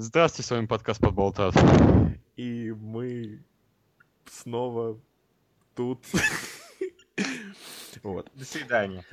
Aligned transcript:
Здравствуйте, 0.00 0.46
с 0.46 0.50
вами 0.52 0.66
подкаст 0.66 1.00
Подболтат. 1.00 1.56
И 2.36 2.70
мы 2.70 3.42
снова 4.30 4.96
тут. 5.74 6.06
Вот. 8.04 8.30
До 8.32 8.44
свидания. 8.44 9.04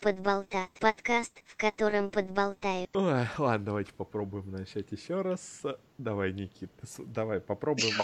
Подболтат. 0.00 0.70
Подкаст, 0.80 1.42
в 1.44 1.58
котором 1.58 2.10
подболтают. 2.10 2.88
Ой, 2.96 3.26
ладно, 3.36 3.66
давайте 3.66 3.92
попробуем 3.92 4.50
начать 4.50 4.90
еще 4.92 5.20
раз. 5.20 5.60
Давай, 5.98 6.32
Никит, 6.32 6.72
давай 7.00 7.40
попробуем. 7.40 7.96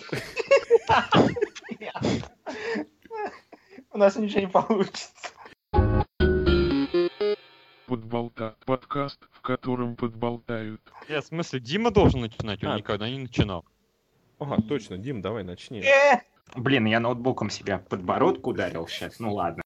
У 3.92 3.96
нас 3.96 4.14
ничего 4.16 4.40
не 4.40 4.48
получится. 4.48 5.35
Подболтат. 7.96 8.58
Подкаст, 8.66 9.18
в 9.32 9.40
котором 9.40 9.96
подболтают. 9.96 10.82
Я, 11.08 11.22
в 11.22 11.24
смысле, 11.24 11.60
Дима 11.60 11.90
должен 11.90 12.20
начинать, 12.20 12.62
он 12.62 12.72
А. 12.72 12.76
никогда 12.76 13.08
не 13.08 13.18
начинал. 13.18 13.64
Ага, 14.38 14.60
точно, 14.68 14.98
Дим, 14.98 15.22
давай 15.22 15.44
начни. 15.44 15.80
Э, 15.80 16.20
Блин, 16.54 16.84
я 16.84 17.00
ноутбуком 17.00 17.48
себя 17.48 17.78
подбородку 17.78 18.50
ударил 18.50 18.86
сейчас. 18.86 19.18
Ну 19.18 19.32
ладно. 19.32 19.62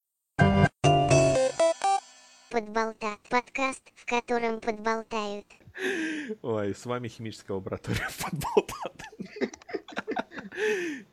Подболтат. 2.52 3.18
Подкаст, 3.28 3.82
в 3.96 4.06
котором 4.06 4.60
подболтают. 4.60 5.46
Ой, 6.42 6.72
с 6.72 6.86
вами 6.86 7.08
химическая 7.08 7.56
лаборатория 7.56 8.06
Подболтат. 8.22 9.02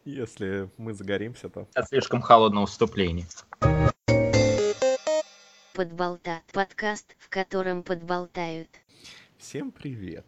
Если 0.06 0.70
мы 0.78 0.94
загоримся, 0.94 1.50
то... 1.50 1.68
Это 1.74 1.88
слишком 1.88 2.22
холодное 2.22 2.68
вступление. 2.68 3.26
Подболтат. 5.78 6.42
Подкаст, 6.54 7.16
в 7.20 7.30
котором 7.30 7.84
подболтают. 7.84 8.68
Всем 9.38 9.72
привет! 9.72 10.26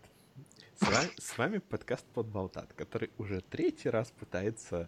С 0.75 0.87
вами, 0.87 1.09
с 1.17 1.37
вами 1.39 1.57
подкаст 1.57 2.05
Подболтат, 2.13 2.71
который 2.73 3.09
уже 3.17 3.41
третий 3.41 3.89
раз 3.89 4.11
пытается 4.11 4.87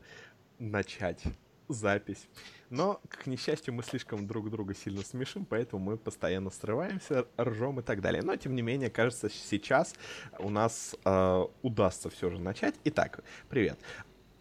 начать 0.60 1.24
запись. 1.68 2.28
Но, 2.70 3.02
к 3.10 3.26
несчастью, 3.26 3.74
мы 3.74 3.82
слишком 3.82 4.28
друг 4.28 4.52
друга 4.52 4.76
сильно 4.76 5.02
смешим, 5.02 5.46
поэтому 5.46 5.84
мы 5.84 5.98
постоянно 5.98 6.52
срываемся, 6.52 7.26
ржем 7.40 7.80
и 7.80 7.82
так 7.82 8.00
далее. 8.00 8.22
Но, 8.22 8.36
тем 8.36 8.54
не 8.54 8.62
менее, 8.62 8.92
кажется, 8.92 9.32
сейчас 9.32 9.96
у 10.38 10.52
нас 10.52 10.96
э, 11.04 11.46
удастся 11.64 12.12
все 12.12 12.30
же 12.30 12.40
начать. 12.40 12.76
Итак, 12.84 13.24
привет. 13.50 13.80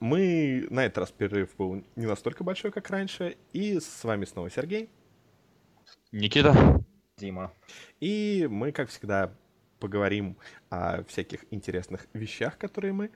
Мы 0.00 0.66
на 0.68 0.84
этот 0.84 0.98
раз 0.98 1.12
перерыв 1.12 1.56
был 1.56 1.82
не 1.96 2.04
настолько 2.04 2.44
большой, 2.44 2.72
как 2.72 2.90
раньше. 2.90 3.38
И 3.54 3.80
с 3.80 4.04
вами 4.04 4.26
снова 4.26 4.50
Сергей. 4.50 4.90
Никита? 6.12 6.84
Дима. 7.16 7.52
И 8.00 8.46
мы, 8.50 8.72
как 8.72 8.88
всегда, 8.88 9.32
поговорим 9.78 10.36
о 10.70 11.04
всяких 11.04 11.44
интересных 11.50 12.06
вещах, 12.12 12.58
которые 12.58 12.92
мы 12.92 13.10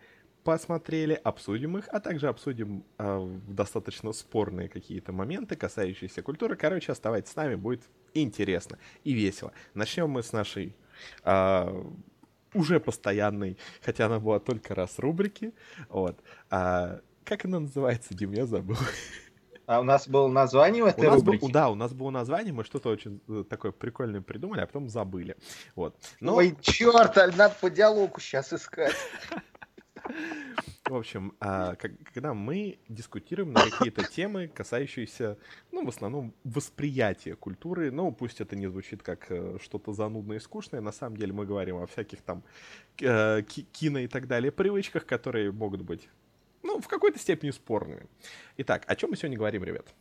посмотрели, 0.44 1.14
обсудим 1.14 1.78
их, 1.78 1.88
а 1.88 2.00
также 2.00 2.28
обсудим 2.28 2.84
э, 2.98 3.38
достаточно 3.48 4.12
спорные 4.12 4.68
какие-то 4.68 5.12
моменты, 5.12 5.56
касающиеся 5.56 6.22
культуры. 6.22 6.54
Короче, 6.54 6.92
оставайтесь 6.92 7.32
с 7.32 7.36
нами, 7.36 7.54
будет 7.54 7.82
интересно 8.12 8.78
и 9.04 9.12
весело. 9.12 9.52
Начнем 9.72 10.10
мы 10.10 10.22
с 10.22 10.32
нашей 10.32 10.76
э, 11.24 11.84
уже 12.52 12.78
постоянной, 12.78 13.56
хотя 13.82 14.06
она 14.06 14.20
была 14.20 14.38
только 14.38 14.74
раз 14.74 14.98
рубрики. 14.98 15.52
Вот. 15.88 16.20
А, 16.50 17.00
как 17.24 17.44
она 17.46 17.60
называется, 17.60 18.14
Дим, 18.14 18.32
я 18.32 18.46
забыл. 18.46 18.76
А 19.66 19.80
у 19.80 19.84
нас 19.84 20.06
было 20.08 20.28
название 20.28 20.82
У 20.82 20.86
этой 20.86 21.06
нас 21.08 21.22
был- 21.22 21.32
рубрике? 21.32 21.52
да, 21.52 21.70
у 21.70 21.74
нас 21.74 21.92
было 21.94 22.10
название, 22.10 22.52
мы 22.52 22.64
что-то 22.64 22.90
очень 22.90 23.20
э, 23.28 23.44
такое 23.48 23.72
прикольное 23.72 24.20
придумали, 24.20 24.60
а 24.60 24.66
потом 24.66 24.88
забыли. 24.88 25.36
Вот. 25.74 25.96
Но, 26.20 26.36
Ой, 26.36 26.54
черт, 26.60 27.16
а 27.16 27.28
надо 27.28 27.54
по 27.60 27.70
диалогу 27.70 28.20
сейчас 28.20 28.52
искать. 28.52 28.94
в 30.88 30.94
общем, 30.94 31.32
а, 31.40 31.76
когда 31.76 32.34
мы 32.34 32.78
дискутируем 32.88 33.52
на 33.54 33.62
какие-то 33.62 34.04
темы, 34.04 34.48
касающиеся, 34.48 35.38
ну, 35.72 35.84
в 35.84 35.88
основном, 35.88 36.34
восприятия 36.44 37.34
культуры, 37.34 37.90
ну, 37.90 38.12
пусть 38.12 38.40
это 38.42 38.54
не 38.56 38.66
звучит 38.66 39.02
как 39.02 39.30
э, 39.30 39.56
что-то 39.62 39.94
занудное 39.94 40.36
и 40.36 40.40
скучное, 40.40 40.82
на 40.82 40.92
самом 40.92 41.16
деле 41.16 41.32
мы 41.32 41.46
говорим 41.46 41.76
о 41.76 41.86
всяких 41.86 42.20
там 42.20 42.42
э, 43.00 43.42
ки- 43.48 43.66
кино 43.72 44.00
и 44.00 44.08
так 44.08 44.26
далее 44.26 44.52
привычках, 44.52 45.06
которые 45.06 45.52
могут 45.52 45.80
быть, 45.80 46.06
ну, 46.74 46.80
в 46.80 46.88
какой-то 46.88 47.20
степени 47.20 47.52
спорными. 47.52 48.06
Итак, 48.56 48.82
о 48.88 48.96
чем 48.96 49.10
мы 49.10 49.16
сегодня 49.16 49.38
говорим, 49.38 49.62
ребят? 49.62 49.94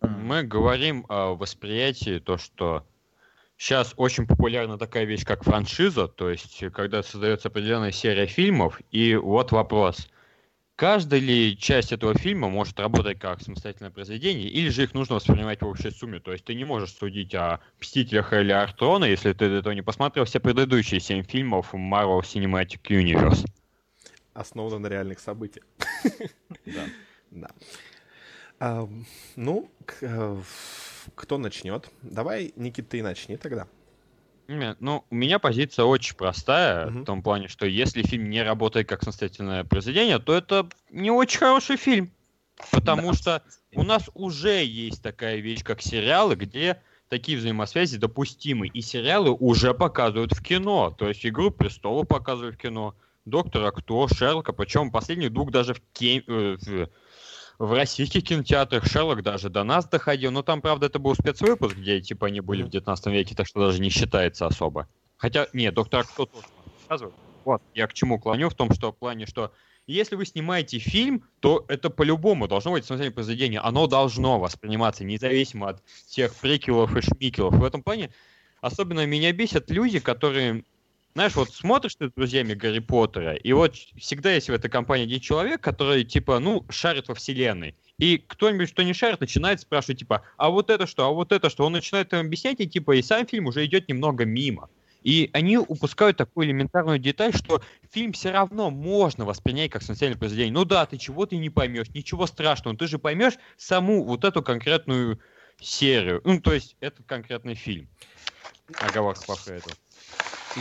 Мы 0.00 0.44
говорим 0.44 1.04
о 1.08 1.34
восприятии, 1.34 2.20
то, 2.20 2.38
что 2.38 2.86
сейчас 3.56 3.94
очень 3.96 4.28
популярна 4.28 4.78
такая 4.78 5.04
вещь, 5.04 5.24
как 5.24 5.42
франшиза, 5.42 6.06
то 6.06 6.30
есть 6.30 6.64
когда 6.72 7.02
создается 7.02 7.48
определенная 7.48 7.90
серия 7.90 8.26
фильмов, 8.26 8.80
и 8.92 9.16
вот 9.16 9.50
вопрос. 9.50 10.08
Каждая 10.76 11.20
ли 11.20 11.56
часть 11.58 11.92
этого 11.92 12.16
фильма 12.16 12.48
может 12.48 12.78
работать 12.80 13.18
как 13.18 13.42
самостоятельное 13.42 13.90
произведение, 13.90 14.48
или 14.48 14.68
же 14.68 14.84
их 14.84 14.94
нужно 14.94 15.16
воспринимать 15.16 15.62
в 15.62 15.66
общей 15.66 15.90
сумме? 15.90 16.18
То 16.20 16.32
есть 16.32 16.44
ты 16.44 16.54
не 16.54 16.64
можешь 16.64 16.92
судить 16.94 17.34
о 17.34 17.60
«Мстителях» 17.80 18.32
или 18.32 18.52
«Артрона», 18.52 19.04
если 19.04 19.32
ты 19.32 19.48
до 19.48 19.56
этого 19.56 19.72
не 19.74 19.82
посмотрел 19.82 20.24
все 20.24 20.40
предыдущие 20.40 21.00
семь 21.00 21.24
фильмов 21.24 21.74
Marvel 21.74 22.20
Cinematic 22.20 22.82
Universe. 22.84 23.44
Основано 24.34 24.78
на 24.78 24.86
реальных 24.86 25.18
событиях. 25.20 25.66
Да. 26.66 27.50
Да. 28.60 28.88
Ну, 29.36 29.70
э, 30.00 30.40
кто 31.14 31.38
начнет? 31.38 31.90
Давай, 32.02 32.52
Никита, 32.56 32.90
ты 32.90 33.02
начни 33.02 33.36
тогда. 33.36 33.66
Не, 34.48 34.76
Ну, 34.80 35.04
у 35.10 35.14
меня 35.14 35.38
позиция 35.38 35.84
очень 35.84 36.16
простая, 36.16 36.86
Мгм. 36.86 37.02
в 37.02 37.04
том 37.06 37.22
плане, 37.22 37.48
что 37.48 37.66
если 37.66 38.02
фильм 38.02 38.28
не 38.30 38.42
работает 38.42 38.88
как 38.88 39.02
самостоятельное 39.02 39.64
произведение, 39.64 40.18
то 40.18 40.34
это 40.34 40.68
не 40.90 41.10
очень 41.10 41.38
хороший 41.40 41.76
фильм. 41.76 42.12
Потому 42.70 43.12
Да. 43.12 43.14
что 43.14 43.42
у 43.74 43.82
нас 43.82 44.08
уже 44.14 44.64
есть 44.64 45.02
такая 45.02 45.36
вещь, 45.38 45.62
как 45.64 45.80
сериалы, 45.82 46.36
где 46.36 46.82
такие 47.08 47.38
взаимосвязи 47.38 47.98
допустимы. 47.98 48.68
И 48.68 48.80
сериалы 48.82 49.30
уже 49.30 49.74
показывают 49.74 50.32
в 50.32 50.42
кино. 50.42 50.90
То 50.96 51.08
есть 51.08 51.24
«Игру 51.26 51.50
престолов» 51.50 52.06
показывают 52.08 52.54
в 52.56 52.58
кино, 52.58 52.94
«Доктора 53.24 53.70
Кто», 53.70 54.08
«Шерлока». 54.08 54.52
Причем 54.52 54.90
последних 54.90 55.32
двух 55.32 55.50
даже 55.50 55.74
в, 55.74 55.80
ке- 55.92 56.24
э, 56.26 56.56
в- 56.60 56.88
в 57.58 57.72
российских 57.72 58.24
кинотеатрах 58.24 58.84
Шерлок 58.86 59.22
даже 59.22 59.48
до 59.48 59.62
нас 59.62 59.86
доходил. 59.88 60.30
Но 60.32 60.42
там, 60.42 60.60
правда, 60.60 60.86
это 60.86 60.98
был 60.98 61.14
спецвыпуск, 61.14 61.76
где 61.76 62.00
типа 62.00 62.26
они 62.26 62.40
были 62.40 62.62
в 62.62 62.68
19 62.68 63.06
веке, 63.08 63.34
так 63.34 63.46
что 63.46 63.60
даже 63.66 63.80
не 63.80 63.90
считается 63.90 64.46
особо. 64.46 64.88
Хотя, 65.16 65.46
нет, 65.52 65.74
доктор 65.74 66.04
Кто 66.04 66.26
тоже 66.26 66.46
показывают. 66.82 67.16
Вот, 67.44 67.60
я 67.74 67.86
к 67.86 67.92
чему 67.92 68.18
клоню, 68.18 68.48
в 68.48 68.54
том, 68.54 68.72
что 68.72 68.92
в 68.92 68.96
плане, 68.98 69.26
что 69.26 69.52
если 69.86 70.14
вы 70.14 70.26
снимаете 70.26 70.78
фильм, 70.78 71.24
то 71.40 71.64
это 71.68 71.90
по-любому 71.90 72.46
должно 72.46 72.72
быть 72.72 72.84
самостоятельное 72.84 73.14
произведение. 73.14 73.60
Оно 73.60 73.88
должно 73.88 74.38
восприниматься 74.38 75.04
независимо 75.04 75.70
от 75.70 75.82
всех 76.06 76.34
приквелов 76.36 76.96
и 76.96 77.00
шмикелов. 77.00 77.54
В 77.54 77.64
этом 77.64 77.82
плане 77.82 78.10
особенно 78.60 79.04
меня 79.06 79.32
бесят 79.32 79.70
люди, 79.70 79.98
которые 79.98 80.64
знаешь, 81.14 81.34
вот 81.34 81.50
смотришь 81.50 81.94
ты 81.96 82.08
с 82.08 82.12
друзьями 82.12 82.54
Гарри 82.54 82.78
Поттера, 82.78 83.34
и 83.34 83.52
вот 83.52 83.74
всегда 83.74 84.32
есть 84.32 84.48
в 84.48 84.52
этой 84.52 84.70
компании 84.70 85.04
один 85.04 85.20
человек, 85.20 85.60
который, 85.60 86.04
типа, 86.04 86.38
ну, 86.38 86.64
шарит 86.70 87.08
во 87.08 87.14
вселенной. 87.14 87.74
И 87.98 88.18
кто-нибудь, 88.18 88.72
кто 88.72 88.82
не 88.82 88.94
шарит, 88.94 89.20
начинает 89.20 89.60
спрашивать, 89.60 89.98
типа, 89.98 90.22
а 90.36 90.50
вот 90.50 90.70
это 90.70 90.86
что, 90.86 91.06
а 91.06 91.10
вот 91.10 91.32
это 91.32 91.50
что? 91.50 91.66
Он 91.66 91.72
начинает 91.72 92.12
им 92.12 92.20
объяснять, 92.20 92.60
и, 92.60 92.66
типа, 92.66 92.96
и 92.96 93.02
сам 93.02 93.26
фильм 93.26 93.46
уже 93.46 93.64
идет 93.64 93.88
немного 93.88 94.24
мимо. 94.24 94.70
И 95.02 95.30
они 95.32 95.58
упускают 95.58 96.16
такую 96.16 96.46
элементарную 96.46 96.98
деталь, 96.98 97.34
что 97.34 97.60
фильм 97.90 98.12
все 98.12 98.30
равно 98.30 98.70
можно 98.70 99.24
воспринять 99.24 99.70
как 99.70 99.82
самостоятельное 99.82 100.18
произведение. 100.18 100.54
Ну 100.54 100.64
да, 100.64 100.86
ты 100.86 100.96
чего-то 100.96 101.36
не 101.36 101.50
поймешь, 101.50 101.88
ничего 101.90 102.26
страшного, 102.26 102.76
ты 102.76 102.86
же 102.86 102.98
поймешь 102.98 103.34
саму 103.56 104.04
вот 104.04 104.24
эту 104.24 104.42
конкретную 104.42 105.20
серию. 105.60 106.22
Ну, 106.24 106.40
то 106.40 106.52
есть, 106.52 106.76
этот 106.80 107.04
конкретный 107.06 107.54
фильм. 107.54 107.88
Оговорка 108.80 109.22
после 109.26 109.56
этого. 109.56 109.74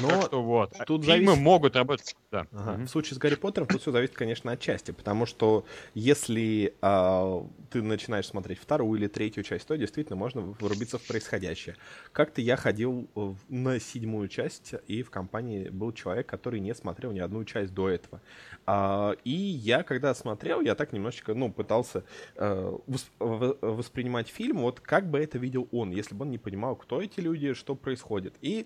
Но 0.01 0.07
Так 0.07 0.23
что 0.27 0.41
вот. 0.41 0.71
тут 0.87 1.03
Фильмы 1.03 1.25
зависит- 1.27 1.43
могут 1.43 1.75
работать. 1.75 2.15
Да. 2.31 2.47
Ага. 2.53 2.71
Мгм. 2.73 2.85
В 2.85 2.89
случае 2.89 3.15
с 3.15 3.17
Гарри 3.17 3.35
Поттером 3.35 3.67
тут 3.67 3.81
все 3.81 3.91
зависит, 3.91 4.15
конечно, 4.15 4.49
от 4.53 4.59
части, 4.61 4.91
потому 4.91 5.25
что 5.25 5.65
если 5.93 6.73
а, 6.81 7.45
ты 7.69 7.81
начинаешь 7.81 8.25
смотреть 8.27 8.57
вторую 8.59 8.97
или 8.99 9.07
третью 9.07 9.43
часть, 9.43 9.67
то 9.67 9.77
действительно 9.77 10.15
можно 10.15 10.41
врубиться 10.41 10.97
в 10.97 11.05
происходящее. 11.05 11.75
Как-то 12.13 12.39
я 12.39 12.55
ходил 12.55 13.09
в- 13.15 13.35
на 13.49 13.79
седьмую 13.81 14.29
часть, 14.29 14.73
и 14.87 15.03
в 15.03 15.09
компании 15.09 15.67
был 15.67 15.91
человек, 15.91 16.25
который 16.25 16.61
не 16.61 16.73
смотрел 16.73 17.11
ни 17.11 17.19
одну 17.19 17.43
часть 17.43 17.73
до 17.73 17.89
этого. 17.89 18.21
А, 18.65 19.11
и 19.25 19.31
я, 19.31 19.83
когда 19.83 20.15
смотрел, 20.15 20.61
я 20.61 20.75
так 20.75 20.93
немножечко, 20.93 21.33
ну, 21.33 21.51
пытался 21.51 22.05
э, 22.37 22.77
вос- 22.87 23.09
в- 23.19 23.57
воспринимать 23.61 24.29
фильм, 24.29 24.59
вот 24.59 24.79
как 24.79 25.09
бы 25.09 25.19
это 25.19 25.37
видел 25.37 25.67
он, 25.73 25.91
если 25.91 26.15
бы 26.15 26.23
он 26.23 26.31
не 26.31 26.37
понимал, 26.37 26.77
кто 26.77 27.01
эти 27.01 27.19
люди, 27.19 27.53
что 27.53 27.75
происходит. 27.75 28.35
И 28.41 28.65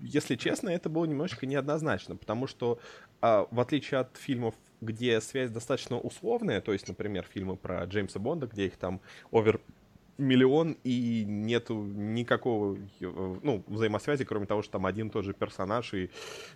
если 0.00 0.36
честно, 0.36 0.70
это 0.70 0.88
было 0.88 1.04
немножечко 1.04 1.46
неоднозначно, 1.46 2.16
потому 2.16 2.46
что 2.46 2.78
а, 3.20 3.46
в 3.50 3.60
отличие 3.60 4.00
от 4.00 4.16
фильмов, 4.16 4.54
где 4.80 5.20
связь 5.20 5.50
достаточно 5.50 5.98
условная, 5.98 6.60
то 6.60 6.72
есть, 6.72 6.88
например, 6.88 7.24
фильмы 7.30 7.56
про 7.56 7.84
Джеймса 7.84 8.18
Бонда, 8.18 8.46
где 8.46 8.66
их 8.66 8.76
там 8.76 9.00
овер 9.30 9.60
миллион 10.18 10.76
и 10.84 11.24
нету 11.26 11.82
никакого 11.82 12.76
э, 13.00 13.36
ну, 13.42 13.64
взаимосвязи, 13.66 14.24
кроме 14.24 14.46
того, 14.46 14.62
что 14.62 14.72
там 14.72 14.86
один 14.86 15.10
тот 15.10 15.24
же 15.24 15.32
персонаж, 15.32 15.94
и 15.94 16.10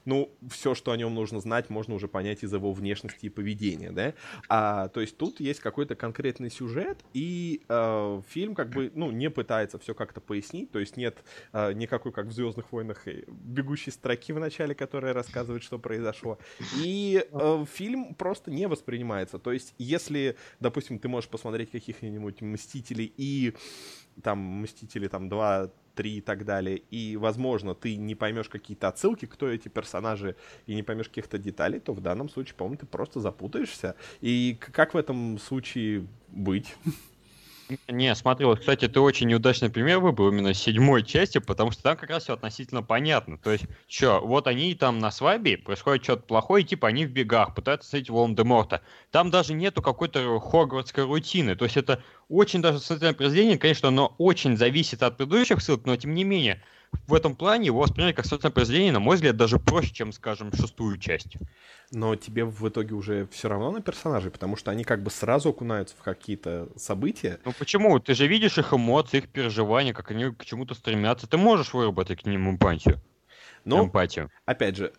ну, 0.05 0.31
все, 0.51 0.75
что 0.75 0.93
о 0.93 0.97
нем 0.97 1.15
нужно 1.15 1.41
знать, 1.41 1.71
можно 1.71 1.95
уже 1.95 2.09
понять 2.09 2.43
из 2.43 2.53
его 2.53 2.73
внешности 2.73 3.27
и 3.27 3.29
поведения, 3.29 3.91
да? 3.91 4.15
А, 4.49 4.89
то 4.89 5.01
есть 5.01 5.17
тут 5.17 5.41
есть 5.41 5.61
какой-то 5.61 5.95
конкретный 5.95 6.51
сюжет, 6.51 7.05
и 7.13 7.63
э, 7.69 8.23
фильм 8.29 8.55
как 8.55 8.71
бы, 8.71 8.91
ну, 8.95 9.11
не 9.11 9.31
пытается 9.31 9.79
все 9.79 9.95
как-то 9.95 10.21
пояснить, 10.21 10.71
то 10.71 10.79
есть 10.79 10.97
нет 10.97 11.19
э, 11.53 11.73
никакой, 11.73 12.13
как 12.13 12.27
в 12.27 12.33
«Звездных 12.33 12.73
войнах», 12.73 13.09
э, 13.09 13.25
бегущей 13.29 13.93
строки 13.93 14.33
в 14.33 14.39
начале, 14.39 14.75
которая 14.75 15.13
рассказывает, 15.13 15.63
что 15.63 15.79
произошло. 15.79 16.39
И 16.83 17.25
э, 17.31 17.65
фильм 17.73 18.15
просто 18.15 18.51
не 18.51 18.69
воспринимается. 18.69 19.39
То 19.39 19.53
есть 19.53 19.75
если, 19.79 20.37
допустим, 20.61 20.99
ты 20.99 21.09
можешь 21.09 21.31
посмотреть 21.31 21.71
каких-нибудь 21.71 22.43
«Мстителей» 22.43 23.13
и 23.17 23.46
там 24.23 24.39
«Мстители» 24.39 25.09
там 25.09 25.29
2, 25.29 25.71
3 25.95 26.17
и 26.17 26.21
так 26.21 26.45
далее, 26.45 26.83
и, 26.91 27.17
возможно, 27.17 27.75
ты 27.75 27.97
не 27.97 28.15
поймешь 28.15 28.49
какие-то 28.49 28.89
отсылки, 28.89 29.27
кто 29.27 29.49
эти 29.49 29.69
персонажи, 29.69 30.37
и 30.67 30.75
не 30.75 30.83
поймешь 30.83 31.09
каких-то 31.09 31.39
деталей, 31.39 31.81
то 31.81 31.93
в 31.93 32.01
данном 32.01 32.29
случае, 32.29 32.55
по-моему, 32.55 32.79
ты 32.79 32.87
просто 32.87 33.21
запутаешься. 33.21 33.97
И 34.21 34.57
как 34.61 34.95
в 34.95 34.97
этом 34.97 35.39
случае 35.39 36.07
быть? 36.29 36.77
Не, 37.89 38.15
смотри, 38.15 38.47
вот, 38.47 38.61
кстати, 38.61 38.87
ты 38.87 39.01
очень 39.01 39.27
неудачный 39.27 39.71
пример 39.71 39.99
выбрал 39.99 40.29
именно 40.29 40.55
седьмой 40.55 41.03
части, 41.03 41.39
потому 41.39 41.73
что 41.73 41.83
там 41.83 41.97
как 41.97 42.11
раз 42.11 42.25
все 42.25 42.35
относительно 42.35 42.83
понятно. 42.83 43.39
То 43.39 43.51
есть, 43.51 43.65
что, 43.89 44.21
вот 44.21 44.47
они 44.47 44.75
там 44.75 45.01
на 45.01 45.11
свадьбе, 45.11 45.59
происходит 45.59 46.05
что-то 46.05 46.23
плохое, 46.23 46.63
и 46.63 46.67
типа 46.67 46.89
они 46.89 47.07
в 47.07 47.11
бегах, 47.11 47.55
пытаются 47.55 47.87
встретить 47.87 48.11
Волан-де-Морта. 48.11 48.83
Там 49.11 49.31
даже 49.31 49.53
нету 49.53 49.83
какой-то 49.83 50.39
хогвартской 50.39 51.05
рутины. 51.05 51.57
То 51.57 51.65
есть 51.65 51.77
это 51.77 52.03
очень 52.29 52.63
даже 52.63 52.79
социальное 52.79 53.15
произведение, 53.15 53.59
конечно, 53.59 53.89
оно 53.89 54.15
очень 54.19 54.57
зависит 54.57 55.03
от 55.03 55.17
предыдущих 55.17 55.61
ссылок, 55.61 55.87
но 55.87 55.97
тем 55.97 56.15
не 56.15 56.23
менее, 56.23 56.63
в 57.07 57.15
этом 57.15 57.37
плане 57.37 57.67
его 57.67 57.81
восприняли 57.81 58.13
как 58.13 58.25
социальное 58.25 58.55
произведение, 58.55 58.93
на 58.93 59.01
мой 59.01 59.17
взгляд, 59.17 59.37
даже 59.37 59.59
проще, 59.59 59.93
чем, 59.93 60.13
скажем, 60.13 60.53
шестую 60.53 60.99
часть. 60.99 61.37
Но 61.93 62.17
тебе 62.17 62.45
в 62.45 62.69
итоге 62.69 62.95
уже 62.95 63.29
все 63.31 63.49
равно 63.49 63.71
на 63.71 63.81
персонажей, 63.81 64.31
потому 64.31 64.57
что 64.57 64.71
они 64.71 64.83
как 64.83 65.03
бы 65.03 65.11
сразу 65.11 65.51
окунаются 65.51 65.95
в 65.97 66.03
какие-то 66.03 66.69
события. 66.77 67.39
Ну 67.45 67.53
почему? 67.57 67.99
Ты 68.01 68.15
же 68.15 68.27
видишь 68.27 68.59
их 68.59 68.73
эмоции, 68.73 69.19
их 69.19 69.29
переживания, 69.29 69.93
как 69.93 70.11
они 70.11 70.33
к 70.33 70.45
чему-то 70.45 70.75
стремятся. 70.75 71.29
Ты 71.29 71.37
можешь 71.37 71.73
выработать 71.73 72.23
к 72.23 72.27
ним 72.27 72.51
эмпатию. 72.51 73.01
Но, 73.65 73.85
эмпатию. 73.85 74.31
опять 74.45 74.77
же, 74.77 74.93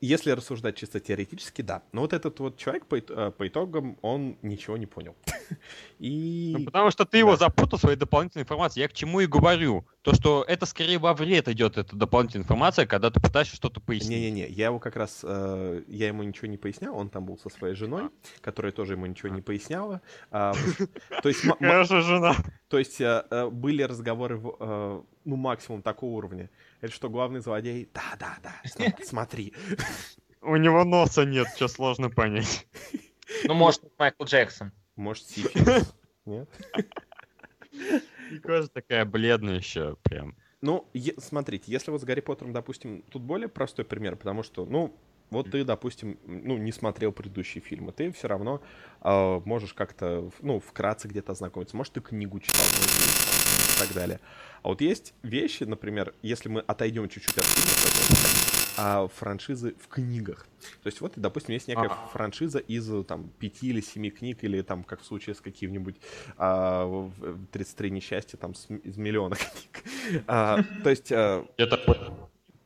если 0.00 0.30
рассуждать 0.30 0.76
чисто 0.76 1.00
теоретически, 1.00 1.62
да. 1.62 1.82
Но 1.92 2.02
вот 2.02 2.12
этот 2.12 2.38
вот 2.40 2.56
человек 2.56 2.86
по, 2.86 2.96
э, 2.96 3.30
по 3.30 3.48
итогам, 3.48 3.98
он 4.02 4.36
ничего 4.42 4.76
не 4.76 4.86
понял. 4.86 5.16
И... 5.98 6.54
Ну, 6.56 6.64
потому 6.64 6.90
что 6.90 7.04
ты 7.04 7.18
его 7.18 7.32
да. 7.32 7.38
запутал 7.38 7.78
своей 7.78 7.96
дополнительной 7.96 8.44
информацией. 8.44 8.82
Я 8.82 8.88
к 8.88 8.92
чему 8.92 9.20
и 9.20 9.26
говорю. 9.26 9.84
То, 10.02 10.14
что 10.14 10.44
это 10.46 10.66
скорее 10.66 10.98
во 10.98 11.12
вред 11.14 11.48
идет, 11.48 11.76
эта 11.76 11.96
дополнительная 11.96 12.44
информация, 12.44 12.86
когда 12.86 13.10
ты 13.10 13.20
пытаешься 13.20 13.56
что-то 13.56 13.80
пояснить. 13.80 14.10
Не-не-не, 14.10 14.48
я 14.48 14.66
его 14.66 14.78
как 14.78 14.96
раз, 14.96 15.20
э, 15.22 15.82
я 15.88 16.06
ему 16.08 16.22
ничего 16.22 16.46
не 16.46 16.56
пояснял, 16.56 16.96
он 16.96 17.10
там 17.10 17.26
был 17.26 17.36
со 17.38 17.48
своей 17.50 17.74
женой, 17.74 18.10
которая 18.40 18.72
тоже 18.72 18.94
ему 18.94 19.06
ничего 19.06 19.28
не 19.28 19.42
поясняла. 19.42 20.00
А, 20.30 20.52
То 21.22 21.28
есть, 21.28 21.42
же 21.42 22.02
жена. 22.02 22.34
то 22.68 22.78
есть 22.78 23.00
э, 23.00 23.24
э, 23.30 23.48
были 23.48 23.82
разговоры, 23.82 24.38
ну, 24.38 25.36
максимум 25.36 25.82
такого 25.82 26.16
уровня. 26.16 26.50
Это 26.80 26.92
что, 26.92 27.08
главный 27.10 27.40
злодей? 27.40 27.88
Да-да-да, 27.92 28.54
см- 28.64 28.96
смотри. 29.04 29.52
У 30.40 30.56
него 30.56 30.84
носа 30.84 31.24
нет, 31.24 31.48
что 31.56 31.68
сложно 31.68 32.10
понять. 32.10 32.66
Ну, 33.44 33.54
может, 33.54 33.82
Майкл 33.98 34.24
Джексон. 34.24 34.72
Может, 34.96 35.24
сифилис? 35.28 35.94
Нет? 36.24 36.48
И 38.30 38.38
кожа 38.38 38.68
такая 38.68 39.04
бледная 39.04 39.56
еще 39.56 39.96
прям. 40.02 40.36
Ну, 40.60 40.88
смотрите, 41.18 41.70
если 41.70 41.90
вот 41.90 42.00
с 42.00 42.04
Гарри 42.04 42.20
Поттером, 42.20 42.52
допустим, 42.52 43.02
тут 43.02 43.22
более 43.22 43.48
простой 43.48 43.84
пример, 43.84 44.16
потому 44.16 44.42
что, 44.42 44.64
ну, 44.64 44.94
вот 45.30 45.50
ты, 45.50 45.64
допустим, 45.64 46.18
ну, 46.26 46.56
не 46.56 46.72
смотрел 46.72 47.12
предыдущие 47.12 47.62
фильмы, 47.62 47.92
ты 47.92 48.10
все 48.12 48.28
равно 48.28 48.62
э, 49.02 49.40
можешь 49.44 49.74
как-то, 49.74 50.30
ну, 50.40 50.60
вкратце 50.60 51.08
где-то 51.08 51.32
ознакомиться. 51.32 51.76
Может, 51.76 51.94
ты 51.94 52.00
книгу 52.00 52.40
читал, 52.40 52.64
там, 52.64 52.84
и 52.84 53.78
так 53.86 53.94
далее. 53.94 54.20
А 54.62 54.68
вот 54.68 54.80
есть 54.80 55.14
вещи, 55.22 55.64
например, 55.64 56.14
если 56.22 56.48
мы 56.48 56.60
отойдем 56.60 57.08
чуть-чуть 57.08 57.38
от 57.38 57.44
фильмов, 57.44 58.74
а 58.80 59.08
франшизы 59.08 59.74
в 59.82 59.88
книгах. 59.88 60.46
То 60.82 60.86
есть 60.86 61.00
вот, 61.00 61.14
допустим, 61.16 61.52
есть 61.52 61.66
некая 61.66 61.88
А. 61.90 62.08
франшиза 62.12 62.58
из 62.60 62.88
там 63.06 63.28
пяти 63.40 63.70
или 63.70 63.80
семи 63.80 64.08
книг, 64.10 64.44
или 64.44 64.62
там, 64.62 64.84
как 64.84 65.00
в 65.00 65.04
случае 65.04 65.34
с 65.34 65.40
каким-нибудь 65.40 65.96
а, 66.36 66.84
в- 66.86 67.08
в 67.10 67.46
33 67.48 67.90
несчастья, 67.90 68.36
там, 68.36 68.54
с 68.54 68.66
из 68.70 68.96
миллиона 68.96 69.34
книг. 69.36 70.22
А, 70.28 70.62
то 70.84 70.90
есть 70.90 71.10
а, 71.10 71.44
Это 71.56 71.76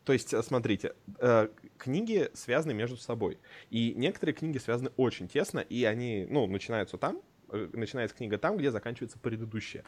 то 0.04 0.12
есть, 0.12 0.34
э, 0.34 0.42
смотрите, 0.42 0.94
э, 1.18 1.48
книги 1.78 2.30
связаны 2.34 2.74
между 2.74 2.96
собой. 2.96 3.38
И 3.70 3.94
некоторые 3.96 4.34
книги 4.34 4.58
связаны 4.58 4.90
очень 4.96 5.28
тесно, 5.28 5.60
и 5.60 5.84
они, 5.84 6.26
ну, 6.28 6.46
начинаются 6.46 6.98
там, 6.98 7.22
э, 7.50 7.68
начинается 7.72 8.16
книга 8.16 8.36
там, 8.38 8.56
где 8.56 8.70
заканчивается 8.72 9.18
предыдущая. 9.18 9.84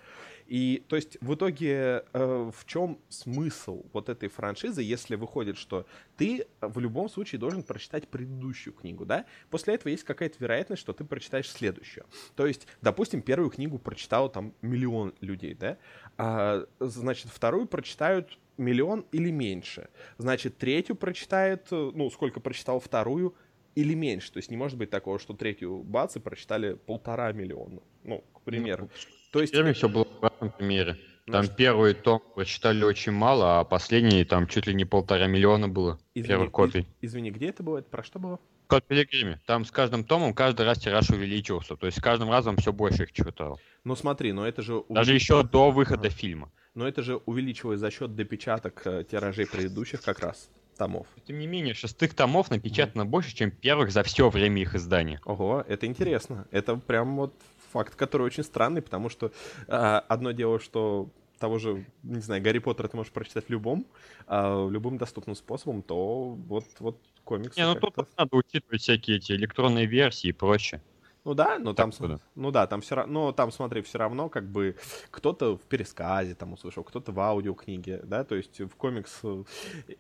И, 0.47 0.85
то 0.89 0.97
есть, 0.97 1.19
в 1.21 1.35
итоге, 1.35 2.05
в 2.13 2.55
чем 2.67 3.01
смысл 3.09 3.85
вот 3.93 4.09
этой 4.09 4.29
франшизы, 4.29 4.83
если 4.83 5.17
выходит, 5.17 5.57
что 5.57 5.87
ты 6.17 6.47
в 6.61 6.79
любом 6.79 7.09
случае 7.09 7.39
должен 7.39 7.63
прочитать 7.63 8.07
предыдущую 8.07 8.75
книгу, 8.75 9.05
да? 9.07 9.25
После 9.51 9.75
этого 9.75 9.89
есть 9.89 10.05
какая-то 10.05 10.37
вероятность, 10.39 10.83
что 10.83 10.93
ты 10.93 11.05
прочитаешь 11.05 11.51
следующую. 11.51 12.07
То 12.37 12.47
есть, 12.47 12.67
допустим, 12.83 13.23
первую 13.23 13.51
книгу 13.51 13.79
прочитал 13.79 14.29
там 14.29 14.55
миллион 14.61 15.15
людей, 15.21 15.55
да? 15.55 15.79
А, 16.19 16.67
значит, 16.79 17.31
вторую 17.33 17.67
прочитают 17.67 18.39
миллион 18.57 19.05
или 19.13 19.31
меньше. 19.31 19.89
Значит, 20.19 20.59
третью 20.59 20.97
прочитает, 20.97 21.67
э, 21.71 21.91
ну, 21.95 22.11
сколько 22.11 22.41
прочитал 22.41 22.81
вторую, 22.81 23.35
или 23.75 23.95
меньше. 23.95 24.33
То 24.33 24.39
есть 24.39 24.51
не 24.51 24.57
может 24.57 24.79
быть 24.79 24.91
такого, 24.91 25.19
что 25.19 25.35
третью 25.35 25.83
бац 25.83 26.17
и 26.17 26.21
прочитали 26.21 26.75
полтора 26.75 27.33
миллиона. 27.33 27.81
Ну, 28.05 28.25
к 28.33 28.41
примеру. 28.43 28.89
То 29.33 29.41
есть... 29.41 29.53
Первый 29.53 29.73
все 29.75 29.89
было 29.89 30.07
в 30.21 30.25
этом 30.25 30.51
примере. 30.51 30.97
Там 31.27 31.43
Значит, 31.43 31.57
первый 31.57 31.95
том 31.95 32.23
прочитали 32.35 32.85
очень 32.85 33.13
мало, 33.13 33.61
а 33.61 33.65
последний 33.65 34.25
там 34.25 34.47
чуть 34.47 34.67
ли 34.67 34.75
не 34.75 34.85
полтора 34.85 35.27
миллиона 35.27 35.69
было. 35.69 35.99
извини, 36.15 36.29
Первый 36.29 36.51
копий. 36.51 36.81
из- 36.81 36.87
извини, 37.01 37.31
где 37.31 37.47
это 37.47 37.63
было? 37.63 37.79
Это 37.79 37.89
про 37.89 38.03
что 38.03 38.19
было? 38.19 38.39
Код 38.67 38.85
Пилигриме. 38.85 39.41
Там 39.47 39.65
с 39.65 39.71
каждым 39.71 40.05
томом 40.05 40.35
каждый 40.35 40.67
раз 40.67 40.79
тираж 40.79 41.09
увеличивался. 41.11 41.77
То 41.77 41.87
есть 41.87 41.99
с 41.99 42.03
каждым 42.03 42.31
разом 42.31 42.57
все 42.59 42.73
больше 42.73 43.05
их 43.05 43.13
читал. 43.13 43.59
Ну 43.85 43.97
смотри, 43.97 44.33
но 44.33 44.47
это 44.47 44.63
же... 44.63 44.85
Даже 44.89 45.15
еще 45.15 45.43
до 45.43 45.71
выхода 45.71 46.11
фильма. 46.11 46.51
Но 46.75 46.87
это 46.89 47.03
же 47.03 47.17
увеличивает 47.27 47.81
за 47.81 47.91
счет 47.91 48.15
допечаток 48.17 48.83
э, 48.87 49.05
тиражей 49.09 49.47
предыдущих 49.47 50.03
как 50.03 50.19
раз 50.19 50.51
томов. 50.77 51.07
Тем 51.27 51.39
не 51.39 51.47
менее, 51.47 51.75
шестых 51.75 52.15
томов 52.15 52.51
напечатано 52.51 53.07
больше, 53.07 53.35
чем 53.35 53.51
первых 53.51 53.93
за 53.93 54.03
все 54.03 54.29
время 54.29 54.63
их 54.63 54.75
издания. 54.75 55.21
Ого, 55.25 55.65
это 55.69 55.87
интересно. 55.87 56.47
Это 56.51 56.77
прям 56.77 57.17
вот 57.17 57.35
факт, 57.73 57.95
который 57.95 58.23
очень 58.23 58.43
странный, 58.43 58.83
потому 58.83 59.09
что 59.09 59.33
а, 59.69 60.01
одно 60.01 60.33
дело, 60.33 60.61
что 60.61 61.09
того 61.39 61.59
же, 61.59 61.85
не 62.03 62.21
знаю, 62.21 62.43
Гарри 62.43 62.59
Поттера 62.59 62.89
ты 62.89 62.97
можешь 62.97 63.13
прочитать 63.13 63.45
любом, 63.49 63.87
а, 64.27 64.69
любым 64.69 64.99
доступным 64.99 65.37
способом, 65.37 65.83
то 65.83 66.31
вот, 66.31 66.65
вот 66.79 67.01
комиксы 67.25 67.61
Не, 67.61 67.67
ну 67.67 67.75
тут 67.75 67.97
надо 68.17 68.37
учитывать 68.37 68.81
всякие 68.81 69.19
эти 69.19 69.33
электронные 69.33 69.87
версии 69.87 70.29
и 70.29 70.33
прочее. 70.33 70.81
Ну 71.25 71.33
да, 71.33 71.59
но 71.59 71.73
там, 71.73 71.91
с- 71.91 71.97
куда? 71.97 72.19
ну 72.35 72.51
да, 72.51 72.67
там 72.67 72.83
все 72.83 72.97
равно, 72.97 73.13
но 73.27 73.33
там, 73.33 73.51
смотри, 73.51 73.81
все 73.81 73.97
равно 73.99 74.29
как 74.29 74.47
бы 74.47 74.77
кто-то 75.11 75.57
в 75.57 75.63
пересказе 75.63 76.35
там 76.35 76.53
услышал, 76.53 76.85
кто-то 76.85 77.13
в 77.13 77.21
аудиокниге, 77.21 78.03
да, 78.05 78.25
то 78.25 78.35
есть 78.35 78.61
в 78.61 78.77
комикс, 78.77 79.21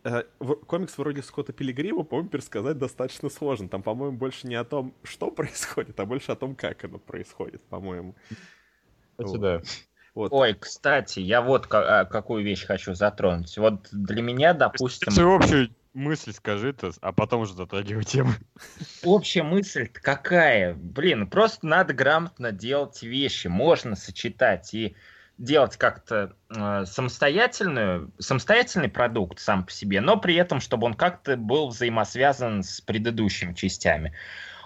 э, 0.04 0.22
в- 0.38 0.54
комикс 0.66 0.98
вроде 0.98 1.22
Скотта 1.22 1.54
Пилигрима, 1.54 2.04
по-моему, 2.04 2.28
пересказать 2.28 2.76
достаточно 2.76 3.30
сложно. 3.30 3.68
Там, 3.70 3.82
по-моему, 3.82 4.16
больше 4.18 4.46
не 4.46 4.54
о 4.54 4.64
том, 4.64 4.94
что 5.02 5.30
происходит, 5.30 5.98
а 5.98 6.04
больше 6.04 6.32
о 6.32 6.36
том, 6.36 6.54
как 6.54 6.84
оно 6.84 6.98
происходит, 6.98 7.62
по-моему. 7.64 8.14
Кстати, 9.16 9.36
Вот. 9.36 9.40
да. 9.40 9.62
Вот. 10.14 10.32
Ой, 10.32 10.54
кстати, 10.54 11.18
я 11.20 11.42
вот 11.42 11.66
а, 11.72 12.04
какую 12.04 12.44
вещь 12.44 12.66
хочу 12.66 12.94
затронуть. 12.94 13.56
Вот 13.58 13.88
для 13.90 14.22
меня, 14.22 14.54
допустим, 14.54 15.08
общую 15.34 15.70
мысль 15.94 16.32
скажи-то, 16.32 16.92
а 17.00 17.12
потом 17.12 17.42
уже 17.42 17.54
затрагивай 17.54 18.04
тему. 18.04 18.32
общая 19.04 19.42
мысль 19.42 19.88
какая? 19.88 20.74
Блин, 20.74 21.26
просто 21.28 21.66
надо 21.66 21.94
грамотно 21.94 22.52
делать 22.52 23.02
вещи. 23.02 23.46
Можно 23.46 23.96
сочетать 23.96 24.74
и 24.74 24.96
делать 25.38 25.76
как-то 25.76 26.36
э, 26.54 26.84
самостоятельную, 26.86 28.12
самостоятельный 28.18 28.88
продукт 28.88 29.40
сам 29.40 29.64
по 29.64 29.72
себе, 29.72 30.00
но 30.00 30.16
при 30.16 30.36
этом, 30.36 30.60
чтобы 30.60 30.86
он 30.86 30.94
как-то 30.94 31.36
был 31.36 31.68
взаимосвязан 31.68 32.62
с 32.62 32.80
предыдущими 32.80 33.52
частями. 33.52 34.12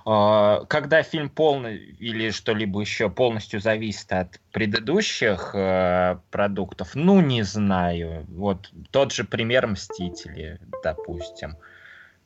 Э, 0.08 0.64
Когда 0.68 1.02
фильм 1.02 1.28
полный 1.28 1.76
или 1.76 2.30
что-либо 2.30 2.80
еще 2.80 3.10
полностью 3.10 3.60
зависит 3.60 4.10
от 4.12 4.40
предыдущих 4.52 5.50
э, 5.54 6.18
продуктов, 6.30 6.94
ну 6.94 7.20
не 7.20 7.42
знаю. 7.42 8.24
Вот 8.28 8.70
тот 8.90 9.12
же 9.12 9.24
пример 9.24 9.66
Мстители, 9.66 10.60
допустим. 10.82 11.56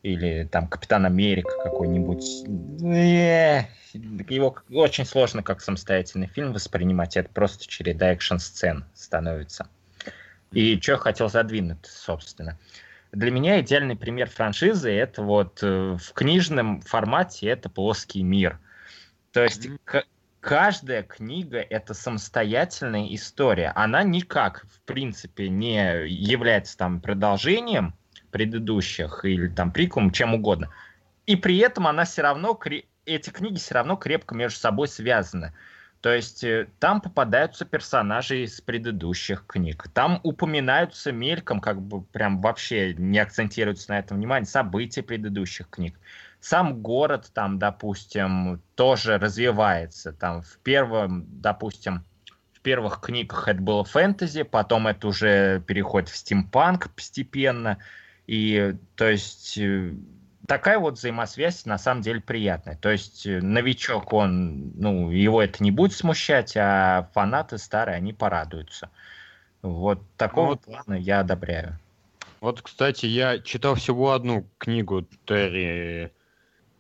или 0.03 0.45
там 0.45 0.69
Капитан 0.69 1.07
Америка 1.07 1.51
какой-нибудь. 1.65 2.25
Э, 2.85 3.65
Его 3.93 4.57
очень 4.71 5.05
сложно 5.05 5.43
как 5.43 5.61
самостоятельный 5.61 6.29
фильм 6.29 6.53
воспринимать, 6.53 7.17
это 7.17 7.31
просто 7.31 7.67
череда 7.67 8.13
экшн-сцен 8.13 8.85
становится. 8.95 9.67
И 10.53 10.79
что 10.81 10.99
хотел 10.99 11.29
задвинуть, 11.29 11.87
собственно. 11.87 12.59
Для 13.13 13.31
меня 13.31 13.61
идеальный 13.61 13.95
пример 13.95 14.29
франшизы 14.29 14.91
это 14.91 15.23
вот 15.23 15.63
э, 15.63 15.97
в 16.01 16.13
книжном 16.15 16.81
формате 16.81 17.49
это 17.49 17.69
плоский 17.69 18.23
мир. 18.23 18.59
То 19.33 19.43
есть 19.43 19.69
к- 19.85 20.05
каждая 20.41 21.03
книга 21.03 21.59
это 21.59 21.93
самостоятельная 21.93 23.15
история. 23.15 23.73
Она 23.75 24.03
никак, 24.03 24.65
в 24.67 24.81
принципе, 24.87 25.51
не 25.51 26.09
является 26.09 26.77
там 26.79 27.03
продолжением 27.03 27.95
предыдущих 28.31 29.27
или 29.27 29.49
там 29.49 29.73
приквелом, 29.73 30.11
чем 30.11 30.35
угодно. 30.35 30.71
И 31.27 31.37
при 31.37 31.59
этом 31.59 31.87
она 31.87 32.05
все 32.05 32.23
равно, 32.23 32.59
эти 33.05 33.29
книги 33.29 33.59
все 33.59 33.75
равно 33.75 33.97
крепко 33.97 34.35
между 34.35 34.59
собой 34.59 34.89
связаны. 34.89 35.53
То 36.03 36.13
есть 36.13 36.43
э, 36.43 36.67
там 36.81 37.01
попадаются 37.01 37.65
персонажи 37.65 38.43
из 38.43 38.61
предыдущих 38.61 39.47
книг. 39.47 39.87
Там 39.95 40.19
упоминаются 40.25 41.13
мельком, 41.13 41.61
как 41.61 41.81
бы 41.81 42.03
прям 42.03 42.41
вообще 42.41 42.93
не 42.95 43.21
акцентируется 43.21 43.93
на 43.93 44.01
этом 44.01 44.17
внимание, 44.17 44.45
события 44.45 45.05
предыдущих 45.05 45.71
книг. 45.71 45.97
Сам 46.41 46.83
город 46.83 47.31
там, 47.33 47.61
допустим, 47.61 48.61
тоже 48.75 49.17
развивается. 49.17 50.13
Там 50.13 50.43
в 50.43 50.59
первом, 50.59 51.25
допустим, 51.41 52.05
в 52.53 52.61
первых 52.63 53.01
книгах 53.01 53.47
это 53.47 53.63
было 53.63 53.85
фэнтези, 53.85 54.43
потом 54.43 54.89
это 54.89 55.07
уже 55.07 55.63
переходит 55.69 56.09
в 56.09 56.17
стимпанк 56.17 56.93
постепенно. 56.97 57.79
И 58.27 58.75
то 58.97 59.09
есть 59.09 59.57
э, 59.57 59.95
такая 60.47 60.79
вот 60.79 60.95
взаимосвязь 60.95 61.67
на 61.67 61.79
самом 61.79 62.03
деле 62.03 62.21
приятная. 62.21 62.77
То 62.77 62.91
есть 62.91 63.27
э, 63.27 63.41
новичок, 63.41 64.13
он, 64.13 64.73
ну, 64.75 65.11
его 65.11 65.43
это 65.43 65.63
не 65.63 65.71
будет 65.71 65.93
смущать, 65.93 66.57
а 66.57 67.09
фанаты 67.15 67.59
старые, 67.59 67.97
они 67.97 68.13
порадуются. 68.13 68.91
Вот 69.63 70.01
такого 70.17 70.51
Вот. 70.51 70.63
плана 70.63 70.95
я 70.95 71.21
одобряю. 71.21 71.79
Вот, 72.41 72.61
кстати, 72.61 73.07
я 73.07 73.39
читал 73.39 73.77
всего 73.77 74.13
одну 74.13 74.45
книгу 74.59 75.07
Терри. 75.27 76.13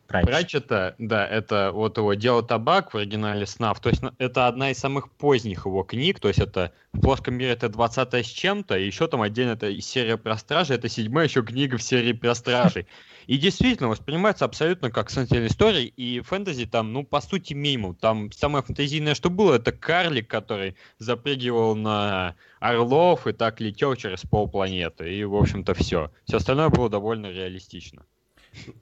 Пратчета, 0.08 0.94
да, 0.98 1.26
это 1.26 1.70
вот 1.72 1.96
его 1.96 2.12
«Дело 2.14 2.42
табак» 2.42 2.92
в 2.92 2.98
оригинале 2.98 3.46
«Снав», 3.46 3.80
то 3.80 3.88
есть 3.88 4.02
это 4.18 4.46
одна 4.46 4.70
из 4.70 4.78
самых 4.78 5.10
поздних 5.10 5.64
его 5.64 5.84
книг, 5.84 6.20
то 6.20 6.28
есть 6.28 6.40
это 6.40 6.72
в 6.92 7.00
плоском 7.00 7.34
мире 7.34 7.52
это 7.52 7.70
20 7.70 8.14
с 8.14 8.26
чем-то, 8.26 8.76
и 8.76 8.86
еще 8.86 9.08
там 9.08 9.22
отдельно 9.22 9.52
это 9.52 9.80
серия 9.80 10.18
про 10.18 10.36
стражи, 10.36 10.74
это 10.74 10.88
седьмая 10.88 11.28
еще 11.28 11.42
книга 11.42 11.78
в 11.78 11.82
серии 11.82 12.12
про 12.12 12.34
стражей. 12.34 12.86
И 13.26 13.38
действительно 13.38 13.88
воспринимается 13.88 14.44
абсолютно 14.44 14.90
как 14.90 15.08
самостоятельная 15.08 15.50
история, 15.50 15.84
и 15.84 16.20
фэнтези 16.20 16.66
там, 16.66 16.92
ну, 16.92 17.04
по 17.04 17.20
сути, 17.20 17.54
мимо. 17.54 17.94
Там 17.94 18.32
самое 18.32 18.64
фантазийное, 18.64 19.14
что 19.14 19.30
было, 19.30 19.54
это 19.54 19.72
карлик, 19.72 20.28
который 20.28 20.76
запрыгивал 20.98 21.76
на 21.76 22.34
орлов 22.60 23.26
и 23.26 23.32
так 23.32 23.60
летел 23.60 23.94
через 23.94 24.22
полпланеты, 24.22 25.14
и, 25.14 25.24
в 25.24 25.36
общем-то, 25.36 25.74
все. 25.74 26.10
Все 26.24 26.38
остальное 26.38 26.68
было 26.68 26.90
довольно 26.90 27.30
реалистично. 27.30 28.04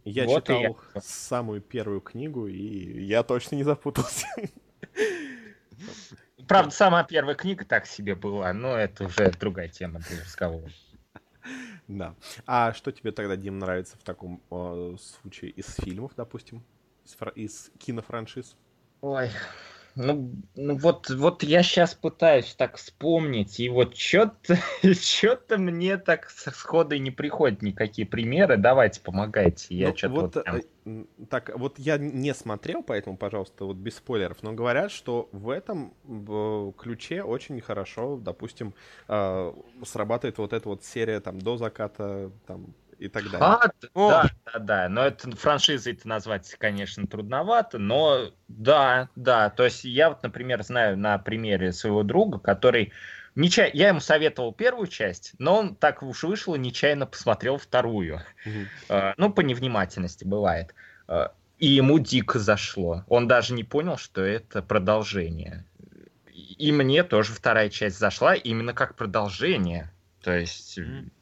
Я 0.04 0.26
Вот 0.26 0.44
читал 0.44 0.60
я. 0.94 1.00
самую 1.00 1.60
первую 1.60 2.00
книгу, 2.00 2.46
и 2.46 3.04
я 3.04 3.22
точно 3.22 3.56
не 3.56 3.64
запутался. 3.64 4.26
Правда, 6.48 6.70
самая 6.72 7.04
первая 7.04 7.36
книга 7.36 7.64
так 7.64 7.86
себе 7.86 8.14
была, 8.14 8.52
но 8.52 8.76
это 8.76 9.04
уже 9.04 9.30
другая 9.30 9.68
тема 9.68 10.00
для 10.00 10.20
разговора. 10.20 10.70
Да. 11.86 12.14
А 12.46 12.72
что 12.72 12.92
тебе 12.92 13.12
тогда, 13.12 13.36
Дим, 13.36 13.58
нравится 13.58 13.96
в 13.96 14.02
таком 14.02 14.42
э, 14.50 14.96
случае 15.00 15.50
из 15.52 15.74
фильмов, 15.74 16.12
допустим? 16.16 16.62
Из, 17.04 17.14
фра- 17.14 17.32
из 17.34 17.70
кинофраншиз? 17.78 18.56
Ой, 19.00 19.30
ну, 20.00 20.32
ну 20.56 20.76
вот, 20.78 21.10
вот 21.10 21.42
я 21.42 21.62
сейчас 21.62 21.94
пытаюсь 21.94 22.54
так 22.54 22.76
вспомнить, 22.76 23.60
и 23.60 23.68
вот 23.68 23.96
что-то 23.96 24.56
что 24.94 25.58
мне 25.58 25.98
так 25.98 26.30
сходу 26.30 26.96
не 26.96 27.10
приходят 27.10 27.60
никакие 27.60 28.06
примеры. 28.06 28.56
Давайте, 28.56 29.00
помогайте. 29.02 29.74
Я 29.74 29.90
Ну, 29.90 29.96
что-то 29.96 30.14
вот, 30.14 30.34
вот 30.34 30.44
прям- 30.44 30.60
э, 30.86 31.24
так, 31.28 31.52
вот 31.56 31.78
я 31.78 31.98
не 31.98 32.32
смотрел, 32.34 32.82
поэтому, 32.82 33.16
пожалуйста, 33.16 33.66
вот 33.66 33.76
без 33.76 33.96
спойлеров, 33.96 34.42
но 34.42 34.52
говорят, 34.52 34.90
что 34.90 35.28
в 35.32 35.50
этом 35.50 35.92
ключе 36.78 37.22
очень 37.22 37.60
хорошо, 37.60 38.16
допустим, 38.16 38.74
э, 39.08 39.52
срабатывает 39.84 40.38
вот 40.38 40.52
эта 40.54 40.68
вот 40.68 40.82
серия 40.82 41.20
там 41.20 41.38
до 41.40 41.58
заката 41.58 42.30
там 42.46 42.74
и 43.00 43.08
так 43.08 43.24
далее. 43.30 43.38
А, 43.40 43.70
О! 43.94 44.10
да, 44.10 44.30
да, 44.52 44.58
да. 44.58 44.88
Но 44.88 45.06
это 45.06 45.30
франшизой 45.36 45.94
это 45.94 46.06
назвать, 46.06 46.54
конечно, 46.58 47.06
трудновато, 47.06 47.78
но 47.78 48.30
да, 48.48 49.08
да. 49.16 49.50
То 49.50 49.64
есть 49.64 49.84
я 49.84 50.10
вот, 50.10 50.22
например, 50.22 50.62
знаю 50.62 50.98
на 50.98 51.18
примере 51.18 51.72
своего 51.72 52.02
друга, 52.02 52.38
который 52.38 52.92
нечаянно, 53.34 53.76
я 53.76 53.88
ему 53.88 54.00
советовал 54.00 54.52
первую 54.52 54.86
часть, 54.86 55.32
но 55.38 55.56
он 55.58 55.74
так 55.74 56.02
уж 56.02 56.22
вышел 56.24 56.54
и 56.54 56.58
нечаянно 56.58 57.06
посмотрел 57.06 57.56
вторую. 57.56 58.20
Э, 58.88 59.14
Ну, 59.16 59.32
по 59.32 59.40
невнимательности 59.40 60.24
бывает. 60.24 60.74
Э, 61.08 61.28
И 61.58 61.68
ему 61.68 61.98
дико 61.98 62.38
зашло. 62.38 63.04
Он 63.08 63.28
даже 63.28 63.54
не 63.54 63.64
понял, 63.64 63.96
что 63.96 64.22
это 64.22 64.62
продолжение. 64.62 65.64
И 66.58 66.72
мне 66.72 67.02
тоже 67.04 67.32
вторая 67.32 67.70
часть 67.70 67.98
зашла 67.98 68.34
именно 68.34 68.74
как 68.74 68.94
продолжение. 68.94 69.90
То 70.22 70.32
есть. 70.36 70.78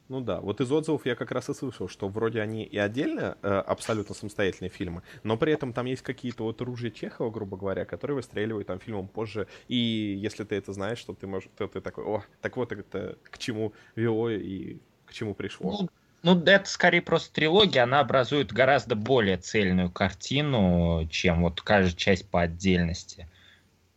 Ну 0.08 0.22
да, 0.22 0.40
вот 0.40 0.60
из 0.62 0.72
отзывов 0.72 1.04
я 1.04 1.14
как 1.14 1.30
раз 1.32 1.50
и 1.50 1.54
слышал, 1.54 1.86
что 1.86 2.08
вроде 2.08 2.40
они 2.40 2.64
и 2.64 2.78
отдельно 2.78 3.36
э, 3.42 3.48
абсолютно 3.48 4.14
самостоятельные 4.14 4.70
фильмы, 4.70 5.02
но 5.22 5.36
при 5.36 5.52
этом 5.52 5.74
там 5.74 5.84
есть 5.84 6.02
какие-то 6.02 6.44
вот 6.44 6.62
ружья 6.62 6.90
Чехова, 6.90 7.30
грубо 7.30 7.58
говоря, 7.58 7.84
которые 7.84 8.16
выстреливают 8.16 8.68
там 8.68 8.80
фильмом 8.80 9.06
позже. 9.06 9.48
И 9.68 9.76
если 9.76 10.44
ты 10.44 10.56
это 10.56 10.72
знаешь, 10.72 11.02
то 11.04 11.12
ты 11.12 11.26
можешь, 11.26 11.50
то 11.56 11.68
ты 11.68 11.82
такой, 11.82 12.04
о, 12.04 12.22
так 12.40 12.56
вот 12.56 12.72
это 12.72 13.18
к 13.24 13.36
чему 13.36 13.74
вело 13.96 14.30
и 14.30 14.78
к 15.04 15.12
чему 15.12 15.34
пришло. 15.34 15.72
Ну, 15.82 15.88
ну, 16.22 16.42
это 16.42 16.68
скорее 16.68 17.02
просто 17.02 17.32
трилогия, 17.32 17.84
она 17.84 18.00
образует 18.00 18.50
гораздо 18.50 18.96
более 18.96 19.36
цельную 19.36 19.90
картину, 19.90 21.06
чем 21.10 21.42
вот 21.42 21.60
каждая 21.60 21.94
часть 21.94 22.28
по 22.28 22.42
отдельности. 22.42 23.28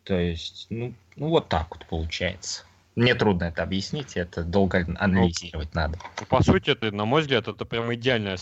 То 0.03 0.19
есть, 0.19 0.67
ну, 0.69 0.93
ну 1.15 1.29
вот 1.29 1.47
так 1.47 1.67
вот 1.71 1.85
получается. 1.87 2.65
Мне 2.95 3.15
трудно 3.15 3.45
это 3.45 3.63
объяснить, 3.63 4.17
это 4.17 4.43
долго 4.43 4.85
анализировать 4.99 5.73
надо. 5.73 5.97
Ну, 6.19 6.25
По 6.27 6.43
сути, 6.43 6.71
это, 6.71 6.91
на 6.91 7.05
мой 7.05 7.21
взгляд, 7.21 7.47
это 7.47 7.65
прям 7.65 7.93
идеальная 7.93 8.37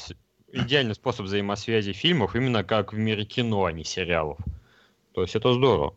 идеальный 0.51 0.95
способ 0.95 1.25
взаимосвязи 1.27 1.93
фильмов, 1.93 2.35
именно 2.35 2.63
как 2.63 2.91
в 2.93 2.97
мире 2.97 3.23
кино, 3.25 3.65
а 3.65 3.71
не 3.71 3.83
сериалов. 3.83 4.39
То 5.13 5.21
есть 5.21 5.35
это 5.35 5.53
здорово. 5.53 5.95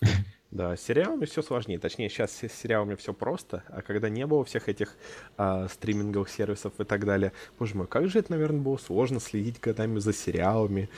Да, 0.50 0.76
с 0.76 0.82
сериалами 0.82 1.24
все 1.24 1.42
сложнее. 1.42 1.80
Точнее, 1.80 2.08
сейчас 2.08 2.30
с 2.30 2.48
сериалами 2.48 2.94
все 2.94 3.12
просто, 3.12 3.64
а 3.70 3.82
когда 3.82 4.08
не 4.08 4.24
было 4.24 4.44
всех 4.44 4.68
этих 4.68 4.94
а, 5.36 5.66
стриминговых 5.66 6.28
сервисов 6.30 6.74
и 6.78 6.84
так 6.84 7.04
далее, 7.04 7.32
боже 7.58 7.74
мой, 7.76 7.88
как 7.88 8.08
же 8.08 8.20
это, 8.20 8.30
наверное, 8.30 8.60
было 8.60 8.76
сложно 8.76 9.18
следить 9.18 9.58
годами 9.58 9.98
за 9.98 10.12
сериалами. 10.12 10.88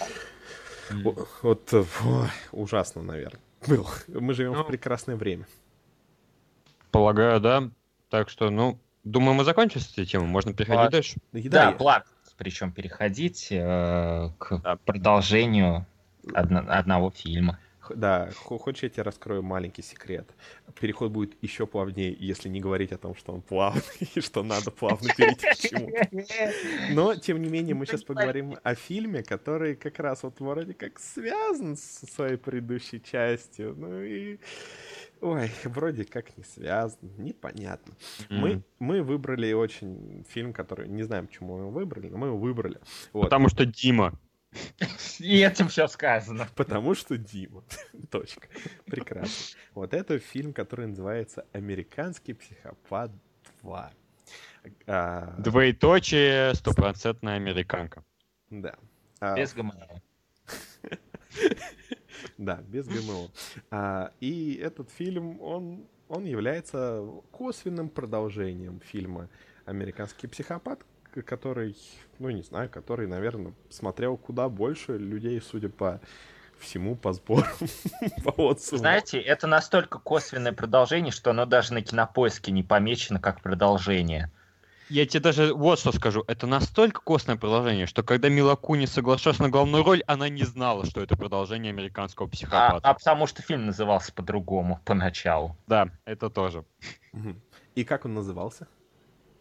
О- 1.03 1.25
Вот, 1.41 1.73
э, 1.73 1.85
ой, 2.05 2.29
ужасно, 2.53 3.01
наверное. 3.03 3.41
Было. 3.67 3.89
Мы 4.09 4.35
живем 4.35 4.53
Ну. 4.53 4.63
в 4.63 4.67
прекрасное 4.67 5.17
время. 5.17 5.47
Полагаю, 7.01 7.41
да. 7.41 7.69
Так 8.09 8.31
что, 8.31 8.49
ну, 8.49 8.79
думаю, 9.05 9.35
мы 9.35 9.45
закончим 9.45 9.81
с 9.81 9.93
этой 9.93 10.07
темой. 10.07 10.29
Можно 10.29 10.55
переходить 10.55 10.77
Ладно. 10.79 10.91
дальше. 10.93 11.17
Да, 11.33 11.65
я- 11.65 11.73
план. 11.73 12.03
Причем 12.39 12.73
переходить 12.73 13.49
э, 13.51 14.31
к 14.39 14.61
Да. 14.63 14.77
продолжению 14.77 15.85
одно- 16.33 16.65
одного 16.67 17.11
фильма. 17.11 17.59
Да, 17.95 18.31
хо- 18.35 18.59
хочешь, 18.59 18.83
я 18.85 18.89
тебе 18.89 19.03
раскрою 19.03 19.43
маленький 19.43 19.83
секрет. 19.83 20.29
Переход 20.81 21.13
будет 21.13 21.37
еще 21.43 21.67
плавнее, 21.67 22.17
если 22.19 22.49
не 22.49 22.61
говорить 22.61 22.93
о 22.93 22.99
том, 22.99 23.15
что 23.15 23.33
он 23.33 23.43
плавный, 23.43 23.83
и 24.15 24.21
что 24.23 24.43
надо 24.43 24.71
плавно 24.71 25.13
перейти 25.15 25.47
к 25.51 25.55
чему 25.55 25.91
Но, 26.95 27.15
тем 27.15 27.43
не 27.43 27.49
менее, 27.51 27.75
мы 27.75 27.85
сейчас 27.85 28.03
поговорим 28.05 28.57
о 28.63 28.75
фильме, 28.75 29.23
который 29.23 29.77
как 29.77 29.99
раз 29.99 30.23
вот 30.23 30.41
вроде 30.41 30.73
как 30.73 30.99
связан 30.99 31.77
со 31.77 32.07
своей 32.07 32.39
предыдущей 32.39 33.03
частью. 33.03 33.75
Ну 33.77 34.01
и... 34.03 34.39
Ой, 35.21 35.51
вроде 35.65 36.05
как 36.05 36.37
не 36.37 36.45
связан, 36.45 36.99
непонятно. 37.19 37.95
Мы, 38.29 38.53
М. 38.53 38.65
мы 38.79 39.03
выбрали 39.03 39.53
очень 39.53 40.25
фильм, 40.29 40.53
который... 40.53 40.89
Не 40.89 41.03
знаем, 41.05 41.27
почему 41.27 41.55
мы 41.55 41.61
его 41.63 41.71
выбрали, 41.71 42.09
но 42.09 42.19
мы 42.19 42.27
его 42.29 42.39
выбрали. 42.39 42.79
Вот. 43.13 43.23
Потому 43.25 43.49
что 43.49 43.65
Дима. 43.65 44.19
И 45.19 45.41
этим 45.41 45.69
все 45.69 45.87
сказано. 45.89 46.49
Потому 46.55 46.95
что 46.95 47.17
Дима. 47.19 47.63
Точка. 48.11 48.49
Прекрасно. 48.85 49.59
Вот 49.75 49.95
это 49.95 50.19
фильм, 50.19 50.53
который 50.53 50.87
называется 50.87 51.47
«Американский 51.53 52.35
психопат 52.35 53.11
2». 53.63 53.91
А, 54.87 55.35
Двоеточие, 55.39 56.53
стопроцентная 56.55 57.37
американка. 57.37 58.05
да. 58.51 58.75
А, 59.21 59.37
Без 59.37 59.55
ГМО. 59.55 59.75
Да, 62.39 62.63
без 62.69 62.87
ГМО. 62.87 63.29
А, 63.71 64.11
и 64.21 64.55
этот 64.63 64.91
фильм, 64.91 65.41
он, 65.41 65.87
он 66.09 66.25
является 66.25 67.05
косвенным 67.31 67.89
продолжением 67.89 68.81
фильма 68.81 69.29
«Американский 69.65 70.27
психопат», 70.27 70.81
который, 71.25 71.77
ну 72.19 72.31
не 72.31 72.43
знаю, 72.43 72.69
который, 72.69 73.07
наверное, 73.07 73.55
смотрел 73.71 74.17
куда 74.17 74.49
больше 74.49 74.99
людей, 74.99 75.41
судя 75.41 75.69
по 75.69 76.01
всему, 76.59 76.95
по 76.95 77.13
сборам, 77.13 77.49
по 78.25 78.31
отзывам. 78.31 78.79
Знаете, 78.79 79.21
это 79.21 79.47
настолько 79.47 79.99
косвенное 79.99 80.53
продолжение, 80.53 81.13
что 81.13 81.31
оно 81.31 81.47
даже 81.47 81.75
на 81.75 81.83
кинопоиске 81.83 82.53
не 82.53 82.63
помечено 82.63 83.21
как 83.21 83.43
продолжение. 83.43 84.31
Я 84.89 85.05
тебе 85.07 85.21
даже 85.21 85.53
вот 85.53 85.79
что 85.81 85.91
скажу. 85.93 86.23
Это 86.29 86.47
настолько 86.47 87.01
костное 87.01 87.37
продолжение, 87.37 87.87
что 87.87 88.03
когда 88.03 88.29
Мила 88.29 88.55
Куни 88.55 88.87
соглашалась 88.87 89.41
на 89.41 89.49
главную 89.49 89.83
роль, 89.83 90.03
она 90.07 90.29
не 90.29 90.45
знала, 90.45 90.87
что 90.87 91.01
это 91.01 91.17
продолжение 91.17 91.71
американского 91.71 92.27
А, 92.27 92.31
психопата. 92.31 92.89
а 92.89 92.95
потому 92.95 93.27
что 93.27 93.43
фильм 93.43 93.67
назывался 93.67 94.13
по-другому 94.13 94.81
поначалу. 94.85 95.57
Да, 95.67 95.89
это 96.05 96.31
тоже. 96.31 96.65
И 97.75 97.85
как 97.85 98.05
он 98.05 98.15
назывался? 98.15 98.69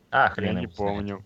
А, 0.09 0.23
Я 0.25 0.29
хрен 0.29 0.55
не 0.57 0.63
его 0.63 0.73
знает. 0.73 0.95
помню. 0.95 1.25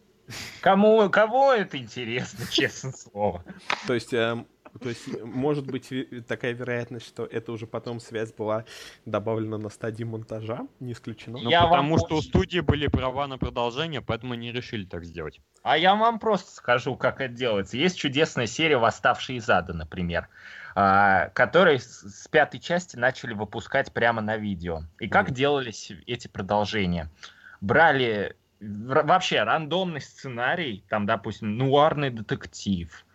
Кому, 0.61 1.09
кому 1.09 1.51
это 1.51 1.77
интересно, 1.77 2.45
честное 2.51 2.91
слово. 2.91 3.43
То 3.87 3.93
есть, 3.93 4.13
эм, 4.13 4.47
то 4.77 4.89
есть, 4.89 5.07
может 5.23 5.65
быть 5.65 5.91
ве- 5.91 6.21
такая 6.21 6.53
вероятность, 6.53 7.07
что 7.07 7.25
это 7.25 7.51
уже 7.51 7.65
потом 7.67 7.99
связь 7.99 8.31
была 8.33 8.65
добавлена 9.05 9.57
на 9.57 9.69
стадии 9.69 10.03
монтажа, 10.03 10.67
не 10.79 10.93
исключено. 10.93 11.39
Ну, 11.39 11.49
Я 11.49 11.61
вам 11.61 11.69
потому 11.69 11.97
что 11.97 12.17
у 12.17 12.21
студии 12.21 12.59
были 12.59 12.87
права 12.87 13.27
на 13.27 13.37
продолжение, 13.37 14.01
поэтому 14.01 14.33
они 14.33 14.51
решили 14.51 14.85
так 14.85 15.03
сделать. 15.05 15.39
А 15.63 15.77
я 15.77 15.95
вам 15.95 16.19
просто 16.19 16.51
скажу, 16.51 16.95
как 16.95 17.21
это 17.21 17.33
делается. 17.33 17.77
Есть 17.77 17.97
чудесная 17.97 18.45
серия 18.47 18.77
«Восставшие 18.77 19.37
из 19.37 19.49
ада», 19.49 19.73
например, 19.73 20.27
а, 20.75 21.29
которые 21.29 21.79
с 21.79 22.27
пятой 22.29 22.59
части 22.59 22.95
начали 22.95 23.33
выпускать 23.33 23.91
прямо 23.91 24.21
на 24.21 24.37
видео. 24.37 24.83
И 24.99 25.07
как 25.09 25.27
Мгм. 25.27 25.35
делались 25.35 25.91
эти 26.07 26.27
продолжения? 26.27 27.09
Брали 27.61 28.35
вообще 28.61 29.43
рандомный 29.43 30.01
сценарий, 30.01 30.83
там, 30.89 31.05
допустим, 31.05 31.57
нуарный 31.57 32.09
детектив, 32.09 33.05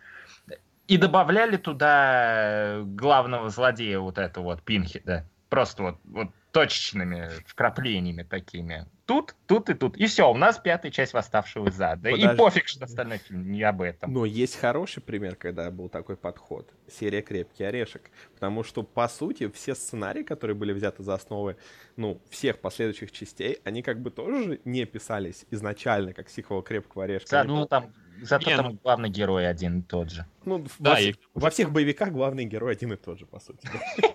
и 0.87 0.97
добавляли 0.97 1.57
туда 1.57 2.81
главного 2.83 3.49
злодея 3.49 3.99
вот 3.99 4.17
этого 4.17 4.43
вот 4.43 4.63
Пинхеда. 4.63 5.27
Просто 5.49 5.83
вот, 5.83 5.99
вот 6.05 6.29
точечными 6.51 7.29
вкраплениями 7.45 8.23
такими. 8.23 8.87
Тут, 9.05 9.35
тут 9.45 9.69
и 9.69 9.73
тут. 9.73 9.97
И 9.97 10.05
все, 10.07 10.31
у 10.31 10.35
нас 10.35 10.57
пятая 10.57 10.91
часть 10.91 11.13
«Восставшего 11.13 11.67
из 11.67 11.79
ада». 11.79 12.09
И 12.09 12.35
пофиг, 12.35 12.67
что 12.67 12.85
остальной 12.85 13.17
фильм 13.17 13.51
не 13.51 13.61
об 13.61 13.81
этом. 13.81 14.11
Но 14.11 14.25
есть 14.25 14.55
хороший 14.55 15.03
пример, 15.03 15.35
когда 15.35 15.69
был 15.69 15.89
такой 15.89 16.15
подход. 16.15 16.73
Серия 16.89 17.21
«Крепкий 17.21 17.65
орешек». 17.65 18.09
Потому 18.33 18.63
что, 18.63 18.83
по 18.83 19.07
сути, 19.07 19.49
все 19.49 19.75
сценарии, 19.75 20.23
которые 20.23 20.55
были 20.55 20.71
взяты 20.71 21.03
за 21.03 21.13
основы, 21.13 21.57
ну, 21.97 22.21
всех 22.29 22.59
последующих 22.59 23.11
частей, 23.11 23.59
они 23.63 23.81
как 23.81 24.01
бы 24.01 24.09
тоже 24.09 24.59
не 24.65 24.85
писались 24.85 25.45
изначально, 25.51 26.13
как 26.13 26.29
сиквел 26.29 26.63
«Крепкого 26.63 27.03
орешка». 27.03 27.29
Зато 27.29 27.53
Они- 27.53 27.67
там, 27.67 27.93
зато 28.21 28.49
Не, 28.49 28.57
там 28.57 28.79
главный 28.83 29.09
герой 29.09 29.47
один 29.47 29.79
и 29.79 29.81
тот 29.83 30.11
же. 30.11 30.25
ну, 30.45 30.65
Да, 30.79 30.91
во, 30.91 30.99
и- 30.99 31.03
всех- 31.11 31.15
во 31.33 31.49
всех 31.49 31.71
боевиках 31.71 32.11
главный 32.11 32.45
герой 32.45 32.73
один 32.73 32.93
и 32.93 32.95
тот 32.95 33.19
же, 33.19 33.25
по 33.25 33.39
сути. 33.39 33.67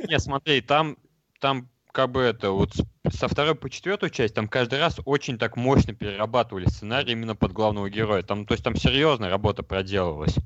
Не, 0.08 0.18
смотри, 0.18 0.60
там, 0.60 0.96
там 1.40 1.68
как 1.92 2.10
бы 2.10 2.20
это, 2.22 2.50
вот 2.52 2.72
со 3.12 3.26
второй 3.28 3.54
по 3.56 3.68
четвертую 3.68 4.10
часть, 4.10 4.34
там 4.34 4.46
каждый 4.48 4.78
раз 4.78 4.98
очень 5.04 5.38
так 5.38 5.56
мощно 5.56 5.92
перерабатывали 5.94 6.66
сценарий 6.66 7.12
именно 7.12 7.34
под 7.34 7.52
главного 7.52 7.90
героя. 7.90 8.22
Там, 8.22 8.46
то 8.46 8.54
есть 8.54 8.62
там 8.64 8.76
серьезная 8.76 9.28
работа 9.30 9.62
проделывалась. 9.62 10.36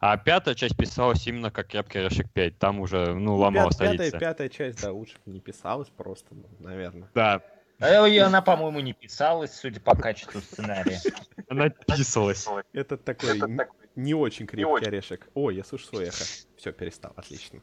А 0.00 0.16
пятая 0.16 0.56
часть 0.56 0.76
писалась 0.76 1.24
именно 1.28 1.52
как 1.52 1.68
«Крепкий 1.68 2.00
орешек 2.00 2.26
5». 2.34 2.58
Там 2.58 2.80
уже, 2.80 3.14
ну, 3.14 3.36
ломалась 3.36 3.76
Пят- 3.76 3.92
пятая, 3.92 3.96
традиция. 3.96 4.20
пятая 4.20 4.48
часть, 4.48 4.82
да, 4.82 4.90
лучше 4.92 5.14
бы 5.24 5.32
не 5.32 5.38
писалась 5.40 5.88
просто, 5.96 6.26
ну, 6.34 6.44
наверное. 6.58 7.08
Да, 7.14 7.40
она, 8.26 8.42
по-моему, 8.42 8.80
не 8.80 8.92
писалась, 8.92 9.54
судя 9.54 9.80
по 9.80 9.94
качеству 9.96 10.40
сценария. 10.40 11.00
она 11.48 11.70
писалась. 11.70 12.46
Это 12.72 12.96
такой 12.96 13.40
не 13.96 14.14
очень 14.14 14.46
крепкий 14.46 14.86
орешек. 14.86 15.28
Ой, 15.34 15.56
я 15.56 15.64
слышу 15.64 15.86
свое 15.86 16.08
эхо. 16.08 16.24
Все, 16.56 16.72
перестал, 16.72 17.12
отлично. 17.16 17.60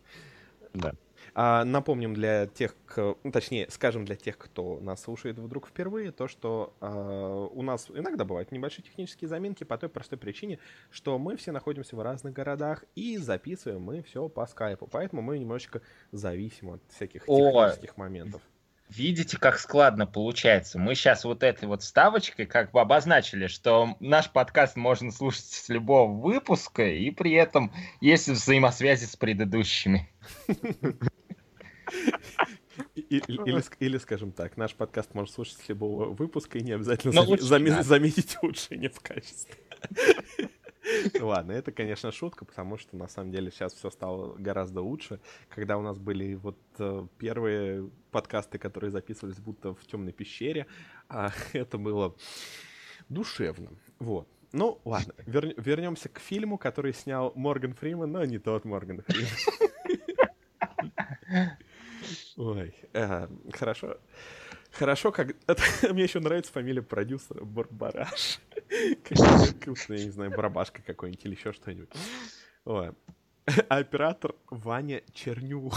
Да. 0.74 0.94
А, 1.36 1.64
напомним 1.64 2.14
для 2.14 2.48
тех, 2.48 2.76
к- 2.86 3.16
ну, 3.24 3.32
точнее, 3.32 3.68
скажем 3.70 4.06
для 4.06 4.16
тех, 4.16 4.38
кто 4.38 4.80
нас 4.80 5.02
слушает 5.02 5.38
вдруг 5.38 5.68
впервые, 5.68 6.12
то, 6.12 6.28
что 6.28 6.74
а, 6.80 7.46
у 7.46 7.62
нас 7.62 7.88
иногда 7.90 8.26
бывают 8.26 8.52
небольшие 8.52 8.84
технические 8.84 9.28
заминки 9.28 9.64
по 9.64 9.78
той 9.78 9.90
простой 9.90 10.18
причине, 10.18 10.60
что 10.90 11.18
мы 11.18 11.38
все 11.38 11.52
находимся 11.52 11.96
в 11.96 12.02
разных 12.02 12.34
городах 12.34 12.84
и 12.96 13.18
записываем 13.18 13.82
мы 13.82 14.02
все 14.04 14.28
по 14.30 14.46
скайпу, 14.48 14.88
поэтому 14.88 15.22
мы 15.22 15.40
немножечко 15.40 15.82
зависим 16.12 16.72
от 16.72 16.82
всяких 16.90 17.24
О. 17.28 17.52
технических 17.52 17.98
моментов. 17.98 18.42
Видите, 18.90 19.38
как 19.38 19.60
складно 19.60 20.08
получается. 20.08 20.80
Мы 20.80 20.96
сейчас 20.96 21.24
вот 21.24 21.44
этой 21.44 21.68
вот 21.68 21.84
ставочкой 21.84 22.48
как 22.48 22.72
бы 22.72 22.82
обозначили, 22.82 23.46
что 23.46 23.96
наш 24.00 24.32
подкаст 24.32 24.76
можно 24.76 25.12
слушать 25.12 25.46
с 25.46 25.70
любого 25.70 26.12
выпуска, 26.12 26.88
и 26.88 27.12
при 27.12 27.34
этом 27.34 27.72
есть 28.02 28.28
взаимосвязи 28.28 29.06
с 29.06 29.16
предыдущими. 29.16 30.12
Или, 32.96 33.60
ск- 33.60 33.76
или, 33.80 33.98
скажем 33.98 34.32
так, 34.32 34.58
наш 34.58 34.74
подкаст 34.74 35.14
можно 35.14 35.32
слушать 35.32 35.58
с 35.58 35.70
любого 35.70 36.06
выпуска 36.06 36.58
и 36.58 36.62
не 36.62 36.72
обязательно 36.72 37.14
надо. 37.14 37.84
заметить 37.84 38.38
улучшение 38.42 38.90
в 38.90 39.00
качестве. 39.02 39.56
Ладно, 41.20 41.52
это, 41.52 41.72
конечно, 41.72 42.12
шутка, 42.12 42.46
потому 42.46 42.78
что 42.78 42.96
на 42.98 43.08
самом 43.08 43.32
деле 43.32 43.52
сейчас 43.52 43.74
все 43.74 43.90
стало 43.90 44.36
гораздо 44.36 44.82
лучше. 44.82 45.20
Когда 45.50 45.78
у 45.78 45.82
нас 45.82 45.98
были 45.98 46.36
вот 46.36 46.58
э, 46.80 47.08
первые 47.18 47.90
подкасты, 48.12 48.58
которые 48.58 48.92
записывались 48.92 49.40
будто 49.40 49.74
в 49.74 49.86
темной 49.86 50.14
пещере, 50.14 50.68
а, 51.08 51.32
это 51.54 51.78
было 51.78 52.16
душевно. 53.10 53.72
Вот. 54.00 54.28
Ну, 54.52 54.82
ладно, 54.84 55.14
вер- 55.28 55.54
вернемся 55.62 56.10
к 56.10 56.20
фильму, 56.20 56.58
который 56.58 56.94
снял 56.94 57.32
Морган 57.36 57.74
Фриман, 57.74 58.12
но 58.12 58.26
не 58.26 58.40
тот 58.40 58.66
Морган 58.66 59.04
Фриман. 59.04 59.30
Ой, 62.38 62.74
э, 62.94 63.28
хорошо. 63.54 63.98
Хорошо, 64.72 65.12
как... 65.12 65.36
это- 65.48 65.64
Мне 65.94 66.04
еще 66.04 66.20
нравится 66.20 66.52
фамилия 66.52 66.82
продюсера 66.82 67.44
Барбараш. 67.44 68.40
Как, 69.04 69.18
я 69.18 70.06
не 70.06 70.12
знаю, 70.12 70.32
Барабашка 70.32 70.82
какой-нибудь 70.84 71.26
или 71.26 71.36
еще 71.36 71.54
что-нибудь. 71.54 71.90
А 72.66 72.94
Оператор 73.68 74.36
Ваня 74.50 75.02
Черню. 75.12 75.72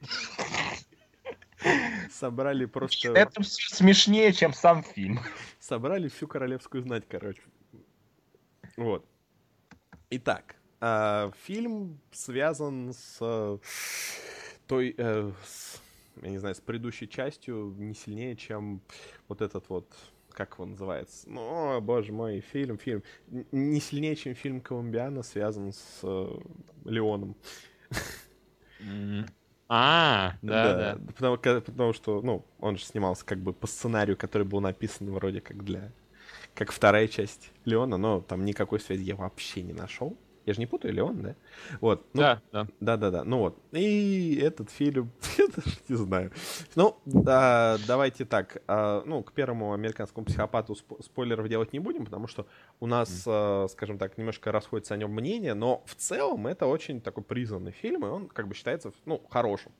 Собрали 2.10 2.66
просто... 2.66 3.12
Это 3.12 3.42
смешнее, 3.42 4.32
чем 4.32 4.52
сам 4.52 4.82
фильм. 4.82 5.20
Собрали 5.58 6.08
всю 6.08 6.28
королевскую 6.28 6.82
знать, 6.82 7.04
короче. 7.08 7.42
Вот. 8.76 9.04
Итак, 10.10 10.56
а, 10.80 11.32
фильм 11.44 12.00
связан 12.12 12.92
с 12.92 13.18
той, 14.66 14.94
э, 14.96 15.32
с, 15.44 15.82
я 16.22 16.30
не 16.30 16.38
знаю, 16.38 16.54
с 16.54 16.60
предыдущей 16.60 17.08
частью 17.08 17.74
не 17.78 17.94
сильнее, 17.94 18.36
чем 18.36 18.80
вот 19.28 19.40
этот 19.40 19.68
вот, 19.68 19.92
как 20.30 20.54
его 20.54 20.66
называется? 20.66 21.28
Ну, 21.28 21.76
о, 21.76 21.80
боже 21.80 22.12
мой, 22.12 22.40
фильм, 22.40 22.78
фильм. 22.78 23.02
Не 23.28 23.80
сильнее, 23.80 24.16
чем 24.16 24.34
фильм 24.34 24.60
Колумбиана 24.60 25.22
связан 25.22 25.72
с 25.72 26.00
э, 26.02 26.38
Леоном. 26.84 27.36
А, 29.70 30.34
да, 30.40 30.96
да. 30.96 31.30
Потому 31.60 31.92
что, 31.92 32.22
ну, 32.22 32.44
он 32.58 32.78
же 32.78 32.84
снимался 32.84 33.24
как 33.24 33.38
бы 33.38 33.52
по 33.52 33.66
сценарию, 33.66 34.16
который 34.16 34.46
был 34.46 34.60
написан 34.60 35.10
вроде 35.10 35.40
как 35.40 35.64
для... 35.64 35.92
Как 36.54 36.72
вторая 36.72 37.06
часть 37.06 37.50
Леона, 37.64 37.98
но 37.98 38.20
там 38.20 38.44
никакой 38.44 38.80
связи 38.80 39.02
я 39.02 39.16
вообще 39.16 39.62
не 39.62 39.72
нашел. 39.72 40.16
Я 40.48 40.54
же 40.54 40.60
не 40.60 40.66
путаю, 40.66 40.94
Леон, 40.94 41.20
да? 41.20 41.34
Вот. 41.82 42.06
Ну, 42.14 42.22
Да, 42.22 42.40
да. 42.52 42.66
Да-да-да, 42.80 43.22
ну 43.22 43.38
вот. 43.40 43.58
И 43.72 44.40
этот 44.42 44.70
фильм, 44.70 45.10
я 45.38 45.46
даже 45.48 45.76
не 45.90 45.94
знаю. 45.96 46.32
Ну, 46.74 46.96
да, 47.04 47.76
давайте 47.86 48.24
так. 48.24 48.62
а, 48.66 49.02
ну, 49.04 49.22
к 49.22 49.32
первому 49.34 49.74
американскому 49.74 50.24
психопату 50.24 50.72
сп- 50.72 51.02
спойлеров 51.02 51.46
делать 51.50 51.74
не 51.74 51.80
будем, 51.80 52.06
потому 52.06 52.28
что 52.28 52.46
у 52.80 52.86
нас, 52.86 53.24
а, 53.26 53.66
скажем 53.68 53.98
так, 53.98 54.16
немножко 54.16 54.50
расходится 54.50 54.94
о 54.94 54.96
нем 54.96 55.10
мнение, 55.12 55.52
но 55.52 55.82
в 55.84 55.94
целом 55.96 56.46
это 56.46 56.64
очень 56.64 57.02
такой 57.02 57.22
признанный 57.24 57.72
фильм, 57.72 58.06
и 58.06 58.08
он 58.08 58.28
как 58.28 58.48
бы 58.48 58.54
считается, 58.54 58.90
ну, 59.04 59.22
хорошим. 59.28 59.72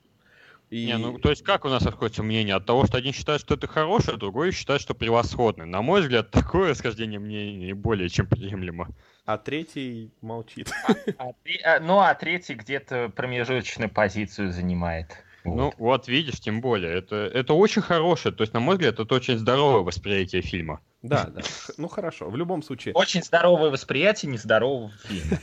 И... 0.69 0.85
Не, 0.85 0.97
ну, 0.97 1.17
то 1.17 1.29
есть 1.31 1.43
как 1.43 1.65
у 1.65 1.69
нас 1.69 1.83
расходится 1.83 2.21
мнение? 2.21 2.55
От 2.55 2.65
того, 2.65 2.85
что 2.85 2.97
один 2.97 3.11
считает, 3.11 3.41
что 3.41 3.55
это 3.55 3.67
хорошее, 3.67 4.15
а 4.15 4.19
другой 4.19 4.51
считает, 4.51 4.81
что 4.81 4.93
превосходное. 4.93 5.65
На 5.65 5.81
мой 5.81 6.01
взгляд, 6.01 6.29
такое 6.31 6.71
расхождение 6.71 7.19
мнений 7.19 7.73
более 7.73 8.09
чем 8.09 8.27
приемлемо. 8.27 8.87
А 9.25 9.37
третий 9.37 10.11
молчит. 10.21 10.71
А 11.17 11.33
три- 11.43 11.61
а, 11.63 11.79
ну, 11.79 11.99
а 11.99 12.13
третий 12.15 12.53
где-то 12.53 13.11
промежуточную 13.15 13.89
позицию 13.89 14.51
занимает. 14.51 15.23
Ну, 15.43 15.65
Вот. 15.65 15.75
вот 15.77 16.07
видишь, 16.07 16.39
тем 16.39 16.61
более. 16.61 16.93
Это, 16.93 17.15
это 17.15 17.53
очень 17.53 17.81
хорошее. 17.81 18.33
То 18.35 18.41
есть, 18.41 18.53
на 18.53 18.59
мой 18.59 18.75
взгляд, 18.75 18.99
это 18.99 19.15
очень 19.15 19.37
здоровое 19.37 19.81
восприятие 19.81 20.41
фильма. 20.41 20.81
Да, 21.01 21.25
да. 21.33 21.41
Ну 21.77 21.87
хорошо. 21.87 22.29
В 22.29 22.35
любом 22.35 22.61
случае, 22.61 22.93
Очень 22.93 23.23
здоровое 23.23 23.69
восприятие 23.69 24.31
нездорового 24.31 24.91
фильма. 25.05 25.37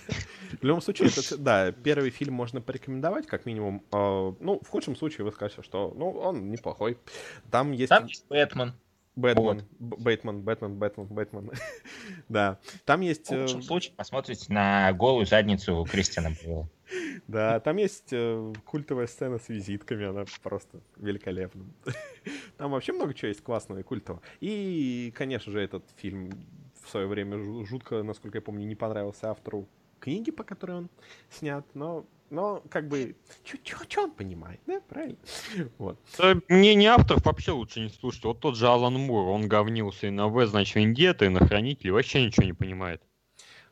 в 0.60 0.64
любом 0.64 0.80
случае, 0.82 1.08
это, 1.08 1.38
да, 1.38 1.72
первый 1.72 2.10
фильм 2.10 2.34
можно 2.34 2.60
порекомендовать, 2.60 3.26
как 3.26 3.46
минимум. 3.46 3.82
А, 3.92 4.34
ну, 4.40 4.60
в 4.62 4.68
худшем 4.68 4.96
случае 4.96 5.24
вы 5.24 5.32
скажете, 5.32 5.62
что, 5.62 5.92
ну, 5.96 6.10
он 6.10 6.50
неплохой. 6.50 6.98
Там 7.50 7.72
есть 7.72 7.88
Там 7.88 8.06
есть 8.06 8.26
Бэтмен. 8.28 8.74
Бэтмен, 9.16 9.62
Бэтмен, 9.78 10.42
Бэтмен, 10.42 10.74
Бэтмен, 10.76 11.06
Бэтмен. 11.06 11.50
Да, 12.28 12.58
там 12.84 13.00
есть... 13.00 13.28
В 13.28 13.32
э, 13.32 13.42
лучшем 13.42 13.62
случае 13.62 13.94
посмотрите 13.96 14.52
на 14.52 14.92
голую 14.92 15.26
задницу 15.26 15.86
Кристиана 15.90 16.30
Бейла. 16.30 16.68
Да, 17.26 17.58
там 17.60 17.78
есть 17.78 18.12
э, 18.12 18.52
культовая 18.64 19.06
сцена 19.06 19.38
с 19.38 19.48
визитками, 19.48 20.06
она 20.06 20.24
просто 20.42 20.80
великолепна. 20.96 21.64
Там 22.58 22.70
вообще 22.70 22.92
много 22.92 23.12
чего 23.12 23.28
есть 23.28 23.42
классного 23.42 23.80
и 23.80 23.82
культового. 23.82 24.22
И, 24.40 25.12
конечно 25.16 25.50
же, 25.50 25.60
этот 25.60 25.84
фильм 25.96 26.30
в 26.84 26.88
свое 26.88 27.06
время 27.06 27.36
жу- 27.36 27.66
жутко, 27.66 28.02
насколько 28.02 28.38
я 28.38 28.42
помню, 28.42 28.66
не 28.66 28.76
понравился 28.76 29.30
автору 29.30 29.66
книги, 29.98 30.30
по 30.30 30.44
которой 30.44 30.76
он 30.76 30.90
снят, 31.30 31.66
но, 31.74 32.06
но 32.30 32.62
как 32.68 32.88
бы, 32.88 33.16
что 33.44 34.02
он 34.02 34.10
понимает, 34.10 34.60
да, 34.66 34.80
правильно? 34.88 35.16
Вот. 35.78 35.98
Да 36.18 36.34
Мнение 36.48 36.90
авторов 36.90 37.24
вообще 37.24 37.52
лучше 37.52 37.80
не 37.80 37.88
слушать. 37.88 38.24
Вот 38.24 38.40
тот 38.40 38.56
же 38.56 38.66
Алан 38.66 38.94
Мур, 38.94 39.28
он 39.28 39.48
говнился 39.48 40.08
и 40.08 40.10
на 40.10 40.28
В, 40.28 40.46
значит, 40.46 40.76
Вендетта, 40.76 41.24
и 41.24 41.28
на 41.28 41.46
Хранителей, 41.46 41.90
вообще 41.90 42.24
ничего 42.24 42.46
не 42.46 42.52
понимает. 42.52 43.02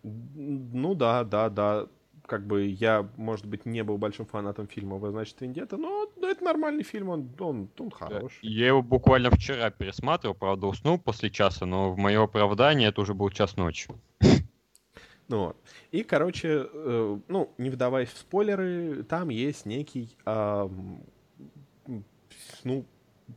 Ну 0.02 0.94
да, 0.94 1.24
да, 1.24 1.48
да. 1.48 1.86
Как 2.26 2.46
бы 2.46 2.66
я, 2.66 3.06
может 3.16 3.44
быть, 3.44 3.66
не 3.66 3.84
был 3.84 3.98
большим 3.98 4.24
фанатом 4.24 4.66
фильма 4.66 4.96
«Вы, 4.96 5.10
значит, 5.10 5.38
Вендетта», 5.40 5.76
но 5.76 6.08
ну, 6.16 6.26
это 6.26 6.42
нормальный 6.42 6.82
фильм, 6.82 7.10
он, 7.10 7.30
он, 7.38 7.68
он 7.78 7.90
хороший. 7.90 8.38
Я 8.40 8.68
его 8.68 8.82
буквально 8.82 9.30
вчера 9.30 9.68
пересматривал, 9.70 10.34
правда, 10.34 10.66
уснул 10.66 10.98
после 10.98 11.28
часа, 11.28 11.66
но 11.66 11.92
в 11.92 11.98
мое 11.98 12.22
оправдание 12.22 12.88
это 12.88 13.02
уже 13.02 13.12
был 13.12 13.28
час 13.28 13.56
ночи. 13.56 13.90
Ну, 15.28 15.46
вот. 15.46 15.56
И, 15.90 16.02
короче, 16.02 16.68
э, 16.70 17.18
ну, 17.28 17.54
не 17.58 17.70
вдаваясь 17.70 18.10
в 18.10 18.18
спойлеры, 18.18 19.04
там 19.04 19.30
есть 19.30 19.64
некий, 19.64 20.16
м, 20.26 21.02
ну, 22.64 22.84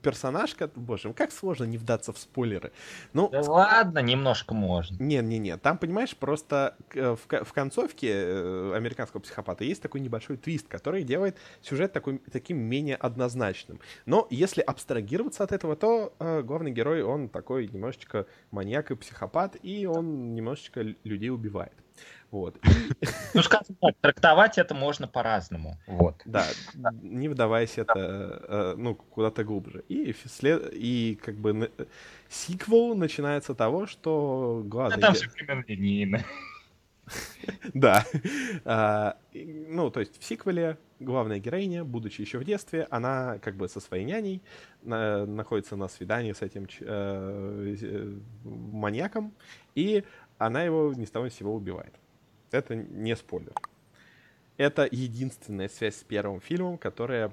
персонаж, 0.02 0.56
боже, 0.76 1.14
как 1.14 1.32
сложно 1.32 1.64
не 1.66 1.78
вдаться 1.78 2.12
в 2.14 2.18
спойлеры. 2.18 2.72
Ну, 3.14 3.30
Да 3.30 3.42
ладно, 3.42 4.00
немножко 4.00 4.54
можно. 4.54 4.96
не-не-не, 5.02 5.58
там, 5.58 5.78
понимаешь, 5.78 6.16
просто 6.16 6.76
к- 6.90 7.16
в, 7.16 7.44
в 7.46 7.54
концовке 7.54 8.10
э, 8.12 8.74
американского 8.76 9.22
психопата 9.22 9.64
есть 9.64 9.82
такой 9.82 10.02
небольшой 10.02 10.38
твист, 10.38 10.68
который 10.68 11.04
делает 11.04 11.38
сюжет 11.62 11.94
такой, 11.94 12.20
таким 12.32 12.58
менее 12.58 12.96
однозначным. 12.96 13.80
Но 14.06 14.28
если 14.30 14.62
абстрагироваться 14.62 15.44
от 15.44 15.52
этого, 15.52 15.76
то 15.76 16.14
э, 16.20 16.42
главный 16.42 16.72
герой, 16.72 17.02
он 17.02 17.30
такой 17.30 17.68
немножечко 17.68 18.26
маньяк 18.52 18.92
и 18.92 18.96
психопат, 18.96 19.56
и 19.64 19.86
он 19.86 20.36
немножечко 20.36 20.82
людей 21.04 21.30
убивает. 21.30 21.74
Вот. 22.32 22.56
Ну, 23.34 23.44
скажем 23.44 23.76
так, 23.82 23.96
трактовать 24.02 24.58
это 24.58 24.74
можно 24.74 25.08
по-разному. 25.08 25.78
Вот. 25.88 26.22
Да, 26.26 26.46
не 27.02 27.30
вдаваясь 27.30 27.78
это, 27.78 27.94
э, 28.48 28.76
ну, 28.78 28.96
куда-то 28.96 29.44
глубже. 29.44 29.84
И, 29.90 30.16
след- 30.26 30.72
и 30.74 31.20
как 31.24 31.36
бы 31.36 31.72
сиквел 32.30 32.96
начинается 32.96 33.54
того, 33.54 33.86
что 33.86 34.64
главный... 34.66 35.00
там 35.00 35.14
ге- 35.14 35.20
все 35.20 35.30
примерно 35.30 35.64
линейно. 35.68 36.24
Да. 37.74 38.04
А, 38.66 39.18
Ну, 39.34 39.90
то 39.92 40.00
есть 40.00 40.20
в 40.20 40.24
сиквеле 40.26 40.78
главная 41.00 41.40
героиня, 41.40 41.84
будучи 41.84 42.22
еще 42.22 42.40
в 42.40 42.44
детстве, 42.44 42.88
она 42.90 43.38
как 43.40 43.56
бы 43.56 43.70
со 43.70 43.80
своей 43.80 44.04
няней 44.04 44.42
на- 44.84 45.26
находится 45.26 45.76
на 45.76 45.88
свидании 45.88 46.34
с 46.34 46.42
этим 46.42 46.68
э, 46.82 47.76
э, 47.82 48.18
маньяком, 48.44 49.34
и 49.76 50.04
она 50.38 50.64
его 50.64 50.94
ни 50.96 51.06
с 51.06 51.12
того 51.12 51.26
ни 51.26 51.30
с 51.30 51.36
сего 51.36 51.54
убивает. 51.56 51.94
Это 52.52 52.76
не 52.76 53.16
спойлер. 53.16 53.54
Это 54.58 54.88
единственная 54.90 55.70
связь 55.70 55.96
с 55.98 56.04
первым 56.04 56.42
фильмом, 56.42 56.78
которая 56.78 57.32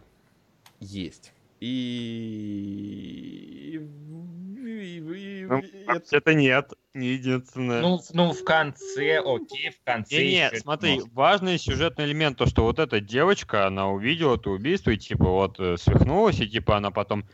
есть. 0.80 1.32
И... 1.60 3.76
и- 3.76 3.76
и- 3.76 5.46
Ну, 5.46 5.58
и- 5.58 5.84
это- 5.86 6.16
Это 6.16 6.34
нет, 6.34 6.72
не 6.94 7.08
единственное. 7.08 7.80
Ну, 7.80 7.98
в- 7.98 8.12
ну, 8.14 8.32
в 8.32 8.44
конце, 8.44 9.18
окей, 9.20 9.70
в 9.70 9.82
конце. 9.84 10.16
Не, 10.16 10.24
не, 10.24 10.46
ещё 10.48 10.56
смотри, 10.60 10.94
можно. 10.96 11.10
важный 11.14 11.58
сюжетный 11.58 12.04
элемент, 12.06 12.38
то, 12.38 12.46
что 12.46 12.64
вот 12.64 12.78
эта 12.78 13.00
девочка, 13.00 13.66
она 13.66 13.88
увидела 13.90 14.36
это 14.36 14.50
убийство 14.50 14.90
и, 14.90 14.96
типа, 14.98 15.24
вот, 15.24 15.60
э, 15.60 15.76
свихнулась, 15.76 16.40
и, 16.40 16.48
типа, 16.48 16.76
она 16.76 16.90
потом 16.90 17.24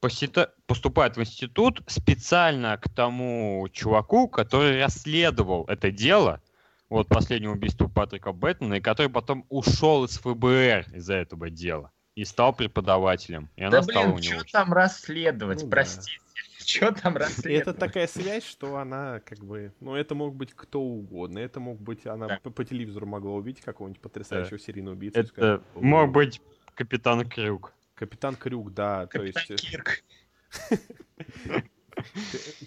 поступает 0.00 1.16
в 1.16 1.20
институт 1.20 1.82
специально 1.86 2.76
к 2.78 2.88
тому 2.88 3.68
чуваку, 3.72 4.28
который 4.28 4.82
расследовал 4.82 5.64
это 5.68 5.90
дело, 5.90 6.40
вот, 6.88 7.08
последнее 7.08 7.50
убийство 7.50 7.86
Патрика 7.88 8.32
Бэтмена, 8.32 8.74
и 8.74 8.80
который 8.80 9.08
потом 9.10 9.46
ушел 9.48 10.04
из 10.04 10.18
ФБР 10.18 10.86
из-за 10.96 11.14
этого 11.14 11.50
дела 11.50 11.92
и 12.16 12.24
стал 12.24 12.52
преподавателем. 12.52 13.48
И 13.56 13.62
она 13.62 13.78
Да 13.78 13.82
стала 13.82 14.06
блин, 14.06 14.14
у 14.16 14.18
него. 14.18 14.40
что 14.40 14.52
там 14.52 14.72
расследовать, 14.72 15.62
Ну 15.62 15.68
да. 15.68 15.70
простите. 15.70 16.18
Что 16.58 16.92
там 16.92 17.16
И 17.16 17.18
расследовать? 17.18 17.68
это 17.68 17.74
такая 17.74 18.06
связь, 18.06 18.44
что 18.44 18.76
она 18.76 19.20
как 19.20 19.38
бы... 19.38 19.72
Ну, 19.80 19.94
это 19.94 20.14
мог 20.14 20.34
быть 20.36 20.52
кто 20.54 20.80
угодно. 20.80 21.38
Это 21.38 21.58
мог 21.58 21.80
быть... 21.80 22.06
Она 22.06 22.26
Да. 22.28 22.38
по, 22.42 22.50
по 22.50 22.64
телевизору 22.64 23.06
могла 23.06 23.32
увидеть 23.32 23.62
какого-нибудь 23.64 24.00
потрясающего 24.02 24.58
серийного 24.58 24.94
убийцу. 24.94 25.18
Это 25.18 25.28
сказать, 25.28 25.60
мог 25.74 26.12
быть 26.12 26.40
Капитан 26.74 27.26
Крюк. 27.28 27.72
Капитан 28.00 28.34
Крюк, 28.34 28.72
да. 28.72 29.06
Капитан 29.08 29.42
То 29.46 29.52
есть 29.52 29.70
Кирк. 29.70 30.02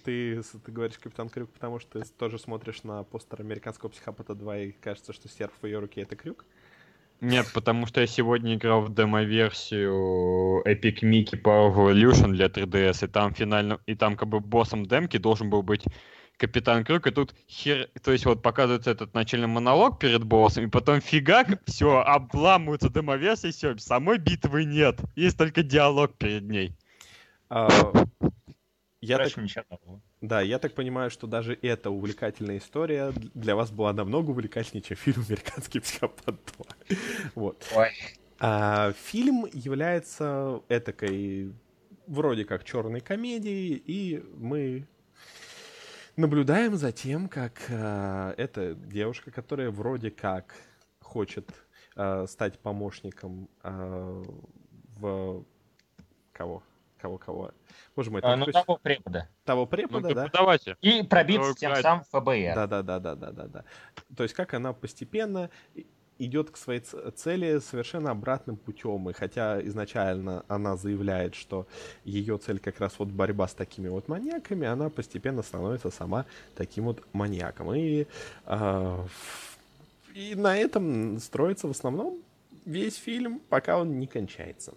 ты, 0.06 0.44
ты, 0.44 0.44
ты 0.44 0.72
говоришь 0.72 1.00
Капитан 1.00 1.28
Крюк, 1.28 1.50
потому 1.50 1.80
что 1.80 2.00
ты 2.00 2.06
тоже 2.08 2.38
смотришь 2.38 2.84
на 2.84 3.04
постер 3.04 3.42
американского 3.42 3.90
психопата 3.90 4.36
2 4.36 4.58
и 4.60 4.72
кажется, 4.74 5.12
что 5.12 5.28
серф 5.28 5.52
в 5.60 5.66
ее 5.66 5.80
руке 5.80 6.02
это 6.02 6.16
Крюк. 6.16 6.46
Нет, 7.20 7.48
потому 7.52 7.88
что 7.88 8.02
я 8.02 8.06
сегодня 8.06 8.54
играл 8.54 8.82
в 8.82 8.94
демо-версию 8.94 10.62
Epic 10.68 11.00
Mickey 11.02 11.42
Power 11.42 11.74
Evolution 11.74 12.34
для 12.34 12.46
3DS, 12.46 13.06
и 13.06 13.08
там 13.08 13.34
финально, 13.34 13.80
и 13.88 13.96
там 13.96 14.16
как 14.16 14.30
бы 14.30 14.40
боссом 14.40 14.86
демки 14.86 15.18
должен 15.18 15.50
был 15.50 15.64
быть 15.64 15.84
Капитан 16.38 16.84
Крюк, 16.84 17.08
и 17.08 17.12
тут 17.12 17.36
хер, 17.48 17.90
то 18.04 18.12
есть 18.12 18.26
вот 18.26 18.42
показывается 18.42 18.92
этот 18.92 19.14
начальный 19.14 19.48
монолог 19.48 20.00
перед 20.00 20.24
боссом, 20.24 20.66
и 20.66 20.70
потом 20.70 21.00
фигак, 21.00 21.62
все, 21.66 22.00
обламывается 22.02 22.90
демо-версия, 22.90 23.52
все, 23.52 23.78
самой 23.78 24.18
битвы 24.18 24.66
нет, 24.66 25.00
есть 25.16 25.38
только 25.38 25.64
диалог 25.64 26.18
перед 26.18 26.44
ней. 26.44 26.76
А, 27.50 27.70
я 29.02 29.18
так, 29.18 29.34
Короче, 29.34 29.42
ничего 29.42 29.66
нового. 29.70 30.02
да, 30.22 30.42
я 30.42 30.60
так 30.60 30.74
понимаю, 30.74 31.12
что 31.12 31.28
даже 31.28 31.58
эта 31.62 31.90
увлекательная 31.90 32.58
история 32.58 33.14
для 33.34 33.56
вас 33.56 33.70
была 33.70 33.94
намного 33.94 34.32
увлекательнее, 34.32 34.82
чем 34.82 34.98
фильм 34.98 35.24
«Американский 35.28 35.80
психопат 35.82 36.36
2». 36.90 36.98
Вот. 37.36 37.66
Ой. 37.76 37.90
А, 38.40 38.94
фильм 38.94 39.46
является 39.54 40.62
этакой 40.70 41.54
вроде 42.08 42.46
как 42.46 42.64
черной 42.64 43.02
комедией, 43.02 43.76
и 43.76 44.24
мы 44.38 44.88
наблюдаем 46.16 46.76
за 46.76 46.92
тем, 46.92 47.28
как 47.28 47.62
а, 47.70 48.34
эта 48.38 48.76
девушка, 48.76 49.32
которая 49.32 49.70
вроде 49.72 50.12
как 50.12 50.56
хочет 51.02 51.50
а, 51.96 52.26
стать 52.28 52.60
помощником 52.60 53.50
а, 53.62 54.22
в 54.98 55.46
кого? 56.32 56.64
Кого-кого? 57.00 57.52
Боже 57.98 58.12
мой, 58.12 58.22
А, 58.24 58.38
Ну, 58.38 58.46
кто- 58.46 58.54
того 58.62 58.78
препода. 58.82 59.28
того 59.44 59.62
Ну, 59.64 59.68
препода, 59.68 60.14
да? 60.16 60.24
преподаватель. 60.24 60.78
И 60.80 61.04
пробиться 61.04 61.54
тем 61.54 61.76
самым 61.76 62.06
в 62.06 62.08
ФБР. 62.10 62.56
Да, 62.56 62.66
да, 62.68 62.82
да, 62.82 63.00
да, 63.00 63.16
да, 63.16 63.32
да, 63.32 63.48
да. 63.48 63.66
То 64.16 64.24
есть 64.24 64.34
как 64.34 64.54
она 64.54 64.72
постепенно 64.72 65.50
идет 66.20 66.52
к 66.52 66.58
своей 66.58 66.82
цели 66.82 67.60
совершенно 67.60 68.12
обратным 68.12 68.56
путем. 68.56 69.10
И 69.10 69.14
хотя 69.14 69.62
изначально 69.68 70.44
она 70.48 70.76
заявляет, 70.78 71.36
что 71.36 71.68
ее 72.06 72.38
цель 72.38 72.60
как 72.60 72.80
раз 72.80 72.94
вот 73.00 73.10
борьба 73.10 73.48
с 73.48 73.54
такими 73.54 73.90
вот 73.90 74.08
маньяками, 74.08 74.68
она 74.68 74.90
постепенно 74.90 75.42
становится 75.42 75.90
сама 75.92 76.26
таким 76.56 76.86
вот 76.86 77.04
маньяком. 77.14 77.74
И, 77.74 78.06
ф- 78.48 79.60
и 80.14 80.36
на 80.36 80.58
этом 80.58 81.20
строится 81.20 81.68
в 81.68 81.72
основном 81.72 82.20
весь 82.66 82.96
фильм, 82.96 83.42
пока 83.50 83.80
он 83.80 84.00
не 84.00 84.08
кончается. 84.08 84.74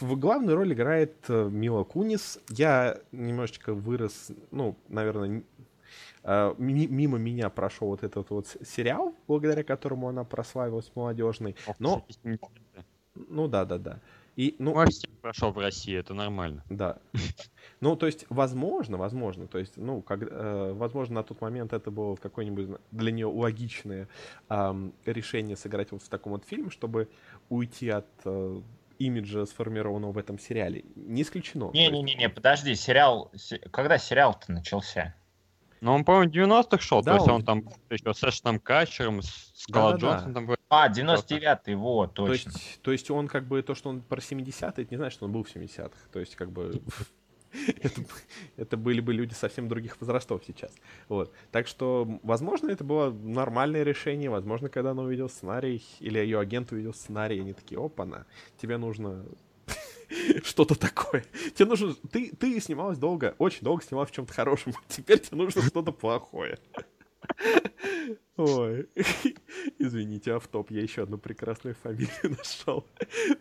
В 0.00 0.16
главную 0.16 0.56
роль 0.56 0.72
играет 0.72 1.14
э, 1.28 1.48
Мила 1.50 1.82
Кунис. 1.82 2.38
Я 2.48 3.00
немножечко 3.10 3.74
вырос, 3.74 4.30
ну, 4.52 4.76
наверное, 4.88 5.38
э, 5.40 5.57
мимо 6.24 7.18
меня 7.18 7.50
прошел 7.50 7.88
вот 7.88 8.02
этот 8.02 8.30
вот 8.30 8.46
сериал, 8.64 9.14
благодаря 9.26 9.62
которому 9.62 10.08
она 10.08 10.24
прославилась 10.24 10.90
молодежный. 10.94 11.56
Но, 11.78 12.04
ну 13.14 13.48
да, 13.48 13.64
да, 13.64 13.78
да. 13.78 14.00
И, 14.36 14.54
ну, 14.60 14.72
прошел 15.20 15.50
в 15.50 15.58
России, 15.58 15.96
это 15.96 16.14
нормально. 16.14 16.62
да. 16.70 16.98
Ну, 17.80 17.94
то 17.94 18.06
есть, 18.06 18.26
возможно, 18.28 18.96
возможно, 18.96 19.46
то 19.46 19.58
есть, 19.58 19.76
ну, 19.76 20.02
как, 20.02 20.22
э, 20.22 20.72
возможно, 20.74 21.16
на 21.16 21.22
тот 21.22 21.40
момент 21.40 21.72
это 21.72 21.92
было 21.92 22.16
какое-нибудь 22.16 22.76
для 22.90 23.12
нее 23.12 23.26
логичное 23.26 24.08
ам, 24.48 24.92
решение 25.06 25.56
сыграть 25.56 25.92
вот 25.92 26.02
в 26.02 26.08
таком 26.08 26.32
вот 26.32 26.44
фильме, 26.44 26.70
чтобы 26.70 27.08
уйти 27.48 27.88
от 27.88 28.06
э, 28.24 28.60
имиджа, 28.98 29.46
сформированного 29.46 30.10
в 30.10 30.18
этом 30.18 30.40
сериале. 30.40 30.84
Не 30.96 31.22
исключено. 31.22 31.70
Не-не-не, 31.72 32.28
подожди, 32.28 32.74
сериал... 32.74 33.30
се- 33.36 33.58
Когда 33.58 33.96
сериал-то 33.98 34.50
начался? 34.50 35.14
Но 35.80 35.94
он, 35.94 36.04
по-моему, 36.04 36.30
в 36.30 36.34
90-х 36.34 36.78
шел, 36.82 37.02
Да, 37.02 37.12
то 37.12 37.16
есть 37.18 37.28
он- 37.28 37.34
он 37.36 37.44
там 37.44 37.64
еще 37.90 38.12
с 38.14 38.24
Эштоном 38.24 38.60
Катчером, 38.60 39.22
с 39.22 39.52
Скала 39.54 39.92
Да-да-да. 39.92 40.12
Джонсом 40.14 40.34
там 40.34 40.46
был. 40.46 40.56
А, 40.70 40.88
99-й, 40.88 41.74
вот, 41.74 42.14
То 42.14 42.26
точно. 42.26 42.50
есть, 42.50 42.80
то 42.82 42.92
есть 42.92 43.10
он 43.10 43.28
как 43.28 43.46
бы 43.46 43.62
то, 43.62 43.74
что 43.74 43.88
он 43.90 44.00
про 44.02 44.20
70-е, 44.20 44.84
это 44.84 44.94
не 44.94 44.96
значит, 44.96 45.14
что 45.16 45.26
он 45.26 45.32
был 45.32 45.42
в 45.44 45.48
70-х. 45.54 45.96
То 46.12 46.20
есть 46.20 46.36
как 46.36 46.50
бы 46.50 46.80
это, 47.82 48.00
это 48.56 48.76
были 48.76 49.00
бы 49.00 49.12
люди 49.12 49.34
совсем 49.34 49.68
других 49.68 50.00
возрастов 50.00 50.42
сейчас. 50.46 50.72
Вот. 51.08 51.32
Так 51.50 51.66
что, 51.66 52.18
возможно, 52.22 52.70
это 52.70 52.84
было 52.84 53.10
нормальное 53.10 53.82
решение. 53.82 54.30
Возможно, 54.30 54.68
когда 54.68 54.90
она 54.90 55.02
увидела 55.02 55.28
сценарий, 55.28 55.82
или 56.00 56.18
ее 56.18 56.38
агент 56.40 56.72
увидел 56.72 56.92
сценарий, 56.94 57.40
они 57.40 57.52
такие, 57.52 57.82
опа-на, 57.82 58.26
тебе 58.60 58.76
нужно 58.78 59.24
что-то 60.44 60.74
такое. 60.74 61.24
Тебе 61.54 61.68
нужно... 61.68 61.94
Ты, 62.10 62.34
ты 62.34 62.60
снималась 62.60 62.98
долго, 62.98 63.34
очень 63.38 63.62
долго 63.62 63.82
снималась 63.82 64.10
в 64.10 64.14
чем-то 64.14 64.32
хорошем. 64.32 64.74
Теперь 64.88 65.18
тебе 65.20 65.36
нужно 65.36 65.62
что-то 65.62 65.92
плохое. 65.92 66.58
Ой, 68.36 68.88
извините, 69.78 70.34
автоп, 70.34 70.70
я 70.70 70.82
еще 70.82 71.02
одну 71.02 71.18
прекрасную 71.18 71.74
фамилию 71.74 72.36
нашел. 72.38 72.86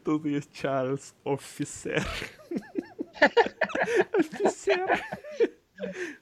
Тут 0.03 0.25
есть 0.25 0.51
Чарльз 0.53 1.13
Офицер. 1.23 2.03
Офицер. 4.12 4.99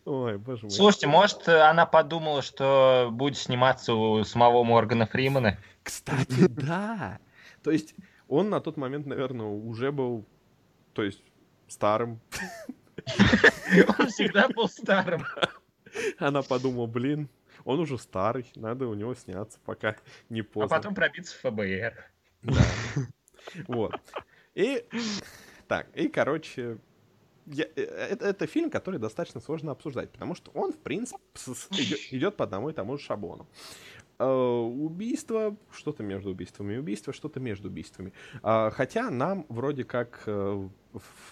Ой, 0.04 0.38
боже 0.38 0.64
мой. 0.64 0.72
Слушайте, 0.72 1.08
может, 1.08 1.48
она 1.48 1.86
подумала, 1.86 2.42
что 2.42 3.10
будет 3.12 3.38
сниматься 3.38 3.94
у 3.94 4.24
самого 4.26 4.64
Моргана 4.64 5.06
Фримана? 5.06 5.58
Кстати, 5.82 6.48
да. 6.50 7.20
То 7.64 7.72
есть 7.72 7.96
он 8.28 8.50
на 8.50 8.60
тот 8.60 8.78
момент, 8.78 9.06
наверное, 9.06 9.46
уже 9.46 9.92
был, 9.92 10.26
то 10.96 11.04
есть 11.04 11.22
старым. 11.68 12.20
Он 14.00 14.08
всегда 14.08 14.48
был 14.50 14.68
старым. 14.68 15.24
Она 16.18 16.42
подумала, 16.42 16.88
блин, 16.88 17.30
он 17.64 17.80
уже 17.80 17.98
старый, 18.00 18.46
надо 18.56 18.88
у 18.88 18.94
него 18.96 19.14
сняться, 19.14 19.60
пока 19.66 19.96
не 20.30 20.42
А 20.42 20.44
поздно. 20.44 20.76
потом 20.78 20.96
пробиться 20.96 21.36
в 21.36 21.42
ФБР. 21.42 21.94
Вот. 23.68 23.94
И 24.56 24.86
так, 25.68 25.88
и 25.96 26.08
короче, 26.08 26.78
я- 27.46 27.68
э, 27.76 27.82
это, 27.82 28.26
это 28.28 28.48
фильм, 28.48 28.70
который 28.70 29.00
достаточно 29.00 29.40
сложно 29.42 29.72
обсуждать, 29.72 30.12
потому 30.12 30.36
что 30.36 30.52
он, 30.52 30.74
в 30.74 30.80
принципе, 30.80 31.20
идет, 31.72 32.00
идет 32.12 32.38
по 32.38 32.46
одному 32.46 32.70
и 32.70 32.74
тому 32.74 32.98
же 32.98 33.04
шаблону. 33.04 33.48
Э, 34.18 34.26
Убийство, 34.26 35.56
что-то 35.72 36.04
между 36.04 36.30
убийствами, 36.32 36.76
и 36.76 36.78
убийство, 36.78 37.12
что-то 37.14 37.40
между 37.40 37.68
убийствами. 37.68 38.14
А, 38.44 38.70
Хотя 38.72 39.10
нам 39.10 39.46
вроде 39.50 39.84
как 39.84 40.24
э, 40.26 40.70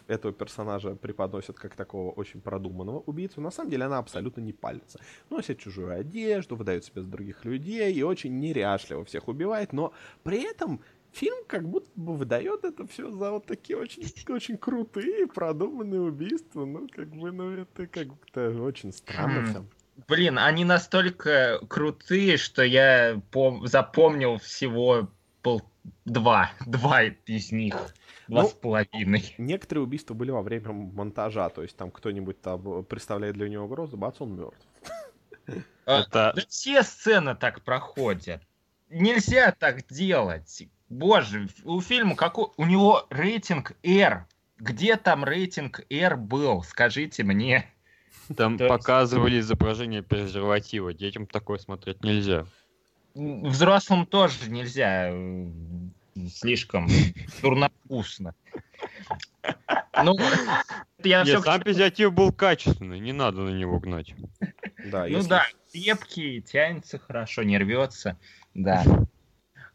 этого 0.08 0.34
персонажа 0.34 0.96
преподносят 0.96 1.58
как 1.58 1.76
такого 1.76 2.12
очень 2.12 2.41
продуманного 2.41 3.00
убийцу. 3.00 3.41
На 3.41 3.52
самом 3.52 3.69
деле 3.69 3.86
она 3.86 4.00
абсолютно 4.00 4.41
не 4.41 4.54
палится. 4.54 5.00
Носит 5.30 5.60
чужую 5.60 5.93
одежду, 5.93 6.56
выдает 6.56 6.84
себя 6.84 7.02
за 7.02 7.08
других 7.08 7.46
людей 7.46 7.93
и 7.93 8.04
очень 8.04 8.39
неряшливо 8.39 9.06
всех 9.06 9.28
убивает, 9.28 9.72
но 9.74 9.93
при 10.24 10.43
этом 10.43 10.82
фильм 11.12 11.46
как 11.48 11.67
будто 11.69 11.89
бы 11.96 12.15
выдает 12.17 12.65
это 12.65 12.86
все 12.88 13.10
за 13.12 13.32
вот 13.32 13.46
такие 13.46 13.78
очень, 13.78 14.04
очень 14.34 14.58
крутые, 14.58 15.28
продуманные 15.28 16.02
убийства. 16.02 16.65
Ну, 16.65 16.88
как 16.91 17.10
бы, 17.10 17.32
ну, 17.32 17.52
это 17.52 17.88
как-то 17.88 18.50
очень 18.62 18.91
странно 18.91 19.41
Хм. 19.41 19.46
все. 19.46 19.65
Блин, 20.08 20.39
они 20.39 20.65
настолько 20.65 21.60
крутые, 21.67 22.38
что 22.38 22.63
я 22.63 23.21
пом- 23.32 23.65
запомнил 23.67 24.38
всего 24.38 25.10
пол... 25.41 25.62
два. 26.06 26.51
Два 26.65 27.03
из 27.03 27.51
них. 27.51 27.75
Два 28.27 28.43
Ну, 28.43 28.47
с 28.47 28.53
половиной. 28.53 29.36
Некоторые 29.38 29.84
убийства 29.84 30.13
были 30.13 30.32
во 30.32 30.41
время 30.41 30.71
монтажа, 30.71 31.49
то 31.49 31.62
есть 31.62 31.75
там 31.75 31.91
кто-нибудь 31.91 32.41
там 32.41 32.79
э, 32.79 32.84
представляет 32.84 33.36
для 33.36 33.49
него 33.49 33.65
угрозу, 33.65 33.97
бац, 33.97 34.15
он 34.19 34.36
мертв. 34.36 34.67
А, 35.86 35.99
Это 35.99 36.32
Да 36.34 36.41
все 36.47 36.82
сцены 36.82 37.36
так 37.36 37.62
проходят. 37.63 38.41
Нельзя 38.89 39.51
так 39.51 39.86
делать. 39.88 40.69
Боже, 40.88 41.49
у 41.65 41.82
фильма 41.82 42.15
какой... 42.15 42.47
У 42.56 42.65
него 42.65 43.06
рейтинг 43.10 43.73
R. 43.84 44.25
Где 44.60 44.95
там 44.95 45.25
рейтинг 45.25 45.82
R 45.89 46.15
был? 46.15 46.63
Скажите 46.63 47.23
мне. 47.23 47.73
Там 48.36 48.54
есть- 48.58 48.68
показывали 48.68 49.40
изображение 49.40 50.04
презерватива. 50.04 50.94
Детям 50.94 51.26
такое 51.28 51.58
смотреть 51.58 52.04
нельзя. 52.04 52.46
Взрослым 53.16 54.06
тоже 54.06 54.50
нельзя. 54.50 55.10
э, 55.12 55.48
Слишком 56.32 56.88
дурновкусно. 57.42 58.36
Ну, 60.04 60.16
я 61.04 61.24
Нет, 61.24 61.28
все 61.28 61.42
сам 61.42 61.62
презерватив 61.62 62.14
был 62.14 62.32
качественный, 62.32 63.00
не 63.00 63.14
надо 63.14 63.42
на 63.42 63.50
него 63.50 63.80
гнать. 63.80 64.14
Да, 64.86 65.02
Ну 65.02 65.08
если- 65.08 65.30
да, 65.30 65.46
крепкий, 65.72 66.42
тянется 66.42 67.00
хорошо, 67.00 67.44
не 67.44 67.58
рвется. 67.58 68.18
Да. 68.54 68.84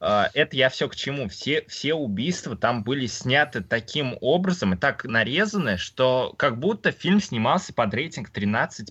А, 0.01 0.31
Это 0.35 0.57
я 0.57 0.69
все 0.69 0.89
к 0.89 0.97
чему. 0.97 1.29
Все, 1.29 1.65
все 1.69 1.95
убийства 1.95 2.57
там 2.57 2.85
были 2.85 3.07
сняты 3.07 3.63
таким 3.63 4.17
образом 4.21 4.75
и 4.75 4.77
так 4.77 5.05
нарезаны, 5.05 5.77
что 5.77 6.35
как 6.37 6.59
будто 6.59 6.93
фильм 6.93 7.21
снимался 7.21 7.73
под 7.73 7.95
рейтинг 7.95 8.31
13+. 8.31 8.87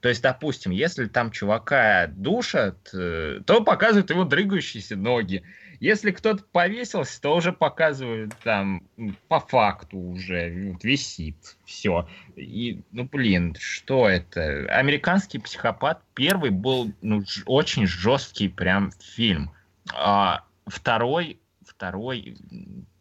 То 0.00 0.08
есть, 0.10 0.22
допустим, 0.22 0.70
если 0.70 1.06
там 1.06 1.30
чувака 1.30 2.08
душат, 2.08 2.90
э, 2.92 3.40
то 3.46 3.64
показывают 3.64 4.10
его 4.10 4.24
дрыгающиеся 4.24 4.96
ноги. 4.96 5.42
Если 5.80 6.10
кто-то 6.10 6.44
повесился, 6.52 7.20
то 7.22 7.34
уже 7.34 7.52
показывают 7.52 8.34
там 8.44 8.82
по 9.28 9.40
факту 9.40 9.98
уже 9.98 10.72
вот, 10.72 10.84
висит. 10.84 11.36
Все. 11.64 12.06
И, 12.36 12.82
ну, 12.92 13.04
блин, 13.04 13.56
что 13.58 14.06
это? 14.06 14.66
Американский 14.68 15.38
психопат 15.38 16.02
первый 16.12 16.50
был 16.50 16.92
ну, 17.00 17.24
очень 17.46 17.86
жесткий 17.86 18.48
прям 18.48 18.92
фильм. 19.00 19.53
А 19.92 20.44
второй, 20.66 21.38
второй, 21.66 22.36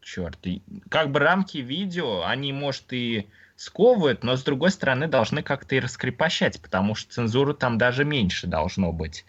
черт, 0.01 0.39
как 0.89 1.11
бы 1.11 1.19
рамки 1.19 1.57
видео, 1.57 2.23
они, 2.25 2.51
может, 2.51 2.91
и 2.91 3.27
сковывают, 3.55 4.23
но, 4.23 4.35
с 4.35 4.43
другой 4.43 4.71
стороны, 4.71 5.07
должны 5.07 5.43
как-то 5.43 5.75
и 5.75 5.79
раскрепощать, 5.79 6.61
потому 6.61 6.95
что 6.95 7.13
цензуры 7.13 7.53
там 7.53 7.77
даже 7.77 8.03
меньше 8.03 8.47
должно 8.47 8.91
быть. 8.91 9.25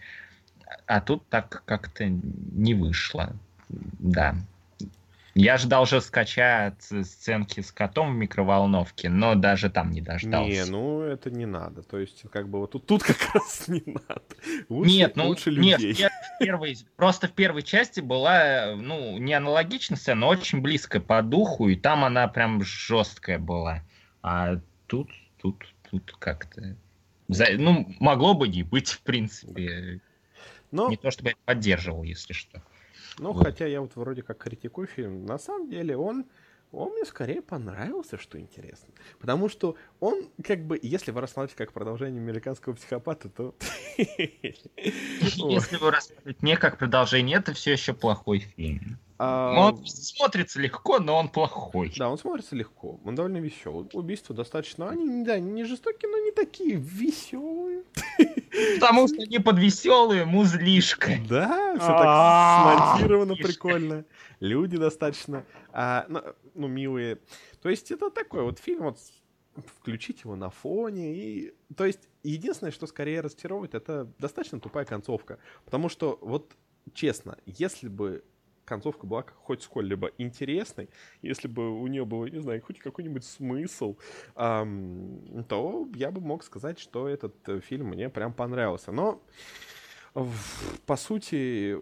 А 0.87 0.99
тут 0.99 1.27
так 1.29 1.63
как-то 1.65 2.05
не 2.07 2.73
вышло. 2.73 3.33
Да. 3.69 4.35
Я 5.37 5.57
ждал 5.57 5.85
жесткача 5.85 6.67
от 6.67 6.81
сценки 7.05 7.59
с 7.59 7.69
котом 7.73 8.13
в 8.13 8.15
микроволновке, 8.15 9.09
но 9.09 9.35
даже 9.35 9.69
там 9.69 9.91
не 9.91 9.99
дождался. 9.99 10.49
Не, 10.49 10.63
ну 10.63 11.01
это 11.01 11.29
не 11.29 11.45
надо. 11.45 11.83
То 11.83 11.99
есть, 11.99 12.23
как 12.31 12.47
бы 12.47 12.59
вот 12.59 12.71
тут, 12.71 12.85
тут 12.85 13.03
как 13.03 13.17
раз 13.33 13.67
не 13.67 13.83
надо. 13.85 14.21
Лучше, 14.69 14.91
нет, 14.91 15.15
ну 15.17 15.27
лучше 15.27 15.51
нет, 15.51 15.81
людей. 15.81 16.05
пер- 16.05 16.09
в 16.09 16.39
первой, 16.39 16.77
просто 16.95 17.27
в 17.27 17.33
первой 17.33 17.63
части 17.63 17.99
была, 17.99 18.75
ну, 18.77 19.17
не 19.17 19.33
аналогичная 19.33 19.97
сцена, 19.97 20.21
но 20.21 20.27
очень 20.29 20.61
близкая 20.61 21.01
по 21.01 21.21
духу, 21.21 21.67
и 21.67 21.75
там 21.75 22.05
она 22.05 22.29
прям 22.29 22.63
жесткая 22.63 23.37
была. 23.37 23.83
А 24.23 24.61
тут, 24.87 25.09
тут, 25.41 25.65
тут 25.91 26.15
как-то... 26.17 26.77
Ну, 27.27 27.93
могло 27.99 28.35
бы 28.35 28.47
не 28.47 28.63
быть, 28.63 28.89
в 28.89 29.01
принципе. 29.01 29.99
Но, 30.71 30.87
Не 30.87 30.95
то 30.95 31.11
чтобы 31.11 31.31
я 31.31 31.35
поддерживал, 31.43 32.03
если 32.03 32.31
что. 32.31 32.61
Ну, 33.19 33.31
вот. 33.31 33.43
хотя 33.43 33.65
я 33.65 33.81
вот 33.81 33.95
вроде 33.95 34.21
как 34.21 34.37
критикую 34.37 34.87
фильм, 34.87 35.25
на 35.25 35.37
самом 35.37 35.69
деле 35.69 35.97
он, 35.97 36.25
он 36.71 36.91
мне 36.91 37.05
скорее 37.05 37.41
понравился, 37.41 38.17
что 38.17 38.39
интересно. 38.39 38.93
Потому 39.19 39.49
что 39.49 39.75
он, 39.99 40.29
как 40.43 40.65
бы, 40.65 40.79
если 40.81 41.11
вы 41.11 41.21
рассматриваете 41.21 41.55
как 41.55 41.73
продолжение 41.73 42.21
американского 42.21 42.73
психопата, 42.73 43.29
то... 43.29 43.55
Если 43.97 45.77
вы 45.77 45.91
рассматриваете 45.91 46.39
не 46.41 46.57
как 46.57 46.77
продолжение, 46.77 47.37
это 47.37 47.53
все 47.53 47.71
еще 47.71 47.93
плохой 47.93 48.39
фильм. 48.39 48.99
А, 49.17 49.69
Он 49.69 49.85
смотрится 49.85 50.59
легко, 50.59 50.99
но 50.99 51.17
он 51.17 51.29
плохой. 51.29 51.93
Да, 51.97 52.09
он 52.09 52.17
смотрится 52.17 52.55
легко, 52.55 52.99
он 53.05 53.15
довольно 53.15 53.37
веселый. 53.37 53.87
Убийства 53.93 54.35
достаточно, 54.35 54.89
они, 54.89 55.23
да, 55.23 55.39
не 55.39 55.63
жестокие, 55.63 56.11
но 56.11 56.17
не 56.17 56.31
такие 56.31 56.75
веселые. 56.75 57.83
Потому 58.75 59.07
что 59.07 59.21
они 59.21 59.39
под 59.39 59.57
веселую 59.57 60.27
музлишко. 60.27 61.11
Да, 61.29 61.75
все 61.77 61.87
так 61.87 62.97
смонтировано 62.97 63.35
прикольно. 63.35 64.05
Люди 64.41 64.77
достаточно, 64.77 65.45
а, 65.71 66.05
ну, 66.09 66.21
ну, 66.53 66.67
милые. 66.67 67.19
То 67.61 67.69
есть 67.69 67.91
это 67.91 68.09
такой 68.09 68.43
вот 68.43 68.59
фильм, 68.59 68.83
вот 68.83 68.99
включить 69.79 70.21
его 70.23 70.35
на 70.35 70.49
фоне 70.49 71.15
и... 71.15 71.53
То 71.77 71.85
есть 71.85 72.09
единственное, 72.23 72.71
что 72.71 72.87
скорее 72.87 73.21
расчаровывает, 73.21 73.75
это 73.75 74.11
достаточно 74.19 74.59
тупая 74.59 74.83
концовка. 74.83 75.39
Потому 75.63 75.87
что, 75.87 76.19
вот 76.21 76.51
честно, 76.93 77.37
если 77.45 77.87
бы 77.87 78.25
концовка 78.65 79.05
была 79.05 79.23
хоть 79.43 79.63
сколь-либо 79.63 80.11
интересной, 80.17 80.89
если 81.21 81.47
бы 81.47 81.79
у 81.79 81.87
нее 81.87 82.05
был, 82.05 82.25
не 82.25 82.39
знаю, 82.39 82.61
хоть 82.61 82.79
какой-нибудь 82.79 83.23
смысл, 83.23 83.97
ам, 84.35 85.45
то 85.47 85.87
я 85.95 86.11
бы 86.11 86.21
мог 86.21 86.43
сказать, 86.43 86.79
что 86.79 87.07
этот 87.07 87.35
э, 87.47 87.59
фильм 87.59 87.87
мне 87.87 88.09
прям 88.09 88.33
понравился. 88.33 88.91
Но 88.91 89.21
по 90.85 90.95
сути, 90.95 91.77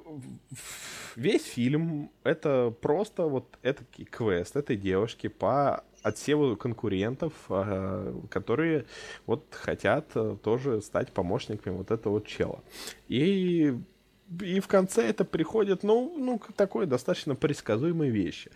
весь 1.15 1.45
фильм 1.45 2.09
это 2.23 2.73
просто 2.81 3.23
вот 3.25 3.59
этот 3.61 3.87
квест 4.09 4.55
этой 4.55 4.75
девушки 4.75 5.27
по 5.27 5.83
отсеву 6.01 6.57
конкурентов, 6.57 7.33
а, 7.49 8.13
которые 8.29 8.85
вот 9.25 9.45
хотят 9.51 10.07
э, 10.15 10.35
тоже 10.43 10.81
стать 10.81 11.11
помощниками 11.11 11.77
вот 11.77 11.91
этого 11.91 12.21
чела. 12.25 12.61
И, 13.07 13.79
и 14.41 14.59
в 14.59 14.67
конце 14.67 15.07
это 15.07 15.25
приходит, 15.25 15.83
ну, 15.83 16.15
ну, 16.17 16.39
к 16.39 16.53
такой 16.53 16.85
достаточно 16.85 17.35
предсказуемой 17.35 18.09
вещи. 18.09 18.51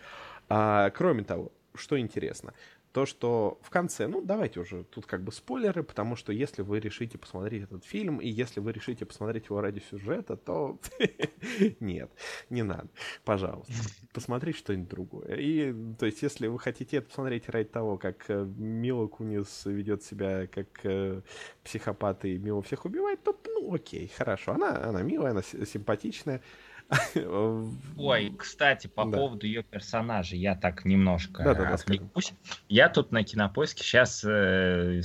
А, 0.48 0.90
кроме 0.90 1.24
того, 1.24 1.52
что 1.74 1.98
интересно, 1.98 2.54
то, 2.92 3.06
что 3.06 3.58
в 3.62 3.70
конце, 3.70 4.06
ну, 4.06 4.22
давайте 4.22 4.60
уже, 4.60 4.84
тут 4.84 5.06
как 5.06 5.22
бы 5.22 5.32
спойлеры, 5.32 5.82
потому 5.82 6.16
что 6.16 6.32
если 6.32 6.62
вы 6.62 6.80
решите 6.80 7.18
посмотреть 7.18 7.64
этот 7.64 7.84
фильм, 7.84 8.18
и 8.18 8.28
если 8.28 8.60
вы 8.60 8.72
решите 8.72 9.04
посмотреть 9.04 9.46
его 9.46 9.60
ради 9.60 9.82
сюжета, 9.90 10.36
то 10.36 10.78
нет, 11.80 12.10
не 12.50 12.62
надо, 12.62 12.88
пожалуйста. 13.24 13.72
Посмотрите 14.12 14.58
что-нибудь 14.58 14.88
другое. 14.88 15.36
И, 15.36 15.74
то 15.98 16.06
есть, 16.06 16.22
если 16.22 16.46
вы 16.46 16.58
хотите 16.58 16.96
это 16.96 17.08
посмотреть 17.08 17.48
ради 17.48 17.68
того, 17.68 17.98
как 17.98 18.24
э, 18.28 18.44
Мила 18.56 19.06
Кунис 19.06 19.66
ведет 19.66 20.02
себя 20.02 20.46
как 20.46 20.66
э, 20.84 21.20
психопат 21.62 22.24
и 22.24 22.38
мило 22.38 22.62
всех 22.62 22.84
убивает, 22.84 23.22
то, 23.22 23.38
ну, 23.46 23.74
окей, 23.74 24.08
хорошо. 24.08 24.52
Она, 24.52 24.82
она 24.82 25.02
милая, 25.02 25.32
она 25.32 25.42
симпатичная. 25.42 26.42
Ой, 27.96 28.32
кстати, 28.38 28.86
по 28.86 29.04
Да. 29.04 29.18
поводу 29.18 29.46
ее 29.46 29.62
персонажа, 29.62 30.36
я 30.36 30.54
так 30.54 30.84
немножко 30.84 31.42
Да-да-да, 31.44 31.74
отвлекусь. 31.74 32.32
Я 32.68 32.88
тут 32.88 33.12
на 33.12 33.22
кинопоиске 33.24 33.82
сейчас 33.82 34.20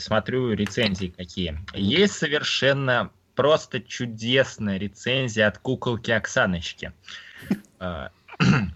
смотрю 0.02 0.54
рецензии 0.54 1.08
какие. 1.08 1.60
Есть 1.74 2.13
совершенно 2.13 3.12
просто 3.36 3.82
чудесная 3.82 4.78
рецензия 4.78 5.48
от 5.48 5.58
куколки 5.58 6.12
Оксаночки. 6.12 6.93
Э, 7.80 8.10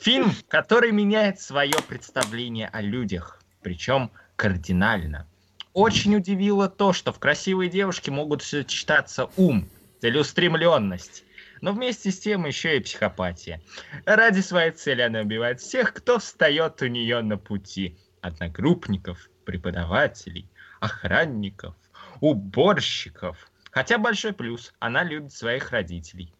Фильм, 0.00 0.32
который 0.48 0.92
меняет 0.92 1.40
свое 1.40 1.74
представление 1.88 2.68
о 2.68 2.80
людях, 2.80 3.42
причем 3.62 4.10
кардинально. 4.36 5.26
Очень 5.72 6.16
удивило 6.16 6.68
то, 6.68 6.92
что 6.92 7.12
в 7.12 7.18
красивой 7.18 7.68
девушке 7.68 8.10
могут 8.10 8.42
сочетаться 8.42 9.30
ум, 9.36 9.68
целеустремленность, 10.00 11.24
но 11.60 11.72
вместе 11.72 12.10
с 12.10 12.18
тем 12.18 12.46
еще 12.46 12.76
и 12.76 12.80
психопатия. 12.80 13.60
Ради 14.04 14.40
своей 14.40 14.72
цели 14.72 15.02
она 15.02 15.20
убивает 15.20 15.60
всех, 15.60 15.92
кто 15.94 16.18
встает 16.18 16.80
у 16.82 16.86
нее 16.86 17.20
на 17.22 17.36
пути. 17.38 17.96
Одногруппников, 18.20 19.30
преподавателей, 19.44 20.48
охранников, 20.80 21.74
уборщиков. 22.20 23.50
Хотя 23.70 23.98
большой 23.98 24.32
плюс, 24.32 24.72
она 24.78 25.04
любит 25.04 25.32
своих 25.32 25.70
родителей. 25.70 26.32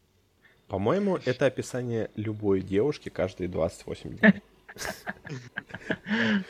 По-моему, 0.68 1.18
это 1.24 1.46
описание 1.46 2.10
любой 2.14 2.60
девушки 2.60 3.08
каждые 3.08 3.48
28 3.48 4.18
дней. 4.18 4.42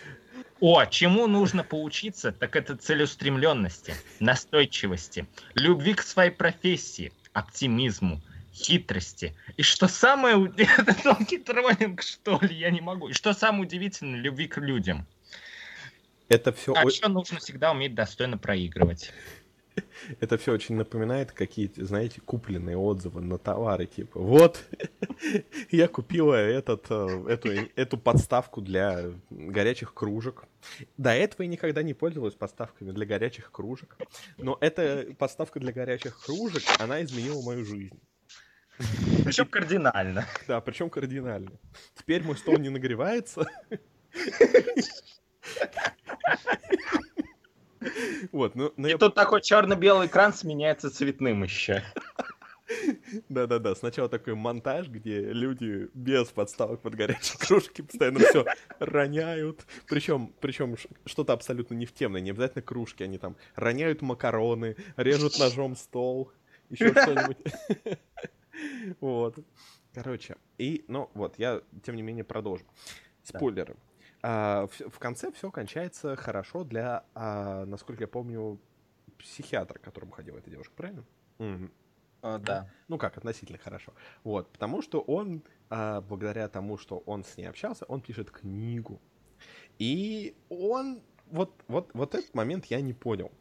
О, 0.60 0.84
чему 0.84 1.26
нужно 1.26 1.64
поучиться, 1.64 2.32
так 2.32 2.54
это 2.54 2.76
целеустремленности, 2.76 3.94
настойчивости, 4.20 5.26
любви 5.54 5.94
к 5.94 6.02
своей 6.02 6.30
профессии, 6.30 7.12
оптимизму, 7.32 8.20
хитрости. 8.60 9.34
И 9.56 9.62
что 9.62 9.88
самое... 9.88 10.52
Это 10.56 10.94
тонкий 11.02 11.38
троллинг, 11.38 12.02
что 12.02 12.38
ли? 12.42 12.54
Я 12.54 12.70
не 12.70 12.80
могу. 12.80 13.08
И 13.08 13.12
что 13.12 13.32
самое 13.32 13.64
удивительное, 13.64 14.20
любви 14.20 14.46
к 14.46 14.58
людям. 14.58 15.06
Это 16.28 16.52
все, 16.52 16.72
А 16.74 16.84
еще 16.84 17.08
нужно 17.08 17.38
всегда 17.38 17.72
уметь 17.72 17.94
достойно 17.94 18.38
проигрывать. 18.38 19.12
это 20.20 20.38
все 20.38 20.52
очень 20.52 20.76
напоминает 20.76 21.32
какие-то, 21.32 21.84
знаете, 21.84 22.20
купленные 22.20 22.76
отзывы 22.76 23.20
на 23.20 23.38
товары, 23.38 23.86
типа, 23.86 24.20
вот, 24.20 24.64
я 25.70 25.88
купила 25.88 26.34
этот, 26.34 26.86
э, 26.90 27.24
эту, 27.28 27.48
эту 27.76 27.98
подставку 27.98 28.60
для 28.60 29.12
горячих 29.30 29.94
кружек. 29.94 30.44
До 30.96 31.10
этого 31.10 31.42
я 31.42 31.48
никогда 31.48 31.82
не 31.82 31.94
пользовалась 31.94 32.34
подставками 32.34 32.92
для 32.92 33.06
горячих 33.06 33.50
кружек, 33.50 33.96
но 34.36 34.56
эта 34.60 35.06
подставка 35.18 35.60
для 35.60 35.72
горячих 35.72 36.20
кружек, 36.24 36.62
она 36.78 37.02
изменила 37.02 37.42
мою 37.42 37.64
жизнь. 37.64 37.98
Причем 39.24 39.46
кардинально. 39.46 40.26
Да, 40.48 40.60
причем 40.60 40.90
кардинально. 40.90 41.52
Теперь 41.94 42.22
мой 42.22 42.36
стол 42.36 42.58
не 42.58 42.68
нагревается. 42.68 43.46
Вот, 48.32 48.54
ну, 48.54 48.72
ну 48.76 48.88
И 48.88 48.90
я 48.90 48.98
тут 48.98 49.14
такой 49.14 49.40
черно-белый 49.40 50.06
экран 50.06 50.34
сменяется 50.34 50.90
цветным 50.90 51.42
еще. 51.42 51.82
Да-да-да, 53.28 53.74
сначала 53.74 54.08
такой 54.08 54.34
монтаж, 54.34 54.88
где 54.88 55.20
люди 55.32 55.88
без 55.94 56.28
подставок 56.28 56.80
под 56.82 56.94
горячие 56.94 57.38
кружки 57.38 57.82
постоянно 57.82 58.20
все 58.20 58.44
роняют. 58.78 59.66
Причем, 59.88 60.32
причем 60.40 60.76
что-то 61.04 61.32
абсолютно 61.32 61.74
не 61.74 61.86
в 61.86 61.92
темное, 61.92 62.20
не 62.20 62.30
обязательно 62.30 62.62
кружки, 62.62 63.02
они 63.02 63.18
там 63.18 63.36
роняют 63.56 64.02
макароны, 64.02 64.76
режут 64.96 65.38
ножом 65.38 65.74
стол, 65.74 66.32
еще 66.68 66.90
что-нибудь. 66.90 67.38
Вот. 69.00 69.38
Короче, 69.92 70.36
и, 70.58 70.84
ну 70.88 71.10
вот, 71.14 71.38
я, 71.38 71.62
тем 71.82 71.96
не 71.96 72.02
менее, 72.02 72.24
продолжу. 72.24 72.64
Спойлеры. 73.22 73.76
А, 74.22 74.66
в, 74.66 74.90
в 74.90 74.98
конце 74.98 75.32
все 75.32 75.50
кончается 75.50 76.16
хорошо 76.16 76.64
для, 76.64 77.04
а, 77.14 77.64
насколько 77.64 78.04
я 78.04 78.08
помню, 78.08 78.60
психиатра, 79.18 79.78
к 79.78 79.82
которому 79.82 80.12
ходила 80.12 80.38
эта 80.38 80.50
девушка, 80.50 80.72
правильно? 80.76 81.04
Мгм. 81.38 81.72
да. 82.38 82.70
Ну 82.88 82.98
как, 82.98 83.16
относительно 83.16 83.58
хорошо. 83.58 83.92
Вот, 84.24 84.50
потому 84.52 84.82
что 84.82 85.00
он, 85.00 85.42
а, 85.70 86.00
благодаря 86.02 86.48
тому, 86.48 86.76
что 86.76 86.98
он 87.06 87.24
с 87.24 87.36
ней 87.36 87.46
общался, 87.46 87.84
он 87.86 88.00
пишет 88.00 88.30
книгу. 88.30 89.00
И 89.78 90.36
он, 90.50 91.02
вот, 91.30 91.64
вот, 91.68 91.90
вот 91.94 92.14
этот 92.14 92.34
момент 92.34 92.66
я 92.66 92.80
не 92.80 92.92
понял. 92.92 93.32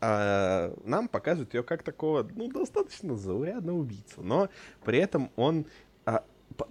А, 0.00 0.72
нам 0.84 1.08
показывают 1.08 1.54
ее 1.54 1.62
как 1.62 1.82
такого, 1.82 2.28
ну, 2.34 2.48
достаточно 2.48 3.16
заурядного 3.16 3.78
убийцу, 3.78 4.22
но 4.22 4.48
при 4.84 4.98
этом 4.98 5.30
он 5.36 5.66
а, 6.06 6.22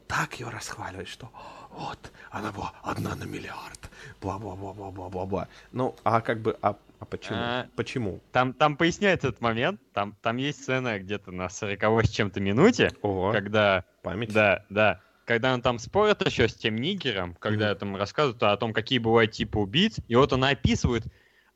так 0.08 0.40
ее 0.40 0.50
расхваливает, 0.50 1.08
что 1.08 1.30
вот, 1.72 2.12
она 2.32 2.52
была 2.52 2.74
одна 2.84 3.16
на 3.16 3.26
миллиард, 3.26 3.90
бла-бла-бла-бла-бла-бла. 4.22 5.48
Ну, 5.72 5.96
а 6.04 6.22
как 6.22 6.40
бы, 6.40 6.58
а, 6.62 6.78
а 7.00 7.06
почему? 7.06 7.38
А. 7.38 7.68
Почему? 7.76 8.20
Там, 8.32 8.54
там 8.54 8.78
поясняется 8.78 9.30
этот 9.30 9.42
момент. 9.42 9.80
Там, 9.94 10.16
там 10.22 10.38
есть 10.38 10.64
сцена 10.64 11.00
где-то 11.00 11.32
на 11.32 11.50
40 11.50 12.06
с 12.06 12.10
чем-то 12.10 12.40
минуте, 12.40 12.92
Ого, 13.02 13.32
когда 13.32 13.84
память. 14.02 14.34
Да, 14.34 14.66
да. 14.70 15.02
Когда 15.26 15.54
он 15.54 15.62
там 15.62 15.78
спорит 15.78 16.26
еще 16.26 16.48
с 16.48 16.56
тем 16.56 16.78
нигером, 16.78 17.36
когда 17.40 17.76
там 17.76 17.98
рассказывают 17.98 18.42
о 18.42 18.56
том, 18.56 18.74
какие 18.74 18.98
бывают 18.98 19.34
типы 19.34 19.60
убийц, 19.60 19.98
и 20.08 20.16
вот 20.16 20.32
она 20.32 20.50
описывает 20.50 21.04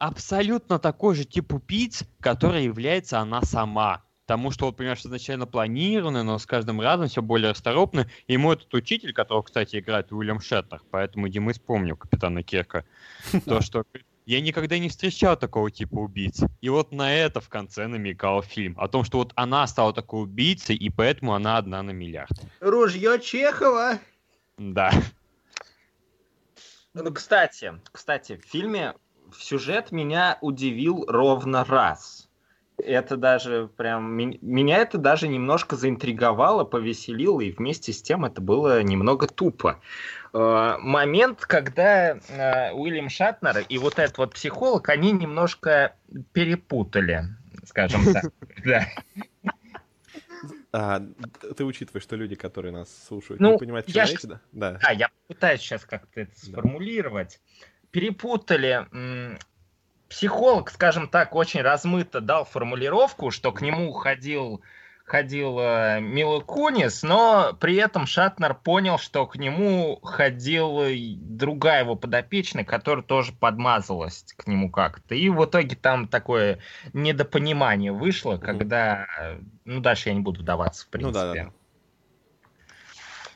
абсолютно 0.02 0.80
такой 0.80 1.14
же 1.14 1.26
тип 1.26 1.54
убийц, 1.54 2.04
который 2.20 2.64
является 2.64 3.20
она 3.20 3.44
сама. 3.44 4.04
Потому 4.26 4.50
что, 4.50 4.66
вот, 4.66 4.78
понимаешь, 4.78 5.02
изначально 5.02 5.46
планированно, 5.46 6.24
но 6.24 6.40
с 6.40 6.46
каждым 6.48 6.82
разом 6.82 7.08
все 7.08 7.22
более 7.22 7.52
расторопно. 7.52 8.10
И 8.26 8.34
ему 8.34 8.52
этот 8.52 8.74
учитель, 8.74 9.14
которого, 9.14 9.44
кстати, 9.44 9.78
играет 9.78 10.12
Уильям 10.12 10.40
Шетнер, 10.40 10.82
поэтому 10.90 11.28
Дима 11.28 11.54
вспомнил 11.54 11.98
капитана 11.98 12.42
Кирка, 12.42 12.86
то, 13.46 13.62
что 13.62 13.84
я 14.26 14.42
никогда 14.42 14.80
не 14.80 14.90
встречал 14.90 15.38
такого 15.38 15.70
типа 15.70 15.96
убийц. 15.96 16.42
И 16.62 16.70
вот 16.70 16.92
на 16.92 17.14
это 17.14 17.40
в 17.40 17.50
конце 17.50 17.86
намекал 17.86 18.42
фильм. 18.42 18.76
О 18.80 18.88
том, 18.88 19.04
что 19.04 19.20
вот 19.20 19.34
она 19.36 19.68
стала 19.68 19.94
такой 19.94 20.24
убийцей, 20.24 20.76
и 20.76 20.90
поэтому 20.90 21.34
она 21.34 21.58
одна 21.58 21.84
на 21.84 21.92
миллиард. 21.92 22.32
Ружье 22.60 23.20
Чехова. 23.20 24.00
Да. 24.58 24.92
Ну, 26.94 27.14
кстати, 27.14 27.74
кстати, 27.92 28.38
в 28.38 28.50
фильме 28.50 28.96
сюжет 29.38 29.92
меня 29.92 30.38
удивил 30.42 31.06
ровно 31.08 31.64
раз. 31.64 32.30
Это 32.78 33.16
даже 33.18 33.70
прям... 33.76 34.12
Меня 34.14 34.78
это 34.78 34.98
даже 34.98 35.28
немножко 35.28 35.76
заинтриговало, 35.76 36.64
повеселило, 36.64 37.42
и 37.42 37.52
вместе 37.52 37.94
с 37.94 38.02
тем 38.02 38.26
это 38.26 38.42
было 38.42 38.82
немного 38.82 39.28
тупо. 39.28 39.80
Э, 40.34 40.78
Момент, 40.80 41.42
когда 41.42 42.18
э, 42.18 42.72
Уильям 42.74 43.10
Шатнер 43.10 43.66
и 43.70 43.78
вот 43.78 44.00
этот 44.00 44.18
вот 44.18 44.34
психолог, 44.34 44.90
они 44.90 45.12
немножко 45.12 45.96
перепутали, 46.34 47.24
скажем 47.66 48.02
так. 48.14 48.26
Да. 48.66 48.88
А, 50.74 51.02
ты 51.58 51.66
учитываешь, 51.66 52.04
что 52.04 52.16
люди, 52.16 52.36
которые 52.36 52.72
нас 52.72 52.88
слушают, 53.08 53.42
Ну, 53.42 53.54
не 53.54 53.58
понимают, 53.58 53.90
о 53.90 53.92
чем 53.92 54.06
я 54.06 54.12
речь, 54.12 54.22
да? 54.22 54.42
Да. 54.52 54.80
Да, 54.82 54.92
я 54.92 55.10
пытаюсь 55.28 55.60
сейчас 55.60 55.86
как-то 55.86 56.22
это 56.22 56.40
сформулировать. 56.40 57.42
Перепутали. 57.92 58.88
Психолог, 60.10 60.70
скажем 60.72 61.08
так, 61.08 61.36
очень 61.36 61.62
размыто 61.62 62.20
дал 62.20 62.44
формулировку, 62.44 63.32
что 63.32 63.54
к 63.54 63.62
нему 63.62 63.94
ходил, 63.94 64.62
ходил 65.06 65.58
э, 65.58 66.02
Мила 66.02 66.42
Кунис, 66.42 67.02
но 67.02 67.54
при 67.58 67.78
этом 67.78 68.06
Шатнер 68.06 68.54
понял, 68.56 68.98
что 68.98 69.26
к 69.26 69.38
нему 69.38 70.02
ходила 70.04 70.88
другая 71.16 71.84
его 71.84 71.96
подопечная, 71.96 72.66
которая 72.66 73.06
тоже 73.06 73.32
подмазалась 73.32 74.26
к 74.36 74.48
нему 74.48 74.70
как-то. 74.70 75.16
И 75.16 75.30
в 75.30 75.46
итоге 75.46 75.78
там 75.78 76.10
такое 76.10 76.60
недопонимание 76.92 77.94
вышло, 77.94 78.36
когда... 78.38 79.08
э, 79.18 79.40
Ну, 79.64 79.80
дальше 79.80 80.10
я 80.10 80.16
не 80.16 80.22
буду 80.22 80.42
вдаваться, 80.42 80.84
в 80.84 80.88
Ну 80.88 80.92
принципе 80.92 81.14
да, 81.20 81.34
да, 81.34 81.44
да. 81.46 81.52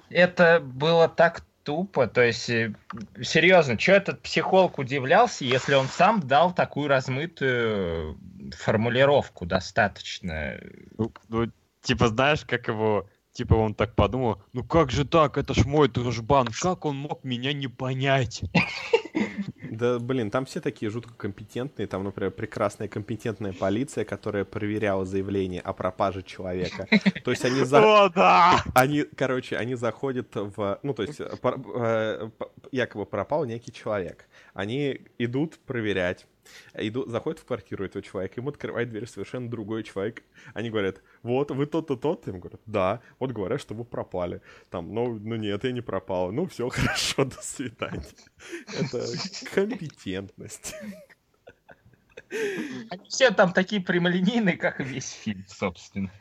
это 0.09 0.59
было 0.59 1.07
так 1.07 1.45
тупо. 1.65 2.07
То 2.07 2.21
есть, 2.21 2.49
э, 2.49 2.73
серьезно, 3.21 3.77
что 3.77 3.91
этот 3.93 4.21
психолог 4.21 4.79
удивлялся, 4.79 5.43
если 5.43 5.73
он 5.73 5.87
сам 5.87 6.21
дал 6.21 6.53
такую 6.53 6.87
размытую 6.87 8.17
формулировку 8.57 9.45
достаточно. 9.45 10.57
Ну, 10.97 11.11
ну, 11.27 11.51
типа, 11.81 12.07
знаешь, 12.07 12.45
как 12.45 12.67
его... 12.67 13.09
Типа 13.33 13.55
он 13.55 13.75
так 13.75 13.95
подумал, 13.95 14.41
ну 14.53 14.63
как 14.63 14.91
же 14.91 15.03
так, 15.03 15.37
это 15.37 15.53
ж 15.53 15.65
мой 15.65 15.89
дружбан, 15.89 16.47
как 16.61 16.85
он 16.85 16.95
мог 16.95 17.25
меня 17.25 17.51
не 17.51 17.67
понять? 17.67 18.43
Да, 19.71 19.99
блин, 19.99 20.31
там 20.31 20.45
все 20.45 20.61
такие 20.61 20.89
жутко 20.89 21.13
компетентные. 21.15 21.87
Там, 21.87 22.03
например, 22.03 22.31
прекрасная 22.31 22.87
компетентная 22.87 23.53
полиция, 23.53 24.05
которая 24.05 24.45
проверяла 24.45 25.05
заявление 25.05 25.61
о 25.61 25.73
пропаже 25.73 26.23
человека. 26.23 26.87
То 27.23 27.31
есть 27.31 27.45
они 27.45 27.63
за... 27.63 27.79
О, 27.79 28.09
да! 28.09 28.63
Они, 28.73 29.03
короче, 29.15 29.57
они 29.57 29.75
заходят 29.75 30.27
в... 30.33 30.79
Ну, 30.83 30.93
то 30.93 31.03
есть 31.03 31.19
э, 31.19 31.29
э, 31.43 32.29
якобы 32.71 33.05
пропал 33.05 33.45
некий 33.45 33.71
человек. 33.71 34.25
Они 34.55 35.01
идут 35.17 35.59
проверять. 35.59 36.25
Идут, 36.75 37.09
заходят 37.09 37.39
в 37.39 37.45
квартиру 37.45 37.83
этого 37.83 38.01
человека, 38.01 38.39
ему 38.39 38.49
открывает 38.49 38.89
дверь 38.89 39.05
совершенно 39.05 39.49
другой 39.49 39.83
человек. 39.83 40.23
Они 40.53 40.69
говорят, 40.69 41.01
вот, 41.23 41.51
вы 41.51 41.65
тот-то, 41.65 41.97
тот. 41.97 42.25
Им 42.29 42.39
говорят, 42.39 42.61
да. 42.65 43.01
Вот 43.19 43.31
говорят, 43.33 43.59
что 43.59 43.73
вы 43.73 43.83
пропали. 43.83 44.41
Там, 44.69 44.93
ну, 44.93 45.19
ну 45.19 45.35
нет, 45.35 45.63
я 45.65 45.71
не 45.73 45.81
пропал. 45.81 46.31
Ну, 46.31 46.45
все, 46.45 46.69
хорошо, 46.69 47.25
до 47.25 47.41
свидания. 47.41 48.05
Это 48.79 49.05
компетентность. 49.53 50.75
Они 52.89 53.07
все 53.09 53.31
там 53.31 53.53
такие 53.53 53.81
прямолинейные, 53.81 54.57
как 54.57 54.79
и 54.79 54.83
весь 54.83 55.11
фильм, 55.11 55.45
собственно. 55.47 56.11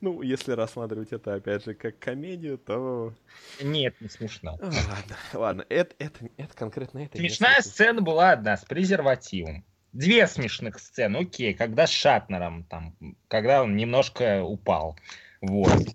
Ну, 0.00 0.22
если 0.22 0.52
рассматривать 0.52 1.12
это, 1.12 1.34
опять 1.34 1.64
же, 1.64 1.74
как 1.74 1.98
комедию, 1.98 2.58
то... 2.58 3.14
Нет, 3.60 4.00
не 4.00 4.08
смешно. 4.08 4.58
А, 4.60 4.64
Ладно, 4.64 5.16
ладно, 5.34 5.66
это, 5.68 5.94
это, 5.98 6.28
это 6.36 6.54
конкретно 6.54 7.00
это... 7.00 7.18
Смешная 7.18 7.60
сцена 7.60 8.02
была 8.02 8.32
одна, 8.32 8.56
с 8.56 8.64
презервативом. 8.64 9.64
Две 9.92 10.26
смешных 10.26 10.78
сцены, 10.78 11.18
окей, 11.18 11.54
когда 11.54 11.86
с 11.86 11.90
Шатнером, 11.90 12.64
там, 12.64 12.96
когда 13.28 13.62
он 13.62 13.76
немножко 13.76 14.42
упал. 14.42 14.96
Вот. 15.42 15.86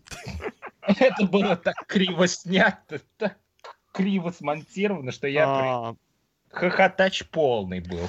Это 0.82 1.26
было 1.26 1.56
так 1.58 1.76
криво 1.88 2.28
снято, 2.28 3.02
так 3.18 3.38
криво 3.92 4.30
смонтировано, 4.30 5.12
что 5.12 5.28
я 5.28 5.46
А, 5.48 5.96
хохотач 6.50 7.26
полный 7.30 7.80
был. 7.80 8.08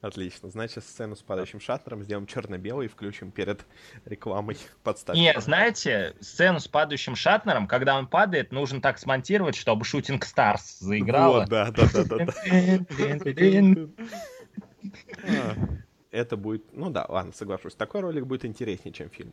Отлично. 0.00 0.48
Значит, 0.48 0.84
сцену 0.84 1.16
с 1.16 1.22
падающим 1.22 1.60
шаттером 1.60 2.04
сделаем 2.04 2.26
черно-белой 2.26 2.86
и 2.86 2.88
включим 2.88 3.32
перед 3.32 3.66
рекламой 4.04 4.56
подставки. 4.84 5.18
Нет, 5.18 5.42
знаете, 5.42 6.14
сцену 6.20 6.60
с 6.60 6.68
падающим 6.68 7.16
Шатнером, 7.16 7.66
когда 7.66 7.98
он 7.98 8.06
падает, 8.06 8.52
нужно 8.52 8.80
так 8.80 8.98
смонтировать, 8.98 9.56
чтобы 9.56 9.84
Shooting 9.84 10.20
Stars 10.20 10.78
заиграла. 10.78 11.40
Вот, 11.40 11.48
да, 11.48 11.70
да, 11.72 11.88
да, 11.92 12.04
да, 12.04 12.26
да. 12.26 12.34
А, 15.24 15.54
Это 16.10 16.36
будет, 16.36 16.72
ну 16.72 16.88
да, 16.88 17.04
ладно, 17.08 17.32
соглашусь. 17.32 17.74
Такой 17.74 18.00
ролик 18.00 18.26
будет 18.26 18.44
интереснее, 18.44 18.92
чем 18.92 19.10
фильм. 19.10 19.32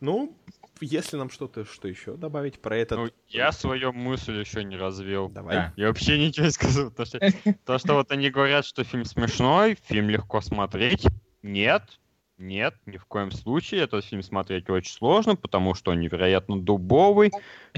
Ну, 0.00 0.34
если 0.80 1.16
нам 1.16 1.28
что-то, 1.30 1.64
что 1.64 1.86
еще 1.86 2.16
добавить 2.16 2.60
про 2.60 2.76
этот... 2.76 2.98
ну, 2.98 3.10
я 3.28 3.52
свою 3.52 3.92
мысль 3.92 4.40
еще 4.40 4.64
не 4.64 4.76
развел. 4.76 5.28
Давай. 5.28 5.54
Да. 5.54 5.72
Я 5.76 5.88
вообще 5.88 6.18
ничего 6.18 6.46
не 6.46 6.52
сказал. 6.52 6.90
То 6.90 7.04
что, 7.04 7.20
то, 7.66 7.78
что 7.78 7.94
вот 7.94 8.10
они 8.10 8.30
говорят, 8.30 8.64
что 8.64 8.82
фильм 8.84 9.04
смешной, 9.04 9.76
фильм 9.84 10.08
легко 10.08 10.40
смотреть. 10.40 11.06
Нет, 11.42 11.82
нет, 12.38 12.74
ни 12.86 12.96
в 12.96 13.04
коем 13.04 13.30
случае. 13.30 13.82
Этот 13.82 14.04
фильм 14.04 14.22
смотреть 14.22 14.70
очень 14.70 14.92
сложно, 14.92 15.36
потому 15.36 15.74
что 15.74 15.90
он 15.90 16.00
невероятно 16.00 16.60
дубовый, 16.60 17.30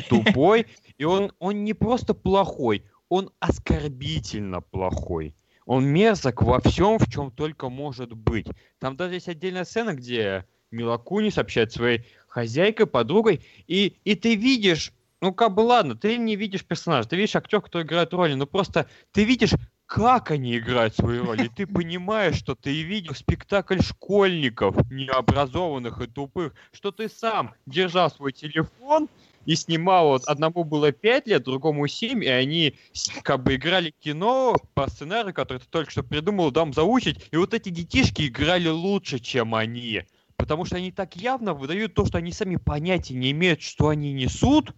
тупой. 0.09 0.67
И 0.99 1.05
он, 1.05 1.33
он 1.41 1.65
не 1.65 1.75
просто 1.75 2.15
плохой, 2.15 2.85
он 3.09 3.31
оскорбительно 3.41 4.61
плохой. 4.61 5.35
Он 5.67 5.85
мерзок 5.85 6.43
во 6.43 6.61
всем, 6.61 6.99
в 6.99 7.11
чем 7.11 7.31
только 7.31 7.69
может 7.69 8.13
быть. 8.13 8.47
Там 8.79 8.97
даже 8.97 9.15
есть 9.15 9.29
отдельная 9.29 9.65
сцена, 9.65 9.95
где 9.95 10.47
Мила 10.73 10.97
Кунис 10.99 11.39
общается 11.39 11.79
своей 11.79 12.05
хозяйкой, 12.29 12.87
подругой, 12.87 13.43
и, 13.67 13.97
и 14.05 14.15
ты 14.15 14.35
видишь, 14.35 14.93
ну 15.21 15.33
как 15.33 15.55
бы 15.55 15.61
ладно, 15.61 15.95
ты 15.95 16.17
не 16.17 16.35
видишь 16.35 16.65
персонажа, 16.65 17.09
ты 17.09 17.17
видишь 17.17 17.37
актер, 17.37 17.61
кто 17.61 17.83
играет 17.83 18.13
роли, 18.15 18.35
но 18.35 18.47
просто 18.47 18.89
ты 19.13 19.25
видишь, 19.25 19.53
как 19.87 20.31
они 20.31 20.57
играют 20.57 20.97
свои 20.97 21.19
роли. 21.19 21.51
Ты 21.55 21.67
понимаешь, 21.67 22.37
что 22.37 22.55
ты 22.55 22.83
видел 22.83 23.15
спектакль 23.15 23.83
школьников, 23.83 24.75
необразованных 24.91 26.01
и 26.01 26.07
тупых, 26.07 26.55
что 26.73 26.93
ты 26.93 27.11
сам 27.11 27.55
держал 27.67 28.11
свой 28.11 28.33
телефон 28.33 29.11
и 29.45 29.55
снимал, 29.55 30.07
вот 30.09 30.25
одному 30.25 30.65
было 30.65 30.93
5 30.93 31.27
лет, 31.27 31.43
другому 31.43 31.87
7, 31.87 32.25
и 32.25 32.29
они 32.29 32.75
как 33.23 33.43
бы 33.43 33.57
играли 33.57 33.93
кино 34.01 34.57
по 34.73 34.89
сценарию, 34.89 35.35
который 35.35 35.59
ты 35.59 35.67
только 35.69 35.91
что 35.91 36.03
придумал, 36.03 36.51
дам 36.51 36.73
заучить, 36.73 37.29
и 37.31 37.37
вот 37.37 37.53
эти 37.53 37.69
детишки 37.69 38.29
играли 38.29 38.69
лучше, 38.69 39.19
чем 39.19 39.55
они. 39.55 40.05
Потому 40.43 40.65
что 40.65 40.75
они 40.75 40.91
так 40.91 41.15
явно 41.15 41.55
выдают 41.55 41.95
то, 41.95 42.05
что 42.05 42.19
они 42.19 42.33
сами 42.33 42.57
понятия 42.57 43.15
не 43.15 43.31
имеют, 43.31 43.63
что 43.63 43.91
они 43.91 44.13
несут. 44.13 44.73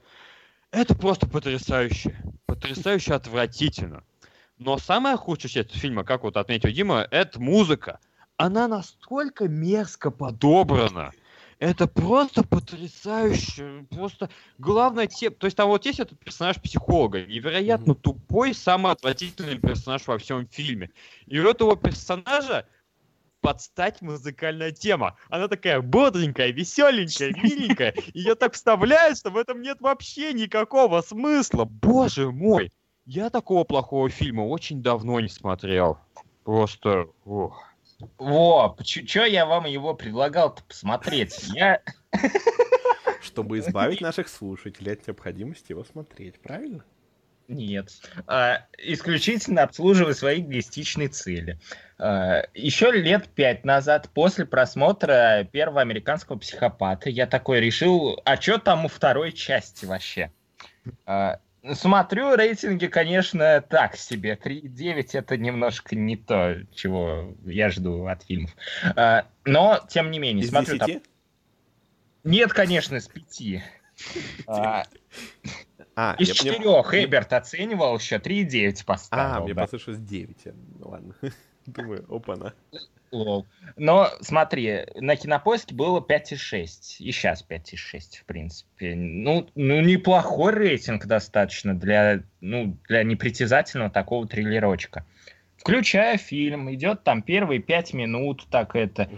Это 0.71 0.95
просто 0.95 1.27
потрясающе. 1.27 2.15
Потрясающе 2.45 3.15
отвратительно. 3.15 4.05
Но 4.59 4.77
самая 4.77 5.17
худшая 5.17 5.51
часть 5.51 5.75
фильма, 5.75 6.05
как 6.05 6.23
вот 6.23 6.37
отметил 6.37 6.69
Дима, 6.69 7.09
это 7.11 7.41
музыка. 7.41 7.99
Она 8.37 8.69
настолько 8.69 9.49
мерзко 9.49 10.11
подобрана. 10.11 11.13
Это 11.59 11.87
просто 11.87 12.47
потрясающе. 12.47 13.87
Просто 13.89 14.29
главное 14.59 15.07
те... 15.07 15.31
То 15.31 15.47
есть 15.47 15.57
там 15.57 15.69
вот 15.69 15.87
есть 15.87 15.99
этот 15.99 16.19
персонаж 16.19 16.61
психолога. 16.61 17.25
Невероятно 17.25 17.95
тупой, 17.95 18.53
самый 18.53 18.93
отвратительный 18.93 19.59
персонаж 19.59 20.07
во 20.07 20.19
всем 20.19 20.47
фильме. 20.47 20.91
И 21.25 21.41
у 21.41 21.49
этого 21.49 21.75
персонажа 21.75 22.67
под 23.45 23.61
стать 23.61 24.01
музыкальная 24.01 24.73
тема. 24.73 25.19
Она 25.29 25.49
такая 25.49 25.83
бодренькая, 25.83 26.51
веселенькая, 26.51 27.31
миленькая. 27.43 27.95
Ее 28.15 28.37
так 28.37 28.55
вставляют, 28.55 29.19
что 29.19 29.29
в 29.31 29.37
этом 29.37 29.61
нет 29.61 29.83
вообще 29.83 30.33
никакого 30.33 31.03
смысла. 31.03 31.67
Боже 31.67 32.33
мой! 32.33 32.73
Я 33.05 33.29
такого 33.29 33.65
плохого 33.65 34.09
фильма 34.09 34.47
очень 34.47 34.83
давно 34.83 35.21
не 35.21 35.29
смотрел. 35.29 35.99
Просто... 36.45 37.09
ох. 37.27 37.63
Во, 38.17 38.75
что 38.83 39.27
я 39.27 39.45
вам 39.45 39.67
его 39.67 39.93
предлагал-то 39.93 40.63
посмотреть? 40.65 41.39
Я... 41.53 41.83
Чтобы 43.21 43.59
избавить 43.59 44.01
наших 44.01 44.29
слушателей 44.29 44.95
от 44.95 45.07
необходимости 45.07 45.73
его 45.73 45.85
смотреть, 45.85 46.41
правильно? 46.41 46.83
Нет. 47.49 47.91
А, 48.27 48.65
исключительно 48.79 49.63
обслуживая 49.65 50.15
свои 50.15 50.41
эгоистичные 50.41 51.09
цели. 51.09 51.59
А, 51.99 52.45
еще 52.55 52.91
лет 52.91 53.29
пять 53.29 53.65
назад, 53.65 54.09
после 54.15 54.47
просмотра 54.47 55.47
первого 55.53 55.81
американского 55.81 56.39
психопата, 56.39 57.11
я 57.11 57.27
такой 57.27 57.61
решил, 57.61 58.21
а 58.25 58.41
что 58.41 58.59
там 58.59 58.87
у 58.87 58.89
второй 58.89 59.33
части 59.33 59.85
вообще? 59.85 60.31
А, 61.07 61.39
смотрю, 61.75 62.35
рейтинги, 62.35 62.87
конечно, 62.87 63.63
так 63.69 63.97
себе. 63.97 64.39
3,9 64.43 65.11
это 65.13 65.37
немножко 65.37 65.97
не 65.97 66.17
то, 66.17 66.57
чего 66.75 67.35
я 67.45 67.71
жду 67.71 68.07
от 68.07 68.23
фильмов. 68.25 68.53
А, 68.97 69.27
но, 69.45 69.85
тем 69.89 70.11
не 70.11 70.19
менее, 70.19 70.45
Из 70.45 70.51
смотрю 70.51 70.79
там- 70.79 70.89
10? 70.89 71.03
Нет, 72.25 72.53
конечно, 72.55 72.99
с 72.99 73.07
пяти. 73.07 73.63
А, 74.47 74.85
А, 75.97 76.17
Из 76.19 76.29
мне- 76.29 76.35
четырех 76.53 76.93
Эберт 76.95 77.33
оценивал 77.33 77.97
еще 77.99 78.19
3,9 78.19 78.83
А, 78.83 78.85
поставил. 78.85 79.45
мне 79.45 79.55
да. 79.55 79.63
послышалось 79.63 79.99
9. 80.01 80.39
Я- 80.45 80.53
Ну 80.81 80.89
ладно. 80.89 81.15
Думаю, 81.67 82.05
опа-на. 82.09 82.53
Лол. 83.13 83.47
Но 83.77 84.11
смотри, 84.21 84.87
на 84.97 85.15
кинопоиске 85.15 85.73
было 85.73 86.01
5,6. 86.01 86.97
И 86.99 87.13
сейчас 87.13 87.45
5,6, 87.49 88.19
в 88.19 88.25
принципе. 88.25 88.97
Ну, 88.97 89.49
ну, 89.55 89.81
неплохой 89.83 90.53
рейтинг 90.53 91.07
достаточно 91.07 91.75
для, 91.79 92.25
ну, 92.41 92.77
для 92.89 93.05
непритязательного 93.05 93.91
такого 93.91 94.27
триллерочка. 94.27 95.07
Включая 95.65 96.19
фильм, 96.19 96.71
идет 96.75 97.05
там 97.05 97.23
первые 97.23 97.59
пять 97.59 97.95
минут, 97.95 98.47
так 98.51 98.77
это, 98.77 99.09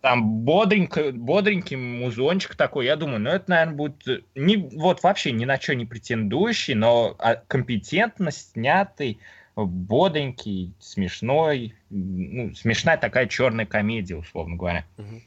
там 0.00 0.24
бодренько, 0.44 1.12
бодренький 1.12 1.76
музончик 1.76 2.54
такой, 2.54 2.86
я 2.86 2.96
думаю, 2.96 3.20
ну 3.20 3.28
это, 3.28 3.50
наверное, 3.50 3.74
будет 3.74 4.08
э, 4.08 4.20
не, 4.34 4.56
вот 4.56 5.02
вообще 5.02 5.30
ни 5.30 5.44
на 5.44 5.60
что 5.60 5.74
не 5.74 5.84
претендующий, 5.84 6.72
но 6.72 7.16
а, 7.18 7.34
компетентно 7.34 8.30
снятый, 8.30 9.18
бодренький, 9.56 10.72
смешной, 10.78 11.74
ну, 11.90 12.54
смешная 12.54 12.96
такая 12.96 13.26
черная 13.26 13.66
комедия, 13.66 14.16
условно 14.16 14.56
говоря. 14.56 14.86
Мгм. 14.96 15.20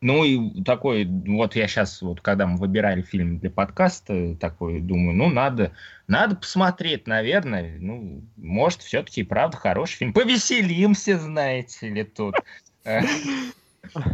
Ну 0.00 0.22
и 0.24 0.62
такой, 0.62 1.04
вот 1.04 1.56
я 1.56 1.66
сейчас, 1.66 2.02
вот 2.02 2.20
когда 2.20 2.46
мы 2.46 2.56
выбирали 2.56 3.02
фильм 3.02 3.38
для 3.38 3.50
подкаста, 3.50 4.36
такой 4.36 4.80
думаю, 4.80 5.16
ну 5.16 5.28
надо, 5.28 5.72
надо 6.06 6.36
посмотреть, 6.36 7.08
наверное, 7.08 7.78
ну, 7.80 8.22
может, 8.36 8.82
все-таки 8.82 9.24
правда 9.24 9.56
хороший 9.56 9.96
фильм. 9.96 10.12
Повеселимся, 10.12 11.18
знаете 11.18 11.88
ли, 11.88 12.04
тут. 12.04 12.36
Э, 12.84 13.00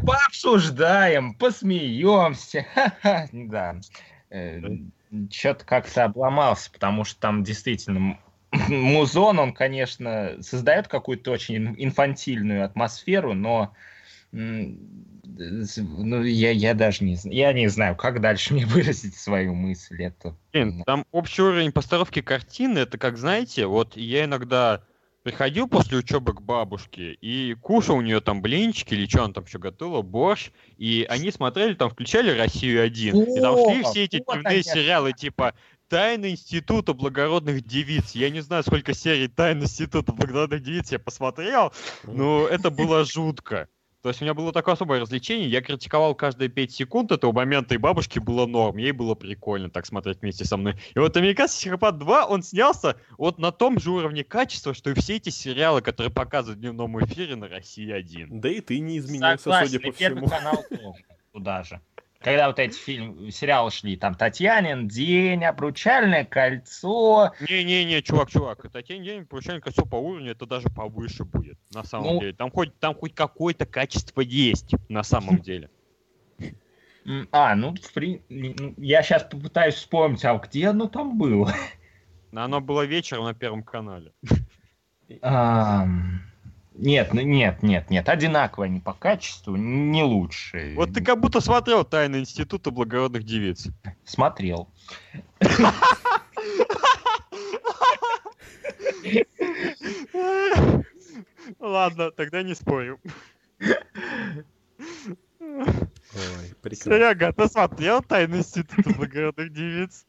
Пообсуждаем, 0.07 1.35
посмеемся. 1.35 2.67
Да. 3.33 3.77
Э, 4.31 4.61
что-то 5.31 5.65
как-то 5.65 6.05
обломался, 6.05 6.71
потому 6.71 7.05
что 7.05 7.21
там 7.21 7.45
действительно 7.45 8.19
музон, 8.69 9.39
он, 9.39 9.53
конечно, 9.53 10.37
создает 10.41 10.89
какую-то 10.89 11.31
очень 11.31 11.75
инфантильную 11.79 12.65
атмосферу, 12.65 13.35
но 13.35 13.75
ну, 14.35 16.23
я, 16.23 16.51
я 16.51 16.75
даже 16.75 17.05
не 17.05 17.17
знаю, 17.17 17.37
я 17.37 17.53
не 17.53 17.69
знаю, 17.69 17.97
как 17.97 18.21
дальше 18.21 18.55
мне 18.55 18.67
выразить 18.67 19.17
свою 19.17 19.55
мысль. 19.55 20.03
Это... 20.03 20.37
Блин, 20.53 20.83
там 20.85 21.05
общий 21.13 21.43
уровень 21.43 21.73
постановки 21.73 22.21
картины, 22.21 22.81
это 22.81 22.99
как, 22.99 23.17
знаете, 23.17 23.67
вот 23.67 23.97
я 23.97 24.25
иногда 24.25 24.83
приходил 25.23 25.67
после 25.69 25.99
учебы 25.99 26.35
к 26.35 26.43
бабушке 26.43 27.15
и 27.15 27.55
кушал 27.55 27.97
у 27.97 28.03
нее 28.03 28.21
там 28.21 28.43
блинчики 28.43 28.93
или 28.93 29.07
что 29.07 29.25
она 29.25 29.33
там 29.33 29.45
еще 29.45 29.59
готовила, 29.59 30.03
борщ, 30.03 30.51
и 30.77 31.07
они 31.09 31.31
смотрели, 31.31 31.75
там 31.75 31.89
включали 31.91 32.31
«Россию-1», 32.39 33.37
и 33.37 33.41
там 33.41 33.57
шли 33.57 33.83
все 33.85 34.05
эти 34.05 34.23
вот 34.25 34.35
дневные 34.35 34.63
сериалы 34.63 35.13
типа 35.15 35.55
«Тайна 35.89 36.31
института 36.31 36.93
благородных 36.93 37.65
девиц». 37.65 38.13
Я 38.13 38.29
не 38.29 38.41
знаю, 38.41 38.63
сколько 38.65 38.93
серий 38.93 39.29
«Тайны 39.29 39.63
института 39.65 40.13
благородных 40.13 40.63
девиц» 40.63 40.93
я 40.93 40.99
посмотрел, 40.99 41.73
но 42.05 42.47
это 42.47 42.71
было 42.71 43.05
жутко. 43.05 43.69
То 44.05 44.11
есть 44.11 44.21
у 44.21 44.25
меня 44.27 44.35
было 44.35 44.53
такое 44.53 44.75
особое 44.75 45.01
развлечение, 45.01 45.49
я 45.49 45.63
критиковал 45.63 46.15
каждые 46.15 46.51
5 46.51 46.71
секунд 46.71 47.11
этого 47.11 47.33
момента, 47.33 47.75
и 47.75 47.79
бабушке 47.79 48.21
было 48.21 48.45
норм, 48.45 48.77
ей 48.77 48.93
было 48.93 49.15
прикольно 49.15 49.71
так 49.71 49.87
смотреть 49.87 50.21
вместе 50.21 50.45
со 50.45 50.59
мной. 50.59 50.75
И 50.95 50.99
вот 50.99 51.17
«Американский 51.17 51.61
психопат 51.61 51.95
2», 51.95 52.27
он 52.29 52.43
снялся 52.43 52.99
вот 53.17 53.39
на 53.39 53.51
том 53.51 53.81
же 53.81 53.91
уровне 53.91 54.23
качества, 54.23 54.75
что 54.75 54.91
и 54.91 54.95
все 54.95 55.17
эти 55.17 55.31
сериалы, 55.31 55.81
которые 55.81 56.13
показывают 56.13 56.59
в 56.59 56.61
дневном 56.61 57.03
эфире 57.03 57.35
на 57.37 57.49
России-1. 57.49 58.27
Да 58.29 58.51
и 58.51 58.61
ты 58.61 58.79
не 58.81 58.99
изменился, 58.99 59.45
Согласен, 59.45 59.69
судя 59.69 59.81
по 59.81 59.97
Первый 59.97 60.27
всему. 60.27 60.29
канал 60.29 60.65
тоже 60.69 61.05
туда 61.35 61.63
же. 61.65 61.81
Когда 62.25 62.47
вот 62.47 62.59
эти 62.59 62.75
фильм, 62.75 63.31
сериалы 63.31 63.71
шли, 63.71 63.97
там 63.97 64.15
Татьянин 64.15 64.89
день, 64.89 65.45
обручальное 65.45 66.25
кольцо. 66.25 67.35
Не-не-не, 67.39 68.01
чувак, 68.01 68.31
чувак, 68.31 68.67
тень 68.87 69.05
день, 69.05 69.27
получение 69.27 69.61
кольцо 69.61 69.85
по 69.85 69.97
уровню, 69.97 70.33
это 70.33 70.47
даже 70.47 70.69
повыше 70.71 71.25
будет, 71.25 71.59
на 71.75 71.85
самом 71.85 72.15
Ну. 72.15 72.21
деле. 72.21 72.33
Там 72.33 72.51
хоть, 72.51 72.79
там 72.81 72.95
хоть 72.95 73.15
какое-то 73.15 73.67
качество 73.67 74.23
есть, 74.23 74.75
на 74.89 75.03
самом 75.03 75.39
деле. 75.43 75.69
А, 77.31 77.55
ну, 77.55 77.75
при- 77.93 78.23
ну, 78.31 78.73
я 78.79 79.03
сейчас 79.03 79.25
попытаюсь 79.25 79.75
вспомнить, 79.75 80.25
а 80.25 80.39
где 80.39 80.69
оно 80.69 80.89
там 80.89 81.19
было? 81.19 81.53
Оно 82.33 82.61
было 82.63 82.87
вечером 82.87 83.25
на 83.25 83.35
Первом 83.35 83.63
канале. 83.63 84.13
Нет, 86.75 87.15
ну, 87.15 87.21
нет, 87.21 87.63
нет, 87.63 87.89
нет, 87.89 88.09
одинаково 88.09 88.65
они 88.65 88.81
по 88.81 88.93
качеству, 88.93 89.55
не 89.55 90.03
лучше. 90.03 90.75
Вот 90.75 90.93
ты 90.93 91.05
как 91.05 91.21
будто 91.21 91.41
смотрел 91.41 91.85
«Тайны 91.85 92.17
института 92.17 92.73
благородных 92.73 93.23
девиц». 93.23 93.69
Смотрел. 94.05 94.69
Ладно, 101.61 102.11
тогда 102.11 102.43
не 102.43 102.55
спорю. 102.55 102.99
Ой, 105.63 106.55
прекрасно. 106.63 106.93
Серега, 106.93 107.33
ты 107.33 107.49
смотрел 107.49 108.03
«Тайны 108.03 108.37
института 108.37 108.91
благородных 108.97 109.53
девиц»? 109.53 110.07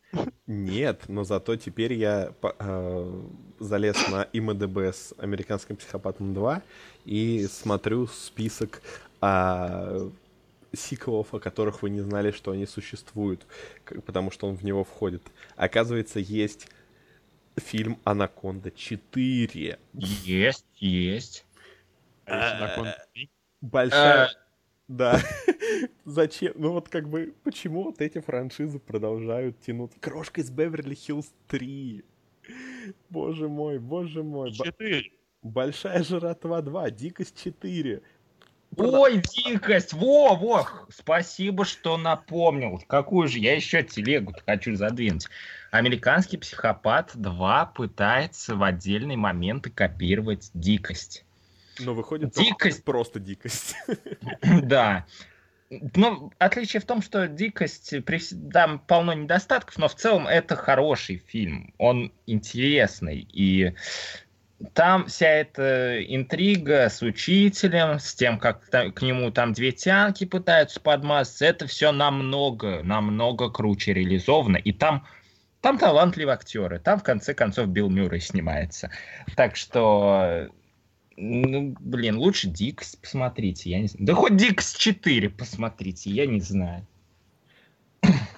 Нет, 0.47 1.03
но 1.07 1.23
зато 1.23 1.55
теперь 1.55 1.93
я 1.93 2.33
э, 2.41 3.21
залез 3.59 4.07
на 4.09 4.23
ИМДБ 4.33 4.77
с 4.93 5.13
«Американским 5.17 5.75
психопатом 5.75 6.33
2» 6.33 6.61
и 7.05 7.47
смотрю 7.47 8.07
список 8.07 8.81
а, 9.21 10.09
сиквелов, 10.73 11.33
о 11.33 11.39
которых 11.39 11.81
вы 11.81 11.89
не 11.89 12.01
знали, 12.01 12.31
что 12.31 12.51
они 12.51 12.65
существуют, 12.65 13.45
потому 14.05 14.31
что 14.31 14.47
он 14.47 14.55
в 14.55 14.63
него 14.63 14.83
входит. 14.83 15.23
Оказывается, 15.55 16.19
есть 16.19 16.67
фильм 17.55 17.99
«Анаконда 18.03 18.69
4». 18.69 19.79
Есть, 19.93 20.65
есть. 20.77 21.45
А 22.25 22.95
Большая... 23.61 24.29
Да. 24.87 25.19
Зачем? 26.05 26.53
Ну 26.55 26.73
вот 26.73 26.89
как 26.89 27.09
бы, 27.09 27.33
почему 27.43 27.83
вот 27.83 28.01
эти 28.01 28.19
франшизы 28.19 28.79
продолжают 28.79 29.59
тянуть? 29.61 29.91
Крошка 29.99 30.41
из 30.41 30.51
Беверли-Хиллз 30.51 31.27
3. 31.47 32.03
Боже 33.09 33.49
мой, 33.49 33.79
боже 33.79 34.23
мой. 34.23 34.51
Б- 34.51 34.65
Четыре. 34.65 35.11
Большая 35.41 36.03
жратва 36.03 36.61
2, 36.61 36.91
Дикость 36.91 37.43
4. 37.43 38.01
Ой, 38.77 39.21
дикость! 39.21 39.93
Во, 39.93 40.35
во! 40.35 40.67
Спасибо, 40.89 41.63
что 41.63 41.97
напомнил. 41.97 42.83
Какую 42.87 43.27
же 43.27 43.39
я 43.39 43.55
еще 43.55 43.83
телегу 43.83 44.33
хочу 44.45 44.75
задвинуть. 44.75 45.27
Американский 45.71 46.37
психопат 46.37 47.11
2 47.13 47.65
пытается 47.67 48.55
в 48.55 48.63
отдельные 48.63 49.17
моменты 49.17 49.69
копировать 49.69 50.51
дикость. 50.53 51.24
Но 51.79 51.93
выходит 51.93 52.31
Дикость. 52.31 52.83
просто 52.83 53.19
дикость. 53.19 53.75
Да. 54.63 55.05
Ну, 55.95 56.31
отличие 56.37 56.79
в 56.79 56.85
том, 56.85 57.01
что 57.01 57.27
«Дикость», 57.27 58.05
при- 58.05 58.49
там 58.51 58.77
полно 58.79 59.13
недостатков, 59.13 59.77
но 59.79 59.87
в 59.87 59.95
целом 59.95 60.27
это 60.27 60.55
хороший 60.55 61.17
фильм. 61.27 61.73
Он 61.79 62.13
интересный. 62.27 63.27
И 63.33 63.73
там 64.73 65.07
вся 65.07 65.27
эта 65.27 66.01
интрига 66.03 66.87
с 66.87 67.01
учителем, 67.01 67.99
с 67.99 68.13
тем, 68.13 68.37
как 68.37 68.69
к 68.69 69.01
нему 69.01 69.31
там 69.31 69.53
две 69.53 69.71
тянки 69.71 70.25
пытаются 70.25 70.79
подмазаться, 70.79 71.45
это 71.45 71.65
все 71.67 71.91
намного, 71.91 72.83
намного 72.83 73.49
круче 73.49 73.93
реализовано. 73.93 74.57
И 74.57 74.71
там, 74.71 75.05
там 75.61 75.79
талантливые 75.79 76.35
актеры. 76.35 76.79
Там, 76.79 76.99
в 76.99 77.03
конце 77.03 77.33
концов, 77.33 77.67
Билл 77.69 77.89
Мюррей 77.89 78.21
снимается. 78.21 78.91
Так 79.35 79.55
что 79.55 80.47
ну, 81.17 81.75
блин, 81.79 82.17
лучше 82.17 82.47
Дикс 82.47 82.95
посмотрите, 82.95 83.69
я 83.69 83.79
не 83.81 83.87
знаю. 83.87 84.05
Да 84.05 84.13
хоть 84.13 84.35
Дикс 84.35 84.75
4 84.75 85.29
посмотрите, 85.29 86.09
я 86.09 86.25
не 86.25 86.41
знаю. 86.41 86.85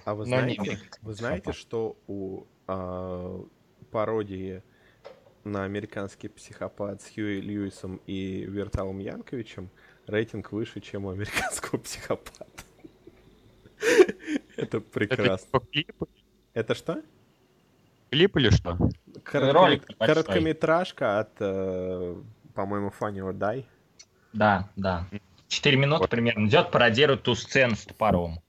А 0.06 0.14
вы 0.14 0.24
не 0.24 0.30
знаете, 0.30 0.62
«Американский 0.62 1.00
вы 1.02 1.14
знаете, 1.14 1.42
психопат». 1.42 1.60
что 1.60 1.98
у 2.08 2.44
а, 2.68 3.44
пародии 3.92 4.64
на 5.44 5.66
американский 5.66 6.30
психопат 6.30 7.02
с 7.02 7.10
Хьюи 7.10 7.42
Льюисом 7.42 8.00
и 8.06 8.46
Верталом 8.48 9.00
Янковичем 9.00 9.70
рейтинг 10.06 10.52
выше, 10.52 10.80
чем 10.80 11.06
у 11.06 11.10
американского 11.10 11.80
психопата? 11.84 12.46
Это 14.56 14.80
прекрасно. 14.80 15.60
типа 15.72 16.08
Это 16.54 16.74
что? 16.74 17.04
клип 18.10 18.38
или 18.38 18.50
что? 18.50 18.78
Ролик. 19.34 19.86
Короткометражка 19.98 21.20
от, 21.20 21.32
э, 21.40 22.16
по-моему, 22.58 22.92
Funny 23.00 23.20
or 23.20 23.38
Die. 23.38 23.66
Да, 24.34 24.68
да. 24.76 25.06
Четыре 25.48 25.78
минуты 25.78 26.02
Вот. 26.02 26.10
примерно. 26.10 26.48
Идет, 26.48 26.72
пародирует 26.72 27.22
ту 27.22 27.36
сцену 27.36 27.76
с 27.76 27.86
топором. 27.86 28.40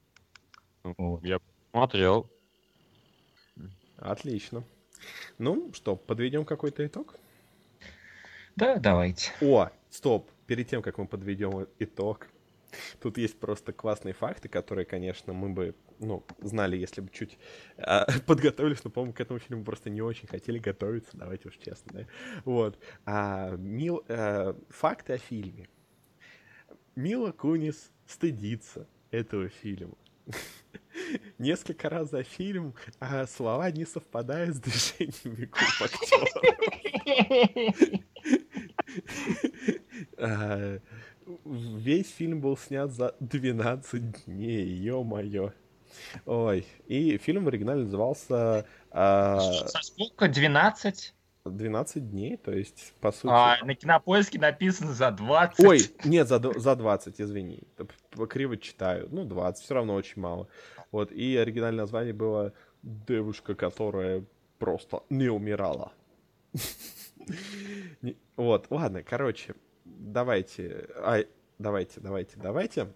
Вот. 0.83 1.23
Я 1.23 1.41
смотрел. 1.73 2.27
Отлично. 3.99 4.65
Ну 5.37 5.71
что, 5.75 5.95
подведем 5.95 6.47
какой-то 6.47 6.87
итог? 6.87 7.17
Да, 8.57 8.77
давайте. 8.77 9.31
О, 9.43 9.69
стоп, 9.91 10.31
перед 10.47 10.69
тем, 10.69 10.81
как 10.81 10.97
мы 10.97 11.07
подведем 11.07 11.69
итог, 11.79 12.29
тут 13.01 13.19
есть 13.19 13.39
просто 13.39 13.73
классные 13.73 14.14
факты, 14.14 14.49
которые, 14.49 14.85
конечно, 14.85 15.33
мы 15.33 15.51
бы, 15.51 15.75
ну, 15.99 16.25
знали, 16.41 16.77
если 16.77 17.01
бы 17.01 17.11
чуть 17.11 17.39
а, 17.77 18.07
подготовились, 18.27 18.85
но, 18.85 18.91
по-моему, 18.91 19.12
к 19.12 19.21
этому 19.21 19.39
фильму 19.39 19.64
просто 19.64 19.91
не 19.91 20.03
очень 20.03 20.29
хотели 20.29 20.59
готовиться, 20.59 21.16
давайте 21.16 21.49
уж 21.49 21.57
честно, 21.57 21.93
да? 21.93 22.07
Вот. 22.45 22.79
А, 23.05 23.51
Мил, 23.57 24.05
а, 24.09 24.57
факты 24.69 25.14
о 25.14 25.19
фильме. 25.19 25.69
Мила 26.97 27.31
Кунис 27.31 27.91
стыдится 28.07 28.89
этого 29.11 29.49
фильма. 29.49 29.95
Несколько 31.39 31.89
раз 31.89 32.11
за 32.11 32.23
фильм 32.23 32.75
а, 32.99 33.27
слова 33.27 33.71
не 33.71 33.87
совпадают 33.87 34.57
с 34.57 34.61
движениями 34.61 35.47
губ 35.47 35.61
актера. 40.16 40.83
Весь 41.45 42.11
фильм 42.11 42.41
был 42.41 42.57
снят 42.57 42.91
за 42.91 43.14
12 43.20 44.26
дней, 44.26 44.66
ё-моё. 44.66 45.53
Ой, 46.26 46.66
и 46.87 47.18
фильм 47.18 47.45
в 47.45 47.49
оригинале 47.49 47.85
назывался 47.85 48.66
Со 48.93 49.81
сколько? 49.83 50.29
12? 50.29 51.14
12 51.45 52.11
дней, 52.11 52.37
то 52.37 52.53
есть, 52.53 52.95
по 53.01 53.11
сути... 53.11 53.33
А 53.33 53.64
на 53.64 53.74
кинопоиске 53.74 54.39
написано 54.39 54.93
за 54.93 55.11
20. 55.11 55.64
Ой, 55.64 55.81
нет, 56.05 56.29
за, 56.29 56.39
за 56.39 56.76
20, 56.76 57.20
извини. 57.20 57.62
Криво 58.29 58.57
читаю. 58.57 59.09
Ну, 59.11 59.24
20, 59.24 59.64
все 59.64 59.74
равно 59.74 59.95
очень 59.95 60.20
мало. 60.20 60.49
Вот, 60.93 61.11
и 61.12 61.37
оригинальное 61.37 61.85
название 61.85 62.12
было 62.12 62.53
«Девушка, 62.83 63.55
которая 63.55 64.24
просто 64.59 65.03
не 65.11 65.29
умирала». 65.29 65.93
Вот, 68.37 68.68
ладно, 68.70 69.03
короче, 69.03 69.55
давайте, 69.99 70.89
ай, 70.97 71.28
давайте, 71.59 72.01
давайте, 72.01 72.36
давайте 72.36 72.93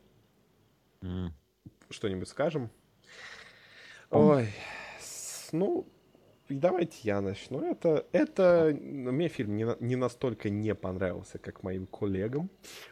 М. 1.02 1.32
что-нибудь 1.90 2.28
скажем. 2.28 2.70
Ой, 4.10 4.48
ну, 5.52 5.86
давайте 6.52 6.98
я 7.02 7.20
начну. 7.20 7.60
Это, 7.60 8.06
это 8.12 8.76
мне 8.82 9.28
фильм 9.28 9.56
не, 9.56 9.66
не 9.80 9.96
настолько 9.96 10.50
не 10.50 10.74
понравился, 10.74 11.38
как 11.38 11.62
моим 11.62 11.86
коллегам. 11.86 12.50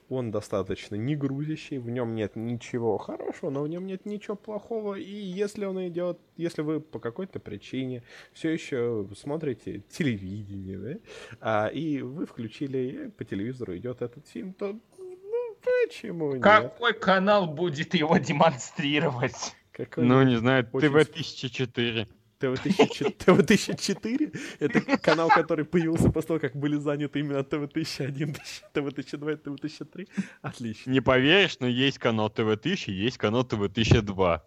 Он 0.08 0.30
достаточно 0.30 0.96
не 0.96 1.16
грузящий, 1.16 1.78
в 1.78 1.90
нем 1.90 2.14
нет 2.14 2.36
ничего 2.36 2.98
хорошего, 2.98 3.50
но 3.50 3.62
в 3.62 3.68
нем 3.68 3.86
нет 3.86 4.06
ничего 4.06 4.36
плохого. 4.36 4.94
И 4.94 5.12
если 5.12 5.64
он 5.64 5.86
идет, 5.88 6.18
если 6.36 6.62
вы 6.62 6.80
по 6.80 6.98
какой-то 6.98 7.40
причине 7.40 8.02
все 8.32 8.50
еще 8.50 9.08
смотрите 9.16 9.82
телевидение, 9.90 10.78
да, 10.78 11.00
а, 11.40 11.66
и 11.68 12.02
вы 12.02 12.26
включили 12.26 12.78
и 12.78 13.10
по 13.10 13.24
телевизору 13.24 13.76
идет 13.76 14.02
этот 14.02 14.26
фильм, 14.26 14.52
то 14.54 14.78
ну, 14.98 15.56
почему 15.62 16.32
нет? 16.34 16.42
Какой 16.42 16.94
канал 16.94 17.46
будет 17.46 17.94
его 17.94 18.16
демонстрировать? 18.18 19.54
Какой 19.72 20.04
Ну, 20.04 20.22
не 20.22 20.36
знаю, 20.36 20.68
Очень 20.72 20.88
ТВ-1004. 20.88 22.08
ТВ-1004 22.40 23.10
ТВ-1004 23.18 24.38
это 24.60 24.98
канал, 24.98 25.28
который 25.28 25.64
появился 25.64 26.10
после 26.10 26.28
того, 26.28 26.40
как 26.40 26.56
были 26.56 26.76
заняты 26.76 27.20
именно 27.20 27.44
ТВ-1001, 27.44 28.36
ТВ-1002 28.72 29.32
и 29.32 29.36
ТВ-1003. 29.36 30.08
Отлично. 30.42 30.90
Не 30.90 31.00
поверишь, 31.00 31.58
но 31.60 31.66
есть 31.66 31.98
канал 31.98 32.30
ТВ-1000, 32.30 32.90
есть 32.90 33.18
канал 33.18 33.44
ТВ-1002. 33.44 34.40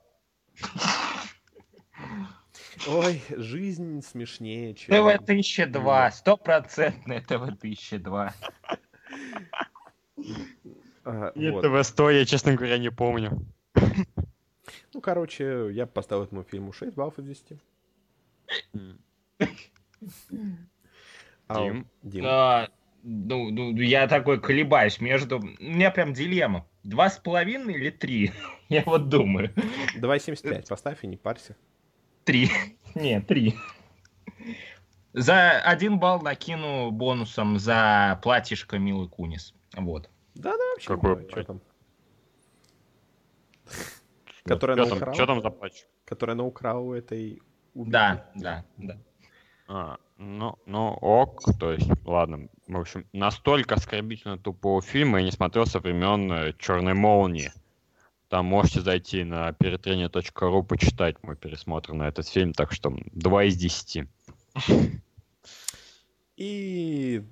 Ой, 2.88 3.22
жизнь 3.30 4.02
смешнее, 4.02 4.74
чем... 4.74 4.94
ТВ-1002, 4.96 6.12
стопроцентное 6.12 7.22
ТВ-1002. 7.22 8.32
А, 11.06 11.28
И 11.36 11.50
вот. 11.50 11.64
ТВ-100 11.64 12.14
я, 12.14 12.26
честно 12.26 12.56
говоря, 12.56 12.78
не 12.78 12.90
помню. 12.90 13.46
Ну, 14.94 15.02
короче, 15.02 15.70
я 15.72 15.86
поставил 15.86 16.24
этому 16.24 16.44
фильму 16.44 16.72
6 16.72 16.96
баллов 16.96 17.20
из 17.20 17.26
10. 17.26 17.58
Дим? 21.50 21.88
Дим. 22.02 22.26
А, 22.26 22.70
ну, 23.04 23.50
ну, 23.50 23.76
я 23.76 24.08
такой 24.08 24.40
колебаюсь 24.40 25.00
между... 25.02 25.40
У 25.40 25.44
меня 25.44 25.92
прям 25.92 26.14
дилемма. 26.14 26.66
Два 26.84 27.10
с 27.10 27.18
половиной 27.18 27.76
или 27.76 27.90
три? 27.90 28.32
Я 28.70 28.84
вот 28.86 29.10
думаю. 29.10 29.54
2,75 29.96 30.68
поставь 30.68 31.04
и 31.04 31.08
не 31.08 31.18
парься. 31.18 31.56
Три. 32.24 32.50
Нет, 32.96 33.28
три. 33.28 33.56
За 35.14 35.60
один 35.62 36.00
балл 36.00 36.22
накину 36.22 36.92
бонусом 36.92 37.60
за 37.60 38.20
платьишко 38.24 38.80
Милы 38.80 39.08
Кунис. 39.08 39.54
Вот. 39.76 40.10
Да, 40.34 40.52
да, 40.58 40.70
вообще. 40.74 40.88
Какой 40.88 41.16
что 41.16 41.26
платье? 41.26 41.44
там? 41.44 41.62
Которая 44.46 44.76
она 44.78 44.86
Что 44.86 44.96
там, 44.96 44.98
украла? 44.98 45.18
чё 45.18 45.26
там 45.26 45.42
за 45.42 45.50
патч? 45.50 45.86
Которая 46.06 46.36
она 46.36 46.44
украла 46.44 46.80
у 46.80 46.94
этой... 46.94 47.42
убитой? 47.74 47.92
Да, 47.92 48.26
да, 48.36 48.66
да. 48.78 48.98
А, 49.68 49.98
ну, 50.18 50.58
ну, 50.66 50.90
ок, 50.90 51.42
то 51.60 51.72
есть, 51.72 51.90
ладно. 52.06 52.48
В 52.68 52.78
общем, 52.78 53.06
настолько 53.14 53.76
оскорбительно 53.76 54.38
тупого 54.38 54.82
фильма 54.82 55.20
я 55.20 55.26
не 55.26 55.32
смотрел 55.32 55.66
со 55.66 55.80
времен 55.80 56.54
Черной 56.60 56.94
молнии. 56.94 57.52
Там 58.30 58.46
можете 58.46 58.82
зайти 58.82 59.24
на 59.24 59.52
перетрение.ру 59.54 60.64
почитать 60.64 61.22
мой 61.24 61.36
пересмотр 61.36 61.94
на 61.94 62.08
этот 62.08 62.28
фильм, 62.28 62.54
так 62.54 62.72
что 62.72 62.92
2 63.12 63.44
из 63.44 63.58
10. 63.58 64.08
И, 66.38 67.24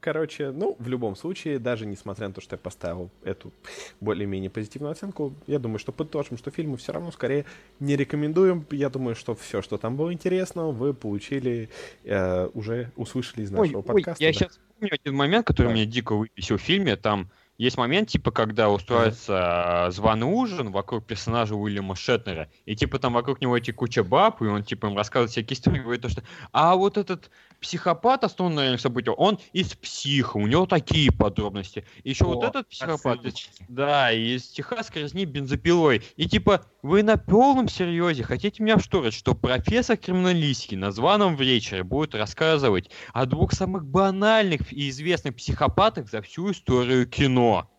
короче, 0.00 0.50
ну, 0.50 0.76
в 0.78 0.88
любом 0.88 1.16
случае, 1.16 1.58
даже 1.58 1.86
несмотря 1.86 2.28
на 2.28 2.34
то, 2.34 2.40
что 2.40 2.54
я 2.54 2.58
поставил 2.58 3.10
эту 3.22 3.52
более-менее 4.00 4.50
позитивную 4.50 4.92
оценку, 4.92 5.34
я 5.46 5.58
думаю, 5.58 5.78
что 5.78 5.92
подытожим, 5.92 6.38
что 6.38 6.50
фильмы 6.50 6.76
все 6.76 6.92
равно 6.92 7.12
скорее 7.12 7.44
не 7.78 7.96
рекомендуем. 7.96 8.66
Я 8.70 8.88
думаю, 8.90 9.14
что 9.14 9.34
все, 9.34 9.62
что 9.62 9.78
там 9.78 9.96
было 9.96 10.12
интересного, 10.12 10.72
вы 10.72 10.94
получили, 10.94 11.68
э, 12.04 12.48
уже 12.54 12.90
услышали 12.96 13.42
из 13.42 13.50
нашего 13.50 13.82
подкаста. 13.82 14.22
я 14.22 14.30
да. 14.30 14.32
сейчас 14.32 14.60
помню 14.78 14.94
один 14.94 15.14
момент, 15.14 15.46
который 15.46 15.68
Давай. 15.68 15.82
меня 15.82 15.90
дико 15.90 16.16
выписал 16.16 16.56
в 16.56 16.60
фильме. 16.60 16.96
Там 16.96 17.30
есть 17.60 17.76
момент, 17.76 18.08
типа, 18.08 18.30
когда 18.30 18.70
устроится 18.70 19.86
э, 19.88 19.90
званый 19.90 20.26
ужин 20.26 20.70
вокруг 20.70 21.04
персонажа 21.04 21.54
Уильяма 21.54 21.94
Шетнера, 21.94 22.48
и 22.64 22.74
типа 22.74 22.98
там 22.98 23.12
вокруг 23.12 23.42
него 23.42 23.54
эти 23.54 23.70
куча 23.70 24.02
баб, 24.02 24.40
и 24.40 24.46
он 24.46 24.62
типа 24.62 24.86
им 24.86 24.96
рассказывает 24.96 25.30
всякие 25.30 25.58
истории, 25.58 25.80
говорит 25.80 26.00
то, 26.00 26.08
что 26.08 26.22
а 26.52 26.74
вот 26.74 26.96
этот 26.96 27.30
психопат, 27.60 28.24
основанный 28.24 28.56
на 28.56 28.60
реальных 28.62 28.80
событиях, 28.80 29.18
он 29.18 29.38
из 29.52 29.74
психа, 29.74 30.38
у 30.38 30.46
него 30.46 30.66
такие 30.66 31.12
подробности. 31.12 31.84
Еще 32.04 32.24
вот 32.24 32.42
О, 32.42 32.46
этот 32.48 32.68
психопат, 32.68 33.24
из- 33.24 33.48
да, 33.68 34.10
из 34.12 34.48
техасской 34.48 35.02
резни 35.02 35.24
бензопилой. 35.24 36.02
И 36.16 36.28
типа, 36.28 36.64
вы 36.82 37.02
на 37.02 37.16
полном 37.16 37.68
серьезе 37.68 38.22
хотите 38.24 38.62
меня 38.62 38.76
вшторить, 38.78 39.14
что 39.14 39.34
профессор 39.34 39.96
криминалистики 39.96 40.74
на 40.74 40.90
званом 40.90 41.36
вечере 41.36 41.84
будет 41.84 42.14
рассказывать 42.14 42.90
о 43.12 43.26
двух 43.26 43.52
самых 43.52 43.84
банальных 43.84 44.72
и 44.72 44.88
известных 44.88 45.36
психопатах 45.36 46.08
за 46.08 46.22
всю 46.22 46.50
историю 46.52 47.06
кино. 47.06 47.70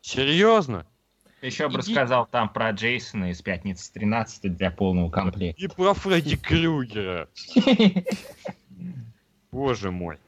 Серьезно? 0.00 0.86
Еще 1.42 1.66
бы 1.66 1.80
Иди- 1.80 1.90
рассказал 1.90 2.26
там 2.26 2.48
про 2.52 2.70
Джейсона 2.70 3.32
из 3.32 3.42
«Пятницы 3.42 3.92
13 3.92 4.56
для 4.56 4.70
полного 4.70 5.10
комплекта. 5.10 5.60
И 5.60 5.66
про 5.66 5.92
Фредди 5.92 6.36
Крюгера. 6.36 7.28
Боже 9.52 9.90
мой. 9.90 10.18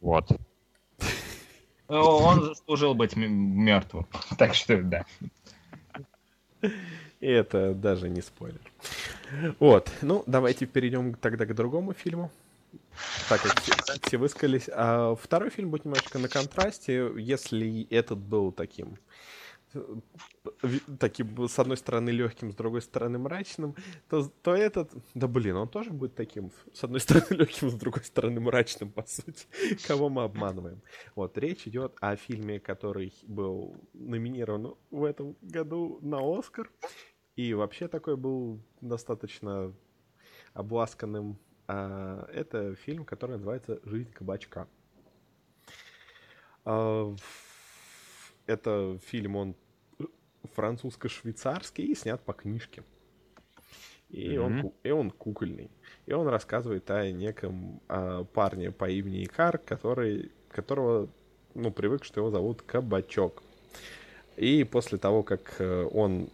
Вот. 0.00 0.30
Он 1.88 2.42
заслужил 2.42 2.94
быть 2.94 3.14
мертвым. 3.16 4.06
Так 4.38 4.54
что 4.54 4.82
да. 4.82 5.04
И 7.20 7.26
это 7.26 7.74
даже 7.74 8.08
не 8.08 8.22
спойлер. 8.22 8.60
Вот, 9.58 9.90
ну, 10.02 10.24
давайте 10.26 10.66
перейдем 10.66 11.14
тогда 11.14 11.46
к 11.46 11.54
другому 11.54 11.92
фильму. 11.92 12.30
Так 13.28 13.42
как 13.42 13.60
все, 13.60 13.72
все 14.02 14.16
высказались. 14.16 14.68
А 14.72 15.14
второй 15.14 15.50
фильм 15.50 15.70
будет 15.70 15.84
немножко 15.84 16.18
на 16.18 16.28
контрасте. 16.28 17.10
Если 17.16 17.86
этот 17.90 18.18
был 18.18 18.52
таким 18.52 18.94
э, 18.94 18.96
таким, 20.98 21.48
с 21.48 21.58
одной 21.58 21.76
стороны, 21.76 22.10
легким, 22.10 22.52
с 22.52 22.54
другой 22.54 22.82
стороны, 22.82 23.18
мрачным, 23.18 23.74
то, 24.08 24.30
то 24.42 24.54
этот, 24.54 24.92
да 25.14 25.28
блин, 25.28 25.56
он 25.56 25.68
тоже 25.68 25.90
будет 25.90 26.14
таким, 26.14 26.50
с 26.72 26.84
одной 26.84 27.00
стороны, 27.06 27.26
легким, 27.30 27.70
с 27.70 27.74
другой 27.74 28.04
стороны, 28.04 28.40
мрачным, 28.40 28.90
по 28.90 29.06
сути. 29.06 29.46
Кого 29.86 30.08
мы 30.08 30.24
обманываем? 30.24 30.82
Вот, 31.14 31.36
речь 31.38 31.66
идет 31.66 31.96
о 32.00 32.16
фильме, 32.16 32.60
который 32.60 33.12
был 33.26 33.76
номинирован 33.92 34.74
в 34.90 35.04
этом 35.04 35.36
году 35.42 35.98
на 36.02 36.18
Оскар. 36.38 36.70
И 37.36 37.52
вообще 37.52 37.86
такой 37.86 38.16
был 38.16 38.60
достаточно 38.80 39.74
обласканным. 40.54 41.38
А, 41.68 42.26
Это 42.32 42.74
фильм, 42.76 43.04
который 43.04 43.32
называется 43.32 43.80
«Жизнь 43.84 44.10
кабачка». 44.12 44.68
А, 46.64 47.14
Это 48.46 48.98
фильм, 49.04 49.36
он 49.36 49.56
французско-швейцарский 50.54 51.84
и 51.84 51.94
снят 51.94 52.20
по 52.20 52.32
книжке. 52.32 52.82
И, 54.08 54.36
он, 54.38 54.52
Мгм. 54.52 54.62
ку- 54.62 54.74
и 54.84 54.90
он 54.90 55.10
кукольный. 55.10 55.70
И 56.06 56.12
он 56.12 56.28
рассказывает 56.28 56.88
о 56.90 57.10
неком 57.10 57.80
а, 57.88 58.24
парне 58.24 58.70
по 58.70 58.88
имени 58.88 59.24
Икар, 59.24 59.58
который, 59.58 60.30
которого, 60.48 61.08
ну, 61.54 61.72
привык, 61.72 62.04
что 62.04 62.20
его 62.20 62.30
зовут 62.30 62.62
Кабачок. 62.62 63.42
И 64.36 64.64
после 64.64 64.98
того, 64.98 65.22
как 65.22 65.56
э, 65.58 65.88
он, 65.92 66.28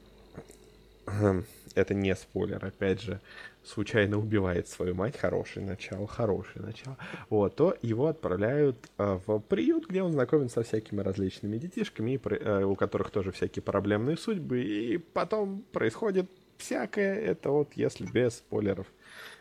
это 1.75 1.95
не 1.95 2.15
спойлер, 2.15 2.65
опять 2.65 3.01
же, 3.01 3.21
случайно 3.65 4.19
убивает 4.19 4.69
свою 4.69 4.95
мать, 4.95 5.17
хорошее 5.17 5.65
начало, 5.65 6.07
хорошее 6.07 6.65
начало, 6.65 6.97
вот, 7.31 7.57
то 7.57 7.77
его 7.83 8.09
отправляют 8.09 8.77
э, 8.99 9.19
в 9.27 9.39
приют, 9.41 9.89
где 9.89 10.03
он 10.03 10.13
знакомится 10.13 10.63
со 10.63 10.69
всякими 10.69 11.01
различными 11.01 11.59
детишками, 11.59 12.13
и 12.13 12.21
э, 12.23 12.65
у 12.65 12.75
которых 12.75 13.11
тоже 13.11 13.33
всякие 13.33 13.63
проблемные 13.63 14.17
судьбы, 14.17 14.63
и 14.63 14.99
потом 14.99 15.63
происходит 15.73 16.31
всякое, 16.59 17.15
это 17.21 17.51
вот 17.51 17.73
если 17.75 18.07
без 18.07 18.37
спойлеров. 18.37 18.87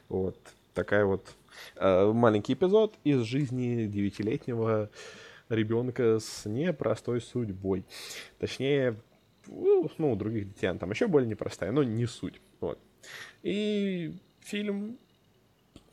Вот, 0.09 0.37
такая 0.73 1.05
вот 1.05 1.35
э, 1.75 2.11
маленький 2.11 2.53
эпизод 2.53 2.95
из 3.03 3.21
жизни 3.21 3.85
девятилетнего 3.85 4.89
ребенка 5.49 6.19
с 6.19 6.45
непростой 6.45 7.21
судьбой. 7.21 7.85
Точнее, 8.39 8.95
ну, 9.47 10.11
у 10.11 10.15
других 10.15 10.53
детей 10.53 10.67
она 10.67 10.79
там 10.79 10.91
еще 10.91 11.07
более 11.07 11.27
непростая, 11.27 11.71
но 11.71 11.83
не 11.83 12.05
суть. 12.05 12.41
Вот. 12.59 12.79
И 13.43 14.13
фильм, 14.41 14.97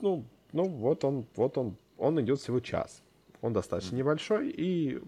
ну, 0.01 0.24
ну, 0.53 0.64
вот 0.68 1.05
он, 1.05 1.26
вот 1.36 1.59
он, 1.59 1.76
он 1.96 2.20
идет 2.20 2.40
всего 2.40 2.61
час. 2.61 3.03
Он 3.40 3.53
достаточно 3.53 3.96
небольшой, 3.96 4.51
и, 4.51 5.01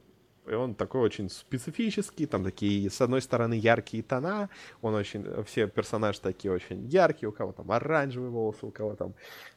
и 0.47 0.53
он 0.53 0.75
такой 0.75 1.01
очень 1.01 1.29
специфический, 1.29 2.27
там 2.27 2.45
такие, 2.45 2.89
с 2.89 3.01
одной 3.01 3.23
стороны, 3.23 3.55
яркие 3.55 4.03
тона, 4.03 4.51
он 4.83 4.95
очень, 4.95 5.45
все 5.45 5.67
персонажи 5.67 6.21
такие 6.21 6.53
очень 6.53 6.87
яркие, 6.87 7.29
у 7.29 7.33
кого 7.33 7.53
там 7.53 7.73
оранжевые 7.73 8.31
волосы, 8.31 8.67
у 8.67 8.71
кого 8.71 8.95
там 8.95 9.15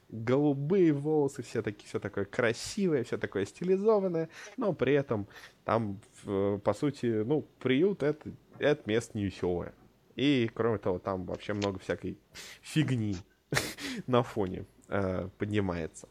голубые 0.09 0.93
волосы, 0.93 1.41
все 1.41 1.61
такие, 1.61 1.87
все 1.87 1.99
такое 1.99 2.25
красивое, 2.25 3.03
все 3.03 3.17
такое 3.17 3.45
стилизованное, 3.45 4.29
но 4.57 4.73
при 4.73 4.93
этом 4.93 5.27
там, 5.65 5.99
по 6.23 6.73
сути, 6.73 7.23
ну, 7.23 7.45
приют 7.59 8.03
это, 8.03 8.31
это 8.59 8.81
место 8.85 9.17
не 9.17 9.25
веселое. 9.25 9.73
И, 10.15 10.49
кроме 10.53 10.77
того, 10.77 10.99
там 10.99 11.25
вообще 11.25 11.53
много 11.53 11.79
всякой 11.79 12.17
фигни. 12.61 13.17
на 14.07 14.23
фоне 14.23 14.65
э, 14.89 15.29
поднимается. 15.37 16.07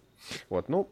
Вот, 0.48 0.68
ну, 0.68 0.88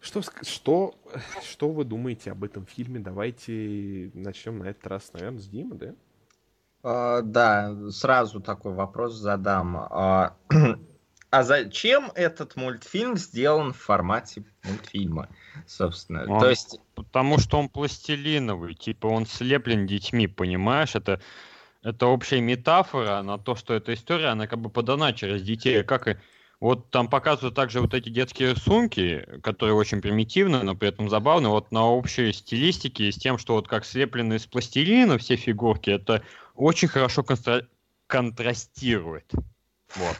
что, 0.00 0.22
что, 0.42 0.94
что 1.42 1.70
вы 1.70 1.84
думаете 1.84 2.32
об 2.32 2.44
этом 2.44 2.66
фильме? 2.66 3.00
Давайте 3.00 4.10
начнем 4.14 4.58
на 4.58 4.64
этот 4.64 4.86
раз, 4.86 5.12
наверное, 5.12 5.40
с 5.40 5.48
Димы, 5.48 5.76
да? 5.76 5.94
А, 6.82 7.22
Да, 7.22 7.90
сразу 7.90 8.40
такой 8.40 8.72
вопрос 8.72 9.14
задам. 9.14 9.76
А 9.76 10.36
а 11.30 11.42
зачем 11.42 12.10
этот 12.14 12.56
мультфильм 12.56 13.16
сделан 13.16 13.72
в 13.72 13.78
формате 13.78 14.44
мультфильма, 14.62 15.28
собственно? 15.66 16.24
Он- 16.26 16.40
То 16.40 16.50
есть, 16.50 16.80
Потому 16.94 17.38
что 17.38 17.58
он 17.58 17.68
пластилиновый, 17.68 18.74
типа 18.74 19.06
он 19.06 19.24
слеплен 19.24 19.86
детьми, 19.86 20.26
понимаешь? 20.26 20.96
Это, 20.96 21.20
это 21.82 22.06
общая 22.06 22.40
метафора 22.40 23.22
на 23.22 23.38
то, 23.38 23.54
что 23.54 23.72
эта 23.72 23.94
история, 23.94 24.26
она 24.26 24.48
как 24.48 24.58
бы 24.58 24.68
подана 24.68 25.12
через 25.12 25.42
детей. 25.44 25.84
Как 25.84 26.08
и 26.08 26.16
вот 26.58 26.90
там 26.90 27.08
показывают 27.08 27.54
также 27.54 27.80
вот 27.80 27.94
эти 27.94 28.08
детские 28.08 28.54
рисунки, 28.54 29.24
которые 29.44 29.76
очень 29.76 30.02
примитивны, 30.02 30.60
но 30.64 30.74
при 30.74 30.88
этом 30.88 31.08
забавны. 31.08 31.50
Вот 31.50 31.70
на 31.70 31.86
общей 31.86 32.32
стилистике 32.32 33.12
с 33.12 33.16
тем, 33.16 33.38
что 33.38 33.54
вот 33.54 33.68
как 33.68 33.84
слеплены 33.84 34.34
из 34.34 34.46
пластилина 34.46 35.18
все 35.18 35.36
фигурки, 35.36 35.90
это 35.90 36.24
очень 36.56 36.88
хорошо 36.88 37.22
констра- 37.22 37.68
контрастирует. 38.08 39.30
Вот. 39.94 40.18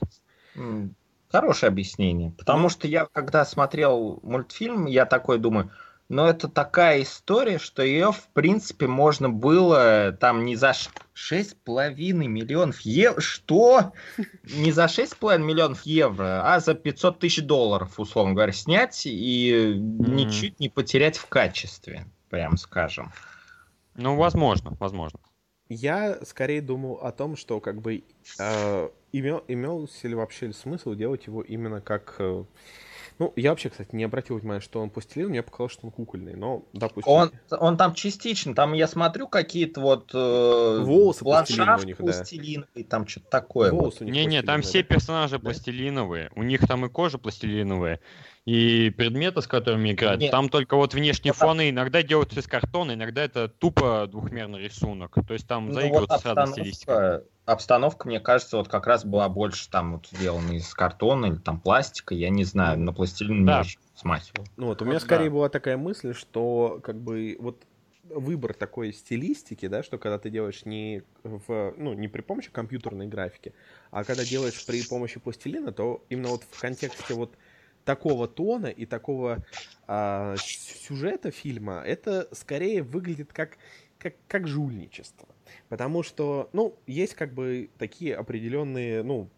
Хорошее 1.31 1.69
объяснение. 1.69 2.33
Потому 2.33 2.69
что 2.69 2.87
я, 2.87 3.07
когда 3.07 3.45
смотрел 3.45 4.21
мультфильм, 4.23 4.87
я 4.87 5.07
такой 5.07 5.39
думаю, 5.39 5.71
ну 6.09 6.25
это 6.25 6.49
такая 6.49 7.03
история, 7.03 7.59
что 7.59 7.83
ее, 7.83 8.13
в 8.13 8.29
принципе, 8.33 8.87
можно 8.87 9.29
было 9.29 10.17
там 10.19 10.45
не 10.47 10.57
за 10.57 10.73
ш- 10.73 10.91
6,5 11.15 12.27
миллионов 12.27 12.81
евро. 12.81 13.21
Что? 13.21 13.93
Не 14.45 14.73
за 14.73 14.85
6,5 14.85 15.39
миллионов 15.43 15.83
евро, 15.83 16.43
а 16.45 16.61
за 16.61 16.75
500 16.75 17.19
тысяч 17.19 17.43
долларов, 17.43 18.01
условно 18.01 18.33
говоря, 18.33 18.53
снять 18.53 19.03
и 19.05 19.75
ничуть 19.77 20.61
не 20.61 20.71
потерять 20.71 21.19
в 21.19 21.27
качестве, 21.27 22.07
прям 22.31 22.57
скажем. 22.57 23.13
Ну, 23.95 24.17
возможно, 24.17 24.77
возможно. 24.81 25.21
Я 25.69 26.25
скорее 26.25 26.63
думал 26.63 26.95
о 27.03 27.13
том, 27.13 27.37
что 27.37 27.61
как 27.61 27.83
бы 27.83 28.05
э, 28.39 28.89
имел, 29.13 29.45
имелся 29.49 30.09
ли 30.09 30.15
вообще 30.15 30.53
смысл 30.53 30.95
делать 30.95 31.27
его 31.27 31.43
именно 31.43 31.81
как... 31.81 32.17
э, 32.19 32.45
ну, 33.19 33.33
я 33.35 33.51
вообще, 33.51 33.69
кстати, 33.69 33.95
не 33.97 34.05
обратил 34.05 34.39
внимания, 34.39 34.61
что 34.61 34.81
он 34.81 34.91
пластилин, 34.91 35.31
мне 35.31 35.43
показалось, 35.43 35.73
что 35.73 35.87
он 35.87 35.91
кукольный, 35.93 36.37
но, 36.37 36.65
допустим... 36.73 37.13
Он, 37.13 37.33
он 37.51 37.77
там 37.77 37.95
частично, 37.95 38.55
там 38.55 38.75
я 38.75 38.87
смотрю 38.87 39.27
какие-то 39.27 39.81
вот 39.81 40.11
э, 40.15 40.83
Волосы 40.85 41.25
ландшафт 41.25 41.57
пластилиновые 41.57 41.85
у 41.85 41.87
них, 41.87 41.97
да. 41.97 42.05
пластилиновый, 42.05 42.85
там 42.85 43.07
что-то 43.09 43.27
такое. 43.29 43.73
вот. 43.73 43.81
волосы 43.81 44.05
у 44.05 44.07
них 44.07 44.15
Не-не, 44.15 44.43
там 44.43 44.63
все 44.63 44.85
персонажи 44.85 45.39
Да. 45.39 45.41
пластилиновые. 45.41 46.31
У 46.37 46.45
них 46.45 46.67
там 46.67 46.87
и 46.87 46.89
кожа 46.89 47.19
пластилиновая, 47.19 48.01
и 48.45 48.91
предметы, 48.91 49.43
с 49.43 49.47
которыми 49.47 49.93
играют. 49.93 50.21
Нет. 50.21 50.31
Там 50.31 50.49
только 50.49 50.77
вот 50.77 50.95
внешние 50.95 51.33
там- 51.35 51.49
фоны 51.49 51.71
иногда 51.71 52.03
делаются 52.03 52.41
из 52.41 52.47
картона, 52.47 52.93
иногда 52.93 53.23
это 53.23 53.49
тупо 53.49 54.07
двухмерный 54.11 54.63
рисунок. 54.63 55.15
То 55.27 55.35
есть 55.35 55.47
там 55.47 55.67
Ну, 55.67 55.73
вот 55.75 55.81
заигрываются 55.81 56.19
с 56.19 56.25
разной 56.25 56.53
стилистикой. 56.53 56.95
обстановка, 56.95 57.29
обстановка, 57.47 58.09
мне 58.09 58.21
кажется, 58.21 58.57
вот 58.57 58.69
как 58.69 58.87
раз 58.87 59.05
была 59.05 59.29
больше 59.29 59.69
там 59.71 59.95
вот 59.97 60.07
сделана 60.09 60.53
из 60.53 60.73
картона 60.75 61.27
или 61.27 61.37
там 61.37 61.61
пластика, 61.61 62.15
я 62.15 62.31
не 62.31 62.45
знаю, 62.45 62.79
на 62.79 62.93
пластилин 62.93 63.45
Да. 63.45 63.55
не 63.57 63.61
очень 63.61 63.79
смахивал. 63.95 64.47
Ну 64.57 64.67
вот, 64.67 64.81
у 64.81 64.85
Вот 64.85 64.91
меня 64.91 65.01
да. 65.01 65.05
скорее 65.05 65.31
была 65.31 65.49
такая 65.49 65.77
мысль, 65.77 66.15
что 66.15 66.81
как 66.83 67.01
бы 67.01 67.37
вот 67.41 67.63
выбор 68.11 68.55
такой 68.55 68.95
стилистики, 68.95 69.69
да, 69.69 69.83
что 69.83 69.99
когда 69.99 70.19
ты 70.19 70.31
делаешь 70.31 70.65
не 70.65 71.03
в, 71.25 71.75
ну, 71.77 71.93
не 71.93 72.09
при 72.09 72.23
помощи 72.23 72.51
компьютерной 72.51 73.07
графики, 73.07 73.53
а 73.91 74.03
когда 74.05 74.25
делаешь 74.25 74.65
при 74.67 74.83
помощи 74.83 75.21
пластилина, 75.21 75.73
то 75.73 76.03
именно 76.09 76.29
вот 76.29 76.43
в 76.51 76.59
контексте 76.59 77.13
вот 77.13 77.35
такого 77.89 78.29
тона 78.29 78.67
и 78.67 78.85
такого 78.85 79.43
а, 79.87 80.35
сюжета 80.37 81.31
фильма, 81.31 81.83
это 81.87 82.29
скорее 82.33 82.83
выглядит 82.83 83.33
как, 83.33 83.57
как, 83.99 84.13
как 84.27 84.47
жульничество. 84.47 85.27
Потому 85.71 86.03
что, 86.03 86.51
ну, 86.53 86.79
есть 86.87 87.15
как 87.15 87.33
бы 87.33 87.71
такие 87.79 88.15
определенные, 88.15 89.03
ну, 89.03 89.31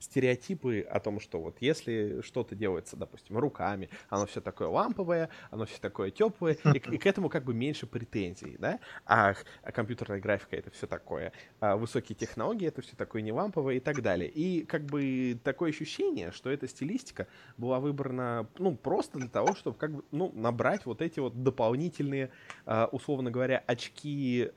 стереотипы 0.00 0.80
о 0.80 0.98
том, 0.98 1.20
что 1.20 1.40
вот 1.40 1.58
если 1.60 2.20
что-то 2.22 2.56
делается, 2.56 2.96
допустим, 2.96 3.38
руками, 3.38 3.88
оно 4.08 4.26
все 4.26 4.40
такое 4.40 4.68
ламповое, 4.68 5.28
оно 5.50 5.66
все 5.66 5.78
такое 5.78 6.10
теплое, 6.10 6.56
и, 6.64 6.78
и 6.78 6.98
к 6.98 7.06
этому 7.06 7.28
как 7.28 7.44
бы 7.44 7.54
меньше 7.54 7.86
претензий, 7.86 8.56
да? 8.58 8.80
А, 9.04 9.34
а 9.62 9.72
компьютерная 9.72 10.20
графика 10.20 10.56
это 10.56 10.70
все 10.70 10.86
такое, 10.86 11.32
а 11.60 11.76
высокие 11.76 12.16
технологии 12.16 12.66
это 12.66 12.82
все 12.82 12.96
такое 12.96 13.22
не 13.22 13.32
ламповое 13.32 13.76
и 13.76 13.80
так 13.80 14.02
далее. 14.02 14.28
И 14.30 14.64
как 14.64 14.86
бы 14.86 15.38
такое 15.44 15.70
ощущение, 15.70 16.32
что 16.32 16.50
эта 16.50 16.66
стилистика 16.66 17.28
была 17.56 17.78
выбрана, 17.78 18.48
ну, 18.58 18.76
просто 18.76 19.18
для 19.18 19.28
того, 19.28 19.54
чтобы 19.54 19.76
как 19.76 19.94
бы, 19.94 20.04
ну, 20.10 20.32
набрать 20.34 20.86
вот 20.86 21.02
эти 21.02 21.20
вот 21.20 21.42
дополнительные, 21.42 22.30
а, 22.64 22.88
условно 22.90 23.30
говоря, 23.30 23.62
очки 23.66 24.50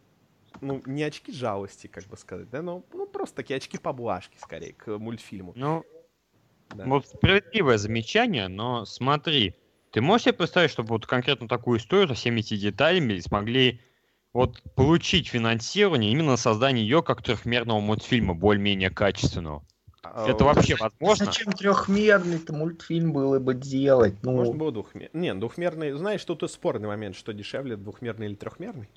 ну, 0.61 0.81
не 0.85 1.03
очки 1.03 1.31
жалости, 1.31 1.87
как 1.87 2.05
бы 2.05 2.17
сказать, 2.17 2.49
да, 2.49 2.61
но 2.61 2.83
ну, 2.93 3.05
просто 3.05 3.35
такие 3.37 3.57
очки 3.57 3.77
поблажки, 3.77 4.37
скорее, 4.39 4.73
к 4.73 4.97
мультфильму. 4.97 5.53
Ну, 5.55 5.83
Да. 6.69 6.85
вот 6.87 7.07
справедливое 7.07 7.77
замечание, 7.77 8.47
но 8.47 8.85
смотри, 8.85 9.55
ты 9.91 10.01
можешь 10.01 10.25
себе 10.25 10.33
представить, 10.33 10.71
чтобы 10.71 10.89
вот 10.89 11.05
конкретно 11.05 11.47
такую 11.47 11.79
историю 11.79 12.07
со 12.09 12.13
всеми 12.15 12.39
этими 12.39 12.57
деталями 12.57 13.19
смогли 13.19 13.81
вот 14.33 14.61
получить 14.75 15.27
финансирование 15.27 16.11
именно 16.11 16.31
на 16.31 16.37
создание 16.37 16.83
ее 16.83 17.03
как 17.03 17.21
трехмерного 17.21 17.79
мультфильма, 17.79 18.33
более-менее 18.33 18.89
качественного? 18.89 19.63
А, 20.03 20.31
Это 20.31 20.43
вообще 20.43 20.75
возможно? 20.75 21.25
Зачем 21.25 21.53
трехмерный-то 21.53 22.53
мультфильм 22.53 23.13
было 23.13 23.39
бы 23.39 23.53
делать? 23.53 24.15
Ну, 24.23 24.33
Можно 24.33 24.55
было 24.55 24.71
двухмерный. 24.71 25.21
Не, 25.21 25.33
двухмерный, 25.35 25.91
знаешь, 25.91 26.25
тут 26.25 26.43
и 26.43 26.47
спорный 26.47 26.87
момент, 26.87 27.15
что 27.15 27.33
дешевле, 27.33 27.77
двухмерный 27.77 28.27
или 28.27 28.35
трехмерный. 28.35 28.89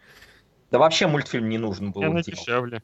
Да 0.71 0.79
вообще 0.79 1.07
мультфильм 1.07 1.49
не 1.49 1.59
было 1.59 1.75
Наверное, 2.01 2.23
делать. 2.23 2.27
дешевле. 2.27 2.83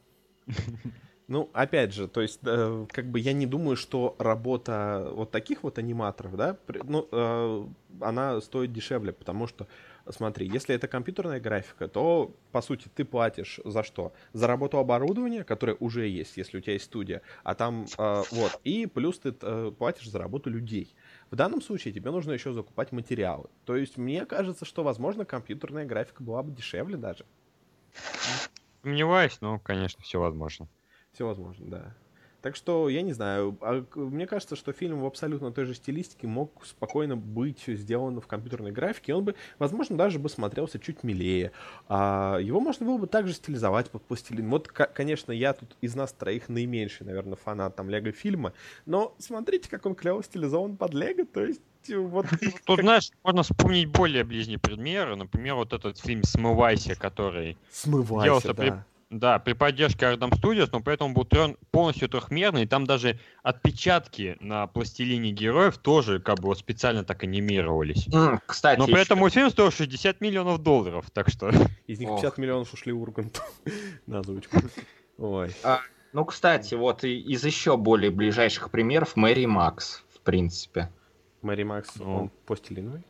Ну, 1.27 1.49
опять 1.53 1.93
же, 1.93 2.09
то 2.09 2.21
есть, 2.21 2.41
э, 2.45 2.85
как 2.91 3.09
бы 3.09 3.17
я 3.17 3.31
не 3.31 3.45
думаю, 3.45 3.77
что 3.77 4.15
работа 4.19 5.07
вот 5.13 5.31
таких 5.31 5.63
вот 5.63 5.77
аниматоров, 5.77 6.35
да, 6.35 6.53
при- 6.53 6.81
ну, 6.83 7.07
э, 7.11 7.65
она 8.01 8.41
стоит 8.41 8.73
дешевле, 8.73 9.13
потому 9.13 9.47
что, 9.47 9.69
смотри, 10.09 10.47
если 10.47 10.75
это 10.75 10.89
компьютерная 10.89 11.39
графика, 11.39 11.87
то, 11.87 12.35
по 12.51 12.61
сути, 12.61 12.89
ты 12.93 13.05
платишь 13.05 13.61
за 13.63 13.83
что? 13.83 14.13
За 14.33 14.47
работу 14.47 14.77
оборудования, 14.79 15.45
которое 15.45 15.77
уже 15.79 16.07
есть, 16.09 16.35
если 16.35 16.57
у 16.57 16.61
тебя 16.61 16.73
есть 16.73 16.85
студия, 16.85 17.21
а 17.45 17.55
там, 17.55 17.93
э, 17.97 18.25
вот, 18.29 18.59
и 18.65 18.85
плюс 18.85 19.17
ты 19.19 19.33
э, 19.41 19.71
платишь 19.77 20.09
за 20.09 20.19
работу 20.19 20.49
людей. 20.49 20.93
В 21.31 21.35
данном 21.37 21.61
случае 21.61 21.93
тебе 21.93 22.11
нужно 22.11 22.33
еще 22.33 22.51
закупать 22.51 22.91
материалы. 22.91 23.49
То 23.63 23.77
есть, 23.77 23.95
мне 23.97 24.25
кажется, 24.25 24.65
что, 24.65 24.83
возможно, 24.83 25.23
компьютерная 25.23 25.85
графика 25.85 26.21
была 26.21 26.43
бы 26.43 26.51
дешевле 26.51 26.97
даже. 26.97 27.25
Сомневаюсь, 28.81 29.37
но, 29.41 29.59
конечно, 29.59 30.03
все 30.03 30.19
возможно. 30.19 30.67
Все 31.13 31.25
возможно, 31.25 31.65
да. 31.69 31.95
Так 32.43 32.57
что, 32.57 32.89
я 32.89 33.03
не 33.03 33.13
знаю, 33.13 33.57
а 33.61 33.85
мне 33.95 34.27
кажется, 34.27 34.57
что 34.57 34.73
фильм 34.73 34.99
в 34.99 35.05
абсолютно 35.05 35.53
той 35.53 35.63
же 35.63 35.73
стилистике 35.73 36.27
мог 36.27 36.65
спокойно 36.65 37.15
быть 37.15 37.63
сделан 37.67 38.19
в 38.19 38.27
компьютерной 38.27 38.73
графике, 38.73 39.13
он 39.13 39.23
бы, 39.23 39.35
возможно, 39.59 39.95
даже 39.95 40.19
бы 40.19 40.27
смотрелся 40.27 40.77
чуть 40.77 41.03
милее. 41.03 41.53
А 41.87 42.37
его 42.39 42.59
можно 42.59 42.85
было 42.85 42.97
бы 42.97 43.07
также 43.07 43.33
стилизовать 43.33 43.89
под 43.89 44.03
пластилин. 44.03 44.49
Вот, 44.49 44.67
конечно, 44.67 45.31
я 45.31 45.53
тут 45.53 45.77
из 45.79 45.95
нас 45.95 46.11
троих 46.11 46.49
наименьший, 46.49 47.05
наверное, 47.05 47.37
фанат 47.37 47.77
там 47.77 47.89
Лего-фильма, 47.89 48.51
но 48.85 49.15
смотрите, 49.19 49.69
как 49.69 49.85
он 49.85 49.95
клево 49.95 50.21
стилизован 50.21 50.75
под 50.75 50.93
Лего, 50.93 51.25
то 51.25 51.45
есть 51.45 51.61
вот... 51.95 52.25
Тут, 52.65 52.81
знаешь, 52.81 53.11
можно 53.23 53.43
вспомнить 53.43 53.87
более 53.87 54.25
ближние 54.25 54.59
примеры. 54.59 55.15
Например, 55.15 55.55
вот 55.55 55.71
этот 55.71 55.97
фильм 55.97 56.23
«Смывайся», 56.23 56.95
который, 56.95 57.57
Смывайся, 57.71 58.53
да. 58.53 58.85
Да, 59.19 59.39
при 59.39 59.53
поддержке 59.53 60.05
Ardom 60.05 60.31
Studios, 60.31 60.69
но 60.71 60.81
при 60.81 60.93
этом 60.95 61.13
был 61.13 61.23
трён- 61.23 61.57
полностью 61.71 62.09
трехмерный, 62.09 62.63
и 62.63 62.65
там 62.65 62.85
даже 62.85 63.19
отпечатки 63.43 64.37
на 64.39 64.67
пластилине 64.67 65.31
героев 65.31 65.77
тоже 65.77 66.19
как 66.19 66.39
бы 66.39 66.47
вот 66.47 66.57
специально 66.59 67.03
так 67.03 67.23
анимировались. 67.23 68.07
М, 68.13 68.39
Кстати, 68.45 68.79
Но 68.79 68.85
при 68.85 69.01
этом 69.01 69.19
мультфильм 69.19 69.49
стоил 69.49 69.71
60 69.71 70.19
миллионов 70.21 70.61
долларов, 70.63 71.05
так 71.11 71.29
что... 71.29 71.49
Из 71.87 71.99
них 71.99 72.09
Ох. 72.09 72.21
50 72.21 72.37
миллионов 72.37 72.73
ушли 72.73 72.91
Урганту 72.91 73.41
на 74.07 74.19
озвучку. 74.19 74.57
Ой. 75.17 75.51
ну, 76.11 76.25
кстати, 76.25 76.75
вот 76.75 77.03
и- 77.03 77.19
из 77.19 77.45
еще 77.45 77.77
более 77.77 78.11
ближайших 78.11 78.71
примеров 78.71 79.15
Мэри 79.15 79.45
Макс, 79.45 80.03
в 80.13 80.19
принципе. 80.21 80.89
Мэри 81.41 81.63
Макс, 81.63 81.95
Ну. 81.97 82.15
он 82.15 82.31
пластилиновый? 82.45 83.03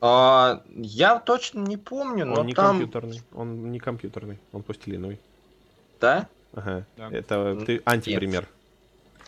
А, 0.00 0.62
я 0.74 1.18
точно 1.18 1.60
не 1.60 1.76
помню, 1.76 2.26
но 2.26 2.40
Он 2.40 2.46
не 2.46 2.52
там... 2.54 2.78
компьютерный. 2.78 3.20
Он 3.32 3.70
не 3.70 3.78
компьютерный, 3.78 4.38
он 4.52 4.62
пластилиновый. 4.62 5.20
Да? 6.00 6.28
Ага. 6.54 6.86
Да. 6.96 7.08
Это 7.10 7.56
ты 7.66 7.82
антипример. 7.84 8.48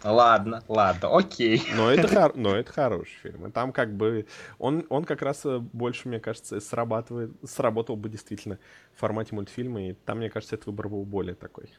Ладно, 0.04 0.62
ладно, 0.68 1.16
окей. 1.16 1.62
Но 1.74 1.90
это, 1.90 2.06
хор- 2.14 2.36
но 2.36 2.54
это 2.54 2.72
хороший 2.72 3.16
фильм. 3.22 3.46
И 3.46 3.50
там 3.50 3.72
как 3.72 3.92
бы 3.96 4.26
он, 4.58 4.86
он 4.90 5.04
как 5.04 5.22
раз 5.22 5.44
э, 5.44 5.58
больше, 5.58 6.08
мне 6.08 6.20
кажется, 6.20 6.60
срабатывает, 6.60 7.32
сработал 7.44 7.96
бы 7.96 8.08
действительно 8.08 8.58
в 8.94 9.00
формате 9.00 9.34
мультфильма. 9.34 9.88
И 9.88 9.92
там, 9.94 10.18
мне 10.18 10.30
кажется, 10.30 10.54
этот 10.54 10.66
выбор 10.68 10.88
был 10.88 11.04
более 11.04 11.34
такой 11.34 11.72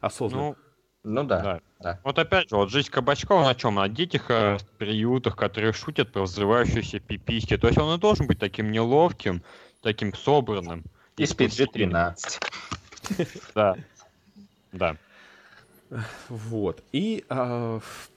осознанный. 0.00 0.48
Ну, 0.50 0.56
Ну 1.04 1.24
да. 1.24 1.40
Да. 1.40 1.60
да. 1.80 2.00
Вот 2.04 2.18
опять 2.18 2.50
же, 2.50 2.56
вот 2.56 2.70
жизнь 2.70 2.90
Кабачкова 2.90 3.42
на 3.44 3.54
чем? 3.54 3.76
На 3.76 3.88
детях 3.88 4.30
э, 4.30 4.58
в 4.58 4.66
приютах, 4.76 5.34
которые 5.34 5.72
шутят 5.72 6.12
про 6.12 6.22
взрывающиеся 6.24 7.00
пиписьки. 7.00 7.56
То 7.56 7.68
есть 7.68 7.78
он 7.78 7.96
и 7.96 7.98
должен 7.98 8.26
быть 8.26 8.38
таким 8.38 8.70
неловким, 8.70 9.42
таким 9.80 10.12
собранным. 10.12 10.84
Из 11.16 11.34
PG-13. 11.34 12.14
Да. 13.54 13.76
Да. 14.72 14.96
Вот. 16.28 16.82
И 16.92 17.24
ф- 17.28 18.10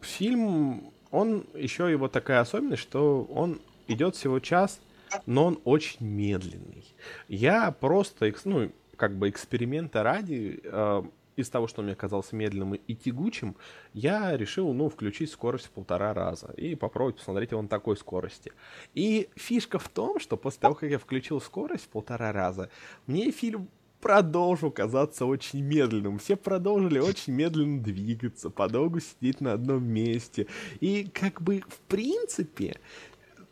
фильм, 0.00 0.92
он 1.10 1.46
еще 1.54 1.90
его 1.90 2.08
такая 2.08 2.40
особенность, 2.40 2.82
что 2.82 3.24
он 3.24 3.60
идет 3.86 4.16
всего 4.16 4.40
час, 4.40 4.80
но 5.24 5.46
он 5.46 5.60
очень 5.64 6.04
медленный. 6.06 6.84
Я 7.28 7.70
просто, 7.70 8.32
ну, 8.44 8.72
как 8.96 9.16
бы 9.16 9.28
эксперимента 9.28 10.02
ради, 10.02 10.60
а, 10.64 11.04
из 11.36 11.50
того, 11.50 11.68
что 11.68 11.82
мне 11.82 11.94
казалось 11.94 12.32
медленным 12.32 12.74
и 12.74 12.94
тягучим, 12.94 13.56
я 13.92 14.36
решил, 14.36 14.72
ну, 14.72 14.88
включить 14.88 15.30
скорость 15.30 15.66
в 15.66 15.70
полтора 15.70 16.14
раза 16.14 16.52
и 16.56 16.74
попробовать 16.74 17.16
посмотреть 17.16 17.50
его 17.52 17.62
на 17.62 17.68
такой 17.68 17.96
скорости. 17.96 18.52
И 18.94 19.28
фишка 19.36 19.78
в 19.78 19.88
том, 19.88 20.18
что 20.18 20.36
после 20.36 20.60
того, 20.60 20.74
как 20.74 20.90
я 20.90 20.98
включил 20.98 21.40
скорость 21.40 21.84
в 21.84 21.88
полтора 21.88 22.32
раза, 22.32 22.70
мне 23.06 23.30
фильм 23.30 23.68
продолжил 24.06 24.70
казаться 24.70 25.26
очень 25.26 25.62
медленным. 25.62 26.18
Все 26.18 26.36
продолжили 26.36 27.00
очень 27.00 27.32
медленно 27.32 27.82
двигаться, 27.82 28.50
подолгу 28.50 29.00
сидеть 29.00 29.40
на 29.40 29.54
одном 29.54 29.82
месте. 29.82 30.46
И 30.78 31.10
как 31.12 31.42
бы, 31.42 31.64
в 31.68 31.80
принципе, 31.88 32.78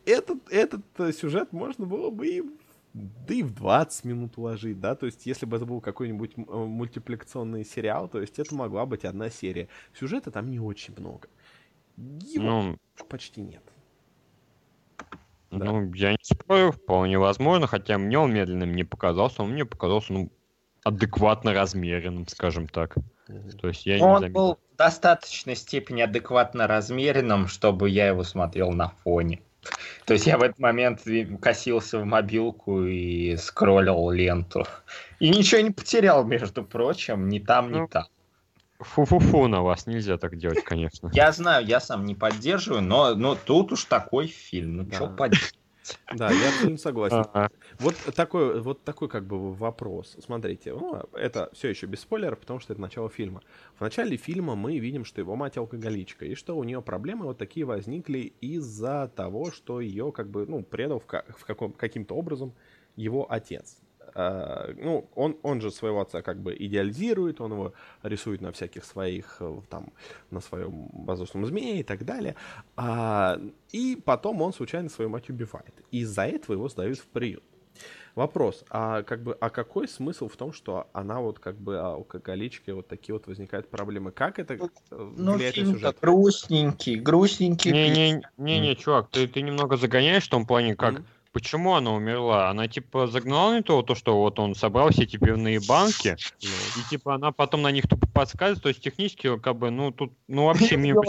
этот, 0.06 0.38
этот 0.52 0.82
э, 0.98 1.10
сюжет 1.10 1.52
можно 1.52 1.86
было 1.86 2.10
бы 2.10 2.28
и 2.28 2.42
да 2.92 3.34
и 3.34 3.42
в 3.42 3.52
20 3.52 4.04
минут 4.04 4.38
уложить, 4.38 4.78
да, 4.78 4.94
то 4.94 5.06
есть 5.06 5.26
если 5.26 5.44
бы 5.44 5.56
это 5.56 5.66
был 5.66 5.80
какой-нибудь 5.80 6.34
э, 6.36 6.40
мультипликационный 6.46 7.64
сериал, 7.64 8.06
то 8.06 8.20
есть 8.20 8.38
это 8.38 8.54
могла 8.54 8.86
быть 8.86 9.04
одна 9.04 9.30
серия. 9.30 9.66
Сюжета 9.92 10.30
там 10.30 10.48
не 10.48 10.60
очень 10.60 10.94
много. 10.96 11.26
Его 11.96 12.44
Ну, 12.44 12.78
почти 13.08 13.40
нет. 13.40 13.64
Да. 15.50 15.64
ну, 15.66 15.92
я 15.94 16.12
не 16.12 16.18
спорю, 16.22 16.70
вполне 16.70 17.18
возможно, 17.18 17.66
хотя 17.66 17.98
мне 17.98 18.20
он 18.20 18.32
медленным 18.32 18.72
не 18.72 18.84
показался, 18.84 19.42
он 19.42 19.50
мне 19.50 19.64
показался, 19.64 20.12
ну, 20.12 20.30
адекватно 20.84 21.52
размеренным, 21.52 22.28
скажем 22.28 22.68
так. 22.68 22.94
То 23.60 23.68
есть 23.68 23.86
я 23.86 23.96
не 23.96 24.02
Он 24.02 24.32
был 24.32 24.58
в 24.72 24.76
достаточной 24.76 25.56
степени 25.56 26.02
адекватно 26.02 26.66
размеренным, 26.66 27.48
чтобы 27.48 27.88
я 27.88 28.08
его 28.08 28.22
смотрел 28.22 28.70
на 28.70 28.90
фоне. 29.02 29.40
То 30.04 30.12
есть 30.12 30.26
я 30.26 30.36
в 30.36 30.42
этот 30.42 30.58
момент 30.58 31.00
косился 31.40 31.98
в 31.98 32.04
мобилку 32.04 32.84
и 32.84 33.34
скроллил 33.36 34.10
ленту. 34.10 34.66
И 35.20 35.30
ничего 35.30 35.62
не 35.62 35.70
потерял, 35.70 36.22
между 36.24 36.62
прочим, 36.62 37.30
ни 37.30 37.38
там, 37.38 37.72
ни 37.72 37.78
Ну, 37.78 37.88
там. 37.88 38.04
Фу-фу-фу 38.80 39.48
на 39.48 39.62
вас, 39.62 39.86
нельзя 39.86 40.18
так 40.18 40.36
делать, 40.36 40.62
конечно. 40.62 41.10
Я 41.14 41.32
знаю, 41.32 41.64
я 41.64 41.80
сам 41.80 42.04
не 42.04 42.14
поддерживаю, 42.14 42.82
но, 42.82 43.14
но 43.14 43.34
тут 43.34 43.72
уж 43.72 43.84
такой 43.84 44.26
фильм. 44.26 44.76
Ну, 44.76 44.82
Да. 44.82 44.96
что 44.96 45.06
поделать. 45.06 45.54
Да, 46.12 46.30
я 46.30 46.48
абсолютно 46.48 46.78
согласен. 46.78 47.24
Ага. 47.32 47.50
Вот 47.78 47.94
такой, 48.14 48.60
вот 48.60 48.82
такой 48.84 49.08
как 49.08 49.26
бы 49.26 49.52
вопрос. 49.52 50.16
Смотрите, 50.20 50.72
ну, 50.72 51.02
это 51.12 51.50
все 51.52 51.68
еще 51.68 51.86
без 51.86 52.00
спойлеров, 52.00 52.38
потому 52.38 52.60
что 52.60 52.72
это 52.72 52.80
начало 52.80 53.08
фильма. 53.08 53.42
В 53.76 53.80
начале 53.80 54.16
фильма 54.16 54.54
мы 54.54 54.78
видим, 54.78 55.04
что 55.04 55.20
его 55.20 55.36
мать 55.36 55.56
алкоголичка, 55.56 56.24
и 56.24 56.34
что 56.34 56.56
у 56.56 56.64
нее 56.64 56.80
проблемы 56.82 57.26
вот 57.26 57.38
такие 57.38 57.66
возникли 57.66 58.32
из-за 58.40 59.10
того, 59.14 59.50
что 59.50 59.80
ее 59.80 60.12
как 60.12 60.28
бы, 60.28 60.46
ну, 60.46 60.62
предал 60.62 61.00
в, 61.00 61.06
ка- 61.06 61.24
в 61.36 61.44
каком, 61.44 61.72
каким-то 61.72 62.14
образом 62.14 62.54
его 62.96 63.30
отец. 63.30 63.78
А, 64.14 64.72
ну, 64.76 65.08
он, 65.14 65.36
он 65.42 65.60
же 65.60 65.70
своего 65.70 66.00
отца 66.00 66.22
как 66.22 66.38
бы 66.38 66.54
идеализирует, 66.56 67.40
он 67.40 67.52
его 67.52 67.72
рисует 68.02 68.40
на 68.40 68.52
всяких 68.52 68.84
своих, 68.84 69.36
э, 69.40 69.60
там, 69.68 69.92
на 70.30 70.40
своем 70.40 70.88
воздушном 70.92 71.46
змее 71.46 71.80
и 71.80 71.82
так 71.82 72.04
далее. 72.04 72.36
А, 72.76 73.40
и 73.72 74.00
потом 74.04 74.40
он 74.42 74.52
случайно 74.52 74.88
свою 74.88 75.10
мать 75.10 75.30
убивает. 75.30 75.74
И 75.90 76.00
из-за 76.00 76.26
этого 76.26 76.54
его 76.54 76.68
сдают 76.68 76.98
в 76.98 77.06
приют. 77.06 77.42
Вопрос, 78.14 78.64
а 78.70 79.02
как 79.02 79.24
бы, 79.24 79.36
а 79.40 79.50
какой 79.50 79.88
смысл 79.88 80.28
в 80.28 80.36
том, 80.36 80.52
что 80.52 80.86
она 80.92 81.20
вот 81.20 81.40
как 81.40 81.56
бы 81.56 81.80
алкоголички, 81.80 82.70
вот 82.70 82.86
такие 82.86 83.12
вот 83.12 83.26
возникают 83.26 83.68
проблемы? 83.68 84.12
Как 84.12 84.38
это 84.38 84.54
э, 84.54 84.58
Ну, 84.90 85.34
влияет 85.34 85.56
на 85.56 85.66
сюжет? 85.66 85.96
грустненький, 86.00 86.94
грустненький. 86.94 87.72
Не-не-не, 87.72 88.76
чувак, 88.76 89.08
ты, 89.10 89.26
ты 89.26 89.42
немного 89.42 89.76
загоняешь 89.76 90.26
в 90.26 90.30
том 90.30 90.46
плане, 90.46 90.76
как 90.76 90.92
Мгм. 90.94 91.04
Почему 91.34 91.74
она 91.74 91.92
умерла? 91.92 92.48
Она 92.48 92.68
типа 92.68 93.06
загнала 93.08 93.52
на 93.54 93.62
то, 93.62 93.82
то, 93.82 93.94
что 93.94 94.16
вот 94.18 94.38
он 94.38 94.54
собрал 94.54 94.90
все 94.90 95.02
эти 95.02 95.18
пивные 95.18 95.60
банки, 95.60 96.16
и 96.40 96.88
типа 96.88 97.16
она 97.16 97.32
потом 97.32 97.60
на 97.62 97.70
них 97.72 97.86
тупо 97.88 98.06
подсказывает, 98.06 98.62
то 98.62 98.68
есть 98.70 98.80
технически 98.80 99.36
как 99.38 99.56
бы, 99.56 99.70
ну 99.70 99.90
тут, 99.90 100.12
ну 100.28 100.46
вообще 100.46 100.76
Не 100.76 100.92
мимо. 100.92 101.02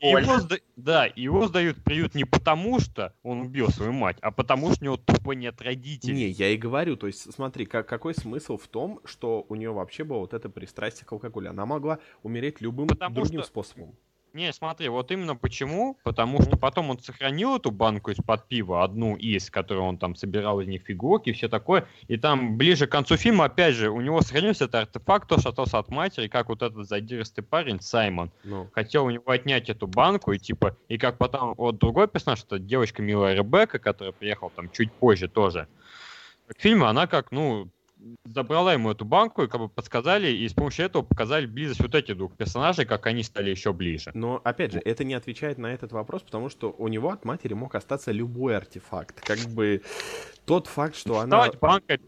Его 0.00 0.38
сда- 0.38 0.58
Да, 0.76 1.06
его 1.16 1.46
сдают 1.48 1.78
в 1.78 1.82
приют 1.82 2.14
не 2.14 2.24
потому, 2.24 2.80
что 2.80 3.12
он 3.22 3.40
убил 3.42 3.68
свою 3.68 3.92
мать, 3.92 4.16
а 4.22 4.30
потому 4.30 4.72
что 4.72 4.82
у 4.82 4.84
него 4.84 4.96
тупо 4.96 5.32
нет 5.32 5.60
родителей. 5.60 6.14
Не, 6.14 6.28
я 6.28 6.48
и 6.50 6.56
говорю, 6.56 6.96
то 6.96 7.08
есть 7.08 7.32
смотри, 7.34 7.66
как, 7.66 7.86
какой 7.88 8.14
смысл 8.14 8.56
в 8.56 8.68
том, 8.68 9.00
что 9.04 9.44
у 9.48 9.54
нее 9.56 9.72
вообще 9.72 10.04
было 10.04 10.18
вот 10.18 10.32
это 10.32 10.48
пристрастие 10.48 11.04
к 11.06 11.12
алкоголю? 11.12 11.50
Она 11.50 11.66
могла 11.66 11.98
умереть 12.22 12.60
любым 12.60 12.86
Потому 12.86 13.16
другим 13.16 13.40
что- 13.40 13.48
способом. 13.48 13.96
Не, 14.34 14.52
смотри, 14.52 14.88
вот 14.88 15.10
именно 15.10 15.36
почему. 15.36 15.98
Потому 16.04 16.42
что 16.42 16.56
потом 16.56 16.90
он 16.90 16.98
сохранил 16.98 17.56
эту 17.56 17.70
банку 17.70 18.10
из-под 18.10 18.48
пива, 18.48 18.82
одну 18.82 19.16
из, 19.16 19.50
которую 19.50 19.84
он 19.84 19.98
там 19.98 20.14
собирал 20.14 20.60
из 20.60 20.68
них 20.68 20.82
фигурки 20.82 21.30
и 21.30 21.32
все 21.32 21.48
такое. 21.48 21.86
И 22.08 22.16
там 22.16 22.56
ближе 22.56 22.86
к 22.86 22.90
концу 22.90 23.16
фильма, 23.16 23.46
опять 23.46 23.74
же, 23.74 23.90
у 23.90 24.00
него 24.00 24.20
сохранился 24.22 24.64
этот 24.64 24.74
артефакт, 24.86 25.28
то, 25.28 25.38
что 25.38 25.50
остался 25.50 25.78
от 25.78 25.88
матери, 25.88 26.28
как 26.28 26.48
вот 26.48 26.62
этот 26.62 26.88
задиристый 26.88 27.44
парень 27.44 27.80
Саймон 27.80 28.30
Ну, 28.44 28.68
хотел 28.72 29.04
у 29.04 29.10
него 29.10 29.30
отнять 29.30 29.68
эту 29.68 29.86
банку, 29.86 30.32
и 30.32 30.38
типа, 30.38 30.76
и 30.88 30.98
как 30.98 31.18
потом 31.18 31.54
вот 31.56 31.78
другой 31.78 32.08
персонаж, 32.08 32.42
это 32.44 32.58
девочка 32.58 33.02
милая 33.02 33.34
Ребекка, 33.34 33.78
которая 33.78 34.12
приехала 34.12 34.50
там 34.54 34.70
чуть 34.70 34.92
позже 34.92 35.28
тоже 35.28 35.68
к 36.52 36.60
фильму, 36.60 36.86
она 36.86 37.06
как, 37.06 37.32
ну, 37.32 37.68
забрала 38.24 38.72
ему 38.72 38.90
эту 38.90 39.04
банку, 39.04 39.42
и 39.42 39.48
как 39.48 39.60
бы 39.60 39.68
подсказали, 39.68 40.30
и 40.30 40.48
с 40.48 40.52
помощью 40.52 40.86
этого 40.86 41.02
показали 41.02 41.46
близость 41.46 41.80
вот 41.80 41.94
этих 41.94 42.16
двух 42.16 42.36
персонажей, 42.36 42.84
как 42.84 43.06
они 43.06 43.22
стали 43.22 43.50
еще 43.50 43.72
ближе. 43.72 44.10
но 44.14 44.40
опять 44.44 44.72
же, 44.72 44.80
это 44.84 45.04
не 45.04 45.14
отвечает 45.14 45.58
на 45.58 45.66
этот 45.66 45.92
вопрос, 45.92 46.22
потому 46.22 46.48
что 46.48 46.74
у 46.78 46.88
него 46.88 47.10
от 47.10 47.24
матери 47.24 47.54
мог 47.54 47.74
остаться 47.74 48.12
любой 48.12 48.56
артефакт. 48.56 49.20
Как 49.20 49.38
бы 49.38 49.82
тот 50.44 50.66
факт, 50.66 50.96
что 50.96 51.18
она... 51.18 51.42
Вставать 51.42 51.60
банка 51.60 51.98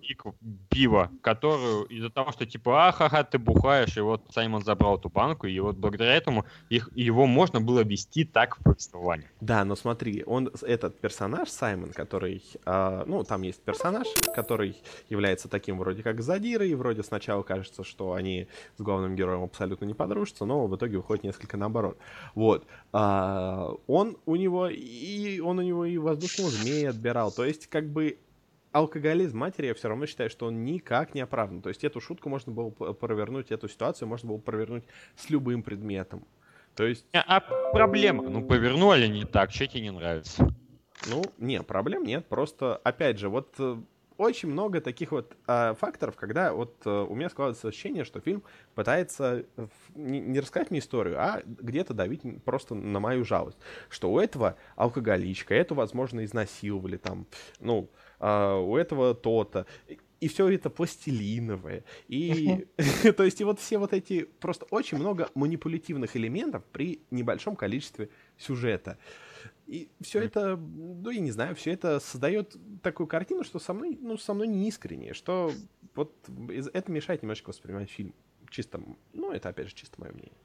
пива, 0.69 1.11
которую 1.23 1.85
из-за 1.85 2.11
того, 2.11 2.33
что 2.33 2.47
типа, 2.47 2.89
ахаха, 2.89 3.23
ты 3.25 3.39
бухаешь, 3.39 3.97
и 3.97 4.01
вот 4.01 4.23
Саймон 4.33 4.65
забрал 4.65 4.99
эту 4.99 5.09
банку, 5.09 5.47
и 5.47 5.59
вот 5.61 5.77
благодаря 5.77 6.15
этому 6.15 6.45
их, 6.69 6.91
его 6.95 7.27
можно 7.27 7.61
было 7.61 7.85
вести 7.85 8.25
так 8.25 8.59
в 8.59 8.63
повествовании. 8.63 9.29
Да, 9.41 9.65
но 9.65 9.77
смотри, 9.77 10.25
он 10.27 10.51
этот 10.63 10.99
персонаж 11.01 11.49
Саймон, 11.49 11.93
который, 11.93 12.43
а, 12.65 13.05
ну 13.07 13.23
там 13.25 13.43
есть 13.43 13.63
персонаж, 13.63 14.09
который 14.35 14.77
является 15.09 15.49
таким 15.49 15.79
вроде 15.79 16.03
как 16.03 16.21
задирой, 16.21 16.71
и 16.71 16.75
вроде 16.75 17.03
сначала 17.03 17.43
кажется, 17.43 17.85
что 17.85 18.15
они 18.15 18.49
с 18.77 18.83
главным 18.83 19.15
героем 19.15 19.45
абсолютно 19.45 19.85
не 19.85 19.95
подружатся, 19.95 20.45
но 20.45 20.67
в 20.67 20.77
итоге 20.77 20.97
выходит 20.97 21.25
несколько 21.25 21.57
наоборот. 21.57 21.99
Вот, 22.35 22.67
А, 22.93 23.71
он 23.87 24.17
у 24.27 24.37
него 24.37 24.69
и 24.69 25.41
он 25.41 25.59
у 25.59 25.63
него 25.63 25.85
и 25.85 25.99
воздушного 25.99 26.51
змея 26.51 26.91
отбирал, 26.91 27.31
то 27.31 27.45
есть 27.45 27.67
как 27.67 27.89
бы 27.89 28.19
алкоголизм 28.75 29.39
матери, 29.39 29.67
я 29.67 29.75
все 29.75 29.89
равно 29.89 30.05
считаю, 30.05 30.29
что 30.29 30.47
он 30.47 30.65
никак 30.65 31.15
не 31.15 31.21
оправдан. 31.21 31.63
То 31.63 31.69
есть 31.69 31.85
эту 31.85 32.01
шутку 32.01 32.29
можно 32.29 32.53
было 32.53 32.71
провернуть, 32.71 33.53
эту 33.53 33.69
ситуацию 33.69 34.09
можно 34.09 34.29
было 34.29 34.39
провернуть 34.39 34.85
с 35.17 35.31
любым 35.31 35.63
предметом. 35.63 36.27
То 36.75 36.85
есть 36.85 37.07
А 37.13 37.41
проблема? 37.73 38.29
Ну, 38.29 38.45
повернули 38.45 39.07
не 39.07 39.25
так, 39.25 39.53
что 39.53 39.69
тебе 39.69 39.83
не 39.83 39.93
нравится? 39.93 40.53
Ну, 41.09 41.23
не, 41.39 41.63
проблем 41.63 42.03
нет. 42.03 42.27
Просто, 42.27 42.77
опять 42.83 43.19
же, 43.19 43.29
вот 43.29 43.55
э, 43.59 43.77
очень 44.17 44.49
много 44.49 44.81
таких 44.81 45.13
вот 45.13 45.37
э, 45.47 45.75
факторов, 45.79 46.17
когда 46.17 46.53
вот 46.53 46.75
э, 46.85 46.91
у 46.91 47.15
меня 47.15 47.29
складывается 47.29 47.69
ощущение, 47.69 48.05
что 48.05 48.21
фильм 48.21 48.43
пытается 48.75 49.45
э, 49.57 49.67
не, 49.95 50.21
не 50.21 50.41
рассказать 50.41 50.71
мне 50.71 50.81
историю, 50.81 51.21
а 51.21 51.43
где-то 51.45 51.95
давить 51.95 52.23
просто 52.45 52.75
на 52.75 52.99
мою 52.99 53.25
жалость. 53.25 53.59
Что 53.89 54.11
у 54.11 54.19
этого 54.19 54.57
алкоголичка, 54.77 55.55
эту, 55.55 55.77
возможно, 55.77 56.25
изнасиловали 56.25 56.97
там, 56.97 57.27
ну, 57.61 57.89
а, 58.19 58.59
у 58.59 58.77
этого 58.77 59.15
то-то. 59.15 59.67
И- 60.21 60.29
все 60.29 60.49
это 60.49 60.71
пластилиновое. 60.71 61.85
И, 62.09 62.67
то 63.17 63.25
есть, 63.25 63.41
и 63.41 63.45
вот 63.45 63.61
все 63.61 63.77
вот 63.79 63.93
эти, 63.93 64.25
просто 64.41 64.65
очень 64.71 64.99
много 64.99 65.29
манипулятивных 65.35 66.17
элементов 66.17 66.65
при 66.73 67.03
небольшом 67.11 67.57
количестве 67.57 68.09
сюжета. 68.39 68.97
И 69.67 69.91
все 70.01 70.21
это, 70.21 70.57
ну, 70.57 71.11
я 71.11 71.21
не 71.21 71.31
знаю, 71.31 71.55
все 71.55 71.73
это 71.73 72.01
создает 72.01 72.57
такую 72.83 73.07
картину, 73.07 73.45
что 73.45 73.59
со 73.59 73.73
мной, 73.75 73.99
ну, 74.01 74.17
со 74.17 74.35
мной 74.35 74.47
не 74.47 74.69
искренне, 74.69 75.15
что 75.15 75.53
вот 75.95 76.15
это 76.73 76.91
мешает 76.91 77.23
немножечко 77.23 77.51
воспринимать 77.51 77.91
фильм. 77.91 78.15
Чисто, 78.51 78.81
ну, 79.13 79.33
это 79.33 79.49
опять 79.49 79.69
же 79.69 79.75
чисто 79.75 80.01
мое 80.01 80.13
мнение. 80.13 80.39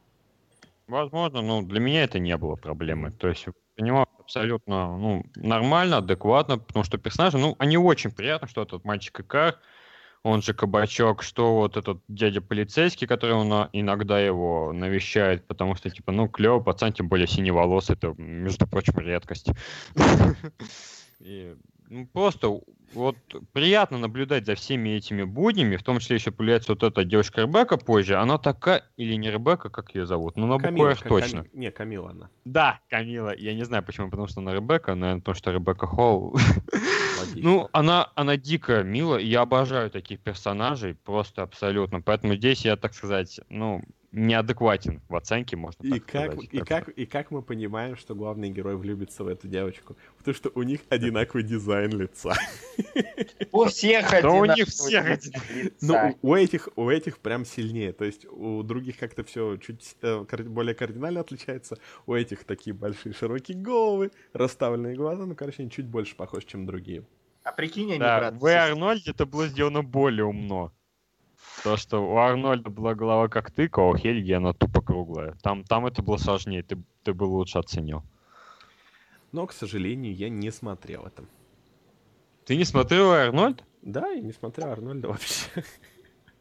Возможно, 0.90 1.42
но 1.42 1.62
для 1.62 1.80
меня 1.80 2.04
это 2.04 2.18
не 2.18 2.36
было 2.36 2.56
проблемой. 2.56 3.12
То 3.12 3.28
есть 3.28 3.46
него 3.78 4.08
абсолютно 4.20 4.98
ну, 4.98 5.26
нормально, 5.36 5.98
адекватно, 5.98 6.58
потому 6.58 6.84
что 6.84 6.98
персонажи, 6.98 7.38
ну, 7.38 7.56
они 7.60 7.78
очень 7.78 8.12
приятны, 8.12 8.48
что 8.48 8.64
этот 8.64 8.84
мальчик 8.86 9.20
Икар, 9.20 9.60
он 10.24 10.42
же 10.42 10.54
кабачок, 10.54 11.24
что 11.24 11.56
вот 11.56 11.78
этот 11.78 12.02
дядя 12.08 12.42
полицейский, 12.42 13.08
который 13.08 13.36
он 13.36 13.70
иногда 13.72 14.20
его 14.20 14.74
навещает, 14.74 15.48
потому 15.48 15.76
что, 15.76 15.90
типа, 15.90 16.12
ну, 16.12 16.28
клево, 16.28 16.60
пацан, 16.60 16.92
тем 16.92 17.08
более 17.08 17.28
синий 17.28 17.52
волос, 17.52 17.90
это, 17.90 18.14
между 18.18 18.68
прочим, 18.68 18.98
редкость. 19.00 19.50
Ну, 21.22 21.58
просто 22.14 22.60
вот 22.94 23.18
приятно 23.54 23.98
наблюдать 23.98 24.46
за 24.46 24.56
всеми 24.56 24.90
этими 24.90 25.24
буднями, 25.24 25.76
в 25.76 25.84
том 25.84 26.00
числе 26.00 26.16
еще 26.16 26.32
появляется 26.32 26.72
вот 26.74 26.84
эта 26.84 27.04
девушка 27.04 27.42
Ребекка 27.42 27.78
позже, 27.78 28.16
она 28.16 28.38
такая, 28.38 28.84
или 28.98 29.14
не 29.14 29.30
Ребекка, 29.30 29.70
как 29.70 29.94
ее 29.96 30.06
зовут, 30.06 30.38
ну, 30.38 30.48
на 30.48 30.58
букву 30.58 30.70
Ка- 31.04 31.10
точно. 31.10 31.44
Ками- 31.44 31.50
Не, 31.54 31.72
Камила 31.72 32.10
она. 32.12 32.30
Да, 32.46 32.80
Камила, 32.90 33.36
я 33.36 33.54
не 33.54 33.64
знаю 33.64 33.84
почему, 33.84 34.10
потому 34.10 34.28
что 34.28 34.42
она 34.42 34.54
Ребекка, 34.54 34.96
наверное, 34.96 35.20
потому 35.22 35.36
что 35.36 35.52
Ребекка 35.52 35.86
Холл. 35.88 36.36
Ну, 37.36 37.70
она, 37.74 38.12
она 38.16 38.38
дико 38.38 38.82
мила, 38.84 39.18
и 39.18 39.26
я 39.28 39.42
обожаю 39.42 39.92
таких 39.92 40.20
персонажей, 40.20 40.96
просто 40.96 41.44
абсолютно. 41.44 42.02
Поэтому 42.02 42.36
здесь 42.36 42.66
я, 42.66 42.76
так 42.78 42.94
сказать, 42.94 43.40
ну, 43.50 43.84
неадекватен 44.12 45.02
в 45.08 45.16
оценке, 45.16 45.56
можно 45.56 45.84
И 45.84 45.92
так 45.92 46.06
как, 46.06 46.32
сказать. 46.32 46.50
и, 46.52 46.58
Так 46.60 46.68
как, 46.68 46.90
и 46.90 47.06
как 47.06 47.32
мы 47.32 47.42
понимаем, 47.42 47.96
что 47.96 48.16
главный 48.16 48.50
герой 48.50 48.76
влюбится 48.76 49.24
в 49.24 49.28
эту 49.28 49.48
девочку? 49.48 49.96
Потому 50.18 50.36
что 50.36 50.52
у 50.56 50.64
них 50.64 50.82
одинаковый 50.90 51.44
дизайн 51.44 51.92
лица. 51.92 52.34
У 53.52 53.66
всех 53.66 54.10
Да 54.22 54.30
у 54.32 54.46
них 54.46 54.68
всех 54.68 55.10
лица. 55.10 55.42
Ну, 55.82 56.18
у 56.22 56.36
этих, 56.36 56.70
у 56.76 56.90
этих 56.90 57.20
прям 57.20 57.46
сильнее. 57.46 57.94
То 57.94 58.06
есть 58.06 58.26
у 58.26 58.64
других 58.64 58.98
как-то 58.98 59.24
все 59.24 59.58
чуть 59.58 59.96
э, 60.02 60.24
более 60.44 60.76
кардинально 60.76 61.22
отличается. 61.22 61.78
У 62.06 62.14
этих 62.14 62.44
такие 62.44 62.74
большие 62.74 63.14
широкие 63.14 63.58
головы, 63.58 64.12
расставленные 64.34 64.96
глаза. 64.96 65.26
Ну, 65.26 65.36
короче, 65.36 65.64
они 65.64 65.72
чуть 65.72 65.86
больше 65.86 66.16
похожи, 66.16 66.46
чем 66.46 66.66
другие. 66.66 67.04
А 67.44 67.52
прикинь, 67.52 67.90
они 67.90 68.00
Да, 68.00 68.20
брат 68.20 68.38
в 68.38 68.46
Арнольде 68.46 69.12
это 69.12 69.26
было 69.26 69.48
сделано 69.48 69.82
более 69.82 70.26
умно. 70.26 70.72
То, 71.64 71.76
что 71.78 72.00
у 72.00 72.18
Арнольда 72.18 72.70
была 72.70 72.96
голова 72.96 73.28
как 73.28 73.52
тыка, 73.52 73.82
а 73.82 73.90
у 73.90 73.96
Хельги 73.98 74.32
она 74.32 74.54
тупо 74.54 74.82
круглая. 74.82 75.36
Там, 75.42 75.64
там 75.64 75.86
это 75.86 76.02
было 76.02 76.18
сложнее, 76.18 76.64
ты, 76.64 76.78
ты 77.04 77.14
бы 77.14 77.24
лучше 77.24 77.60
оценил. 77.60 78.04
Но, 79.32 79.46
к 79.46 79.54
сожалению, 79.54 80.16
я 80.16 80.30
не 80.30 80.52
смотрел 80.52 81.06
это. 81.06 81.24
Ты 82.46 82.56
не 82.56 82.64
смотрел 82.64 83.12
Арнольд? 83.12 83.64
Да, 83.82 84.08
я 84.10 84.22
не 84.22 84.32
смотрел 84.32 84.70
Арнольда 84.70 85.10
вообще. 85.10 85.64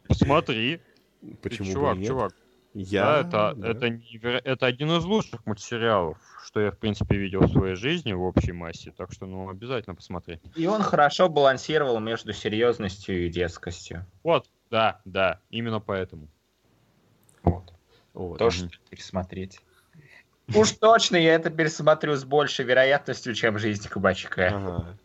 Посмотри. 0.07 0.81
Почему 1.43 1.67
Ты 1.67 1.73
чувак, 1.73 1.99
чувак. 2.07 2.33
Я, 2.75 3.03
Да, 3.03 3.21
это, 3.21 3.55
да. 3.57 3.69
Это, 3.71 3.89
неверо- 3.89 4.41
это 4.45 4.67
один 4.67 4.91
из 4.93 5.05
лучших 5.05 5.45
мультсериалов, 5.47 6.17
что 6.45 6.61
я, 6.61 6.71
в 6.71 6.79
принципе, 6.79 7.17
видел 7.17 7.41
в 7.41 7.51
своей 7.51 7.75
жизни 7.75 8.13
в 8.13 8.23
общей 8.23 8.53
массе. 8.53 8.93
Так 8.97 9.13
что, 9.13 9.27
ну, 9.27 9.49
обязательно 9.49 9.97
посмотри. 9.97 10.39
И 10.55 10.67
он 10.67 10.83
хорошо 10.83 11.29
балансировал 11.29 11.99
между 11.99 12.33
серьезностью 12.33 13.27
и 13.27 13.31
детскостью. 13.31 14.07
Вот, 14.23 14.47
да, 14.71 15.01
да, 15.05 15.41
именно 15.51 15.81
поэтому. 15.81 16.29
Вот. 17.43 17.73
Вот. 18.15 18.39
То, 18.39 18.51
что 18.51 18.69
пересмотреть. 18.91 19.61
Уж 20.55 20.73
точно 20.73 21.17
я 21.17 21.35
это 21.35 21.51
пересмотрю 21.51 22.15
с 22.17 22.25
большей 22.25 22.65
вероятностью, 22.65 23.35
чем 23.35 23.59
жизнь 23.59 23.89
кабачка. 23.89 24.49
Ага. 24.49 24.97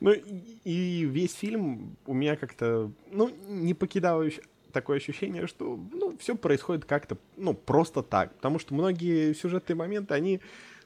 Ну 0.00 0.12
и, 0.12 1.04
весь 1.04 1.34
фильм 1.34 1.96
у 2.06 2.14
меня 2.14 2.36
как-то, 2.36 2.90
ну, 3.10 3.30
не 3.48 3.74
покидало 3.74 4.28
такое 4.72 4.98
ощущение, 4.98 5.46
что, 5.46 5.78
ну, 5.92 6.16
все 6.18 6.36
происходит 6.36 6.84
как-то, 6.84 7.16
ну, 7.36 7.54
просто 7.54 8.02
так. 8.02 8.34
Потому 8.34 8.58
что 8.58 8.74
многие 8.74 9.34
сюжетные 9.34 9.76
моменты, 9.76 10.14
они, 10.14 10.40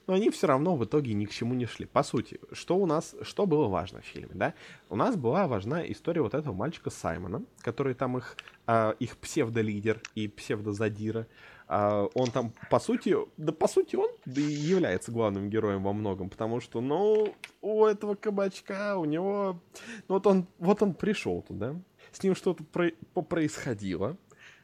ну, 0.06 0.14
они 0.14 0.30
все 0.30 0.46
равно 0.46 0.76
в 0.76 0.84
итоге 0.84 1.14
ни 1.14 1.26
к 1.26 1.30
чему 1.30 1.54
не 1.54 1.66
шли. 1.66 1.86
По 1.86 2.02
сути, 2.02 2.40
что 2.52 2.76
у 2.76 2.86
нас, 2.86 3.14
что 3.22 3.46
было 3.46 3.68
важно 3.68 4.00
в 4.00 4.04
фильме, 4.04 4.32
да? 4.34 4.54
У 4.88 4.96
нас 4.96 5.16
была 5.16 5.46
важна 5.46 5.84
история 5.90 6.22
вот 6.22 6.34
этого 6.34 6.54
мальчика 6.54 6.90
Саймона, 6.90 7.42
который 7.60 7.94
там 7.94 8.18
их, 8.18 8.36
а, 8.66 8.96
их 8.98 9.16
псевдолидер 9.16 10.00
и 10.14 10.28
псевдозадира. 10.28 11.26
А, 11.68 12.06
он 12.14 12.30
там, 12.30 12.52
по 12.70 12.80
сути, 12.80 13.16
да 13.36 13.52
по 13.52 13.68
сути 13.68 13.96
он 13.96 14.10
да 14.26 14.40
и 14.40 14.44
является 14.44 15.12
главным 15.12 15.48
героем 15.48 15.82
во 15.82 15.92
многом, 15.92 16.28
потому 16.28 16.60
что, 16.60 16.80
ну, 16.80 17.34
у 17.60 17.86
этого 17.86 18.14
кабачка, 18.14 18.98
у 18.98 19.04
него, 19.04 19.60
ну 20.08 20.14
вот 20.14 20.26
он, 20.26 20.46
вот 20.58 20.82
он 20.82 20.94
пришел 20.94 21.42
туда, 21.42 21.76
с 22.10 22.22
ним 22.22 22.34
что-то 22.34 22.64
про- 22.64 22.92
происходило, 23.22 24.16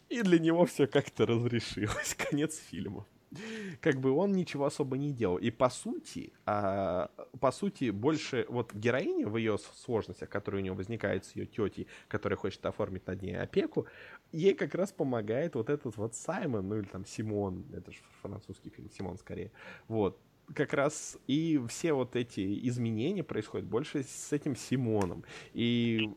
и 0.09 0.22
для 0.22 0.39
него 0.39 0.66
все 0.66 0.86
как-то 0.86 1.26
разрешилось, 1.26 2.14
конец 2.30 2.59
фильма. 2.59 3.07
Как 3.81 4.01
бы 4.01 4.11
он 4.11 4.33
ничего 4.33 4.66
особо 4.66 4.97
не 4.97 5.12
делал. 5.12 5.37
И 5.37 5.51
по 5.51 5.68
сути, 5.68 6.33
а, 6.47 7.11
по 7.41 7.51
сути, 7.51 7.91
больше 7.91 8.47
вот 8.49 8.72
героиня 8.74 9.29
в 9.29 9.37
ее 9.37 9.59
сложностях, 9.59 10.29
которые 10.29 10.61
у 10.61 10.62
нее 10.62 10.72
возникают 10.72 11.24
с 11.24 11.37
ее 11.37 11.47
тетей, 11.47 11.87
которая 12.09 12.37
хочет 12.37 12.64
оформить 12.66 13.07
над 13.07 13.22
ней 13.22 13.39
опеку, 13.39 13.87
ей 14.33 14.55
как 14.55 14.74
раз 14.74 14.93
помогает 14.93 15.55
вот 15.55 15.70
этот 15.70 15.97
вот 15.97 16.14
Саймон, 16.14 16.68
ну 16.68 16.79
или 16.79 16.87
там 16.87 17.05
Симон, 17.05 17.64
это 17.72 17.93
же 17.93 17.99
французский 18.22 18.70
фильм, 18.70 18.91
Симон 18.91 19.18
скорее. 19.18 19.53
Вот. 19.89 20.18
Как 20.55 20.72
раз 20.72 21.18
и 21.26 21.61
все 21.68 21.93
вот 21.93 22.16
эти 22.16 22.66
изменения 22.68 23.22
происходят 23.22 23.66
больше 23.66 24.03
с 24.03 24.33
этим 24.33 24.57
Симоном. 24.57 25.24
И... 25.53 26.11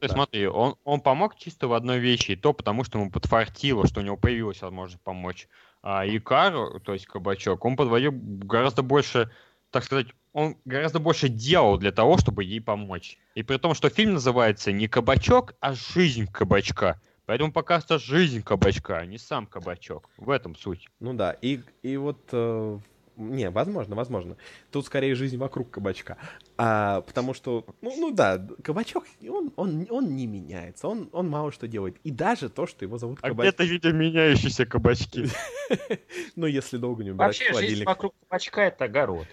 Ты 0.00 0.08
да. 0.08 0.14
смотри, 0.14 0.46
он, 0.46 0.76
он 0.84 1.00
помог 1.00 1.36
чисто 1.36 1.68
в 1.68 1.72
одной 1.72 1.98
вещи, 1.98 2.32
и 2.32 2.36
то 2.36 2.52
потому, 2.52 2.84
что 2.84 2.98
ему 2.98 3.10
подфартило, 3.10 3.86
что 3.86 4.00
у 4.00 4.02
него 4.02 4.16
появилась 4.16 4.60
возможность 4.60 5.02
помочь. 5.02 5.48
А 5.88 6.04
Икару, 6.04 6.80
то 6.80 6.94
есть 6.94 7.06
Кабачок, 7.06 7.64
он 7.64 7.76
подводил 7.76 8.10
гораздо 8.12 8.82
больше, 8.82 9.30
так 9.70 9.84
сказать, 9.84 10.08
он 10.32 10.56
гораздо 10.64 10.98
больше 10.98 11.28
делал 11.28 11.78
для 11.78 11.92
того, 11.92 12.18
чтобы 12.18 12.42
ей 12.42 12.60
помочь. 12.60 13.18
И 13.36 13.44
при 13.44 13.56
том, 13.56 13.72
что 13.72 13.88
фильм 13.88 14.14
называется 14.14 14.72
не 14.72 14.88
Кабачок, 14.88 15.54
а 15.60 15.74
Жизнь 15.74 16.26
Кабачка. 16.26 17.00
Поэтому 17.24 17.52
показывается 17.52 17.98
жизнь 17.98 18.42
кабачка, 18.42 18.98
а 18.98 19.06
не 19.06 19.18
сам 19.18 19.46
кабачок. 19.46 20.08
В 20.16 20.30
этом 20.30 20.56
суть. 20.56 20.88
Ну 21.00 21.12
да, 21.12 21.36
и, 21.40 21.60
и 21.82 21.96
вот... 21.96 22.18
э, 22.32 22.78
не, 23.16 23.50
возможно, 23.50 23.96
возможно. 23.96 24.36
Тут 24.70 24.86
скорее 24.86 25.14
жизнь 25.14 25.36
вокруг 25.38 25.70
кабачка. 25.70 26.18
А, 26.58 27.00
потому 27.00 27.34
что, 27.34 27.64
ну, 27.80 27.94
ну 27.96 28.10
да, 28.10 28.46
кабачок, 28.62 29.04
он, 29.28 29.52
он, 29.56 29.86
он 29.90 30.14
не 30.14 30.26
меняется, 30.26 30.88
он, 30.88 31.08
он 31.12 31.28
мало 31.28 31.50
что 31.50 31.66
делает. 31.66 31.96
И 32.04 32.10
даже 32.10 32.48
то, 32.48 32.66
что 32.66 32.84
его 32.84 32.98
зовут 32.98 33.18
А 33.22 33.28
кабачок... 33.28 33.54
где-то 33.54 33.64
видим 33.64 33.96
меняющиеся 33.98 34.66
кабачки. 34.66 35.26
Ну, 36.36 36.46
если 36.46 36.76
долго 36.76 37.02
не 37.02 37.10
убирать 37.10 37.40
Вообще, 37.40 37.52
жизнь 37.54 37.84
вокруг 37.84 38.14
кабачка— 38.20 38.60
это 38.62 38.84
огород. 38.84 39.26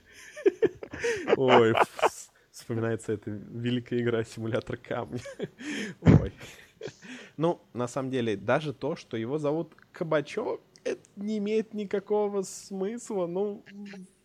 Ой, 1.38 1.72
вс- 1.72 2.30
вспоминается 2.52 3.14
эта 3.14 3.30
великая 3.30 4.00
игра 4.00 4.24
симулятор 4.24 4.78
камня. 4.78 5.20
Ой. 6.02 6.32
Ну, 7.38 7.62
на 7.74 7.88
самом 7.88 8.12
деле, 8.12 8.38
даже 8.38 8.74
то, 8.74 8.96
что 8.96 9.18
его 9.18 9.38
зовут 9.38 9.74
Кабачок, 9.92 10.62
это 10.84 11.02
не 11.16 11.38
имеет 11.38 11.74
никакого 11.74 12.42
смысла. 12.44 13.28
Ну, 13.28 13.64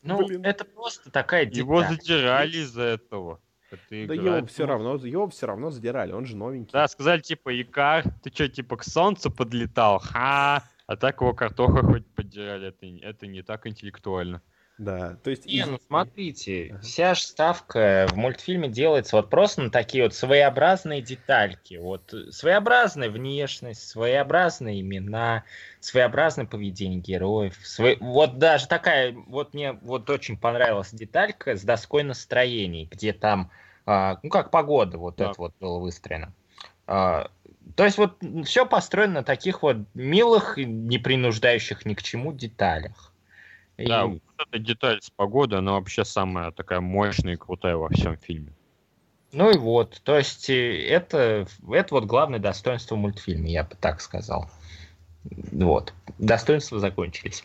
Ну, 0.03 0.27
блин. 0.27 0.45
это 0.45 0.65
просто 0.65 1.11
такая 1.11 1.45
Его 1.47 1.81
деталь. 1.81 1.97
задирали 1.97 2.57
из-за 2.59 2.83
этого. 2.83 3.41
Это 3.71 4.07
Да 4.07 4.15
его 4.15 4.47
все 4.47 4.65
равно, 4.65 4.95
его 4.97 5.29
все 5.29 5.47
равно 5.47 5.71
задирали, 5.71 6.13
он 6.13 6.25
же 6.25 6.37
новенький. 6.37 6.73
Да, 6.73 6.89
сказали, 6.89 7.21
типа, 7.21 7.61
Икар, 7.61 8.05
ты 8.23 8.31
что, 8.31 8.49
типа, 8.49 8.79
к 8.79 8.85
солнцу 8.85 9.31
подлетал? 9.31 9.99
Ха! 9.99 10.65
А 10.87 10.97
так 10.97 11.21
его 11.21 11.35
картоха 11.35 11.83
хоть 11.83 12.07
поддирали, 12.07 12.69
это, 12.69 12.87
не- 12.87 13.01
это 13.01 13.27
не 13.27 13.43
так 13.43 13.67
интеллектуально. 13.67 14.41
Да, 14.79 15.17
то 15.25 15.31
есть... 15.31 15.45
Не, 15.45 15.67
ну 15.67 15.79
смотрите, 15.85 16.69
Ага. 16.71 16.81
вся 16.83 17.15
ж 17.15 17.21
ставка 17.21 18.07
в 18.11 18.17
мультфильме 18.17 18.69
делается 18.69 19.17
вот 19.17 19.29
просто 19.29 19.63
на 19.63 19.71
такие 19.71 20.05
вот 20.05 20.15
своеобразные 20.15 21.03
детальки. 21.03 21.75
Вот 21.75 22.15
своеобразная 22.31 23.11
внешность, 23.11 23.89
своеобразные 23.89 24.81
имена, 24.81 25.43
своеобразное 25.81 26.47
поведение 26.47 27.01
героев. 27.01 27.59
свой- 27.65 27.97
Вот 28.01 28.39
даже 28.39 28.69
такая, 28.69 29.13
вот 29.13 29.53
мне 29.53 29.73
вот 29.73 30.09
очень 30.11 30.39
понравилась 30.39 30.91
деталька 30.93 31.57
с 31.57 31.63
доской 31.63 32.05
настроений, 32.05 32.89
где 32.89 33.13
там, 33.13 33.51
а, 33.85 34.21
ну 34.23 34.31
как 34.31 34.53
погода, 34.53 34.97
вот 34.97 35.17
Да. 35.17 35.31
это 35.31 35.35
вот 35.39 35.55
было 35.59 35.81
выстроено. 35.81 36.33
А, 36.87 37.31
то 37.75 37.85
есть 37.85 37.99
вот 37.99 38.23
все 38.45 38.65
построено 38.65 39.15
на 39.15 39.23
таких 39.25 39.63
вот 39.65 39.79
милых, 39.95 40.57
не 40.57 40.99
принуждающих 40.99 41.85
ни 41.85 41.95
к 41.95 42.03
чему 42.03 42.33
деталях. 42.33 43.13
И- 43.79 43.87
Да, 43.87 44.07
вот 44.07 44.21
эта 44.39 44.59
деталь 44.59 45.01
с 45.01 45.11
погодой, 45.11 45.61
она 45.61 45.73
вообще 45.73 46.05
самая 46.05 46.51
такая 46.51 46.81
мощная 46.81 47.35
и 47.35 47.37
крутая 47.37 47.77
во 47.77 47.89
всем 47.89 48.17
фильме. 48.17 48.53
Ну 49.33 49.51
и 49.51 49.59
вот, 49.59 50.01
то 50.05 50.17
есть 50.17 50.49
э, 50.49 50.87
это, 50.89 51.47
это 51.71 51.95
вот 51.95 52.05
главное 52.07 52.39
достоинство 52.39 52.97
мультфильма, 52.97 53.49
я 53.49 53.63
бы 53.63 53.77
так 53.79 54.01
сказал. 54.01 54.51
Вот, 55.53 55.93
достоинства 56.19 56.79
закончились. 56.79 57.45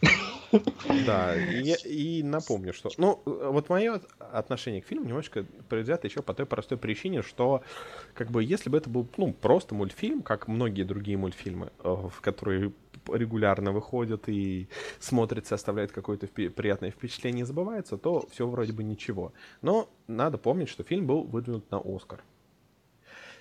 Да, 1.05 1.35
и, 1.35 1.73
и 1.85 2.23
напомню, 2.23 2.73
что... 2.73 2.89
Ну, 2.97 3.21
вот 3.25 3.67
мое 3.69 4.01
отношение 4.19 4.81
к 4.81 4.87
фильму 4.87 5.05
немножко 5.05 5.45
предвзято 5.69 6.07
еще 6.07 6.21
по 6.21 6.33
той 6.33 6.45
простой 6.45 6.77
причине, 6.77 7.21
что, 7.21 7.63
как 8.13 8.31
бы, 8.31 8.43
если 8.43 8.69
бы 8.69 8.77
это 8.77 8.89
был, 8.89 9.07
ну, 9.17 9.33
просто 9.33 9.75
мультфильм, 9.75 10.21
как 10.21 10.47
многие 10.47 10.83
другие 10.83 11.17
мультфильмы, 11.17 11.71
э, 11.79 11.89
в 11.89 12.21
которые 12.21 12.71
регулярно 13.11 13.71
выходят 13.71 14.27
и 14.29 14.67
смотрятся, 14.99 15.55
оставляют 15.55 15.91
какое-то 15.91 16.25
впе- 16.27 16.49
приятное 16.49 16.91
впечатление 16.91 17.41
и 17.43 17.45
забывается, 17.45 17.97
то 17.97 18.27
все 18.31 18.47
вроде 18.47 18.73
бы 18.73 18.83
ничего. 18.83 19.33
Но 19.61 19.89
надо 20.07 20.37
помнить, 20.37 20.69
что 20.69 20.83
фильм 20.83 21.07
был 21.07 21.23
выдвинут 21.23 21.69
на 21.71 21.79
Оскар. 21.83 22.23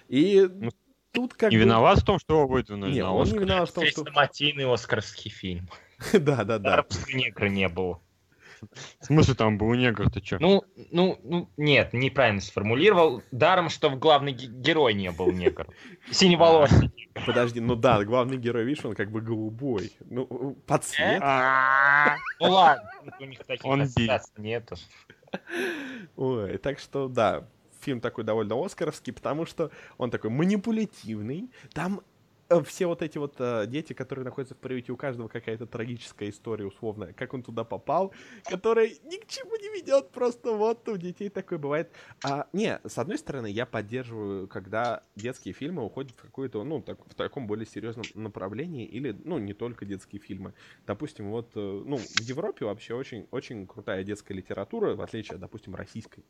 И 0.08 0.48
Ну, 0.52 0.70
тут 1.12 1.34
как 1.34 1.50
Не 1.52 1.58
бы... 1.58 1.62
виноват 1.64 1.98
в 2.00 2.04
том, 2.04 2.18
что 2.18 2.34
его 2.34 2.46
выдвинули 2.46 2.92
Не, 2.92 3.02
на 3.02 3.12
он 3.12 3.24
не 3.24 3.30
Оскар. 3.30 3.40
виноват 3.40 3.70
в 3.70 3.72
том, 3.72 3.86
что... 3.86 4.04
Оскаровский 4.72 5.30
фильм. 5.30 5.68
Да, 6.12 6.44
да, 6.44 6.58
да. 6.58 6.74
Арабского 6.74 7.16
негра 7.16 7.48
не 7.48 7.68
было. 7.68 8.00
В 9.00 9.04
смысле 9.06 9.34
там 9.34 9.58
был 9.58 9.72
негр, 9.74 10.10
ты 10.10 10.20
чё? 10.20 10.38
Ну, 10.40 10.64
ну, 10.90 11.18
ну, 11.22 11.50
нет, 11.56 11.92
неправильно 11.92 12.40
сформулировал. 12.40 13.22
Даром, 13.30 13.68
что 13.68 13.88
в 13.90 13.98
главный 13.98 14.32
ге- 14.32 14.46
герой 14.46 14.94
не 14.94 15.10
был 15.10 15.30
негр. 15.32 15.66
Синеволосый. 16.10 16.90
Подожди, 17.26 17.60
ну 17.60 17.76
да, 17.76 18.04
главный 18.04 18.36
герой, 18.38 18.64
видишь, 18.64 18.84
он 18.84 18.94
как 18.94 19.10
бы 19.10 19.20
голубой. 19.20 19.92
Ну, 20.08 20.56
по 20.66 20.78
цвету. 20.78 21.24
Ну 22.40 22.50
ладно, 22.52 22.90
у 23.20 23.24
них 23.24 23.44
таких 23.44 23.64
Он 23.64 23.82
ассоциаций 23.82 24.32
нету. 24.38 24.76
Ой, 26.16 26.58
так 26.58 26.78
что 26.78 27.08
да, 27.08 27.48
фильм 27.80 28.00
такой 28.00 28.24
довольно 28.24 28.62
оскаровский, 28.64 29.12
потому 29.12 29.46
что 29.46 29.70
он 29.98 30.10
такой 30.10 30.30
манипулятивный. 30.30 31.50
Там 31.72 32.00
э, 32.00 32.02
все 32.60 32.86
вот 32.86 33.02
эти 33.02 33.18
вот 33.18 33.36
э, 33.38 33.66
дети, 33.66 33.92
которые 33.92 34.24
находятся 34.24 34.54
в 34.54 34.58
приюте, 34.58 34.92
у 34.92 34.96
каждого 34.96 35.28
какая-то 35.28 35.66
трагическая 35.66 36.30
история 36.30 36.66
условная, 36.66 37.12
как 37.12 37.34
он 37.34 37.42
туда 37.42 37.64
попал, 37.64 38.12
которая 38.44 38.88
ни 38.88 39.18
к 39.18 39.26
чему 39.26 39.56
не 39.56 39.80
ведет, 39.80 40.10
просто 40.10 40.52
вот 40.52 40.88
у 40.88 40.96
детей 40.96 41.28
такое 41.28 41.58
бывает. 41.58 41.90
А, 42.24 42.48
не, 42.52 42.80
с 42.84 42.98
одной 42.98 43.18
стороны, 43.18 43.46
я 43.46 43.66
поддерживаю, 43.66 44.48
когда 44.48 45.02
детские 45.16 45.54
фильмы 45.54 45.84
уходят 45.84 46.12
в 46.12 46.22
какое-то, 46.22 46.62
ну, 46.64 46.82
так, 46.82 46.98
в 47.06 47.14
таком 47.14 47.46
более 47.46 47.66
серьезном 47.66 48.04
направлении, 48.14 48.86
или, 48.86 49.16
ну, 49.24 49.38
не 49.38 49.54
только 49.54 49.84
детские 49.84 50.20
фильмы. 50.20 50.54
Допустим, 50.86 51.30
вот, 51.30 51.52
э, 51.54 51.60
ну, 51.60 51.96
в 51.96 52.20
Европе 52.20 52.66
вообще 52.66 52.94
очень, 52.94 53.26
очень 53.30 53.66
крутая 53.66 54.04
детская 54.04 54.34
литература, 54.34 54.94
в 54.94 55.00
отличие 55.00 55.34
от, 55.36 55.40
допустим, 55.40 55.74
российской 55.74 56.24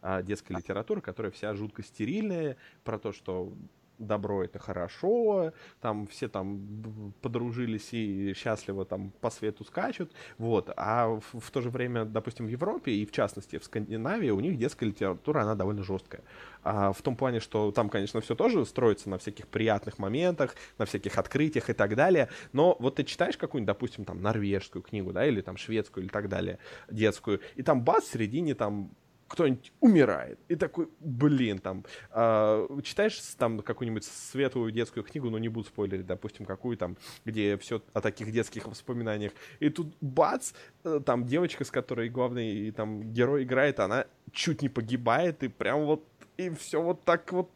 а, 0.00 0.22
детской 0.22 0.56
литературы, 0.56 1.00
которая 1.00 1.32
вся 1.32 1.54
жутко 1.54 1.82
стерильная, 1.82 2.56
про 2.84 2.98
то, 2.98 3.12
что 3.12 3.52
добро 3.98 4.44
это 4.44 4.58
хорошо, 4.58 5.52
там 5.80 6.06
все 6.06 6.28
там 6.28 7.12
подружились 7.22 7.92
и 7.92 8.34
счастливо 8.34 8.84
там 8.84 9.12
по 9.20 9.30
свету 9.30 9.64
скачут, 9.64 10.12
вот, 10.38 10.70
а 10.76 11.08
в, 11.08 11.40
в 11.40 11.50
то 11.50 11.60
же 11.60 11.70
время, 11.70 12.04
допустим, 12.04 12.46
в 12.46 12.48
Европе 12.48 12.92
и 12.92 13.06
в 13.06 13.12
частности 13.12 13.58
в 13.58 13.64
Скандинавии 13.64 14.30
у 14.30 14.40
них 14.40 14.58
детская 14.58 14.86
литература, 14.86 15.42
она 15.42 15.54
довольно 15.54 15.82
жесткая, 15.82 16.22
а, 16.62 16.92
в 16.92 17.02
том 17.02 17.16
плане, 17.16 17.40
что 17.40 17.72
там, 17.72 17.88
конечно, 17.88 18.20
все 18.20 18.34
тоже 18.34 18.64
строится 18.64 19.08
на 19.10 19.18
всяких 19.18 19.48
приятных 19.48 19.98
моментах, 19.98 20.54
на 20.78 20.84
всяких 20.84 21.18
открытиях 21.18 21.70
и 21.70 21.72
так 21.72 21.94
далее, 21.94 22.28
но 22.52 22.76
вот 22.78 22.96
ты 22.96 23.04
читаешь 23.04 23.36
какую-нибудь, 23.36 23.74
допустим, 23.74 24.04
там 24.04 24.22
норвежскую 24.22 24.82
книгу, 24.82 25.12
да, 25.12 25.26
или 25.26 25.40
там 25.40 25.56
шведскую 25.56 26.04
или 26.04 26.10
так 26.10 26.28
далее, 26.28 26.58
детскую, 26.90 27.40
и 27.54 27.62
там 27.62 27.82
бац, 27.82 28.04
в 28.04 28.12
середине 28.12 28.54
там 28.54 28.90
кто-нибудь 29.28 29.72
умирает. 29.80 30.38
И 30.48 30.56
такой, 30.56 30.88
блин, 31.00 31.58
там, 31.58 31.84
а, 32.10 32.66
читаешь 32.82 33.18
там 33.36 33.60
какую-нибудь 33.60 34.04
светлую 34.04 34.72
детскую 34.72 35.04
книгу, 35.04 35.30
но 35.30 35.38
не 35.38 35.48
буду 35.48 35.66
спойлерить, 35.66 36.06
допустим, 36.06 36.46
какую 36.46 36.76
там, 36.76 36.96
где 37.24 37.56
все 37.58 37.82
о 37.92 38.00
таких 38.00 38.32
детских 38.32 38.66
воспоминаниях. 38.66 39.32
И 39.60 39.68
тут 39.68 39.94
бац, 40.00 40.52
э, 40.84 41.00
там 41.04 41.26
девочка, 41.26 41.64
с 41.64 41.70
которой 41.70 42.08
главный 42.08 42.70
там 42.70 43.12
герой 43.12 43.44
играет, 43.44 43.80
она 43.80 44.06
чуть 44.32 44.62
не 44.62 44.68
погибает, 44.68 45.42
и 45.42 45.48
прям 45.48 45.84
вот, 45.84 46.04
и 46.36 46.50
все 46.50 46.80
вот 46.80 47.04
так 47.04 47.32
вот 47.32 47.50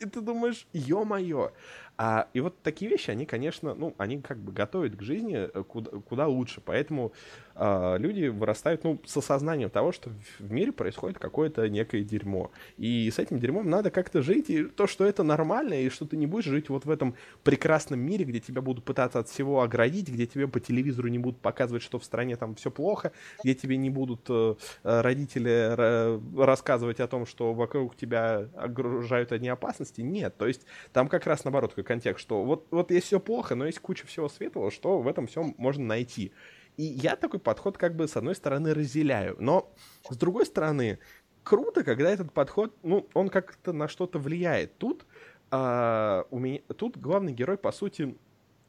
и 0.00 0.06
ты 0.06 0.20
думаешь, 0.20 0.66
ё-моё. 0.72 1.52
А, 2.00 2.28
и 2.32 2.38
вот 2.40 2.62
такие 2.62 2.88
вещи, 2.88 3.10
они, 3.10 3.26
конечно, 3.26 3.74
ну, 3.74 3.92
они 3.98 4.20
как 4.20 4.38
бы 4.38 4.52
готовят 4.52 4.94
к 4.94 5.02
жизни 5.02 5.34
э, 5.52 5.64
куда, 5.64 5.90
куда 5.90 6.28
лучше. 6.28 6.62
Поэтому 6.64 7.12
а, 7.56 7.96
люди 7.96 8.28
вырастают, 8.28 8.84
ну, 8.84 9.00
с 9.04 9.16
осознанием 9.16 9.68
того, 9.68 9.90
что 9.90 10.10
в- 10.38 10.52
мире 10.52 10.70
происходит 10.70 11.18
какое-то 11.18 11.68
некое 11.68 12.04
дерьмо. 12.04 12.52
И 12.76 13.10
с 13.10 13.18
этим 13.18 13.40
дерьмом 13.40 13.68
надо 13.68 13.90
как-то 13.90 14.22
жить, 14.22 14.48
и 14.48 14.62
то, 14.62 14.86
что 14.86 15.04
это 15.04 15.24
нормально, 15.24 15.74
и 15.74 15.88
что 15.88 16.06
ты 16.06 16.16
не 16.16 16.26
будешь 16.28 16.44
жить 16.44 16.68
вот 16.68 16.84
в 16.84 16.90
этом 16.90 17.16
прекрасном 17.42 17.98
мире, 17.98 18.24
где 18.24 18.38
тебя 18.38 18.62
будут 18.62 18.84
пытаться 18.84 19.18
от 19.18 19.28
всего 19.28 19.60
оградить, 19.62 20.08
где 20.08 20.26
тебе 20.28 20.46
по 20.46 20.60
телевизору 20.60 21.08
не 21.08 21.18
будут 21.18 21.40
показывать, 21.40 21.82
что 21.82 21.98
в 21.98 22.04
стране 22.04 22.36
там 22.36 22.54
все 22.54 22.70
плохо, 22.70 23.10
где 23.42 23.56
тебе 23.56 23.76
не 23.76 23.90
будут 23.90 24.20
э, 24.28 24.54
э, 24.84 25.00
родители 25.00 25.74
ра- 25.74 26.44
рассказывать 26.44 27.00
о 27.00 27.08
том, 27.08 27.26
что 27.26 27.54
вокруг 27.54 27.96
тебя 27.96 28.48
окружают 28.54 29.32
одни 29.32 29.48
опасности. 29.48 30.00
Нет, 30.00 30.36
то 30.38 30.46
есть 30.46 30.64
там 30.92 31.08
как 31.08 31.26
раз 31.26 31.42
наоборот 31.42 31.70
такой 31.70 31.87
контекст, 31.88 32.22
что 32.22 32.44
вот, 32.44 32.68
вот 32.70 32.90
есть 32.92 33.06
все 33.06 33.18
плохо, 33.18 33.54
но 33.54 33.66
есть 33.66 33.80
куча 33.80 34.06
всего 34.06 34.28
светлого, 34.28 34.70
что 34.70 35.00
в 35.00 35.08
этом 35.08 35.26
всем 35.26 35.54
можно 35.58 35.84
найти. 35.84 36.32
И 36.76 36.84
я 36.84 37.16
такой 37.16 37.40
подход 37.40 37.76
как 37.76 37.96
бы 37.96 38.06
с 38.06 38.16
одной 38.16 38.36
стороны 38.36 38.72
разделяю, 38.72 39.36
но 39.40 39.72
с 40.08 40.16
другой 40.16 40.46
стороны 40.46 41.00
круто, 41.42 41.82
когда 41.82 42.10
этот 42.10 42.32
подход, 42.32 42.76
ну, 42.82 43.08
он 43.14 43.30
как-то 43.30 43.72
на 43.72 43.88
что-то 43.88 44.18
влияет. 44.18 44.78
Тут 44.78 45.06
а, 45.50 46.26
у 46.30 46.38
меня, 46.38 46.60
тут 46.76 46.98
главный 46.98 47.32
герой 47.32 47.56
по 47.56 47.72
сути, 47.72 48.16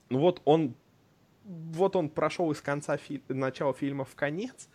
ну 0.09 0.19
вот 0.19 0.41
он, 0.45 0.75
вот 1.43 1.95
он 1.95 2.09
прошел 2.09 2.51
из 2.51 2.61
конца 2.61 2.97
фи- 2.97 3.21
начала 3.27 3.73
фильма 3.73 4.05
в 4.05 4.15
конец, 4.15 4.69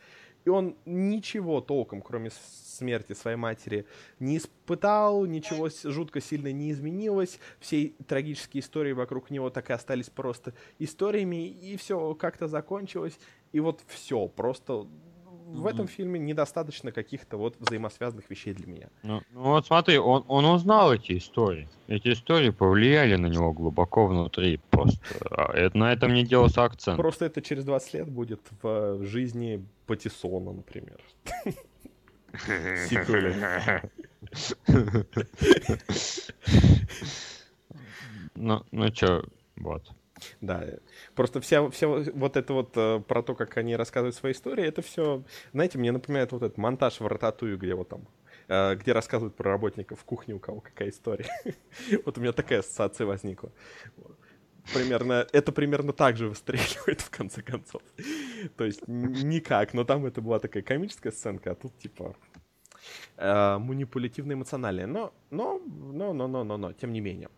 и 0.44 0.50
он 0.50 0.76
ничего 0.84 1.60
толком, 1.60 2.02
кроме 2.02 2.30
смерти 2.30 3.12
своей 3.12 3.36
матери, 3.36 3.86
не 4.18 4.38
испытал, 4.38 5.24
ничего 5.24 5.68
жутко 5.84 6.20
сильно 6.20 6.52
не 6.52 6.70
изменилось, 6.70 7.38
все 7.60 7.92
трагические 8.06 8.60
истории 8.60 8.92
вокруг 8.92 9.30
него 9.30 9.50
так 9.50 9.70
и 9.70 9.72
остались 9.72 10.10
просто 10.10 10.54
историями, 10.78 11.48
и 11.48 11.76
все 11.76 12.14
как-то 12.14 12.48
закончилось, 12.48 13.18
и 13.52 13.60
вот 13.60 13.82
все, 13.88 14.28
просто 14.28 14.86
в 15.46 15.66
этом 15.66 15.86
фильме 15.88 16.18
недостаточно 16.18 16.92
каких-то 16.92 17.36
вот 17.36 17.56
взаимосвязанных 17.58 18.28
вещей 18.30 18.54
для 18.54 18.66
меня. 18.66 18.88
Ну, 19.02 19.22
ну 19.32 19.42
вот 19.42 19.66
смотри, 19.66 19.98
он, 19.98 20.24
он 20.28 20.44
узнал 20.46 20.92
эти 20.92 21.18
истории. 21.18 21.68
Эти 21.86 22.12
истории 22.12 22.50
повлияли 22.50 23.16
на 23.16 23.26
него 23.26 23.52
глубоко 23.52 24.06
внутри 24.06 24.60
просто. 24.70 25.00
А 25.30 25.52
это, 25.52 25.76
на 25.76 25.92
этом 25.92 26.14
не 26.14 26.24
делался 26.24 26.64
акцент. 26.64 26.96
Просто 26.96 27.26
это 27.26 27.42
через 27.42 27.64
20 27.64 27.94
лет 27.94 28.08
будет 28.08 28.40
в 28.62 29.04
жизни 29.04 29.64
Патисона, 29.86 30.52
например. 30.52 31.00
Ну, 38.36 38.62
ну 38.72 38.90
чё, 38.90 39.22
вот. 39.56 39.88
Да, 40.40 40.64
просто 41.14 41.40
вся, 41.40 41.68
вся 41.70 41.88
вот 41.88 42.36
это 42.36 42.52
вот 42.52 42.76
э, 42.76 43.00
про 43.00 43.22
то, 43.22 43.34
как 43.34 43.56
они 43.56 43.76
рассказывают 43.76 44.14
свои 44.14 44.32
истории, 44.32 44.64
это 44.64 44.82
все, 44.82 45.24
знаете, 45.52 45.78
мне 45.78 45.92
напоминает 45.92 46.32
вот 46.32 46.42
этот 46.42 46.56
монтаж 46.56 47.00
в 47.00 47.06
Рататую, 47.06 47.58
где 47.58 47.74
вот 47.74 47.88
там, 47.88 48.06
э, 48.48 48.76
где 48.76 48.92
рассказывают 48.92 49.34
про 49.34 49.50
работников 49.50 50.04
кухне, 50.04 50.34
у 50.34 50.38
кого 50.38 50.60
какая 50.60 50.90
история. 50.90 51.28
Вот 52.04 52.16
у 52.16 52.20
меня 52.20 52.32
такая 52.32 52.60
ассоциация 52.60 53.06
возникла. 53.06 53.50
Примерно, 54.72 55.26
это 55.32 55.52
примерно 55.52 55.92
так 55.92 56.16
же 56.16 56.28
выстреливает 56.28 57.00
в 57.00 57.10
конце 57.10 57.42
концов. 57.42 57.82
То 58.56 58.64
есть 58.64 58.86
никак, 58.86 59.74
но 59.74 59.84
там 59.84 60.06
это 60.06 60.22
была 60.22 60.38
такая 60.38 60.62
комическая 60.62 61.12
сценка, 61.12 61.50
а 61.50 61.54
тут 61.54 61.76
типа 61.78 62.16
э, 63.16 63.58
манипулятивно-эмоциональная. 63.58 64.86
Но, 64.86 65.12
но, 65.30 65.60
но, 65.66 66.12
но, 66.12 66.28
но, 66.28 66.44
но, 66.44 66.56
но, 66.56 66.72
тем 66.72 66.92
не 66.92 67.00
менее. 67.00 67.28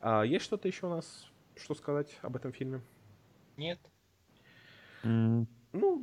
А 0.00 0.22
есть 0.22 0.44
что-то 0.44 0.68
еще 0.68 0.86
у 0.86 0.90
нас, 0.90 1.29
что 1.62 1.74
сказать 1.74 2.18
об 2.22 2.36
этом 2.36 2.52
фильме? 2.52 2.80
Нет. 3.56 3.78
Ну, 5.02 5.46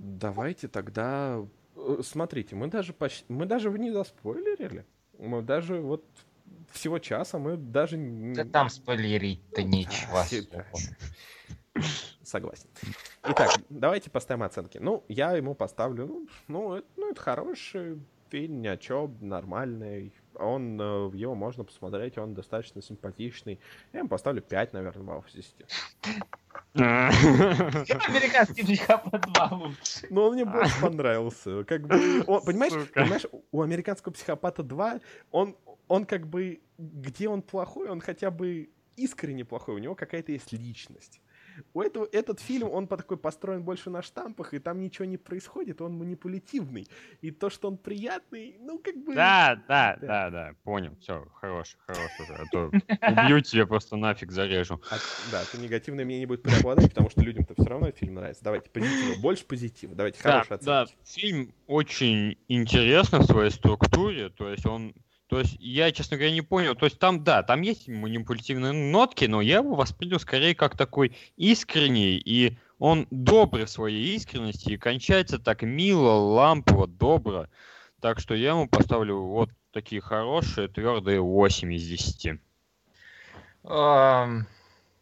давайте 0.02 0.68
тогда... 0.68 1.46
э, 1.76 2.00
Смотрите, 2.04 2.56
мы 2.56 2.68
даже 2.68 2.94
почти... 2.94 3.26
Мы 3.28 3.46
даже 3.46 3.70
не 3.72 3.92
заспойлерили. 3.92 4.86
Мы 5.20 5.42
даже 5.42 5.82
вот 5.82 6.06
всего 6.72 7.00
часа 7.00 7.38
мы 7.38 7.58
даже... 7.58 7.98
не- 7.98 8.34
Да 8.36 8.46
там 8.46 8.70
спойлерить-то 8.70 9.64
нечего. 9.64 10.24
все- 10.24 10.40
особо. 10.40 10.64
Согласен. 12.24 12.68
Итак, 13.24 13.52
давайте 13.70 14.10
поставим 14.10 14.44
оценки. 14.44 14.78
Ну, 14.78 15.04
я 15.10 15.34
ему 15.34 15.54
поставлю... 15.54 16.08
Ну, 16.08 16.28
ну, 16.48 16.76
это, 16.76 16.88
ну, 16.96 17.12
это 17.12 17.22
хороший 17.22 18.00
фильм, 18.30 18.62
ни 18.62 18.68
о 18.68 18.78
чем, 18.78 19.18
нормальный. 19.22 20.14
Он, 20.40 20.80
э, 20.80 21.10
его 21.16 21.36
можно 21.36 21.64
посмотреть, 21.64 22.18
он 22.18 22.34
достаточно 22.34 22.82
симпатичный. 22.82 23.60
Я 23.94 24.00
ему 24.00 24.10
поставлю 24.10 24.42
5, 24.42 24.74
наверное, 24.74 25.04
баллов 25.04 25.26
из 25.30 25.34
10. 25.34 25.56
Американский 26.74 28.64
психопат 28.64 29.22
2 29.34 29.48
лучше. 29.52 30.08
Но 30.10 30.28
он 30.28 30.34
мне 30.34 30.46
больше 30.46 30.80
понравился. 30.82 31.64
Как 31.64 31.86
бы, 31.88 32.24
он- 32.28 32.44
понимаешь, 32.44 32.74
Сука. 32.74 33.02
понимаешь, 33.02 33.26
у 33.52 33.62
американского 33.62 34.14
психопата 34.14 34.64
2, 34.64 35.00
он, 35.32 35.56
он 35.88 36.06
как 36.06 36.28
бы, 36.28 36.62
где 36.78 37.30
он 37.30 37.42
плохой, 37.42 37.90
он 37.90 38.02
хотя 38.02 38.32
бы 38.32 38.70
искренне 38.96 39.46
плохой, 39.46 39.76
у 39.76 39.80
него 39.80 39.96
какая-то 39.96 40.32
есть 40.32 40.52
личность. 40.52 41.22
У 41.74 41.82
этого, 41.82 42.08
этот 42.12 42.40
фильм, 42.40 42.70
он 42.70 42.88
по 42.88 42.98
такой 42.98 43.18
построен 43.18 43.64
больше 43.64 43.90
на 43.90 44.02
штампах, 44.02 44.54
и 44.54 44.60
там 44.60 44.80
ничего 44.82 45.06
не 45.06 45.18
происходит, 45.18 45.82
он 45.82 45.98
манипулятивный. 45.98 46.88
И 47.22 47.32
то, 47.32 47.50
что 47.50 47.68
он 47.68 47.78
приятный, 47.78 48.58
ну, 48.60 48.80
как 48.80 48.96
бы... 48.98 49.16
Да, 49.16 49.62
да, 49.68 49.98
Да. 50.02 50.08
да, 50.08 50.30
да, 50.30 50.52
понял. 50.64 50.96
Все, 51.02 51.26
хорош, 51.36 51.78
хорош 51.86 52.12
уже. 52.22 52.34
А 52.34 52.44
то 52.52 52.72
убью 53.24 53.42
тебя 53.42 53.66
просто 53.66 53.96
нафиг 53.96 54.32
зарежу. 54.32 54.82
А, 54.92 54.96
да, 55.32 55.44
то 55.52 55.58
негативное 55.60 56.06
мне 56.06 56.20
не 56.20 56.26
будет 56.26 56.44
преобладать, 56.44 56.90
потому 56.90 57.10
что 57.10 57.22
людям-то 57.22 57.54
все 57.56 57.66
равно 57.70 57.92
фильм 57.92 58.16
нравится. 58.16 58.44
Давайте 58.44 58.70
позитива, 58.70 59.20
больше 59.22 59.46
позитива. 59.46 59.96
Давайте 59.96 60.22
Да, 60.24 60.44
хорошие 60.44 60.58
да, 60.66 60.82
оценки. 60.82 61.00
фильм 61.06 61.54
очень 61.68 62.38
интересный 62.48 63.20
в 63.20 63.26
своей 63.26 63.52
структуре, 63.52 64.30
то 64.30 64.50
есть 64.50 64.66
он 64.66 64.94
То 65.28 65.40
есть 65.40 65.58
я, 65.60 65.92
честно 65.92 66.16
говоря, 66.18 66.34
не 66.34 66.42
понял. 66.42 66.74
То 66.76 66.86
есть 66.86 67.00
там, 67.00 67.24
да, 67.24 67.44
там 67.44 67.62
есть 67.62 67.88
манипулятивные 67.90 68.72
нотки, 68.72 69.26
но 69.26 69.42
я 69.42 69.58
его 69.58 69.76
воспринял 69.76 70.20
скорее 70.20 70.56
как 70.56 70.78
такой 70.78 71.16
искренний, 71.36 72.18
и 72.18 72.58
он 72.80 73.08
добрый 73.12 73.66
в 73.66 73.70
своей 73.70 74.16
искренности, 74.16 74.72
и 74.72 74.78
кончается 74.78 75.38
так 75.38 75.64
мило, 75.64 76.12
лампово, 76.12 76.88
добро. 76.88 77.48
Так 78.00 78.20
что 78.20 78.36
я 78.36 78.52
ему 78.52 78.70
поставлю 78.70 79.18
вот 79.18 79.50
такие 79.72 80.02
хорошие, 80.02 80.70
твердые 80.70 81.20
8 81.20 81.74
из 81.74 81.88
10. 81.88 82.40
Ам, 83.66 84.48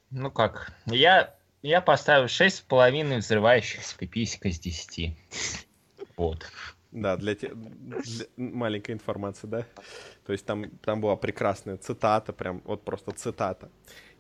Ну 0.10 0.31
как, 0.31 0.72
я, 0.88 1.35
я 1.61 1.81
поставил 1.81 2.26
6,5 2.26 3.18
взрывающихся 3.18 3.95
пиписек 3.97 4.45
из 4.45 4.60
10. 4.60 5.15
Вот. 6.18 6.45
Да, 6.95 7.17
для, 7.17 7.35
те... 7.35 7.51
для- 7.53 8.26
маленькая 8.38 8.93
информация, 8.93 9.49
да? 9.49 9.65
То 10.26 10.31
есть 10.31 10.45
там, 10.45 10.69
там 10.81 11.01
была 11.01 11.17
прекрасная 11.17 11.76
цитата, 11.76 12.31
прям 12.31 12.61
вот 12.63 12.85
просто 12.85 13.11
цитата. 13.11 13.69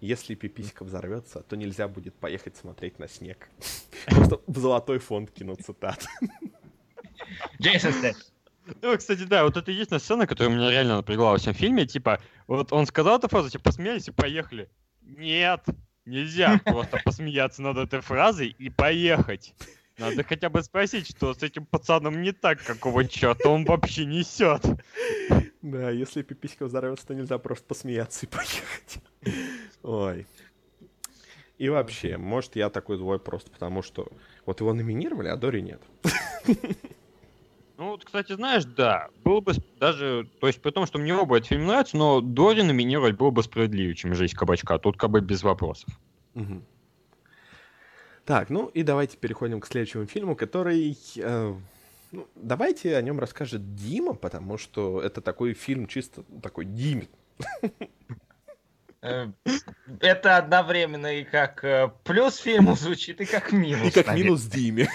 Если 0.01 0.35
пиписька 0.35 0.83
взорвется, 0.83 1.41
то 1.41 1.55
нельзя 1.55 1.87
будет 1.87 2.13
поехать 2.15 2.57
смотреть 2.57 2.99
на 2.99 3.07
снег. 3.07 3.49
Просто 4.07 4.41
в 4.45 4.57
золотой 4.57 4.99
фонд 4.99 5.31
кинут 5.31 5.61
цитат. 5.61 6.05
Джейсон. 7.61 7.93
Ну, 8.81 8.97
кстати, 8.97 9.23
да, 9.23 9.45
вот 9.45 9.55
это 9.55 9.71
есть 9.71 9.97
сцена, 9.97 10.27
которая 10.27 10.53
меня 10.53 10.69
реально 10.69 10.97
напрягла 10.97 11.31
во 11.31 11.37
всем 11.37 11.53
фильме. 11.53 11.85
Типа, 11.85 12.19
вот 12.47 12.73
он 12.73 12.85
сказал 12.87 13.17
эту 13.17 13.29
фразу, 13.29 13.49
типа, 13.49 13.63
посмеялись 13.63 14.09
и 14.09 14.11
поехали. 14.11 14.69
Нет, 15.01 15.63
нельзя 16.03 16.59
просто 16.65 16.99
посмеяться 17.05 17.61
над 17.61 17.77
этой 17.77 18.01
фразой 18.01 18.49
и 18.49 18.69
поехать. 18.69 19.53
Надо 19.97 20.23
хотя 20.23 20.49
бы 20.49 20.61
спросить, 20.61 21.07
что 21.07 21.33
с 21.33 21.41
этим 21.41 21.65
пацаном 21.65 22.21
не 22.21 22.33
так, 22.33 22.63
какого 22.63 23.05
черта 23.05 23.49
он 23.49 23.63
вообще 23.65 24.05
несет. 24.05 24.61
Да, 25.61 25.89
если 25.89 26.21
пиписька 26.21 26.65
взорвется, 26.65 27.07
то 27.07 27.15
нельзя 27.15 27.37
просто 27.37 27.65
посмеяться 27.65 28.25
и 28.25 28.29
поехать. 28.29 28.99
Ой. 29.83 30.27
И 31.57 31.69
вообще, 31.69 32.17
может, 32.17 32.57
я 32.57 32.69
такой 32.69 32.97
злой 32.97 33.19
просто 33.19 33.49
потому, 33.49 33.81
что 33.81 34.09
вот 34.45 34.59
его 34.59 34.73
номинировали, 34.73 35.29
а 35.29 35.37
Дори 35.37 35.61
нет. 35.61 35.81
Ну, 37.77 37.91
вот, 37.91 38.05
кстати, 38.05 38.33
знаешь, 38.33 38.63
да, 38.63 39.09
было 39.23 39.41
бы 39.41 39.53
даже, 39.79 40.29
то 40.39 40.47
есть 40.47 40.61
при 40.61 40.71
том, 40.71 40.85
что 40.85 40.97
мне 40.97 41.13
оба 41.13 41.37
этот 41.37 41.49
фильм 41.49 41.65
нравится, 41.65 41.97
но 41.97 42.21
Дори 42.21 42.63
номинировать 42.63 43.17
было 43.17 43.31
бы 43.31 43.43
справедливее, 43.43 43.95
чем 43.95 44.15
«Жизнь 44.15 44.35
кабачка». 44.35 44.77
Тут 44.77 44.97
как 44.97 45.09
бы 45.09 45.19
без 45.19 45.43
вопросов. 45.43 45.89
Мгм. 46.35 46.65
Так, 48.25 48.49
ну 48.49 48.67
и 48.67 48.81
давайте 48.81 49.17
переходим 49.17 49.61
к 49.61 49.67
следующему 49.67 50.07
фильму, 50.07 50.35
который... 50.35 50.97
э, 51.15 51.53
ну, 52.11 52.27
давайте 52.35 52.97
о 52.97 53.01
нем 53.01 53.19
расскажет 53.19 53.75
Дима, 53.75 54.15
потому 54.15 54.57
что 54.57 54.99
это 55.01 55.21
такой 55.21 55.53
фильм 55.53 55.87
чисто 55.87 56.23
такой 56.41 56.65
Димин. 56.65 57.07
Э, 59.01 59.27
Это 59.99 60.37
одновременно 60.37 61.19
и 61.19 61.23
как 61.23 61.63
э, 61.63 61.91
плюс 62.03 62.37
фильму 62.37 62.75
звучит, 62.75 63.21
и 63.21 63.25
как 63.25 63.51
минус. 63.51 63.89
И 63.89 63.91
как 63.91 64.07
наверное. 64.07 64.23
минус 64.23 64.41
Диме. 64.45 64.89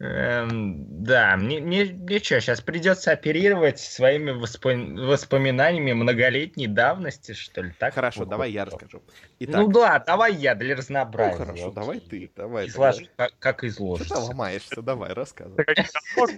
Эм, 0.00 1.04
да, 1.04 1.36
мне, 1.36 1.60
мне, 1.60 1.84
мне 1.84 2.18
что, 2.18 2.40
сейчас 2.40 2.60
придется 2.60 3.12
оперировать 3.12 3.78
своими 3.78 4.30
воспо- 4.30 5.06
воспоминаниями 5.06 5.92
многолетней 5.92 6.66
давности, 6.66 7.32
что 7.32 7.62
ли? 7.62 7.72
Так 7.78 7.94
Хорошо, 7.94 8.24
давай 8.24 8.50
я 8.50 8.64
расскажу. 8.64 9.02
Итак, 9.38 9.60
Ну 9.60 9.72
да, 9.72 9.98
давай 9.98 10.34
я 10.34 10.54
для 10.54 10.74
ну, 10.74 10.78
разнообразия. 10.78 11.38
хорошо, 11.38 11.64
окей. 11.64 11.74
давай 11.74 12.00
ты, 12.00 12.30
давай. 12.36 12.66
Изложи, 12.66 13.08
как, 13.16 13.32
как 13.38 13.58
Что 13.58 13.66
изложится. 13.68 14.14
ты 14.14 14.20
ломаешься? 14.20 14.82
Давай, 14.82 15.12
рассказывай. 15.12 15.64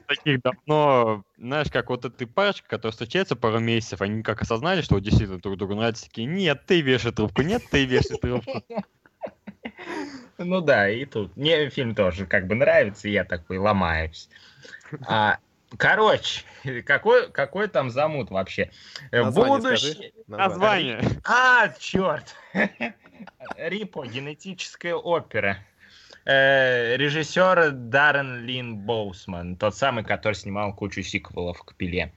Таких 0.06 0.42
давно, 0.42 1.22
знаешь, 1.36 1.70
как 1.70 1.88
вот 1.88 2.05
эта 2.05 2.26
парочка, 2.26 2.68
которая 2.68 2.92
встречается 2.92 3.36
пару 3.36 3.60
месяцев, 3.60 4.02
они 4.02 4.22
как 4.22 4.42
осознали, 4.42 4.82
что 4.82 4.98
действительно 4.98 5.38
друг 5.38 5.56
другу 5.56 5.74
нравятся, 5.74 6.05
такие, 6.06 6.26
нет, 6.26 6.62
ты 6.66 6.80
вешай 6.80 7.12
трубку, 7.12 7.42
нет, 7.42 7.62
ты 7.70 7.84
вешай 7.84 8.18
трубку. 8.18 8.62
Ну 10.39 10.61
да, 10.61 10.89
и 10.89 11.05
тут. 11.05 11.36
Мне 11.36 11.69
фильм 11.70 11.94
тоже 11.94 12.27
как 12.27 12.47
бы 12.47 12.55
нравится, 12.55 13.09
и 13.09 13.12
я 13.12 13.24
такой 13.24 13.59
ломаюсь. 13.59 14.28
А, 15.06 15.39
короче, 15.77 16.43
какой, 16.86 17.31
какой 17.31 17.69
там 17.69 17.90
замут 17.90 18.31
вообще? 18.31 18.70
Э, 19.11 19.23
Название 19.23 19.59
Будущее... 19.59 19.93
скажи. 19.93 20.12
Название. 20.27 21.01
А, 21.24 21.69
черт! 21.78 22.35
Рипо, 23.56 24.06
генетическая 24.06 24.94
опера. 24.94 25.59
Э, 26.24 26.97
Режиссер 26.97 27.70
Даррен 27.73 28.44
Лин 28.44 28.77
Боусман, 28.78 29.56
тот 29.56 29.77
самый, 29.77 30.05
который 30.05 30.35
снимал 30.35 30.74
кучу 30.74 31.02
сиквелов 31.02 31.62
к 31.62 31.74
Пиле. 31.74 32.12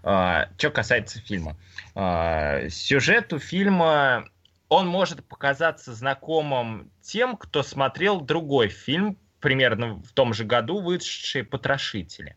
Что 0.00 0.70
касается 0.72 1.20
фильма. 1.20 1.56
А, 1.96 2.68
Сюжет 2.68 3.32
у 3.32 3.40
фильма, 3.40 4.28
он 4.68 4.86
может 4.86 5.24
показаться 5.24 5.94
знакомым 5.94 6.90
тем, 7.00 7.36
кто 7.36 7.62
смотрел 7.62 8.20
другой 8.20 8.68
фильм, 8.68 9.16
примерно 9.40 9.94
в 10.02 10.12
том 10.12 10.34
же 10.34 10.44
году 10.44 10.80
вышедший 10.80 11.44
«Потрошители». 11.44 12.36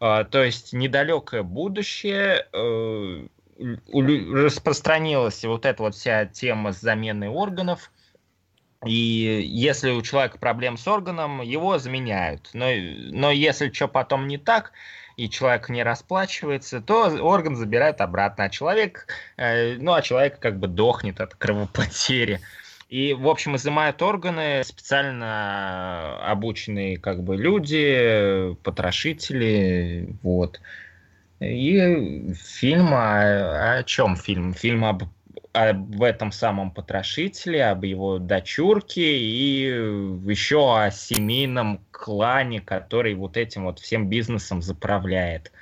А, 0.00 0.24
То 0.24 0.42
есть 0.42 0.72
недалекое 0.72 1.42
будущее, 1.42 2.46
э, 2.52 3.26
распространилась 3.58 5.44
вот 5.44 5.66
эта 5.66 5.82
вот 5.82 5.94
вся 5.94 6.26
тема 6.26 6.72
с 6.72 6.80
заменой 6.80 7.28
органов. 7.28 7.90
И 8.86 8.92
если 8.92 9.90
у 9.90 10.02
человека 10.02 10.38
проблем 10.38 10.76
с 10.76 10.86
органом, 10.86 11.42
его 11.42 11.78
заменяют. 11.78 12.50
Но, 12.52 12.66
но 13.10 13.32
если 13.32 13.72
что 13.72 13.88
потом 13.88 14.28
не 14.28 14.38
так, 14.38 14.72
и 15.18 15.28
человек 15.28 15.68
не 15.68 15.82
расплачивается, 15.82 16.80
то 16.80 17.08
орган 17.20 17.56
забирают 17.56 18.00
обратно, 18.00 18.44
а 18.44 18.50
человек, 18.50 19.08
э, 19.36 19.74
ну, 19.74 19.92
а 19.92 20.00
человек 20.00 20.38
как 20.38 20.60
бы 20.60 20.68
дохнет 20.68 21.20
от 21.20 21.34
кровопотери. 21.34 22.40
И, 22.88 23.14
в 23.14 23.28
общем, 23.28 23.56
изымают 23.56 24.00
органы 24.00 24.62
специально 24.64 26.18
обученные 26.22 26.98
как 26.98 27.22
бы 27.24 27.36
люди, 27.36 28.56
потрошители, 28.62 30.14
вот. 30.22 30.60
И 31.40 32.32
фильм 32.34 32.94
о, 32.94 33.78
о 33.78 33.82
чем 33.82 34.16
фильм? 34.16 34.54
Фильм 34.54 34.84
об, 34.84 35.02
об 35.58 36.02
этом 36.02 36.32
самом 36.32 36.70
потрошителе, 36.70 37.64
об 37.66 37.84
его 37.84 38.18
дочурке 38.18 39.18
и 39.18 39.62
еще 39.64 40.78
о 40.78 40.90
семейном 40.90 41.80
клане, 41.90 42.60
который 42.60 43.14
вот 43.14 43.36
этим 43.36 43.64
вот 43.64 43.78
всем 43.78 44.08
бизнесом 44.08 44.62
заправляет. 44.62 45.52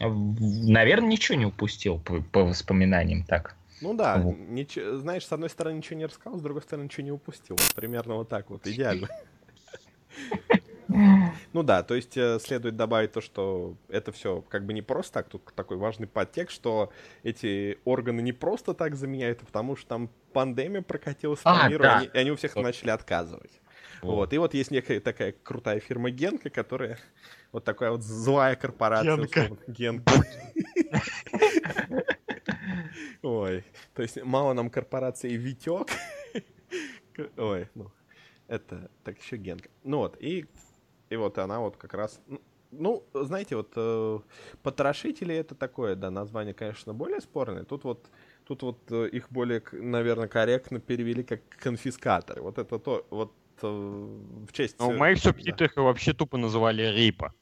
Наверное, 0.00 1.08
ничего 1.08 1.38
не 1.38 1.46
упустил 1.46 1.98
по, 1.98 2.20
по 2.20 2.44
воспоминаниям 2.44 3.24
так. 3.24 3.56
Ну 3.80 3.94
да, 3.94 4.18
Вот. 4.18 4.36
ничего- 4.38 4.96
знаешь, 4.96 5.26
с 5.26 5.32
одной 5.32 5.50
стороны 5.50 5.76
ничего 5.78 5.98
не 5.98 6.06
рассказал, 6.06 6.38
с 6.38 6.42
другой 6.42 6.62
стороны 6.62 6.84
ничего 6.84 7.04
не 7.04 7.12
упустил. 7.12 7.56
Примерно 7.74 8.14
вот 8.14 8.28
так 8.28 8.50
вот, 8.50 8.66
идеально. 8.66 9.08
Ну 11.52 11.62
да, 11.62 11.82
то 11.82 11.94
есть 11.94 12.16
э, 12.16 12.38
следует 12.38 12.76
добавить 12.76 13.12
то, 13.12 13.20
что 13.20 13.76
это 13.88 14.12
все 14.12 14.42
как 14.48 14.64
бы 14.64 14.72
не 14.72 14.82
просто 14.82 15.14
так, 15.14 15.28
тут 15.28 15.44
такой 15.54 15.76
важный 15.76 16.06
подтекст, 16.06 16.54
что 16.54 16.92
эти 17.22 17.78
органы 17.84 18.20
не 18.20 18.32
просто 18.32 18.74
так 18.74 18.94
заменяют, 18.94 19.42
а 19.42 19.46
потому 19.46 19.76
что 19.76 19.88
там 19.88 20.10
пандемия 20.32 20.82
прокатилась 20.82 21.40
по 21.40 21.64
А, 21.64 21.68
миру, 21.68 21.82
да. 21.82 21.94
и 21.94 21.96
они, 21.96 22.10
и 22.12 22.18
они 22.18 22.30
у 22.30 22.36
всех 22.36 22.56
начали 22.56 22.90
отказывать. 22.90 23.60
Вот. 24.02 24.32
И 24.32 24.38
вот 24.38 24.54
есть 24.54 24.70
некая 24.70 25.00
такая 25.00 25.34
крутая 25.42 25.80
фирма 25.80 26.10
Генка, 26.10 26.50
которая 26.50 26.98
вот 27.52 27.64
такая 27.64 27.90
вот 27.90 28.02
злая 28.02 28.54
корпорация. 28.54 29.16
Генка. 29.16 29.38
условно. 29.38 29.58
Генка. 29.66 30.12
Ой, 33.22 33.64
то 33.94 34.02
есть 34.02 34.22
мало 34.22 34.52
нам 34.52 34.70
корпорации 34.70 35.32
Витек. 35.36 35.88
Ой, 37.36 37.68
ну, 37.74 37.90
это 38.46 38.90
так 39.04 39.18
еще 39.20 39.36
Генка. 39.36 39.68
Ну 39.82 39.98
вот, 39.98 40.16
и, 40.20 40.46
и 41.10 41.16
вот 41.16 41.38
она 41.38 41.60
вот 41.60 41.76
как 41.76 41.94
раз... 41.94 42.20
ну, 42.26 42.40
Ну, 42.72 43.04
знаете, 43.14 43.56
вот 43.56 43.72
э, 43.76 44.18
потрошители 44.62 45.34
это 45.34 45.54
такое, 45.54 45.94
да, 45.94 46.10
название, 46.10 46.52
конечно, 46.52 46.92
более 46.94 47.20
спорное. 47.20 47.64
Тут 47.64 47.84
вот, 47.84 48.06
тут 48.44 48.62
вот 48.62 48.78
э, 48.90 49.08
их 49.08 49.30
более, 49.30 49.62
наверное, 49.72 50.28
корректно 50.28 50.80
перевели 50.80 51.22
как 51.22 51.40
конфискаторы. 51.62 52.42
Вот 52.42 52.58
это 52.58 52.78
то, 52.78 53.06
вот 53.10 53.32
э, 53.62 53.66
в 53.66 54.52
честь... 54.52 54.78
Но 54.78 54.90
э, 54.90 54.96
в 54.96 54.98
моих 54.98 55.22
да. 55.22 55.30
субтитрах 55.30 55.76
его 55.76 55.86
вообще 55.86 56.12
тупо 56.12 56.36
называли 56.38 56.82
Рипа. 56.82 57.32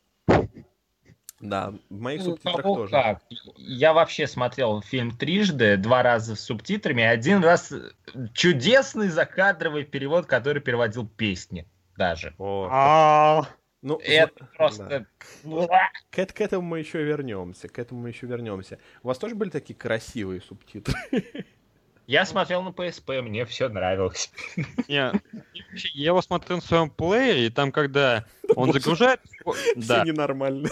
Да, 1.40 1.74
в 1.90 2.00
моих 2.00 2.20
Ну, 2.20 2.30
субтитрах 2.30 2.62
кого 2.62 2.74
тоже. 2.76 2.92
как. 2.92 3.22
Я 3.56 3.92
вообще 3.92 4.26
смотрел 4.26 4.82
фильм 4.82 5.10
трижды, 5.10 5.76
два 5.76 6.02
раза 6.02 6.36
с 6.36 6.40
субтитрами, 6.40 7.02
один 7.02 7.42
раз 7.42 7.72
чудесный 8.32 9.08
закадровый 9.08 9.84
перевод, 9.84 10.26
который 10.26 10.62
переводил 10.62 11.06
песни 11.06 11.66
даже. 11.96 12.34
О, 12.38 13.46
ну, 13.82 13.98
Это 14.02 14.46
просто... 14.56 15.06
К, 16.10 16.18
эт- 16.18 16.32
к 16.32 16.40
этому 16.40 16.62
мы 16.62 16.78
еще 16.78 17.02
вернемся, 17.02 17.68
к 17.68 17.78
этому 17.78 18.00
мы 18.00 18.08
еще 18.08 18.26
вернемся. 18.26 18.78
У 19.02 19.08
вас 19.08 19.18
тоже 19.18 19.34
были 19.34 19.50
такие 19.50 19.74
красивые 19.74 20.40
субтитры? 20.40 20.94
Я 22.06 22.26
смотрел 22.26 22.62
на 22.62 22.68
PSP, 22.68 23.22
мне 23.22 23.44
все 23.46 23.68
нравилось. 23.68 24.30
не, 24.88 25.12
Я 25.94 26.06
его 26.06 26.20
смотрел 26.22 26.58
на 26.58 26.62
своем 26.62 26.90
плеере, 26.90 27.46
и 27.46 27.50
там, 27.50 27.72
когда 27.72 28.24
он 28.56 28.72
загружает... 28.72 29.20
Все 29.44 29.74
Да, 29.76 30.04
ненормально. 30.04 30.68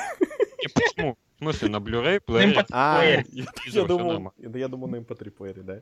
не, 0.60 0.68
почему? 0.68 1.18
смысле, 1.38 1.68
на 1.68 1.76
Blu-ray, 1.78 2.14
На 2.14 2.20
плеере. 2.20 2.52
MP3 2.52 2.66
А, 2.70 3.22
да 4.38 4.58
я 4.58 4.68
думал 4.68 4.88
на 4.88 4.96
MP3 4.96 5.30
плеере, 5.30 5.62
да. 5.62 5.80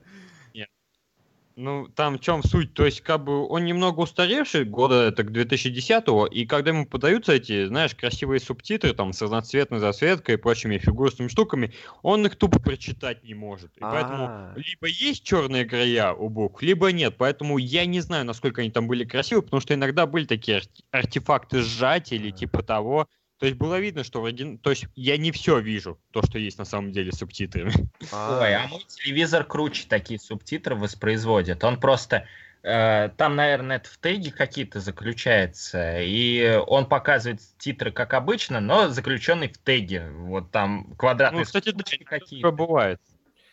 Ну, 1.62 1.88
там 1.88 2.16
в 2.16 2.20
чем 2.20 2.42
суть? 2.42 2.72
То 2.72 2.86
есть, 2.86 3.02
как 3.02 3.22
бы 3.22 3.46
он 3.46 3.66
немного 3.66 4.00
устаревший, 4.00 4.64
года 4.64 5.12
так 5.12 5.30
2010-го, 5.30 6.24
и 6.26 6.46
когда 6.46 6.70
ему 6.70 6.86
подаются 6.86 7.34
эти, 7.34 7.66
знаешь, 7.66 7.94
красивые 7.94 8.40
субтитры, 8.40 8.94
там, 8.94 9.12
с 9.12 9.20
разноцветной 9.20 9.78
засветкой 9.78 10.36
и 10.36 10.38
прочими 10.38 10.78
фигурными 10.78 11.28
штуками, 11.28 11.74
он 12.02 12.24
их 12.24 12.36
тупо 12.36 12.60
прочитать 12.60 13.22
не 13.24 13.34
может. 13.34 13.76
И 13.76 13.84
поэтому 13.84 14.32
А, 14.32 14.54
либо 14.56 14.86
есть 14.86 15.22
черные 15.22 15.66
края 15.66 16.14
у 16.14 16.30
букв, 16.30 16.62
либо 16.62 16.92
нет. 16.92 17.16
Поэтому 17.18 17.58
я 17.58 17.84
не 17.84 18.00
знаю, 18.00 18.24
насколько 18.24 18.62
они 18.62 18.70
там 18.70 18.88
были 18.88 19.04
красивы, 19.04 19.42
потому 19.42 19.60
что 19.60 19.74
иногда 19.74 20.06
были 20.06 20.24
такие 20.24 20.58
арт- 20.58 20.80
артефакты 20.92 21.60
сжатия 21.60 22.30
типа 22.30 22.62
того. 22.62 23.06
То 23.40 23.46
есть 23.46 23.56
было 23.58 23.80
видно, 23.80 24.04
что 24.04 24.20
в 24.20 24.26
оригин- 24.26 24.58
То 24.58 24.68
есть 24.68 24.84
я 24.94 25.16
не 25.16 25.32
все 25.32 25.58
вижу, 25.60 25.98
то, 26.10 26.22
что 26.22 26.38
есть 26.38 26.58
на 26.58 26.66
самом 26.66 26.92
деле 26.92 27.10
с 27.10 27.18
субтитрами. 27.18 27.72
Ой, 28.12 28.54
а 28.54 28.68
мой 28.68 28.84
телевизор 28.86 29.44
круче 29.44 29.86
такие 29.88 30.20
субтитры 30.20 30.76
воспроизводит. 30.76 31.64
Он 31.64 31.80
просто... 31.80 32.26
э, 32.62 33.08
там, 33.16 33.36
наверное, 33.36 33.76
это 33.78 33.88
в 33.88 33.98
теге 33.98 34.30
какие-то 34.30 34.80
заключается, 34.80 36.02
и 36.02 36.60
он 36.66 36.84
показывает 36.84 37.40
титры 37.56 37.90
как 37.90 38.12
обычно, 38.12 38.60
но 38.60 38.88
заключенный 38.90 39.48
в 39.48 39.56
теге. 39.56 40.10
Вот 40.10 40.50
там 40.50 40.94
квадратные 40.98 41.40
Ну, 41.40 41.44
кстати, 41.46 41.70
да, 41.70 41.82
какие-то. 42.04 42.50
бывает. 42.52 43.00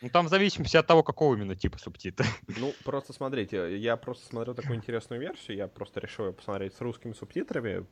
Ну, 0.00 0.08
там 0.10 0.26
в 0.26 0.28
зависимости 0.28 0.76
от 0.76 0.86
того, 0.86 1.02
какого 1.02 1.34
именно 1.34 1.56
типа 1.56 1.78
субтитра. 1.78 2.26
Ну, 2.46 2.72
просто 2.84 3.12
смотрите, 3.12 3.76
я 3.78 3.96
просто 3.96 4.26
смотрел 4.26 4.54
такую 4.54 4.76
интересную 4.76 5.20
версию, 5.20 5.56
я 5.56 5.66
просто 5.66 5.98
решил 6.00 6.26
ее 6.26 6.32
посмотреть 6.32 6.74
с 6.74 6.80
русскими 6.80 7.12
субтитрами, 7.12 7.84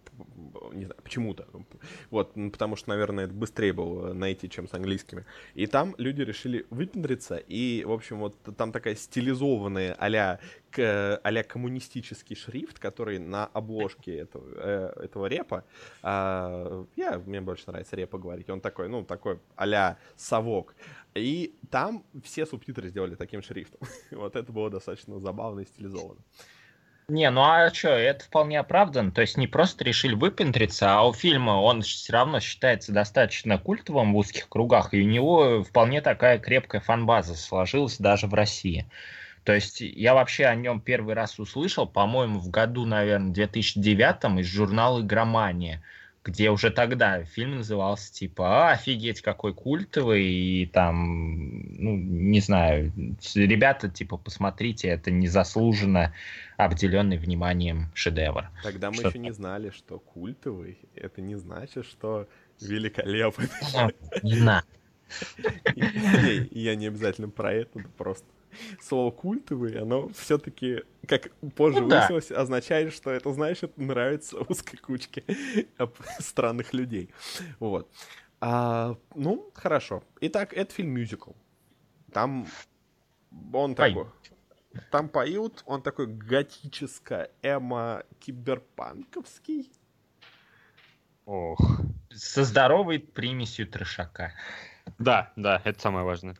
не 0.72 0.84
знаю, 0.84 1.00
почему-то. 1.02 1.48
Вот, 2.10 2.32
потому 2.52 2.76
что, 2.76 2.90
наверное, 2.90 3.24
это 3.24 3.34
быстрее 3.34 3.72
было 3.72 4.12
найти, 4.12 4.48
чем 4.48 4.68
с 4.68 4.74
английскими. 4.74 5.24
И 5.54 5.66
там 5.66 5.94
люди 5.98 6.22
решили 6.22 6.64
выпендриться, 6.70 7.36
и, 7.36 7.82
в 7.84 7.90
общем, 7.90 8.20
вот 8.20 8.36
там 8.56 8.70
такая 8.70 8.94
стилизованная 8.94 9.94
к- 9.94 10.65
а-ля 10.76 11.42
коммунистический 11.42 12.34
шрифт, 12.34 12.78
который 12.78 13.18
на 13.18 13.46
обложке 13.46 14.18
этого, 14.18 14.44
э, 14.56 15.04
этого 15.04 15.26
репа, 15.26 15.64
а, 16.02 16.84
я, 16.96 17.18
мне 17.18 17.40
больше 17.40 17.64
нравится 17.66 17.96
репа 17.96 18.18
говорить, 18.18 18.50
он 18.50 18.60
такой, 18.60 18.88
ну, 18.88 19.04
такой 19.04 19.40
а-ля 19.56 19.98
совок. 20.16 20.74
И 21.14 21.54
там 21.70 22.04
все 22.24 22.46
субтитры 22.46 22.88
сделали 22.88 23.14
таким 23.14 23.42
шрифтом. 23.42 23.80
Вот 24.10 24.36
это 24.36 24.52
было 24.52 24.70
достаточно 24.70 25.18
забавно 25.18 25.60
и 25.60 25.66
стилизовано. 25.66 26.20
Не, 27.08 27.30
ну 27.30 27.42
а 27.42 27.72
что, 27.72 27.90
это 27.90 28.24
вполне 28.24 28.58
оправдан. 28.58 29.12
То 29.12 29.20
есть 29.20 29.36
не 29.36 29.46
просто 29.46 29.84
решили 29.84 30.14
выпендриться, 30.14 30.92
а 30.92 31.06
у 31.06 31.12
фильма 31.12 31.52
он 31.52 31.82
все 31.82 32.12
равно 32.12 32.40
считается 32.40 32.90
достаточно 32.90 33.58
культовым 33.58 34.12
в 34.12 34.16
узких 34.16 34.48
кругах, 34.48 34.92
и 34.92 35.02
у 35.02 35.06
него 35.06 35.62
вполне 35.62 36.00
такая 36.00 36.40
крепкая 36.40 36.80
фанбаза 36.80 37.36
сложилась 37.36 37.98
даже 37.98 38.26
в 38.26 38.34
России. 38.34 38.86
То 39.46 39.54
есть 39.54 39.80
я 39.80 40.14
вообще 40.14 40.46
о 40.46 40.56
нем 40.56 40.80
первый 40.80 41.14
раз 41.14 41.38
услышал, 41.38 41.86
по-моему, 41.86 42.40
в 42.40 42.50
году, 42.50 42.84
наверное, 42.84 43.32
2009 43.32 44.40
из 44.40 44.46
журнала 44.46 45.02
«Игромания», 45.02 45.84
где 46.24 46.50
уже 46.50 46.72
тогда 46.72 47.22
фильм 47.22 47.58
назывался 47.58 48.12
типа 48.12 48.70
«А, 48.70 48.72
офигеть, 48.72 49.20
какой 49.20 49.54
культовый», 49.54 50.24
и 50.24 50.66
там, 50.66 51.62
ну, 51.80 51.96
не 51.96 52.40
знаю, 52.40 52.92
ребята, 53.36 53.88
типа, 53.88 54.16
посмотрите, 54.16 54.88
это 54.88 55.12
незаслуженно 55.12 56.12
обделенный 56.56 57.16
вниманием 57.16 57.92
шедевр. 57.94 58.50
Тогда 58.64 58.90
мы 58.90 58.96
Что 58.96 59.08
еще 59.10 59.20
не 59.20 59.30
знали, 59.30 59.70
что 59.70 60.00
культовый, 60.00 60.76
это 60.96 61.20
не 61.20 61.36
значит, 61.36 61.86
что 61.86 62.26
великолепный. 62.60 63.46
Не. 64.24 64.40
Не, 65.76 66.48
Я 66.50 66.74
не 66.74 66.88
обязательно 66.88 67.28
про 67.28 67.52
это 67.52 67.78
просто 67.96 68.26
слово 68.80 69.10
культовый, 69.10 69.80
оно 69.80 70.08
все-таки, 70.10 70.82
как 71.06 71.30
позже 71.54 71.80
Ну 71.80 71.88
да. 71.88 72.00
выяснилось, 72.00 72.30
означает, 72.30 72.92
что 72.92 73.10
это 73.10 73.32
значит 73.32 73.76
нравится 73.76 74.38
узкой 74.48 74.76
кучке 74.78 75.24
странных 76.18 76.72
людей. 76.72 77.10
Вот. 77.58 77.90
А, 78.40 78.96
ну, 79.14 79.50
хорошо. 79.54 80.04
Итак, 80.20 80.52
это 80.52 80.72
фильм 80.72 80.90
мюзикл. 80.90 81.30
Там 82.12 82.46
он 83.52 83.74
Поют. 83.74 84.08
такой. 84.08 84.12
Там 84.90 85.08
поют, 85.08 85.62
он 85.64 85.82
такой 85.82 86.06
готическо 86.06 87.30
эмо 87.42 88.02
киберпанковский. 88.20 89.72
Ох. 91.24 91.80
Со 92.10 92.44
здоровой 92.44 93.00
примесью 93.00 93.66
трешака. 93.66 94.32
Да, 94.98 95.32
да, 95.36 95.60
это 95.64 95.80
самое 95.80 96.04
важное. 96.04 96.36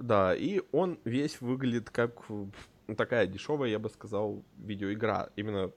Да, 0.00 0.34
и 0.34 0.62
он 0.72 0.98
весь 1.04 1.42
выглядит 1.42 1.90
как 1.90 2.26
ну, 2.28 2.96
такая 2.96 3.26
дешевая, 3.26 3.68
я 3.68 3.78
бы 3.78 3.90
сказал, 3.90 4.42
видеоигра. 4.56 5.30
Именно, 5.36 5.72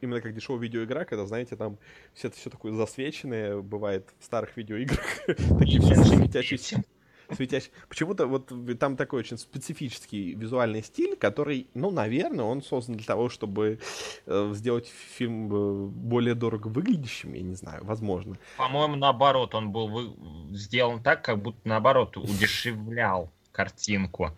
именно 0.00 0.22
как 0.22 0.34
дешевая 0.34 0.62
видеоигра, 0.62 1.04
когда, 1.04 1.26
знаете, 1.26 1.54
там 1.54 1.78
все 2.14 2.28
это 2.28 2.38
все 2.38 2.48
такое 2.48 2.72
засвеченное 2.72 3.60
бывает 3.60 4.08
в 4.18 4.24
старых 4.24 4.56
видеоиграх. 4.56 5.04
Такие 5.58 5.80
все 5.80 5.94
светящиеся. 5.94 6.82
Светящие. 7.30 7.72
Почему-то 7.88 8.26
вот 8.26 8.52
там 8.78 8.96
такой 8.96 9.20
очень 9.20 9.38
специфический 9.38 10.34
визуальный 10.34 10.82
стиль, 10.82 11.16
который, 11.16 11.68
ну, 11.74 11.90
наверное, 11.90 12.44
он 12.44 12.62
создан 12.62 12.96
для 12.96 13.06
того, 13.06 13.28
чтобы 13.28 13.80
э, 14.26 14.50
сделать 14.54 14.88
фильм 14.88 15.52
э, 15.52 15.86
более 15.88 16.34
дорого 16.34 16.68
выглядящим, 16.68 17.34
я 17.34 17.42
не 17.42 17.54
знаю, 17.54 17.84
возможно. 17.84 18.36
По-моему, 18.56 18.96
наоборот, 18.96 19.54
он 19.54 19.70
был 19.70 20.16
сделан 20.52 21.02
так, 21.02 21.22
как 21.22 21.42
будто 21.42 21.60
наоборот 21.64 22.16
удешевлял 22.16 23.30
картинку. 23.52 24.32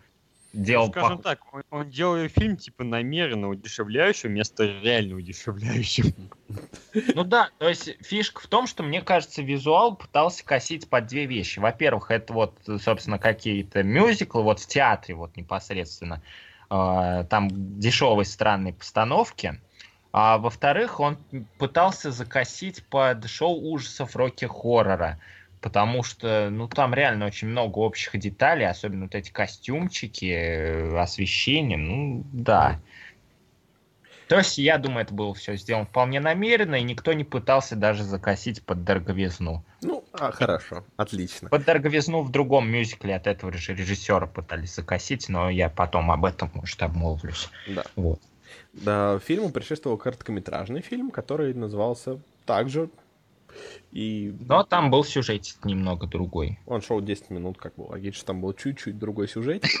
Делал 0.53 0.89
Скажем 0.89 1.19
пох- 1.19 1.23
так, 1.23 1.53
он, 1.53 1.63
он 1.69 1.89
делает 1.89 2.31
фильм 2.31 2.57
типа 2.57 2.83
намеренно 2.83 3.49
удешевляющим 3.49 4.29
вместо 4.29 4.63
реально 4.63 5.15
удешевляющим. 5.17 6.31
Ну 7.13 7.23
да, 7.23 7.49
то 7.57 7.67
есть 7.67 7.95
фишка 8.01 8.41
в 8.41 8.47
том, 8.47 8.65
что, 8.65 8.81
мне 8.83 9.01
кажется, 9.01 9.41
визуал 9.41 9.95
пытался 9.95 10.45
косить 10.45 10.89
под 10.89 11.07
две 11.07 11.25
вещи. 11.25 11.59
Во-первых, 11.59 12.11
это 12.11 12.33
вот, 12.33 12.57
собственно, 12.81 13.19
какие-то 13.19 13.83
мюзиклы, 13.83 14.41
вот 14.41 14.59
в 14.59 14.67
театре 14.67 15.15
вот 15.15 15.35
непосредственно, 15.35 16.23
э, 16.69 17.25
там 17.29 17.49
дешевые 17.79 18.25
странные 18.25 18.73
постановки. 18.73 19.61
А 20.13 20.37
во-вторых, 20.37 20.99
он 20.99 21.17
пытался 21.59 22.11
закосить 22.11 22.83
под 22.87 23.29
шоу 23.29 23.69
ужасов 23.69 24.15
роки-хоррора. 24.15 25.19
Потому 25.61 26.03
что, 26.03 26.49
ну, 26.51 26.67
там 26.67 26.93
реально 26.93 27.25
очень 27.25 27.47
много 27.47 27.79
общих 27.79 28.17
деталей, 28.19 28.67
особенно 28.67 29.05
вот 29.05 29.15
эти 29.15 29.31
костюмчики, 29.31 30.25
э, 30.25 30.97
освещение, 30.99 31.77
ну, 31.77 32.23
да. 32.31 32.79
То 34.27 34.37
есть, 34.37 34.57
я 34.57 34.77
думаю, 34.77 35.03
это 35.03 35.13
было 35.13 35.33
все 35.33 35.55
сделано 35.55 35.85
вполне 35.85 36.19
намеренно, 36.19 36.75
и 36.75 36.83
никто 36.83 37.13
не 37.13 37.23
пытался 37.23 37.75
даже 37.75 38.03
закосить 38.03 38.61
под 38.61 38.83
дороговизну. 38.83 39.63
Ну, 39.81 40.03
а, 40.11 40.31
хорошо, 40.31 40.83
отлично. 40.97 41.49
Под 41.49 41.63
дороговизну 41.63 42.21
в 42.21 42.31
другом 42.31 42.69
мюзикле 42.69 43.15
от 43.15 43.25
этого 43.25 43.53
же 43.53 43.73
режиссера 43.73 44.27
пытались 44.27 44.75
закосить, 44.75 45.29
но 45.29 45.49
я 45.49 45.69
потом 45.69 46.11
об 46.11 46.25
этом, 46.25 46.51
может, 46.53 46.81
обмолвлюсь. 46.83 47.49
Да. 47.67 47.83
Вот. 47.95 48.19
Да, 48.73 49.19
фильму 49.19 49.49
предшествовал 49.49 49.97
короткометражный 49.97 50.81
фильм, 50.81 51.09
который 51.09 51.53
назывался 51.53 52.19
также. 52.45 52.89
И 53.91 54.33
Но 54.41 54.63
там 54.63 54.91
был 54.91 55.03
сюжет 55.03 55.57
немного 55.63 56.07
другой. 56.07 56.59
он 56.65 56.81
шел 56.81 57.01
10 57.01 57.29
минут, 57.29 57.57
как 57.57 57.75
бы 57.75 57.83
логично, 57.83 58.27
там 58.27 58.41
был 58.41 58.53
чуть-чуть 58.53 58.97
другой 58.97 59.27
сюжет. 59.27 59.65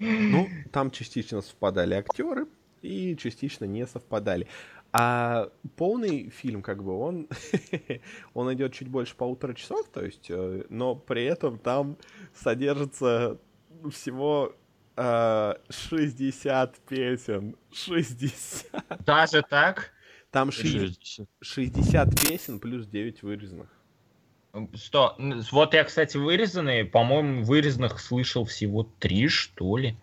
Ну, 0.00 0.48
там 0.70 0.92
частично 0.92 1.40
совпадали 1.40 1.94
актеры 1.94 2.46
и 2.82 3.16
частично 3.16 3.64
не 3.64 3.84
совпадали. 3.84 4.46
А 4.92 5.50
полный 5.76 6.30
фильм, 6.30 6.62
как 6.62 6.82
бы, 6.82 6.96
он, 6.98 7.28
он 8.34 8.54
идет 8.54 8.72
чуть 8.72 8.88
больше 8.88 9.16
полутора 9.16 9.54
часов, 9.54 9.88
то 9.92 10.04
есть, 10.04 10.30
э, 10.30 10.64
но 10.70 10.94
при 10.94 11.24
этом 11.24 11.58
там 11.58 11.96
содержится 12.32 13.38
всего 13.90 14.54
э, 14.96 15.54
60 15.68 16.76
песен. 16.88 17.56
60. 17.72 19.04
Даже 19.04 19.42
так? 19.42 19.92
Там 20.30 20.50
ши- 20.52 20.92
60 21.40 22.28
песен 22.28 22.60
плюс 22.60 22.86
9 22.86 23.22
вырезанных. 23.22 23.68
Что? 24.74 25.16
Вот 25.52 25.74
я, 25.74 25.84
кстати, 25.84 26.16
вырезанные, 26.16 26.84
по-моему, 26.84 27.44
вырезанных 27.44 28.00
слышал 28.00 28.44
всего 28.44 28.82
три, 28.98 29.28
что 29.28 29.76
ли. 29.76 29.96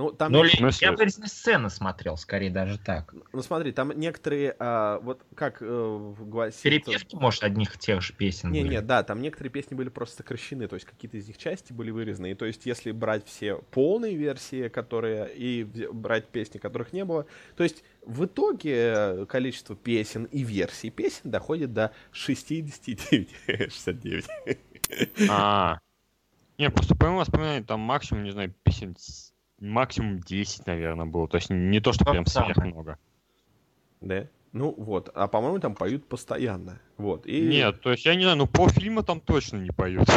Ну, 0.00 0.12
там 0.12 0.32
Ну, 0.32 0.42
смысле? 0.46 0.86
я 0.86 0.92
вырезанные 0.96 1.28
сцены 1.28 1.68
смотрел, 1.68 2.16
скорее 2.16 2.48
даже 2.48 2.78
так. 2.78 3.14
ну, 3.34 3.42
смотри, 3.42 3.70
там 3.70 3.92
некоторые, 3.92 4.56
а, 4.58 4.98
вот 5.00 5.26
как 5.34 5.58
э, 5.60 6.14
гласит... 6.20 6.62
Перепевки, 6.62 7.14
может, 7.16 7.44
одних 7.44 7.76
и 7.76 7.78
тех 7.78 8.00
же 8.00 8.14
песен 8.14 8.50
Не, 8.50 8.62
были. 8.62 8.70
не, 8.76 8.80
да, 8.80 9.02
там 9.02 9.20
некоторые 9.20 9.52
песни 9.52 9.74
были 9.74 9.90
просто 9.90 10.16
сокращены, 10.16 10.68
то 10.68 10.74
есть 10.74 10.86
какие-то 10.86 11.18
из 11.18 11.28
них 11.28 11.36
части 11.36 11.74
были 11.74 11.90
вырезаны. 11.90 12.30
И 12.30 12.34
то 12.34 12.46
есть, 12.46 12.64
если 12.64 12.92
брать 12.92 13.26
все 13.26 13.56
полные 13.72 14.16
версии, 14.16 14.68
которые 14.68 15.34
и 15.34 15.64
брать 15.64 16.28
песни, 16.28 16.56
которых 16.56 16.94
не 16.94 17.04
было, 17.04 17.26
то 17.54 17.62
есть 17.62 17.84
в 18.06 18.24
итоге 18.24 19.26
количество 19.26 19.76
песен 19.76 20.24
и 20.24 20.42
версий 20.42 20.88
песен 20.88 21.30
доходит 21.30 21.74
до 21.74 21.92
69. 22.12 23.28
69. 23.68 24.26
А. 25.28 25.78
Не, 26.56 26.70
просто 26.70 26.94
по 26.94 27.04
моему 27.04 27.20
воспоминанию, 27.20 27.64
там 27.64 27.80
максимум, 27.80 28.24
не 28.24 28.30
знаю, 28.30 28.54
песен 28.62 28.96
максимум 29.60 30.20
10, 30.20 30.66
наверное, 30.66 31.06
было. 31.06 31.28
То 31.28 31.36
есть 31.36 31.50
не 31.50 31.80
то, 31.80 31.92
что 31.92 32.04
прям 32.04 32.26
сверх 32.26 32.56
много. 32.58 32.98
Да? 34.00 34.26
Ну 34.52 34.74
вот, 34.76 35.10
а 35.14 35.28
по-моему 35.28 35.60
там 35.60 35.74
поют 35.74 36.08
постоянно. 36.08 36.80
Вот. 36.96 37.26
И, 37.26 37.40
Нет, 37.42 37.80
то 37.82 37.92
есть 37.92 38.04
я 38.04 38.14
не 38.16 38.22
знаю, 38.22 38.36
ну 38.38 38.46
полфильма 38.46 39.02
там 39.04 39.20
точно 39.20 39.58
не 39.58 39.70
поют. 39.70 40.08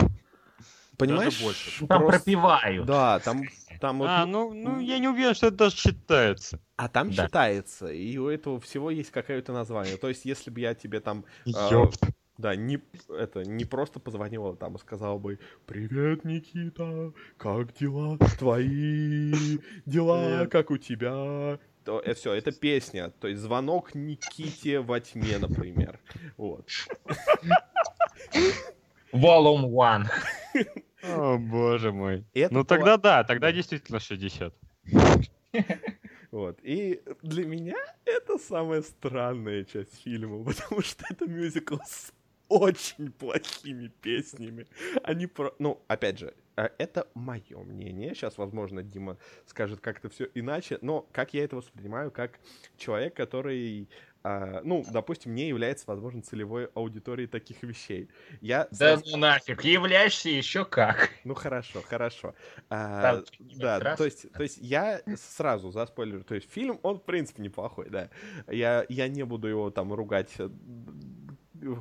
понимаешь, 0.98 1.42
больше. 1.42 1.82
Ну, 1.82 1.88
Там 1.88 2.02
просто- 2.04 2.20
пропивают. 2.24 2.86
Да, 2.86 3.20
там, 3.20 3.42
там 3.80 4.00
вот 4.00 4.08
А, 4.10 4.26
ну, 4.26 4.54
ну, 4.54 4.80
я 4.80 5.00
не 5.00 5.08
уверен, 5.08 5.34
что 5.36 5.48
это 5.48 5.58
даже 5.58 5.76
считается. 5.76 6.60
А 6.78 6.88
там 6.88 7.12
Да. 7.12 7.26
считается, 7.26 7.88
и 7.88 8.18
у 8.18 8.28
этого 8.28 8.60
всего 8.60 8.90
есть 8.90 9.12
какое-то 9.12 9.54
название. 9.54 9.98
То 9.98 10.08
есть, 10.08 10.26
если 10.26 10.50
бы 10.50 10.60
я 10.62 10.74
тебе 10.74 11.00
там, 11.00 11.26
А, 11.54 11.70
Ёпта. 11.72 12.08
Да, 12.38 12.56
не, 12.56 12.82
это, 13.10 13.44
не 13.44 13.66
просто 13.66 14.00
позвонил, 14.00 14.48
а 14.48 14.56
там 14.56 14.76
и 14.76 14.80
сказал 14.80 15.20
бы, 15.20 15.40
«Привет, 15.66 16.26
Никита, 16.26 17.14
как 17.38 17.74
дела 17.74 18.18
твои? 18.40 19.60
Дела, 19.86 20.42
Нет. 20.42 20.52
как 20.52 20.72
у 20.72 20.78
тебя?» 20.78 21.60
То 21.86 22.00
это 22.00 22.16
все, 22.16 22.34
это 22.34 22.52
песня. 22.52 23.10
То 23.10 23.28
есть, 23.28 23.42
звонок 23.42 23.94
Никите 23.94 24.80
во 24.80 25.00
тьме, 25.02 25.38
например. 25.38 26.00
Вот. 26.38 26.70
Volume 29.12 29.70
One. 29.70 30.06
О, 31.04 31.38
боже 31.38 31.92
мой. 31.92 32.26
Это 32.34 32.54
ну 32.54 32.64
тогда 32.64 32.98
да, 32.98 33.24
тогда 33.24 33.52
действительно 33.52 34.00
60. 34.00 34.54
Вот. 36.32 36.58
И 36.64 37.00
для 37.22 37.46
меня 37.46 37.78
это 38.06 38.40
самая 38.40 38.82
странная 38.82 39.66
часть 39.66 40.02
фильма, 40.02 40.44
потому 40.52 40.82
что 40.82 41.06
это 41.08 41.28
мюзикл 41.28 41.76
с 41.86 42.12
очень 42.50 43.12
плохими 43.12 43.88
песнями. 44.02 44.68
Они 45.04 45.28
про... 45.28 45.54
Ну, 45.60 45.82
опять 45.88 46.20
же, 46.20 46.34
э, 46.58 46.70
это 46.78 47.08
мое 47.14 47.58
мнение. 47.64 48.14
Сейчас, 48.16 48.38
возможно, 48.38 48.84
Дима 48.84 49.18
скажет 49.46 49.80
как-то 49.80 50.10
все 50.10 50.28
иначе, 50.36 50.78
но 50.82 51.08
как 51.12 51.34
я 51.34 51.44
это 51.44 51.56
воспринимаю, 51.56 52.12
как 52.12 52.40
человек, 52.78 53.16
который, 53.16 53.90
а, 54.24 54.62
ну, 54.64 54.86
допустим, 54.92 55.34
не 55.34 55.48
является, 55.48 55.86
возможно, 55.88 56.22
целевой 56.22 56.66
аудиторией 56.76 57.28
таких 57.28 57.64
вещей. 57.64 58.10
Я 58.42 58.68
Да 58.72 58.98
сразу- 58.98 59.06
ну 59.12 59.18
нафиг, 59.18 59.64
являешься 59.64 60.30
еще 60.30 60.64
как. 60.66 61.10
ну 61.24 61.34
хорошо, 61.34 61.82
хорошо. 61.82 62.36
А, 62.70 63.24
да, 63.40 63.80
раз- 63.80 63.98
то 63.98 64.06
есть, 64.06 64.32
то 64.32 64.44
есть 64.44 64.58
я 64.62 65.02
сразу 65.18 65.72
за 65.72 65.86
спойлер, 65.88 66.24
то 66.24 66.36
есть 66.36 66.50
фильм, 66.52 66.80
он 66.84 67.00
в 67.00 67.04
принципе 67.04 67.42
неплохой, 67.42 67.90
да. 67.90 68.10
Я, 68.48 68.86
я 68.90 69.08
не 69.08 69.24
буду 69.24 69.48
его 69.48 69.72
там 69.72 69.92
ругать 69.94 70.32
э, 70.38 70.50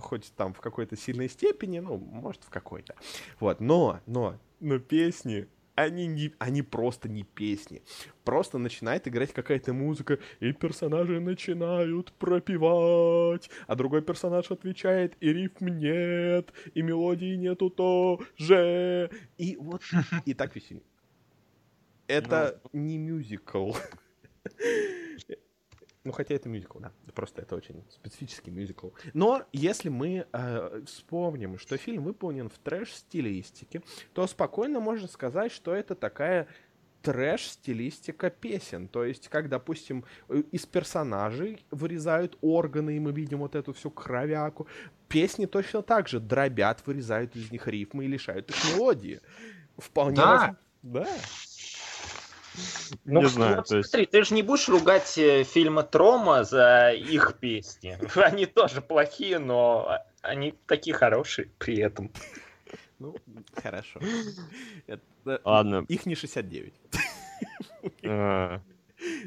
хоть 0.01 0.33
там 0.37 0.55
в 0.55 0.61
какой-то 0.61 0.97
сильной 0.97 1.29
степени, 1.29 1.81
ну, 1.81 1.97
может, 1.97 2.45
в 2.45 2.51
какой-то. 2.51 2.95
Вот, 3.41 3.61
но, 3.61 4.01
но, 4.07 4.39
но 4.61 4.79
песни, 4.79 5.49
они, 5.75 6.07
не, 6.07 6.33
они 6.39 6.63
просто 6.63 7.09
не 7.09 7.23
песни. 7.23 7.83
Просто 8.25 8.59
начинает 8.59 9.09
играть 9.09 9.33
какая-то 9.33 9.73
музыка, 9.73 10.19
и 10.41 10.53
персонажи 10.53 11.21
начинают 11.21 12.13
пропевать, 12.13 13.51
а 13.67 13.75
другой 13.75 14.03
персонаж 14.03 14.51
отвечает, 14.51 15.17
и 15.21 15.33
рифм 15.33 15.69
нет, 15.69 16.53
и 16.75 16.83
мелодии 16.83 17.37
нету 17.37 17.71
тоже. 17.71 19.11
И 19.39 19.57
вот, 19.57 19.83
и 20.27 20.35
так 20.35 20.55
весь 20.55 20.67
фильм. 20.67 20.83
Это 22.07 22.61
не 22.73 22.99
мюзикл. 22.99 23.73
Ну, 26.05 26.11
хотя 26.12 26.35
это 26.35 26.49
мюзикл, 26.49 26.79
да. 26.81 26.91
Просто 27.15 27.43
это 27.43 27.55
очень 27.55 27.85
специфический 27.89 28.51
мюзикл. 28.51 28.89
Но 29.15 29.45
если 29.53 29.89
мы 29.89 30.27
э, 30.33 30.83
вспомним, 30.87 31.59
что 31.59 31.77
фильм 31.77 32.03
выполнен 32.03 32.49
в 32.49 32.59
трэш-стилистике, 32.59 33.83
то 34.12 34.27
спокойно 34.27 34.81
можно 34.81 35.07
сказать, 35.07 35.53
что 35.53 35.73
это 35.74 35.95
такая 35.95 36.49
трэш-стилистика 37.03 38.31
песен. 38.31 38.89
То 38.89 39.05
есть, 39.05 39.29
как, 39.29 39.49
допустим, 39.49 40.05
э, 40.29 40.43
из 40.51 40.66
персонажей 40.66 41.65
вырезают 41.70 42.37
органы, 42.41 42.97
и 42.97 43.01
мы 43.01 43.12
видим 43.12 43.39
вот 43.39 43.55
эту 43.55 43.73
всю 43.73 43.91
кровяку. 43.91 44.66
Песни 45.09 45.47
точно 45.47 45.83
так 45.83 46.09
же 46.09 46.20
дробят, 46.20 46.83
вырезают 46.87 47.37
из 47.37 47.51
них 47.53 47.69
рифмы 47.69 48.05
и 48.05 48.09
лишают 48.09 48.51
их 48.51 48.57
мелодии. 48.74 49.20
Вполне 49.79 50.16
Да. 50.16 50.57
воз- 50.83 51.05
Да. 51.05 51.09
Ну, 53.05 53.20
Не 53.20 53.24
вот 53.24 53.33
знаю, 53.33 53.62
то 53.62 53.77
есть- 53.79 53.91
смотри, 53.91 54.07
ты 54.07 54.23
же 54.24 54.35
не 54.35 54.43
будешь 54.43 54.69
ругать 54.69 55.16
э, 55.19 55.45
фильмы 55.45 55.83
Трома 55.83 56.45
за 56.45 56.93
их 56.93 57.39
песни. 57.39 57.99
Они 58.16 58.47
тоже 58.47 58.81
плохие, 58.83 59.39
но 59.39 59.99
они 60.20 60.55
такие 60.66 60.95
хорошие 60.95 61.49
при 61.59 61.79
этом. 61.79 62.11
Ну, 62.99 63.16
хорошо. 63.61 64.01
Это- 64.87 65.41
Ладно. 65.45 65.85
Их 65.89 66.07
не 66.07 66.15
69. 66.15 66.73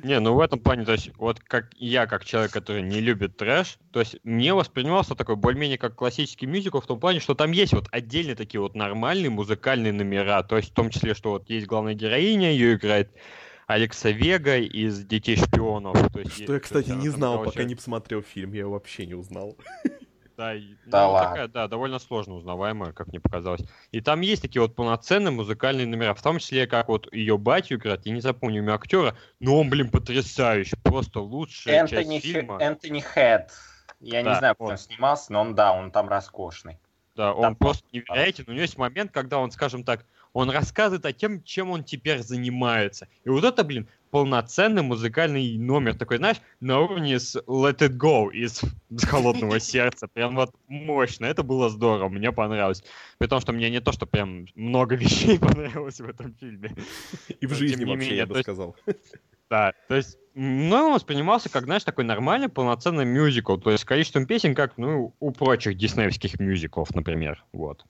Не, 0.04 0.20
ну 0.20 0.34
в 0.34 0.40
этом 0.40 0.60
плане, 0.60 0.86
то 0.86 0.94
есть, 0.94 1.12
вот 1.18 1.40
как 1.40 1.74
я, 1.76 2.08
как 2.08 2.26
человек, 2.26 2.52
который 2.52 2.82
не 2.82 3.00
любит 3.00 3.38
трэш, 3.38 3.78
то 3.92 4.00
есть 4.00 4.18
мне 4.24 4.54
воспринимался 4.54 5.16
такой 5.16 5.36
более-менее 5.36 5.78
как 5.78 5.96
классический 5.96 6.46
мюзикл 6.46 6.80
в 6.80 6.88
том 6.88 7.00
плане, 7.00 7.20
что 7.20 7.36
там 7.36 7.52
есть 7.52 7.74
вот 7.74 7.88
отдельные 7.92 8.36
такие 8.36 8.62
вот 8.62 8.76
нормальные 8.76 9.30
музыкальные 9.30 9.94
номера, 9.94 10.44
то 10.44 10.58
есть 10.58 10.72
в 10.72 10.74
том 10.74 10.90
числе, 10.90 11.14
что 11.14 11.32
вот 11.32 11.50
есть 11.50 11.68
главная 11.68 11.94
героиня, 11.94 12.52
ее 12.52 12.76
играет 12.76 13.12
Алекса 13.68 14.12
Вега 14.12 14.60
из 14.60 15.04
«Детей 15.06 15.36
шпионов». 15.38 15.98
То 16.12 16.20
есть, 16.20 16.44
Что 16.44 16.54
я, 16.54 16.60
кстати, 16.60 16.90
есть 16.90 17.02
не 17.02 17.10
знал, 17.10 17.36
играла 17.36 17.46
пока 17.46 17.64
не 17.64 17.76
посмотрел 17.76 18.22
фильм, 18.22 18.54
я 18.54 18.62
его 18.62 18.72
вообще 18.74 19.06
не 19.06 19.16
узнал. 19.16 19.58
Да, 20.38 20.54
Да 20.86 21.06
ну, 21.08 21.12
ладно. 21.14 21.30
такая, 21.30 21.48
да, 21.48 21.68
довольно 21.68 22.00
сложно 22.00 22.36
узнаваемая, 22.36 22.92
как 22.92 23.08
мне 23.08 23.20
показалось. 23.20 23.62
И 23.92 24.02
там 24.02 24.22
есть 24.22 24.42
такие 24.42 24.62
вот 24.62 24.76
полноценные 24.76 25.32
музыкальные 25.32 25.88
номера, 25.88 26.14
в 26.14 26.22
том 26.22 26.40
числе, 26.40 26.68
как 26.68 26.90
вот 26.90 27.12
ее 27.14 27.38
батю 27.38 27.76
играет, 27.76 28.06
я 28.06 28.12
не 28.12 28.22
запомню 28.22 28.60
имя 28.60 28.74
актера, 28.74 29.16
но 29.40 29.60
он, 29.60 29.70
блин, 29.70 29.90
потрясающий, 29.90 30.76
просто 30.84 31.22
лучшая 31.22 31.82
Энтони, 31.82 32.20
часть 32.20 32.26
фильма. 32.26 32.58
Энтони 32.62 33.00
Хэт. 33.00 33.52
Я 34.02 34.22
не 34.22 34.30
Да, 34.30 34.40
знаю, 34.40 34.56
кто 34.56 34.66
вот. 34.66 34.72
он 34.72 34.78
снимался, 34.78 35.32
но 35.32 35.42
он, 35.42 35.56
да, 35.56 35.72
он 35.74 35.92
там 35.92 36.10
роскошный. 36.10 36.78
Да, 37.16 37.34
он 37.34 37.44
Там 37.44 37.56
просто 37.56 37.86
невероятен. 37.94 38.44
У 38.48 38.52
него 38.52 38.62
есть 38.62 38.78
момент, 38.78 39.12
когда 39.12 39.40
он, 39.40 39.50
скажем 39.52 39.86
так, 39.86 40.06
он 40.34 40.50
рассказывает 40.50 41.06
о 41.06 41.14
тем, 41.14 41.42
чем 41.44 41.72
он 41.72 41.86
теперь 41.86 42.22
занимается. 42.22 43.08
И 43.24 43.30
вот 43.30 43.46
это, 43.46 43.64
блин, 43.64 43.88
полноценный 44.16 44.82
музыкальный 44.82 45.58
номер 45.58 45.94
такой, 45.94 46.20
знаешь, 46.20 46.38
на 46.62 46.80
уровне 46.80 47.20
с 47.20 47.36
Let 47.36 47.80
It 47.80 47.98
Go 47.98 48.32
из 48.32 48.62
«Холодного 49.10 49.60
сердца». 49.60 50.08
Прям 50.08 50.38
вот 50.38 50.56
мощно. 50.70 51.26
Это 51.26 51.44
было 51.44 51.68
здорово, 51.70 52.08
мне 52.08 52.32
понравилось. 52.32 52.82
При 53.18 53.28
том, 53.28 53.42
что 53.42 53.52
мне 53.52 53.70
не 53.70 53.82
то, 53.82 53.92
что 53.92 54.06
прям 54.06 54.46
много 54.56 54.96
вещей 55.04 55.38
понравилось 55.38 56.00
в 56.00 56.08
этом 56.08 56.34
фильме. 56.40 56.72
И 57.42 57.46
в 57.46 57.54
жизни 57.56 57.84
вообще, 57.84 58.06
менее, 58.06 58.18
я 58.20 58.26
бы 58.26 58.40
сказал. 58.40 58.78
Да, 59.50 59.74
то 59.90 59.96
есть, 59.96 60.18
ну, 60.34 60.78
он 60.78 60.94
воспринимался 60.94 61.50
как, 61.50 61.66
знаешь, 61.66 61.84
такой 61.84 62.06
нормальный, 62.06 62.48
полноценный 62.48 63.04
мюзикл. 63.04 63.58
То 63.58 63.72
есть 63.72 63.84
с 63.84 63.86
количеством 63.86 64.28
песен, 64.28 64.56
как, 64.56 64.78
ну, 64.78 65.14
у 65.20 65.32
прочих 65.32 65.76
диснеевских 65.76 66.40
мюзиклов, 66.40 66.96
например. 66.96 67.44
Вот. 67.52 67.86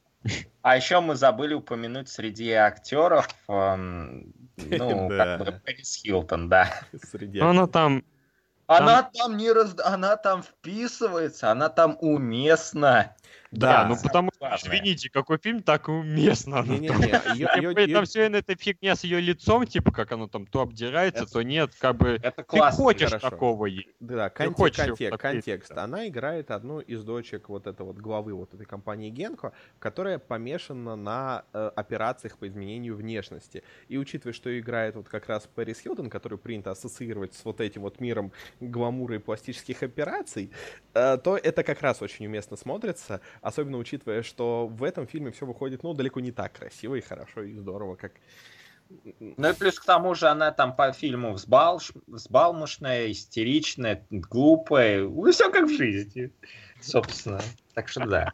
А 0.62 0.76
еще 0.76 1.00
мы 1.00 1.16
забыли 1.16 1.54
упомянуть 1.54 2.10
среди 2.10 2.52
актеров, 2.52 3.28
эм, 3.48 4.34
ну, 4.58 5.10
Да. 5.10 5.38
как 5.38 5.46
бы 5.46 5.62
Пэрис 5.64 5.96
Хилтон, 5.98 6.50
да. 6.50 6.74
Среди... 7.12 7.40
Она 7.40 7.68
там 7.68 8.04
Она 8.68 9.04
там 9.04 9.38
не 9.38 9.52
раз... 9.52 9.76
она 9.84 10.16
там 10.18 10.42
вписывается, 10.42 11.52
она 11.52 11.70
там 11.70 11.98
уместна. 12.00 13.16
Да, 13.52 13.84
Да. 13.84 13.90
ну 13.90 13.96
потому 14.02 14.32
что, 14.36 14.54
извините, 14.58 15.10
какой 15.10 15.38
фильм, 15.38 15.62
так 15.62 15.88
и 15.88 15.92
уместно. 15.92 16.58
там. 16.58 16.70
Не-не-не, 16.70 17.12
этом 17.12 17.36
её- 18.00 18.04
все 18.06 18.22
эта 18.30 18.56
фигня 18.56 18.96
с 18.96 19.04
ее 19.04 19.22
лицом, 19.22 19.66
типа, 19.66 19.92
как 19.92 20.12
оно 20.12 20.28
там 20.28 20.46
то 20.46 20.62
обдирается, 20.62 21.26
то 21.26 21.42
нет, 21.42 21.72
как 21.80 21.96
бы... 21.98 22.20
Это 22.22 22.32
Ты 22.38 22.44
классно. 22.44 22.84
хочешь 22.84 23.12
такого. 23.12 23.70
Да, 24.00 24.30
Ты 24.30 24.52
хочешь 24.52 24.80
её 24.84 24.94
конте- 24.96 25.08
в 25.08 25.10
такой- 25.12 25.32
контекст. 25.32 25.72
Она 25.72 26.08
играет 26.08 26.52
одну 26.52 26.80
из 26.80 27.04
дочек 27.04 27.50
вот 27.50 27.68
этого 27.68 27.88
вот 27.88 27.98
главы 27.98 28.34
вот 28.34 28.54
этой 28.54 28.66
компании 28.66 29.10
Генко, 29.10 29.54
которая 29.80 30.20
помешана 30.20 30.96
на 30.96 31.46
э, 31.54 31.72
операциях 31.76 32.38
по 32.38 32.48
изменению 32.48 32.96
внешности. 32.96 33.64
И 33.88 33.98
учитывая, 33.98 34.34
что 34.34 34.58
играет 34.60 34.96
вот 34.96 35.08
как 35.08 35.28
раз 35.30 35.48
Пэрис 35.54 35.80
Хилтон, 35.82 36.10
которую 36.10 36.40
принято 36.40 36.72
ассоциировать 36.72 37.34
с 37.34 37.46
вот 37.46 37.62
этим 37.62 37.82
вот 37.84 38.00
миром 38.00 38.32
гламура 38.60 39.16
и 39.16 39.20
пластических 39.20 39.84
операций, 39.84 40.52
э, 40.94 41.18
то 41.24 41.38
это 41.38 41.64
как 41.64 41.82
раз 41.82 42.02
очень 42.02 42.26
уместно 42.26 42.58
смотрится, 42.58 43.22
особенно 43.42 43.78
учитывая, 43.78 44.24
что 44.24 44.68
в 44.68 44.84
этом 44.84 45.08
фильме 45.08 45.32
все 45.32 45.46
выходит, 45.46 45.84
ну, 45.84 45.94
далеко 45.94 46.20
не 46.20 46.32
так 46.32 46.54
красиво 46.54 46.96
и 46.96 47.02
хорошо 47.02 47.44
и 47.44 47.54
здорово, 47.54 47.96
как 47.96 48.14
Ну 49.20 49.50
и 49.50 49.54
плюс 49.54 49.80
к 49.80 49.86
тому 49.86 50.16
же 50.16 50.28
она 50.28 50.52
там 50.52 50.76
по 50.76 50.92
фильму 50.92 51.34
взбалш... 51.34 51.92
взбалмошная, 52.08 53.12
истеричная, 53.12 54.06
глупая. 54.10 55.04
Ну, 55.04 55.32
все 55.32 55.52
как 55.52 55.66
в 55.66 55.76
жизни, 55.76 56.32
собственно. 56.82 57.42
Так 57.74 57.88
что 57.88 58.06
да. 58.06 58.34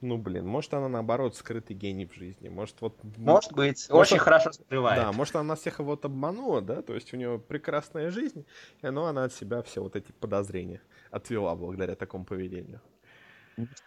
Ну, 0.00 0.16
блин, 0.16 0.46
может, 0.46 0.72
она, 0.74 0.88
наоборот, 0.88 1.34
скрытый 1.34 1.74
гений 1.74 2.06
в 2.06 2.14
жизни. 2.14 2.48
Может, 2.48 2.76
вот... 2.80 2.96
Может 3.16 3.52
быть, 3.52 3.88
Может, 3.90 4.12
очень 4.12 4.18
хорошо 4.18 4.52
скрывает. 4.52 5.02
Да, 5.02 5.12
может, 5.12 5.34
она 5.34 5.56
всех 5.56 5.80
вот 5.80 6.04
обманула, 6.04 6.60
да? 6.60 6.82
То 6.82 6.94
есть 6.94 7.12
у 7.12 7.16
нее 7.16 7.40
прекрасная 7.40 8.10
жизнь, 8.10 8.46
но 8.80 9.06
она 9.06 9.24
от 9.24 9.32
себя 9.32 9.60
все 9.62 9.82
вот 9.82 9.96
эти 9.96 10.12
подозрения 10.12 10.80
отвела 11.10 11.54
благодаря 11.56 11.94
такому 11.94 12.24
поведению. 12.24 12.80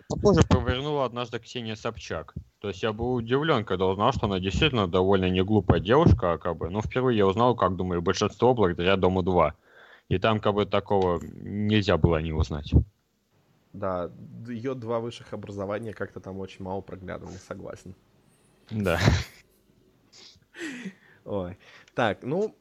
Похоже, 0.10 0.41
повернула 0.49 1.06
однажды 1.06 1.39
Ксения 1.39 1.76
Собчак. 1.76 2.34
То 2.60 2.68
есть 2.68 2.84
я 2.84 2.91
был 2.91 3.14
удивлен, 3.14 3.64
когда 3.64 3.85
узнал, 3.85 4.11
что 4.11 4.26
она 4.26 4.39
действительно 4.39 4.88
довольно 4.88 5.30
не 5.30 5.43
глупая 5.43 5.80
девушка, 5.80 6.38
как 6.38 6.57
бы. 6.57 6.69
Но 6.69 6.81
впервые 6.81 7.18
я 7.18 7.26
узнал, 7.26 7.56
как 7.56 7.76
думаю, 7.76 8.02
большинство 8.02 8.53
благодаря 8.53 8.98
Дому 8.98 9.23
2. 9.23 9.56
И 10.10 10.18
там 10.19 10.41
как 10.41 10.56
бы 10.56 10.65
такого 10.65 11.22
нельзя 11.23 11.98
было 11.98 12.22
не 12.22 12.34
узнать. 12.34 12.73
Да, 13.72 14.11
ее 14.48 14.76
два 14.76 14.99
высших 14.99 15.31
образования 15.31 15.93
как-то 15.93 16.19
там 16.19 16.39
очень 16.39 16.65
мало 16.65 16.81
проглядывали, 16.81 17.38
согласен. 17.38 17.95
Да. 18.69 18.99
Ой. 21.23 21.57
Так, 21.95 22.23
ну, 22.23 22.53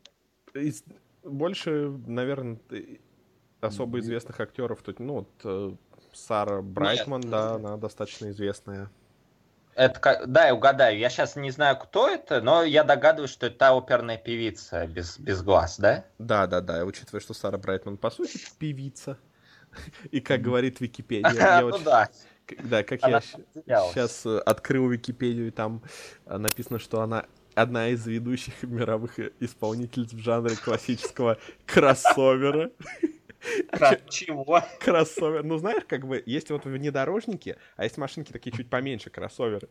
из- 0.55 0.85
больше, 1.24 1.93
наверное, 2.07 2.59
особо 3.61 4.01
известных 4.01 4.41
актеров 4.41 4.82
тут, 4.82 5.01
ну, 5.01 5.15
вот 5.15 5.31
э, 5.45 5.73
Сара 6.12 6.62
Брайтман, 6.62 7.23
да, 7.23 7.55
она 7.55 7.77
достаточно 7.77 8.31
известная. 8.31 8.91
Это, 9.74 10.24
да, 10.27 10.47
я 10.47 10.55
угадаю. 10.55 10.99
Я 10.99 11.09
сейчас 11.11 11.37
не 11.37 11.51
знаю, 11.51 11.77
кто 11.78 12.09
это, 12.09 12.43
но 12.43 12.65
я 12.65 12.85
догадываюсь, 12.85 13.31
что 13.31 13.47
это 13.47 13.57
та 13.57 13.77
оперная 13.77 14.19
певица 14.19 14.87
без, 14.87 15.19
без 15.19 15.43
глаз, 15.43 15.78
да? 15.78 16.05
Да, 16.19 16.47
да, 16.47 16.61
да, 16.61 16.85
учитывая, 16.85 17.20
что 17.20 17.35
Сара 17.35 17.57
Брайтман, 17.57 17.97
по 17.97 18.11
сути, 18.11 18.39
певица. 18.59 19.16
И 20.11 20.20
как 20.20 20.43
говорит 20.43 20.81
Википедия, 20.81 21.61
Ну 21.62 21.78
да. 21.78 22.09
да, 22.65 22.82
как 22.82 23.03
я 23.03 23.20
сейчас 23.20 24.27
открыл 24.27 24.89
Википедию, 24.89 25.49
и 25.49 25.51
там 25.51 25.82
э, 26.27 26.37
написано, 26.37 26.78
что 26.78 27.01
она 27.01 27.27
одна 27.55 27.89
из 27.89 28.07
ведущих 28.07 28.55
мировых 28.62 29.19
э, 29.19 29.31
исполнительниц 29.41 30.12
в 30.12 30.19
жанре 30.19 30.57
классического 30.57 31.39
кроссовера. 31.66 32.70
Кра- 33.71 34.01
Чего? 34.09 34.62
Кроссовер. 34.81 35.43
Ну, 35.45 35.57
знаешь, 35.59 35.85
как 35.87 36.07
бы 36.07 36.23
есть 36.27 36.51
вот 36.51 36.65
внедорожники, 36.65 37.57
а 37.77 37.85
есть 37.85 37.97
машинки 37.99 38.33
такие 38.33 38.55
чуть 38.57 38.69
поменьше, 38.71 39.11
кроссоверы. 39.11 39.69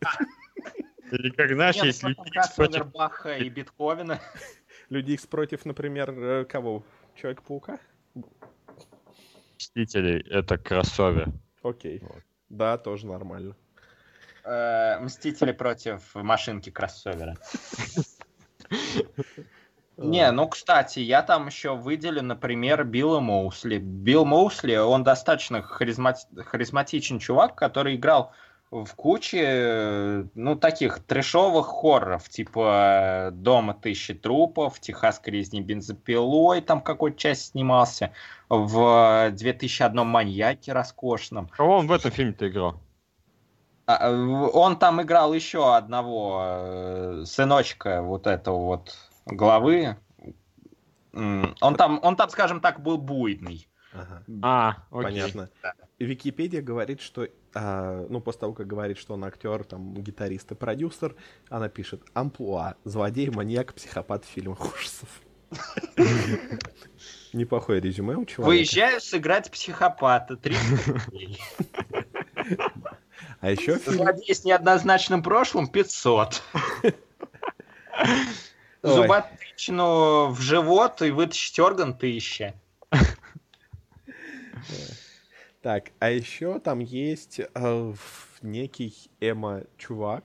Или 1.10 1.30
как 1.30 1.50
знаешь, 1.50 1.76
Нет, 1.76 1.96
потом 2.00 2.24
Икс 2.24 2.32
кроссовер 2.32 2.70
против 2.70 2.92
Баха 2.92 3.36
и 3.36 3.48
Бетховена. 3.48 4.20
Люди 4.90 5.12
Икс 5.12 5.26
против, 5.26 5.64
например, 5.64 6.10
э, 6.10 6.44
кого? 6.44 6.84
Человек-паука? 7.16 7.78
Мстителей, 9.56 10.20
это 10.30 10.56
кроссовер. 10.58 11.28
Окей. 11.62 12.02
Да, 12.48 12.78
тоже 12.78 13.06
нормально. 13.06 13.56
Э, 14.44 14.98
Мстители 15.00 15.52
против 15.52 16.14
машинки 16.14 16.70
кроссовера. 16.70 17.36
Не, 20.02 20.30
ну, 20.32 20.48
кстати, 20.48 21.00
я 21.00 21.20
там 21.22 21.46
еще 21.46 21.76
выделю, 21.76 22.22
например, 22.22 22.84
Билла 22.84 23.20
Моусли. 23.20 23.76
Билл 23.78 24.24
Моусли, 24.24 24.76
он 24.76 25.04
достаточно 25.04 25.58
харизмати- 25.58 26.42
харизматичен 26.42 27.18
чувак, 27.18 27.54
который 27.54 27.96
играл 27.96 28.32
в 28.70 28.94
куче, 28.94 29.42
э, 29.44 30.24
ну, 30.34 30.56
таких 30.56 31.00
трешовых 31.00 31.66
хорроров, 31.66 32.28
типа 32.28 33.28
э, 33.28 33.30
«Дома 33.32 33.74
тысячи 33.74 34.14
трупов», 34.14 34.80
«Техасской 34.80 35.34
резни 35.34 35.60
бензопилой», 35.60 36.60
там 36.60 36.80
какой-то 36.80 37.18
часть 37.18 37.50
снимался, 37.50 38.12
в 38.48 39.30
2001 39.32 40.06
«Маньяке» 40.06 40.72
роскошном. 40.72 41.48
Кого 41.48 41.78
он 41.78 41.88
в 41.88 41.92
этом 41.92 42.10
фильме-то 42.10 42.48
играл? 42.48 42.80
А, 43.86 44.08
э, 44.08 44.14
Он 44.14 44.78
там 44.78 45.02
играл 45.02 45.34
еще 45.34 45.74
одного 45.74 46.40
э, 46.44 47.22
сыночка 47.26 48.02
вот 48.02 48.28
этого 48.28 48.64
вот 48.64 48.94
главы. 49.26 49.96
Он 51.12 51.76
там, 51.76 51.98
он 52.02 52.16
там, 52.16 52.30
скажем 52.30 52.60
так, 52.60 52.82
был 52.82 52.98
буйный. 52.98 53.68
Ага. 53.92 54.22
А, 54.42 54.76
окей. 54.90 55.04
Понятно. 55.04 55.50
Википедия 55.98 56.62
говорит, 56.62 57.00
что, 57.00 57.28
а, 57.54 58.06
ну, 58.08 58.20
после 58.20 58.40
того, 58.40 58.52
как 58.52 58.66
говорит, 58.66 58.98
что 58.98 59.14
он 59.14 59.24
актер, 59.24 59.64
там, 59.64 59.94
гитарист 59.94 60.52
и 60.52 60.54
продюсер, 60.54 61.16
она 61.48 61.68
пишет 61.68 62.02
«Амплуа. 62.14 62.76
Злодей, 62.84 63.30
маньяк, 63.30 63.74
психопат 63.74 64.24
в 64.24 64.28
фильмах 64.28 64.60
ужасов». 64.60 65.08
Неплохое 67.32 67.80
резюме 67.80 68.14
у 68.16 68.24
человека. 68.24 68.56
Выезжаю 68.56 69.00
сыграть 69.00 69.50
психопата. 69.50 70.36
30 70.36 70.86
рублей. 70.86 71.40
А 73.40 73.50
еще. 73.50 73.78
Злодей 73.78 74.34
с 74.34 74.44
неоднозначным 74.44 75.22
прошлым 75.22 75.66
500. 75.66 76.42
Зуботычину 78.82 80.28
в 80.30 80.40
живот 80.40 81.02
и 81.02 81.10
вытащить 81.10 81.58
орган 81.58 81.90
1000. 81.90 82.54
Так, 85.62 85.90
а 85.98 86.08
еще 86.10 86.58
там 86.58 86.78
есть 86.78 87.38
э, 87.40 87.94
некий 88.40 89.10
эмо-чувак, 89.20 90.24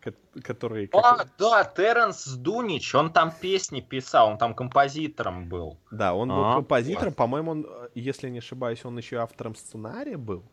ко- 0.00 0.14
который... 0.44 0.86
как- 0.86 1.04
А, 1.04 1.26
да, 1.36 1.64
Теренс 1.64 2.28
Дунич, 2.28 2.94
он 2.94 3.12
там 3.12 3.32
песни 3.32 3.80
писал, 3.80 4.28
он 4.28 4.38
там 4.38 4.54
композитором 4.54 5.48
был. 5.48 5.78
Да, 5.90 6.14
он 6.14 6.28
был 6.28 6.44
А, 6.44 6.54
композитором, 6.54 7.12
по-моему, 7.12 7.50
он, 7.50 7.66
э, 7.68 7.88
если 7.96 8.28
не 8.28 8.38
ошибаюсь, 8.38 8.84
он 8.84 8.96
еще 8.98 9.16
автором 9.16 9.56
сценария 9.56 10.16
был. 10.16 10.44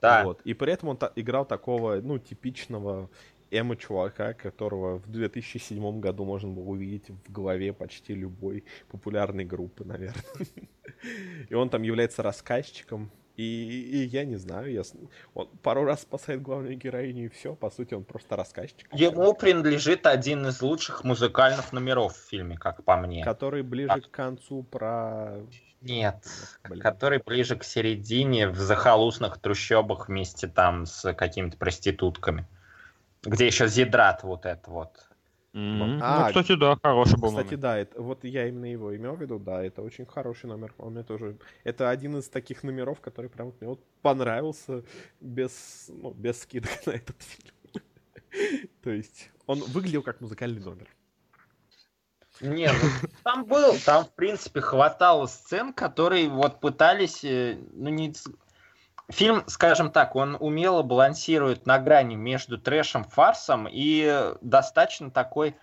Да. 0.00 0.24
Вот. 0.24 0.40
И 0.42 0.54
при 0.54 0.72
этом 0.72 0.88
он 0.88 0.96
та- 0.96 1.12
играл 1.14 1.44
такого, 1.44 2.00
ну, 2.02 2.18
типичного 2.18 3.08
эмо-чувака, 3.50 4.34
которого 4.34 4.98
в 4.98 5.08
2007 5.10 6.00
году 6.00 6.24
можно 6.24 6.50
было 6.50 6.64
увидеть 6.64 7.08
в 7.10 7.32
голове 7.32 7.72
почти 7.72 8.14
любой 8.14 8.64
популярной 8.88 9.44
группы, 9.44 9.84
наверное. 9.84 10.22
И 11.48 11.54
он 11.54 11.70
там 11.70 11.82
является 11.82 12.22
рассказчиком. 12.22 13.10
И, 13.38 13.42
и 13.42 13.98
я 14.06 14.24
не 14.24 14.34
знаю, 14.34 14.72
я, 14.72 14.82
он 15.32 15.46
пару 15.62 15.84
раз 15.84 16.02
спасает 16.02 16.42
главную 16.42 16.76
героиню, 16.76 17.26
и 17.26 17.28
все. 17.28 17.54
По 17.54 17.70
сути, 17.70 17.94
он 17.94 18.02
просто 18.02 18.34
рассказчик. 18.34 18.88
Ему 18.92 19.32
принадлежит 19.32 20.06
один 20.06 20.48
из 20.48 20.60
лучших 20.60 21.04
музыкальных 21.04 21.72
номеров 21.72 22.16
в 22.16 22.28
фильме, 22.28 22.56
как 22.58 22.82
по 22.82 22.96
мне. 22.96 23.22
Который 23.22 23.62
ближе 23.62 24.00
к 24.00 24.10
концу 24.10 24.64
про... 24.64 25.38
Нет, 25.80 26.26
Блин. 26.64 26.82
который 26.82 27.22
ближе 27.24 27.54
к 27.54 27.62
середине 27.62 28.48
в 28.48 28.56
захолустных 28.56 29.38
трущобах 29.38 30.08
вместе 30.08 30.48
там 30.48 30.84
с 30.84 31.14
какими-то 31.14 31.56
проститутками. 31.56 32.44
Где 33.22 33.46
еще 33.46 33.68
Зидрат 33.68 34.22
вот 34.22 34.46
это 34.46 34.70
вот. 34.70 35.08
М, 35.54 35.98
А, 36.02 36.20
Ну, 36.20 36.26
кстати, 36.28 36.54
да, 36.56 36.76
хороший 36.82 37.18
был 37.18 37.30
Кстати, 37.30 37.46
номер. 37.46 37.58
да, 37.58 37.78
это, 37.78 38.00
вот 38.02 38.22
я 38.24 38.46
именно 38.46 38.70
его 38.70 38.94
имел 38.94 39.16
в 39.16 39.20
виду, 39.20 39.38
да, 39.38 39.62
это 39.64 39.82
очень 39.82 40.06
хороший 40.06 40.46
номер, 40.46 40.74
он 40.78 40.92
мне 40.92 41.02
тоже, 41.02 41.38
это 41.64 41.88
один 41.90 42.18
из 42.18 42.28
таких 42.28 42.62
номеров, 42.62 43.00
который 43.00 43.28
прям 43.30 43.46
вот 43.48 43.60
мне 43.60 43.70
вот 43.70 43.80
понравился 44.02 44.84
без, 45.20 45.86
ну, 45.88 46.12
без 46.12 46.42
скидок 46.42 46.70
на 46.86 46.92
этот 46.92 47.16
фильм. 47.22 47.54
То 48.82 48.90
есть 48.90 49.30
он 49.46 49.60
выглядел 49.60 50.02
как 50.02 50.20
музыкальный 50.20 50.60
номер. 50.60 50.86
Не, 52.40 52.70
ну, 52.70 53.08
там 53.24 53.44
был, 53.46 53.74
там, 53.84 54.04
в 54.04 54.12
принципе, 54.14 54.60
хватало 54.60 55.26
сцен, 55.26 55.72
которые 55.72 56.28
вот 56.28 56.60
пытались, 56.60 57.24
э, 57.24 57.58
ну, 57.72 57.88
не... 57.88 58.12
Фильм, 59.10 59.44
скажем 59.46 59.90
так, 59.90 60.16
он 60.16 60.36
умело 60.38 60.82
балансирует 60.82 61.64
на 61.66 61.78
грани 61.78 62.14
между 62.14 62.58
трэшем, 62.58 63.04
фарсом 63.04 63.66
и 63.70 64.34
достаточно 64.42 65.10
такой 65.10 65.56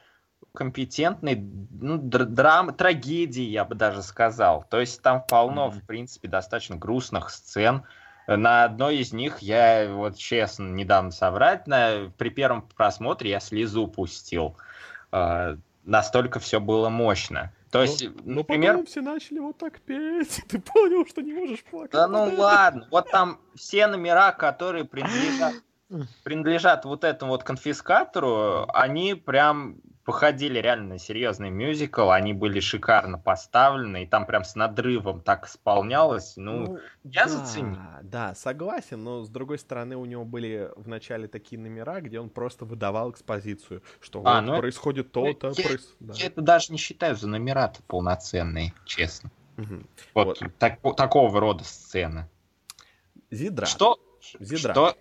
компетентной 0.53 1.35
ну, 1.35 1.97
др- 1.97 2.25
драм, 2.25 2.73
трагедии, 2.73 3.43
я 3.43 3.63
бы 3.63 3.75
даже 3.75 4.01
сказал. 4.01 4.65
То 4.69 4.79
есть 4.79 5.01
там 5.01 5.21
полно, 5.21 5.67
Мгм. 5.67 5.79
в 5.79 5.85
принципе, 5.85 6.27
достаточно 6.27 6.75
грустных 6.75 7.29
сцен. 7.29 7.83
На 8.27 8.63
одной 8.63 8.97
из 8.97 9.13
них 9.13 9.39
я, 9.39 9.87
вот 9.93 10.17
честно, 10.17 10.63
недавно 10.71 11.11
соврать, 11.11 11.67
на, 11.67 12.11
при 12.17 12.29
первом 12.29 12.63
просмотре 12.75 13.29
я 13.29 13.39
слезу 13.39 13.85
пустил. 13.85 14.57
Э, 15.11 15.57
настолько 15.83 16.39
все 16.39 16.59
было 16.59 16.89
мощно. 16.89 17.53
То 17.75 17.81
есть, 17.81 18.07
Ну, 18.23 18.35
например, 18.35 18.73
потом 18.73 18.85
все 18.85 19.01
начали 19.01 19.39
вот 19.39 19.57
так 19.57 19.79
петь, 19.81 20.41
ты 20.47 20.59
понял, 20.61 21.05
что 21.05 21.21
не 21.21 21.33
можешь 21.33 21.63
плакать. 21.63 21.91
да 21.91 22.07
ну 22.07 22.33
ладно, 22.37 22.87
вот 22.89 23.09
там 23.11 23.39
все 23.55 23.87
номера, 23.87 24.31
которые 24.31 24.85
принадлежат, 24.85 25.53
принадлежат 26.23 26.85
вот 26.85 27.03
этому 27.03 27.31
вот 27.31 27.43
конфискатору, 27.43 28.65
они 28.73 29.13
прям 29.13 29.77
походили 30.05 30.59
реально 30.59 30.89
на 30.93 30.99
серьезный 30.99 31.49
мюзикл, 31.49 32.11
они 32.11 32.31
были 32.33 32.59
шикарно 32.59 33.17
поставлены, 33.17 34.03
и 34.03 34.07
там 34.07 34.27
прям 34.27 34.43
с 34.43 34.55
надрывом 34.55 35.19
так 35.21 35.47
исполнялось, 35.47 36.37
ну, 36.37 36.77
я 37.03 37.23
да, 37.23 37.29
заценил. 37.29 37.77
Да, 38.03 38.35
согласен, 38.35 39.03
но 39.03 39.23
с 39.23 39.29
другой 39.29 39.57
стороны 39.57 39.97
у 39.97 40.05
него 40.05 40.23
были 40.23 40.69
в 40.75 40.87
начале 40.87 41.27
такие 41.27 41.59
номера, 41.59 42.01
где 42.01 42.19
он 42.19 42.29
просто 42.29 42.65
выдавал 42.65 43.11
экспозицию, 43.11 43.81
что 43.99 44.21
А, 44.23 44.35
вот 44.35 44.41
ну 44.41 44.57
происходит 44.59 45.07
ну, 45.15 45.33
то-то. 45.33 45.59
я- 45.59 45.69
проис- 45.69 45.95
да. 45.99 46.13
я 46.13 46.27
это 46.27 46.41
даже 46.41 46.71
не 46.71 46.77
считаю 46.77 47.15
за 47.15 47.27
номера-то 47.27 47.81
полноценные, 47.87 48.73
честно. 48.85 49.31
Мгм. 49.57 49.87
Вот, 50.13 50.39
так- 50.59 50.79
такого 50.95 51.39
рода 51.39 51.63
сцены. 51.63 52.29
Зидрат. 53.31 53.67
Что? 53.67 53.97
Зидрат. 54.39 54.75
Что? 54.75 54.97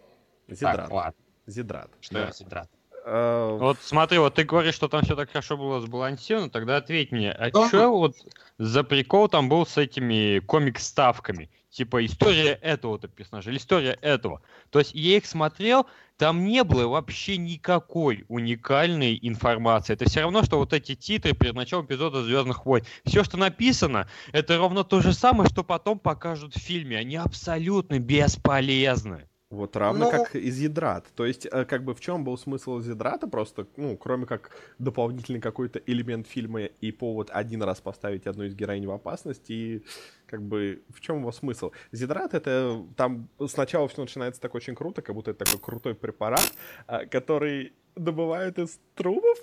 Зидрат. 0.48 0.76
Так, 0.76 0.90
ладно, 0.90 1.14
Зидрат. 1.46 1.90
что 2.00 2.14
Да. 2.14 2.32
Зидрат? 2.32 2.70
Э, 3.04 3.56
Вот 3.60 3.78
смотри, 3.80 4.18
вот 4.18 4.34
ты 4.34 4.44
говоришь, 4.44 4.74
что 4.74 4.88
там 4.88 5.02
все 5.02 5.14
так 5.14 5.30
хорошо 5.30 5.56
было 5.56 5.80
сбалансировано, 5.80 6.50
тогда 6.50 6.76
ответь 6.76 7.12
мне, 7.12 7.30
а 7.30 7.46
Ага. 7.52 7.68
что 7.68 7.90
вот 7.90 8.16
за 8.58 8.82
прикол 8.84 9.28
там 9.28 9.48
был 9.48 9.66
с 9.66 9.76
этими 9.78 10.40
комик-ставками? 10.40 11.50
Типа 11.70 12.04
история 12.06 12.52
этого-то 12.52 13.08
персонажа 13.08 13.50
или 13.50 13.58
история 13.58 13.98
этого. 14.00 14.42
То 14.70 14.78
есть 14.78 14.94
я 14.94 15.16
их 15.16 15.26
смотрел, 15.26 15.88
там 16.16 16.44
не 16.44 16.62
было 16.62 16.86
вообще 16.86 17.36
никакой 17.36 18.24
уникальной 18.28 19.18
информации. 19.20 19.94
Это 19.94 20.08
все 20.08 20.20
равно, 20.20 20.44
что 20.44 20.58
вот 20.58 20.72
эти 20.72 20.94
титры 20.94 21.32
перед 21.32 21.54
началом 21.54 21.86
эпизода 21.86 22.22
Звездных 22.22 22.64
войн. 22.64 22.84
Все, 23.04 23.24
что 23.24 23.36
написано, 23.38 24.08
это 24.30 24.56
ровно 24.56 24.84
то 24.84 25.00
же 25.00 25.12
самое, 25.12 25.50
что 25.50 25.64
потом 25.64 25.98
покажут 25.98 26.54
в 26.54 26.60
фильме. 26.60 26.96
Они 26.96 27.16
абсолютно 27.16 27.98
бесполезны. 27.98 29.28
Вот 29.54 29.76
равно 29.76 30.04
Ну- 30.06 30.10
как 30.10 30.36
изидрат. 30.36 31.06
То 31.14 31.24
есть, 31.26 31.46
э, 31.50 31.64
как 31.64 31.84
бы 31.84 31.94
в 31.94 32.00
чем 32.00 32.24
был 32.24 32.36
смысл 32.36 32.80
изидрата? 32.80 33.26
Просто, 33.26 33.66
ну, 33.76 33.96
кроме 33.96 34.26
как 34.26 34.50
дополнительный 34.78 35.40
какой-то 35.40 35.80
элемент 35.86 36.26
фильма 36.26 36.64
и 36.64 36.92
повод 36.92 37.30
один 37.32 37.62
раз 37.62 37.80
поставить 37.80 38.26
одну 38.26 38.44
из 38.44 38.54
героинь 38.54 38.86
в 38.86 38.90
опасность, 38.90 39.50
и 39.50 39.82
как 40.26 40.42
бы 40.42 40.82
в 40.88 41.00
чем 41.00 41.18
его 41.20 41.32
смысл? 41.32 41.70
Зидрат 41.92 42.34
это 42.34 42.84
там 42.96 43.28
сначала 43.46 43.88
все 43.88 44.00
начинается 44.02 44.40
так 44.40 44.54
очень 44.54 44.74
круто, 44.74 45.02
как 45.02 45.14
будто 45.14 45.30
это 45.30 45.44
такой 45.44 45.60
крутой 45.60 45.94
препарат, 45.94 46.52
а, 46.86 47.06
который 47.06 47.72
добывают 47.96 48.58
из 48.58 48.78
трупов 48.94 49.38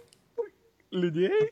людей. 0.92 1.52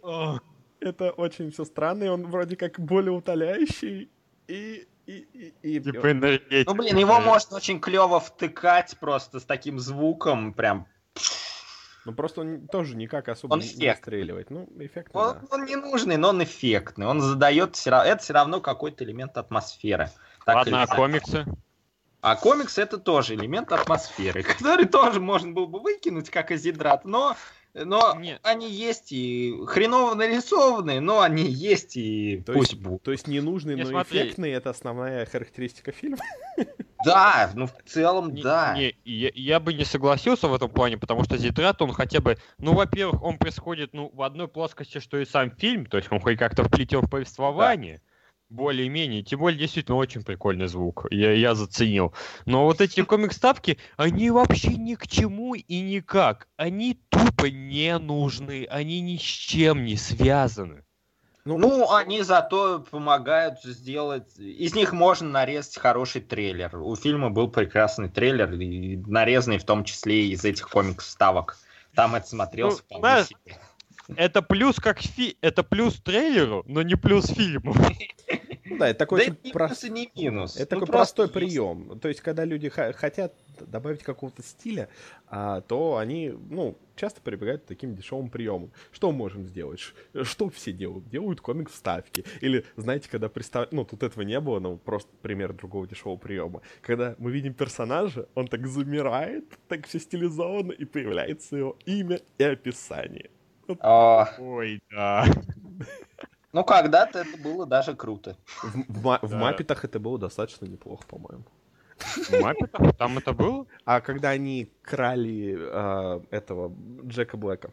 Это 0.81 1.11
очень 1.11 1.51
все 1.51 1.65
странно, 1.65 2.05
и 2.05 2.07
он 2.07 2.27
вроде 2.27 2.55
как 2.55 2.79
более 2.79 3.11
утоляющий, 3.11 4.09
и... 4.47 4.87
и, 5.09 5.53
и, 5.63 5.77
и- 5.77 5.79
Типа 5.81 6.11
энергетика. 6.11 6.71
Ну, 6.71 6.77
блин, 6.77 6.97
его 6.97 7.19
можно 7.19 7.57
очень 7.57 7.79
клево 7.79 8.19
втыкать 8.19 8.95
просто 8.99 9.39
с 9.39 9.45
таким 9.45 9.79
звуком, 9.79 10.53
прям. 10.53 10.87
Ну, 12.05 12.13
просто 12.13 12.41
он 12.41 12.67
тоже 12.67 12.95
никак 12.95 13.27
особо 13.27 13.53
Он 13.53 13.59
не 13.59 13.65
эффектный. 13.65 13.87
настреливать. 13.87 14.49
Ну, 14.49 14.67
эффектно, 14.79 15.19
Он, 15.19 15.33
да. 15.33 15.47
он 15.51 15.65
не 15.65 15.75
нужный, 15.75 16.17
но 16.17 16.29
он 16.29 16.43
эффектный. 16.43 17.07
Он 17.07 17.21
задает 17.21 17.75
все 17.75 17.89
равно, 17.89 18.09
это 18.11 18.23
все 18.23 18.33
равно 18.33 18.61
какой-то 18.61 19.03
элемент 19.03 19.37
атмосферы. 19.37 20.09
Так 20.45 20.55
Ладно, 20.55 20.83
а 20.83 20.87
комиксы? 20.87 21.45
А 22.21 22.35
комикс 22.35 22.77
это 22.77 22.97
тоже 22.97 23.35
элемент 23.35 23.71
атмосферы, 23.71 24.43
который 24.57 24.85
тоже 24.85 25.19
можно 25.19 25.51
было 25.51 25.65
бы 25.65 25.79
выкинуть 25.79 26.29
как 26.29 26.51
изидрат, 26.51 27.05
но, 27.05 27.35
но 27.73 28.15
Нет. 28.19 28.39
они 28.43 28.69
есть 28.69 29.11
и 29.11 29.53
хреново 29.67 30.15
нарисованные, 30.15 30.99
но 30.99 31.21
они 31.21 31.43
есть 31.43 31.97
и 31.97 32.41
То 32.45 32.53
пусть 32.53 32.71
есть- 32.73 32.83
будут. 32.83 33.03
То 33.03 33.11
есть 33.11 33.27
ненужный, 33.27 33.75
Не, 33.75 33.83
но 33.83 33.89
смотри. 33.89 34.19
эффектный 34.21 34.51
это 34.51 34.69
основная 34.71 35.25
характеристика 35.25 35.91
фильма. 35.91 36.17
Да, 37.05 37.49
ну 37.55 37.67
в 37.67 37.73
целом 37.85 38.33
Не- 38.33 38.41
да. 38.43 38.75
Не, 38.77 38.93
я, 39.05 39.31
я 39.33 39.59
бы 39.61 39.73
не 39.73 39.85
согласился 39.85 40.49
в 40.49 40.53
этом 40.53 40.69
плане, 40.69 40.97
потому 40.97 41.23
что 41.23 41.37
Зитрат, 41.37 41.81
он 41.81 41.93
хотя 41.93 42.19
бы, 42.19 42.37
ну, 42.57 42.73
во-первых, 42.73 43.23
он 43.23 43.37
происходит, 43.37 43.93
ну, 43.93 44.11
в 44.13 44.21
одной 44.21 44.49
плоскости, 44.49 44.99
что 44.99 45.17
и 45.17 45.23
сам 45.23 45.49
фильм, 45.49 45.85
то 45.85 45.95
есть 45.95 46.11
он 46.11 46.19
хоть 46.19 46.37
как-то 46.37 46.65
вплетен 46.65 46.99
в 46.99 47.09
повествование, 47.09 48.01
более-менее, 48.49 49.23
тем 49.23 49.39
более, 49.39 49.59
действительно, 49.59 49.97
очень 49.97 50.23
прикольный 50.23 50.67
звук, 50.67 51.05
я, 51.11 51.31
я 51.33 51.55
заценил. 51.55 52.13
Но 52.45 52.65
вот 52.65 52.81
эти 52.81 53.03
комик-ставки, 53.03 53.77
они 53.95 54.31
вообще 54.31 54.75
ни 54.75 54.95
к 54.95 55.07
чему 55.07 55.53
и 55.55 55.79
никак, 55.81 56.47
они 56.57 56.99
тупо 57.09 57.45
не 57.45 57.97
нужны, 57.97 58.67
они 58.69 59.01
ни 59.01 59.17
с 59.17 59.21
чем 59.21 59.85
не 59.85 59.95
связаны. 59.95 60.83
Ну, 61.45 61.91
они 61.91 62.21
зато 62.21 62.85
помогают 62.91 63.61
сделать... 63.63 64.37
Из 64.37 64.75
них 64.75 64.93
можно 64.93 65.29
нарезать 65.29 65.77
хороший 65.77 66.21
трейлер. 66.21 66.75
У 66.77 66.95
фильма 66.95 67.29
был 67.29 67.49
прекрасный 67.49 68.09
трейлер, 68.09 68.49
нарезанный 69.07 69.57
в 69.57 69.63
том 69.63 69.83
числе 69.83 70.27
из 70.27 70.43
этих 70.43 70.69
комикс-ставок. 70.69 71.57
Там 71.95 72.13
это 72.15 72.27
смотрелось 72.27 72.75
Ну, 72.75 72.79
вполне 72.79 73.01
знаешь, 73.01 73.27
себе. 73.27 73.57
Это 74.15 74.41
плюс 74.41 74.77
как 74.77 74.99
фи... 74.99 75.37
это 75.41 75.63
плюс 75.63 75.95
трейлеру, 76.01 76.63
но 76.67 76.81
не 76.81 76.95
плюс 76.95 77.27
фильму. 77.27 77.73
Да, 78.77 78.87
это 78.89 78.99
такой 78.99 79.19
Да 79.19 79.33
это 79.33 79.89
не 79.89 80.05
и 80.05 80.23
минус. 80.25 80.55
Это 80.55 80.75
Ну, 80.75 80.81
такой 80.81 80.93
просто 80.93 81.15
простой 81.23 81.25
есть. 81.25 81.33
прием. 81.33 81.99
То 81.99 82.07
есть, 82.07 82.21
когда 82.21 82.45
люди 82.45 82.69
хотят 82.69 83.33
добавить 83.59 84.03
какого-то 84.03 84.41
стиля, 84.43 84.89
а, 85.27 85.61
то 85.61 85.97
они, 85.97 86.29
ну, 86.49 86.77
часто 86.95 87.19
прибегают 87.21 87.63
к 87.63 87.65
таким 87.65 87.95
дешевым 87.95 88.29
приемам. 88.29 88.71
Что 88.91 89.11
мы 89.11 89.17
можем 89.17 89.45
сделать? 89.45 89.79
Что 90.23 90.49
все 90.49 90.71
делают? 90.71 91.09
Делают 91.09 91.41
комик 91.41 91.69
вставки. 91.69 92.23
Или, 92.41 92.65
знаете, 92.77 93.09
когда 93.09 93.27
представляют... 93.27 93.73
Ну, 93.73 93.85
тут 93.85 94.03
этого 94.03 94.23
не 94.23 94.39
было, 94.39 94.59
но 94.59 94.77
просто 94.77 95.09
пример 95.21 95.53
другого 95.53 95.87
дешевого 95.87 96.17
приема. 96.17 96.61
Когда 96.81 97.15
мы 97.17 97.31
видим 97.31 97.53
персонажа, 97.53 98.27
он 98.35 98.47
так 98.47 98.65
замирает, 98.67 99.45
так 99.67 99.87
все 99.87 99.99
стилизовано, 99.99 100.71
и 100.71 100.85
появляется 100.85 101.57
его 101.57 101.77
имя 101.85 102.21
и 102.37 102.43
описание. 102.43 103.29
А, 103.79 104.29
Ой, 104.39 104.81
да. 104.91 105.25
ну, 106.53 106.63
когда-то 106.63 107.19
это 107.19 107.37
было 107.37 107.65
даже 107.65 107.95
круто. 107.95 108.37
В. 108.63 109.35
Маппетах 109.35 109.85
это 109.85 109.99
было 109.99 110.17
достаточно 110.17 110.65
неплохо, 110.65 111.05
по-моему. 111.07 111.43
В 111.99 112.41
Маппетах? 112.41 112.95
Там 112.97 113.17
это 113.17 113.33
было? 113.33 113.65
А 113.85 114.01
когда 114.01 114.29
они 114.29 114.71
крали 114.81 115.57
а, 115.59 116.23
этого 116.31 116.73
Джека 117.05 117.37
Блэка? 117.37 117.71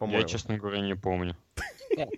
Я, 0.00 0.22
честно 0.24 0.58
говоря, 0.58 0.80
не 0.80 0.94
помню. 0.94 1.36
Я. 1.96 2.08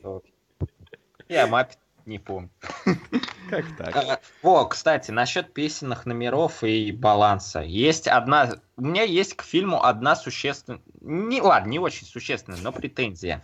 Я 1.28 1.47
маппет 1.47 1.78
не 2.07 2.19
помню. 2.19 2.51
Как 3.51 3.65
так? 3.77 3.97
А, 3.97 4.20
О, 4.43 4.65
кстати, 4.65 5.11
насчет 5.11 5.53
песенных 5.53 6.07
номеров 6.07 6.62
и 6.65 6.93
баланса. 6.93 7.61
Есть 7.61 8.09
одна... 8.09 8.57
У 8.77 8.83
меня 8.83 9.03
есть 9.03 9.37
к 9.37 9.43
фильму 9.43 9.83
одна 9.85 10.16
существенная... 10.16 10.81
Не, 11.01 11.41
ладно, 11.41 11.70
не 11.70 11.78
очень 11.78 12.07
существенная, 12.07 12.61
но 12.61 12.73
претензия. 12.73 13.43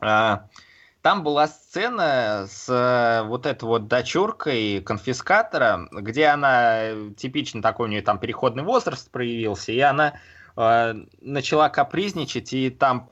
А, 0.00 0.48
Там 1.02 1.22
была 1.22 1.48
сцена 1.48 2.46
с 2.48 2.68
э, 2.68 3.26
вот 3.26 3.46
этой 3.46 3.64
вот 3.64 3.88
дочуркой 3.88 4.82
конфискатора, 4.82 5.88
где 5.92 6.26
она, 6.26 6.82
э, 6.82 7.10
типично 7.16 7.62
такой 7.62 7.88
у 7.88 7.90
нее 7.90 8.02
там 8.02 8.18
переходный 8.18 8.62
возраст 8.62 9.10
проявился, 9.10 9.72
и 9.72 9.80
она 9.80 10.20
э, 10.56 10.94
начала 11.20 11.68
капризничать, 11.68 12.52
и 12.52 12.70
там 12.70 13.10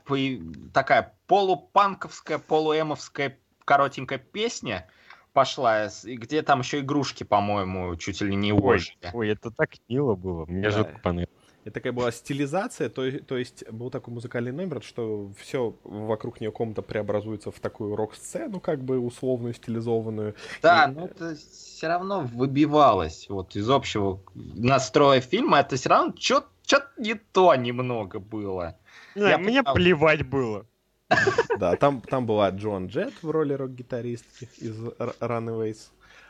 такая 0.73 1.13
полупанковская, 1.27 2.39
полуэмовская 2.39 3.39
коротенькая 3.67 4.17
песня 4.17 4.87
пошла, 5.33 5.89
где 6.03 6.41
там 6.41 6.61
еще 6.61 6.79
игрушки, 6.79 7.23
по-моему, 7.23 7.95
чуть 7.97 8.21
ли 8.21 8.33
не 8.35 8.53
Ой, 8.53 8.59
ожили. 8.77 8.95
ой, 9.13 9.29
это 9.29 9.51
так 9.51 9.71
мило 9.89 10.15
было. 10.15 10.45
Мне 10.45 10.69
Да. 10.69 10.77
жутко 10.77 10.99
понравилось. 11.03 11.33
Это 11.65 11.73
такая 11.73 11.91
была 11.91 12.11
стилизация, 12.13 12.89
то, 12.89 13.11
то 13.23 13.37
есть 13.37 13.69
был 13.69 13.89
такой 13.91 14.13
музыкальный 14.13 14.53
номер, 14.53 14.81
что 14.81 15.29
все 15.37 15.75
вокруг 15.83 16.39
нее 16.39 16.49
комната 16.49 16.81
преобразуется 16.81 17.51
в 17.51 17.59
такую 17.59 17.93
рок-сцену, 17.97 18.61
как 18.61 18.81
бы 18.81 18.99
условную, 18.99 19.53
стилизованную. 19.53 20.33
Да, 20.61 20.85
И- 20.85 20.95
но 20.95 21.05
это 21.07 21.35
все 21.35 21.87
равно 21.87 22.21
выбивалось 22.21 23.27
вот 23.29 23.57
из 23.57 23.69
общего 23.69 24.21
настроя 24.33 25.19
фильма. 25.19 25.59
Это 25.59 25.75
все 25.75 25.89
равно 25.89 26.13
что-то 26.17 26.87
не 26.97 27.15
то 27.15 27.53
немного 27.55 28.19
было. 28.19 28.77
Не, 29.15 29.23
Я 29.29 29.37
мне 29.37 29.61
понимаю. 29.61 29.75
плевать 29.75 30.25
было. 30.29 30.65
Да, 31.59 31.75
там, 31.75 32.01
там 32.01 32.25
была 32.25 32.49
Джон 32.51 32.87
Джет 32.87 33.13
в 33.23 33.29
роли 33.29 33.53
рок-гитаристки 33.53 34.49
из 34.57 34.77
Runaways. 35.19 35.89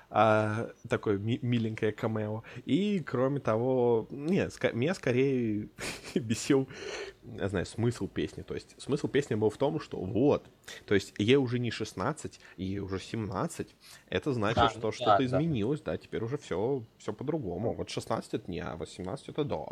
А, 0.09 0.69
такое 0.87 1.17
ми- 1.17 1.39
миленькое 1.41 1.91
камео. 1.91 2.43
И, 2.65 3.01
кроме 3.01 3.41
того, 3.41 4.07
нет, 4.09 4.51
ска- 4.53 4.73
меня 4.73 4.93
скорее 4.93 5.67
бесил, 6.15 6.69
я 7.23 7.49
знаю, 7.49 7.65
смысл 7.65 8.07
песни. 8.07 8.41
То 8.43 8.53
есть 8.53 8.81
смысл 8.81 9.09
песни 9.09 9.35
был 9.35 9.49
в 9.49 9.57
том, 9.57 9.81
что 9.81 9.97
вот, 9.97 10.45
то 10.85 10.95
есть 10.95 11.13
ей 11.17 11.35
уже 11.35 11.59
не 11.59 11.71
16, 11.71 12.39
ей 12.55 12.79
уже 12.79 12.99
17. 13.01 13.75
Это 14.07 14.31
значит, 14.31 14.55
Да, 14.63 14.69
что 14.69 14.79
да, 14.79 14.91
что-то 14.93 15.17
да. 15.17 15.25
изменилось, 15.25 15.81
да, 15.81 15.97
теперь 15.97 16.23
уже 16.23 16.37
все, 16.37 16.83
все 16.99 17.11
по-другому. 17.11 17.73
Вот 17.73 17.89
16 17.89 18.33
это 18.33 18.49
не, 18.49 18.61
а 18.61 18.77
18 18.77 19.27
это 19.27 19.43
да. 19.43 19.65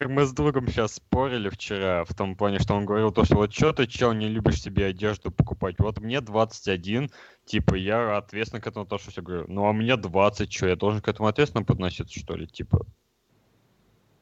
Мы 0.00 0.24
с 0.24 0.32
другом 0.32 0.68
сейчас 0.68 0.94
спорили 0.94 1.48
вчера 1.48 2.04
в 2.04 2.14
том 2.14 2.36
плане, 2.36 2.58
что 2.58 2.74
он 2.74 2.84
говорил 2.84 3.12
то, 3.12 3.24
что 3.24 3.36
вот 3.36 3.52
что 3.52 3.72
ты, 3.72 3.86
чел, 3.86 4.12
не 4.12 4.28
любишь 4.28 4.62
себе 4.62 4.86
одежду 4.86 5.30
покупать. 5.30 5.76
Вот 5.78 6.00
мне 6.00 6.20
21, 6.20 7.10
типа, 7.44 7.74
я 7.74 8.16
ответственно 8.16 8.60
к 8.60 8.66
этому 8.66 8.84
отношусь. 8.84 9.16
Я 9.16 9.22
говорю, 9.22 9.44
ну 9.48 9.66
а 9.66 9.72
мне 9.72 9.96
20, 9.96 10.52
что, 10.52 10.66
я 10.66 10.76
должен 10.76 11.00
к 11.00 11.08
этому 11.08 11.28
ответственно 11.28 11.64
подноситься, 11.64 12.18
что 12.18 12.34
ли? 12.36 12.46
Типа, 12.46 12.86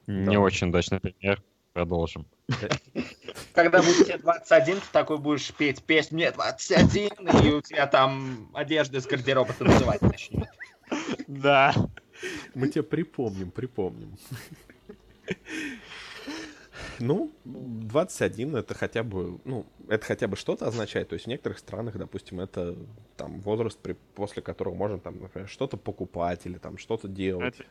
не 0.06 0.34
Да. 0.34 0.40
очень 0.40 0.68
удачный 0.68 1.00
пример. 1.00 1.42
Продолжим. 1.74 2.26
Когда 3.52 3.80
будет 3.82 4.06
тебе 4.06 4.18
21, 4.18 4.76
ты 4.76 4.82
такой 4.90 5.18
будешь 5.18 5.52
петь 5.52 5.82
песню 5.84 6.16
«Мне 6.16 6.30
21», 6.30 7.46
и 7.46 7.52
у 7.52 7.60
тебя 7.60 7.86
там 7.86 8.50
одежда 8.52 8.98
из 8.98 9.06
гардероба 9.06 9.52
танцевать 9.52 10.02
начнет. 10.02 10.48
Да. 11.28 11.72
Мы 12.54 12.68
тебе 12.68 12.82
припомним, 12.82 13.50
припомним. 13.50 14.18
Ну, 17.00 17.32
21 17.44 18.56
это 18.56 18.74
хотя 18.74 19.02
бы, 19.02 19.40
ну, 19.44 19.66
это 19.88 20.04
хотя 20.04 20.26
бы 20.26 20.36
что-то 20.36 20.66
означает. 20.66 21.08
То 21.08 21.14
есть 21.14 21.26
в 21.26 21.28
некоторых 21.28 21.58
странах, 21.58 21.96
допустим, 21.96 22.40
это 22.40 22.76
там 23.16 23.40
возраст, 23.40 23.78
при- 23.78 23.96
после 24.14 24.42
которого 24.42 24.74
можно 24.74 24.98
там, 24.98 25.20
например, 25.20 25.48
что-то 25.48 25.76
покупать 25.76 26.46
или 26.46 26.58
там 26.58 26.78
что-то 26.78 27.08
делать. 27.08 27.54
Это, 27.56 27.64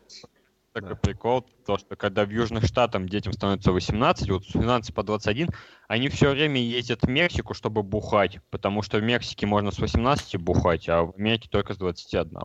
такой 0.74 0.90
Да. 0.90 0.96
прикол, 0.96 1.46
то, 1.66 1.78
что 1.78 1.96
когда 1.96 2.26
в 2.26 2.30
Южных 2.30 2.66
Штатах 2.66 3.06
детям 3.10 3.34
становится 3.34 3.72
18, 3.72 4.30
вот 4.30 4.46
с 4.46 4.52
12 4.52 4.94
по 4.94 5.04
21, 5.04 5.50
они 5.88 6.08
все 6.10 6.32
время 6.32 6.62
ездят 6.62 7.02
в 7.04 7.10
Мексику, 7.10 7.54
чтобы 7.54 7.84
бухать, 7.84 8.40
потому 8.50 8.82
что 8.82 8.98
в 8.98 9.04
Мексике 9.04 9.46
можно 9.46 9.72
с 9.72 9.80
18 9.80 10.38
бухать, 10.38 10.88
а 10.90 11.04
в 11.04 11.16
Америке 11.18 11.50
только 11.50 11.74
с 11.74 11.78
21. 11.78 12.38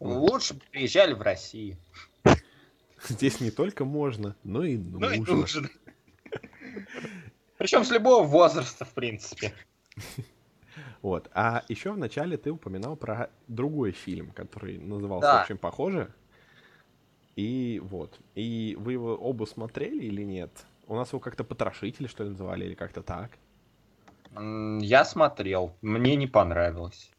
Лучше 0.00 0.54
бы 0.54 0.60
приезжали 0.70 1.14
в 1.14 1.22
Россию. 1.22 1.76
Здесь 3.08 3.40
не 3.40 3.50
только 3.50 3.84
можно, 3.84 4.34
но 4.44 4.64
и 4.64 4.76
Ну 4.76 5.10
и 5.10 5.18
нужно. 5.18 5.34
нужно. 5.34 5.68
Причем 7.58 7.84
с 7.84 7.90
любого 7.90 8.24
возраста, 8.26 8.84
в 8.84 8.92
принципе. 8.92 9.52
Вот. 11.02 11.30
А 11.34 11.62
еще 11.68 11.92
в 11.92 11.98
начале 11.98 12.36
ты 12.36 12.50
упоминал 12.50 12.96
про 12.96 13.30
другой 13.46 13.92
фильм, 13.92 14.30
который 14.30 14.78
назывался 14.78 15.28
Да. 15.28 15.42
очень 15.44 15.58
похоже. 15.58 16.12
И 17.36 17.80
вот. 17.84 18.18
И 18.34 18.76
вы 18.78 18.92
его 18.92 19.14
оба 19.14 19.44
смотрели 19.44 20.04
или 20.04 20.22
нет? 20.22 20.50
У 20.86 20.96
нас 20.96 21.08
его 21.10 21.20
как-то 21.20 21.44
потрошители, 21.44 22.06
что 22.06 22.24
ли, 22.24 22.30
называли, 22.30 22.64
или 22.64 22.74
как-то 22.74 23.02
так? 23.02 23.30
Я 24.80 25.04
смотрел, 25.04 25.76
мне 25.80 26.16
не 26.16 26.26
понравилось. 26.26 27.10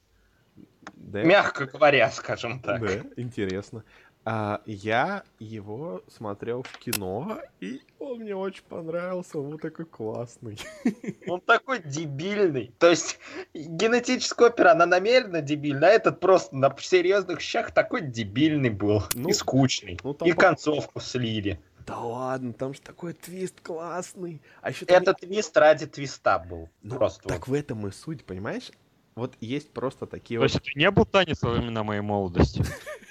Да? 0.95 1.23
Мягко 1.23 1.65
говоря, 1.65 2.11
скажем 2.11 2.59
так. 2.59 2.81
Да, 2.81 3.03
интересно. 3.15 3.83
А, 4.27 4.61
я 4.65 5.23
его 5.37 6.03
смотрел 6.07 6.63
в 6.63 6.77
кино, 6.79 7.39
и 7.59 7.81
он 7.99 8.21
мне 8.21 8.35
очень 8.35 8.63
понравился, 8.67 9.37
он 9.37 9.51
вот 9.51 9.61
такой 9.61 9.85
классный. 9.85 10.57
Он 11.27 11.39
такой 11.41 11.81
дебильный. 11.83 12.73
То 12.79 12.89
есть 12.89 13.19
генетическая 13.53 14.47
опера, 14.47 14.71
она 14.71 14.87
намеренно 14.87 15.41
дебильная, 15.41 15.89
а 15.89 15.93
этот 15.93 16.19
просто 16.19 16.55
на 16.55 16.75
серьезных 16.79 17.39
щах 17.39 17.71
такой 17.71 18.01
дебильный 18.01 18.71
был. 18.71 19.03
Ну, 19.13 19.29
и 19.29 19.33
скучный. 19.33 19.99
ну, 20.03 20.15
там 20.15 20.27
и 20.27 20.33
по- 20.33 20.41
концовку 20.41 20.99
слили. 20.99 21.59
Да 21.85 21.99
ладно, 21.99 22.53
там 22.53 22.73
же 22.73 22.81
такой 22.81 23.13
твист 23.13 23.61
классный. 23.61 24.41
А 24.61 24.71
еще 24.71 24.85
там... 24.85 25.03
Это 25.03 25.13
твист 25.13 25.55
ради 25.55 25.85
твиста 25.85 26.39
был. 26.39 26.69
Ну, 26.81 26.95
просто 26.95 27.27
так 27.27 27.47
вот. 27.47 27.55
в 27.55 27.59
этом 27.59 27.85
и 27.87 27.91
суть, 27.91 28.25
понимаешь? 28.25 28.71
Вот 29.15 29.33
есть 29.39 29.71
просто 29.71 30.07
такие 30.07 30.39
То 30.39 30.43
вот... 30.43 30.51
есть 30.51 30.67
это 30.67 30.79
не 30.79 30.89
был 30.89 31.05
танец 31.05 31.43
во 31.43 31.51
времена 31.51 31.83
моей 31.83 32.01
молодости. 32.01 32.63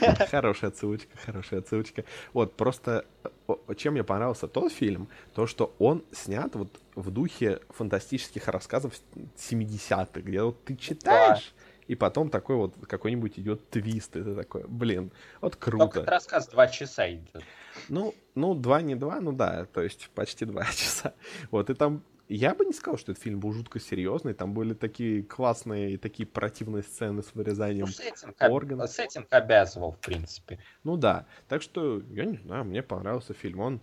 Хорошая 0.30 0.70
отсылочка, 0.70 1.16
хорошая 1.24 1.60
отсылочка. 1.60 2.04
Вот, 2.32 2.56
просто 2.56 3.04
о- 3.46 3.74
чем 3.74 3.92
мне 3.94 4.04
понравился 4.04 4.48
тот 4.48 4.72
фильм, 4.72 5.08
то, 5.34 5.46
что 5.46 5.74
он 5.78 6.04
снят 6.12 6.54
вот 6.54 6.80
в 6.94 7.10
духе 7.10 7.60
фантастических 7.70 8.48
рассказов 8.48 8.94
70-х, 9.36 10.20
где 10.20 10.42
вот 10.42 10.62
ты 10.64 10.76
читаешь, 10.76 11.54
и 11.86 11.94
потом 11.94 12.30
такой 12.30 12.56
вот 12.56 12.74
какой-нибудь 12.86 13.38
идет 13.38 13.70
твист, 13.70 14.16
и 14.16 14.22
ты 14.22 14.34
такой, 14.34 14.64
блин, 14.66 15.12
вот 15.40 15.52
Только 15.52 15.70
круто. 15.70 16.00
этот 16.00 16.08
рассказ 16.08 16.48
два 16.48 16.66
часа 16.66 17.08
идет. 17.12 17.44
Ну, 17.88 18.14
ну, 18.34 18.54
два 18.54 18.82
не 18.82 18.94
два, 18.96 19.20
ну 19.20 19.32
да, 19.32 19.66
то 19.66 19.82
есть 19.82 20.10
почти 20.14 20.44
два 20.46 20.64
часа. 20.74 21.14
Вот, 21.50 21.70
и 21.70 21.74
там 21.74 22.02
я 22.28 22.54
бы 22.54 22.64
не 22.64 22.72
сказал, 22.72 22.98
что 22.98 23.12
этот 23.12 23.22
фильм 23.22 23.40
был 23.40 23.52
жутко 23.52 23.78
серьезный, 23.80 24.34
там 24.34 24.52
были 24.54 24.74
такие 24.74 25.22
классные 25.22 25.92
и 25.92 25.96
такие 25.96 26.26
противные 26.26 26.82
сцены 26.82 27.22
с 27.22 27.34
вырезанием 27.34 27.86
Ну, 27.86 27.92
сеттинг, 27.92 28.36
органов. 28.40 28.90
сеттинг 28.90 29.26
обязывал, 29.30 29.92
в 29.92 29.98
принципе. 30.00 30.58
Ну 30.84 30.96
да. 30.96 31.26
Так 31.48 31.62
что, 31.62 32.02
я 32.10 32.24
не 32.24 32.36
знаю, 32.38 32.64
мне 32.64 32.82
понравился 32.82 33.32
фильм. 33.32 33.60
Он, 33.60 33.80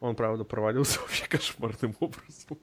он 0.00 0.16
правда, 0.16 0.44
провалился 0.44 1.00
вообще 1.02 1.26
кошмарным 1.28 1.94
образом. 2.00 2.58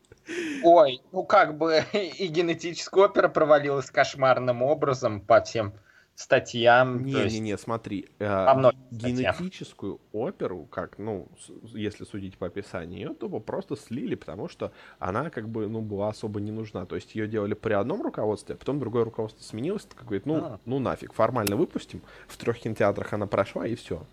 Ой, 0.64 1.02
ну 1.12 1.24
как 1.24 1.58
бы 1.58 1.84
и 1.94 2.28
генетическая 2.28 3.06
опера 3.06 3.28
провалилась 3.30 3.90
кошмарным 3.90 4.62
образом 4.62 5.22
по 5.22 5.42
всем 5.42 5.74
статьям. 6.22 7.00
то 7.00 7.24
есть 7.24 7.36
Не-не-не, 7.36 7.58
смотри. 7.58 8.10
по 8.18 8.24
э, 8.24 8.72
статьям. 8.92 9.36
генетическую 9.36 10.00
оперу, 10.12 10.66
как, 10.66 10.98
ну, 10.98 11.28
если 11.74 12.04
судить 12.04 12.38
по 12.38 12.48
описанию, 12.48 13.00
ее 13.00 13.14
тупо 13.14 13.40
просто 13.40 13.76
слили, 13.76 14.16
потому 14.16 14.48
что 14.48 14.72
она, 15.00 15.30
как 15.30 15.50
бы, 15.50 15.68
ну, 15.68 15.82
была 15.82 16.10
особо 16.10 16.40
не 16.40 16.52
нужна. 16.52 16.86
То 16.86 16.96
есть 16.96 17.16
ее 17.16 17.28
делали 17.28 17.54
при 17.54 17.74
одном 17.74 18.02
руководстве, 18.02 18.56
а 18.56 18.58
потом 18.58 18.80
другое 18.80 19.04
руководство 19.06 19.44
сменилось, 19.44 19.84
так 19.84 20.04
говорит, 20.04 20.26
ну, 20.26 20.36
А. 20.36 20.60
ну 20.66 20.80
нафиг, 20.80 21.14
формально 21.14 21.56
выпустим. 21.56 22.02
В 22.28 22.38
трех 22.38 22.60
кинотеатрах 22.60 23.14
она 23.14 23.28
прошла, 23.28 23.68
и 23.68 23.76
все. 23.76 24.06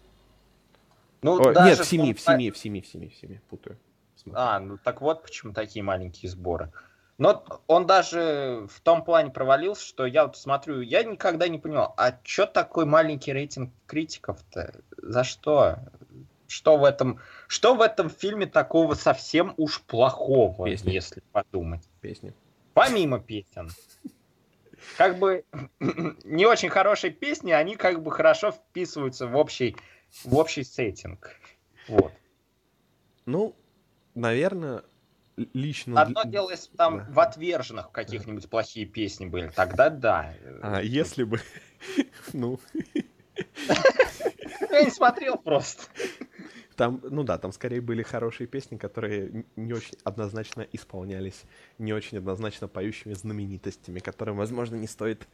Ну, 1.22 1.38
нет, 1.40 1.54
даже 1.54 1.82
в 1.82 1.86
семи, 1.86 2.14
в 2.14 2.20
семи, 2.20 2.50
в 2.50 2.56
семи, 2.56 2.80
в 2.80 2.86
семи, 2.86 3.08
в 3.08 3.14
семи, 3.14 3.40
путаю. 3.50 3.76
Смотри. 4.14 4.40
А, 4.40 4.58
ну 4.60 4.78
так 4.78 5.00
вот 5.00 5.22
почему 5.22 5.52
такие 5.52 5.82
маленькие 5.82 6.30
сборы. 6.30 6.72
Но 7.18 7.44
он 7.66 7.86
даже 7.86 8.68
в 8.70 8.80
том 8.80 9.04
плане 9.04 9.30
провалился, 9.30 9.84
что 9.84 10.06
я 10.06 10.24
вот 10.24 10.36
смотрю, 10.36 10.80
я 10.80 11.02
никогда 11.02 11.48
не 11.48 11.58
понимал, 11.58 11.92
а 11.96 12.16
что 12.22 12.46
такой 12.46 12.86
маленький 12.86 13.32
рейтинг 13.32 13.72
критиков-то? 13.86 14.72
За 14.96 15.24
что? 15.24 15.78
Что 16.46 16.76
в 16.78 16.84
этом, 16.84 17.20
что 17.48 17.74
в 17.74 17.82
этом 17.82 18.08
фильме 18.08 18.46
такого 18.46 18.94
совсем 18.94 19.52
уж 19.56 19.82
плохого, 19.82 20.66
Песни. 20.66 20.92
если 20.92 21.22
подумать? 21.32 21.82
Песни. 22.00 22.32
Помимо 22.72 23.18
песен. 23.18 23.68
Как 24.96 25.18
бы 25.18 25.44
не 25.80 26.46
очень 26.46 26.68
хорошие 26.68 27.12
песни, 27.12 27.50
они 27.50 27.74
как 27.74 28.00
бы 28.00 28.12
хорошо 28.12 28.52
вписываются 28.52 29.26
в 29.26 29.36
общий, 29.36 29.76
в 30.24 30.36
общий 30.36 30.62
сеттинг. 30.62 31.32
Вот. 31.88 32.12
Ну, 33.26 33.56
наверное, 34.14 34.84
лично... 35.54 36.00
Одно 36.00 36.24
дело, 36.24 36.50
если 36.50 36.74
там 36.76 36.98
Да. 36.98 37.06
в 37.10 37.20
отверженных 37.20 37.90
каких-нибудь 37.92 38.48
плохие 38.48 38.86
песни 38.86 39.26
были, 39.26 39.48
тогда 39.48 39.90
да. 39.90 40.34
А 40.62 40.80
если 40.82 41.24
бы... 41.24 41.40
Ну, 42.32 42.58
Я 44.70 44.82
не 44.84 44.90
смотрел 44.90 45.36
просто. 45.36 45.84
там, 46.76 47.00
ну 47.02 47.22
да, 47.24 47.38
там 47.38 47.52
скорее 47.52 47.80
были 47.80 48.02
хорошие 48.02 48.46
песни, 48.46 48.76
которые 48.76 49.44
не 49.56 49.72
очень 49.72 49.96
однозначно 50.04 50.66
исполнялись, 50.72 51.42
не 51.78 51.92
очень 51.92 52.18
однозначно 52.18 52.68
поющими 52.68 53.14
знаменитостями, 53.14 53.98
которым, 54.00 54.36
возможно, 54.36 54.76
не 54.76 54.86
стоит 54.86 55.26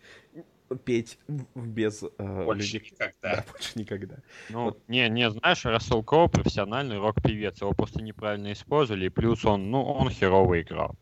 петь 0.85 1.19
без 1.55 2.03
э, 2.03 2.45
Больше 2.45 2.77
людей. 2.78 2.91
никогда. 2.93 3.15
Да, 3.23 3.45
больше 3.53 3.78
никогда. 3.78 4.16
Ну, 4.51 4.65
Вот. 4.65 4.89
не, 4.89 5.09
не, 5.09 5.31
знаешь, 5.31 5.65
Рассел 5.65 6.03
Кроу 6.03 6.28
профессиональный 6.28 6.99
рок-певец, 6.99 7.61
его 7.61 7.73
просто 7.73 8.03
неправильно 8.03 8.53
использовали, 8.53 9.07
и 9.07 9.11
плюс 9.11 9.45
он, 9.45 9.70
ну, 9.70 9.82
он 9.82 10.11
херово 10.11 10.61
играл. 10.62 10.97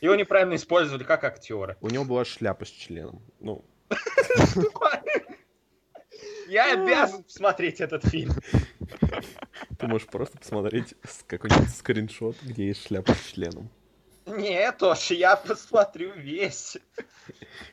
Его 0.00 0.14
неправильно 0.14 0.54
использовали 0.56 1.04
как 1.04 1.24
актера. 1.24 1.76
У 1.80 1.88
него 1.88 2.04
была 2.04 2.24
шляпа 2.24 2.64
с 2.64 2.70
членом. 2.70 3.22
Ну, 3.38 3.64
Я 6.48 6.72
обязан 6.72 7.22
посмотреть 7.22 7.80
этот 7.80 8.04
фильм. 8.04 8.32
ты 9.78 9.86
можешь 9.86 10.08
просто 10.08 10.38
посмотреть 10.38 10.94
какой-нибудь 11.26 11.70
скриншот, 11.70 12.36
где 12.42 12.66
есть 12.68 12.86
шляпа 12.86 13.14
с 13.14 13.32
членом. 13.32 13.70
Нет, 14.26 14.82
уж 14.82 15.10
я 15.10 15.36
посмотрю 15.36 16.12
весь. 16.14 16.78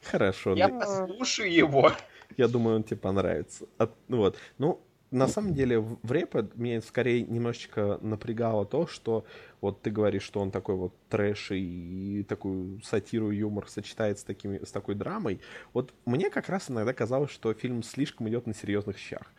Хорошо, 0.04 0.56
Я 0.56 0.68
ну, 0.70 0.80
послушаю 0.80 1.54
его. 1.54 1.92
Я 2.38 2.48
думаю, 2.48 2.78
он 2.78 2.84
тебе 2.84 2.98
понравится. 2.98 3.66
От- 3.78 3.96
ну 4.08 4.18
вот. 4.18 4.38
Ну, 4.58 4.82
на 5.12 5.28
самом 5.28 5.54
деле, 5.54 5.80
в 5.80 6.12
рэпе 6.12 6.50
меня 6.56 6.82
скорее 6.82 7.22
немножечко 7.22 7.98
напрягало 8.02 8.66
то, 8.66 8.88
что 8.88 9.26
вот 9.62 9.82
ты 9.82 9.90
говоришь, 9.90 10.24
что 10.24 10.42
он 10.42 10.52
такой 10.52 10.76
вот 10.76 10.94
трэш 11.10 11.52
и 11.52 12.26
такую 12.28 12.82
сатиру, 12.82 13.32
юмор 13.32 13.70
сочетает 13.70 14.20
с, 14.20 14.24
такими, 14.24 14.64
с 14.64 14.72
такой 14.72 14.96
драмой. 14.96 15.40
Вот 15.74 15.94
мне 16.06 16.30
как 16.30 16.50
раз 16.50 16.70
иногда 16.70 16.94
казалось, 16.94 17.32
что 17.32 17.54
фильм 17.54 17.84
слишком 17.84 18.28
идет 18.28 18.48
на 18.48 18.54
серьезных 18.54 18.98
щах. 18.98 19.32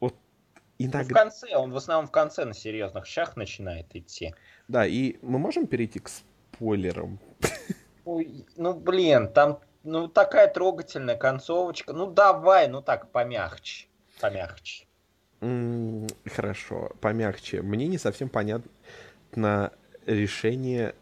Вот 0.00 0.16
Ну, 0.78 0.86
В 0.86 0.90
иногда... 0.90 1.14
конце, 1.14 1.56
он 1.56 1.70
в 1.70 1.76
основном 1.76 2.08
в 2.08 2.10
конце 2.10 2.44
на 2.44 2.54
серьезных 2.54 3.06
щах 3.06 3.36
начинает 3.36 3.94
идти. 3.94 4.34
Да, 4.66 4.86
и 4.86 5.16
мы 5.22 5.38
можем 5.38 5.68
перейти 5.68 6.00
к 6.00 6.10
спойлерам. 6.56 7.18
Ой, 8.04 8.46
ну 8.56 8.74
блин, 8.74 9.28
там 9.32 9.60
ну 9.82 10.08
такая 10.08 10.48
трогательная 10.48 11.16
концовочка. 11.16 11.92
Ну 11.92 12.10
давай, 12.10 12.68
ну 12.68 12.82
так 12.82 13.10
помягче, 13.10 13.86
помягче. 14.20 14.86
Хорошо, 16.34 16.92
помягче. 17.00 17.62
Мне 17.62 17.86
не 17.86 17.98
совсем 17.98 18.28
понятно 18.28 19.72
решение 20.06 20.94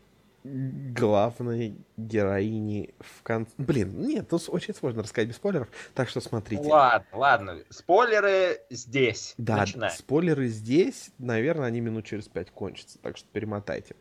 главной 0.44 1.74
героини 1.96 2.94
в 3.00 3.22
конце. 3.22 3.50
Блин, 3.56 4.02
нет, 4.02 4.28
тут 4.28 4.44
очень 4.48 4.74
сложно 4.74 5.02
рассказать 5.02 5.28
без 5.28 5.36
спойлеров, 5.36 5.68
так 5.94 6.08
что 6.10 6.20
смотрите. 6.20 6.62
Ладно, 6.64 7.06
ладно. 7.14 7.58
Спойлеры 7.70 8.60
здесь. 8.68 9.34
Да, 9.38 9.58
Начинаем. 9.58 9.94
спойлеры 9.94 10.48
здесь, 10.48 11.10
наверное, 11.18 11.68
они 11.68 11.80
минут 11.80 12.04
через 12.04 12.28
пять 12.28 12.50
кончатся, 12.50 12.98
так 12.98 13.16
что 13.16 13.26
перемотайте. 13.32 13.96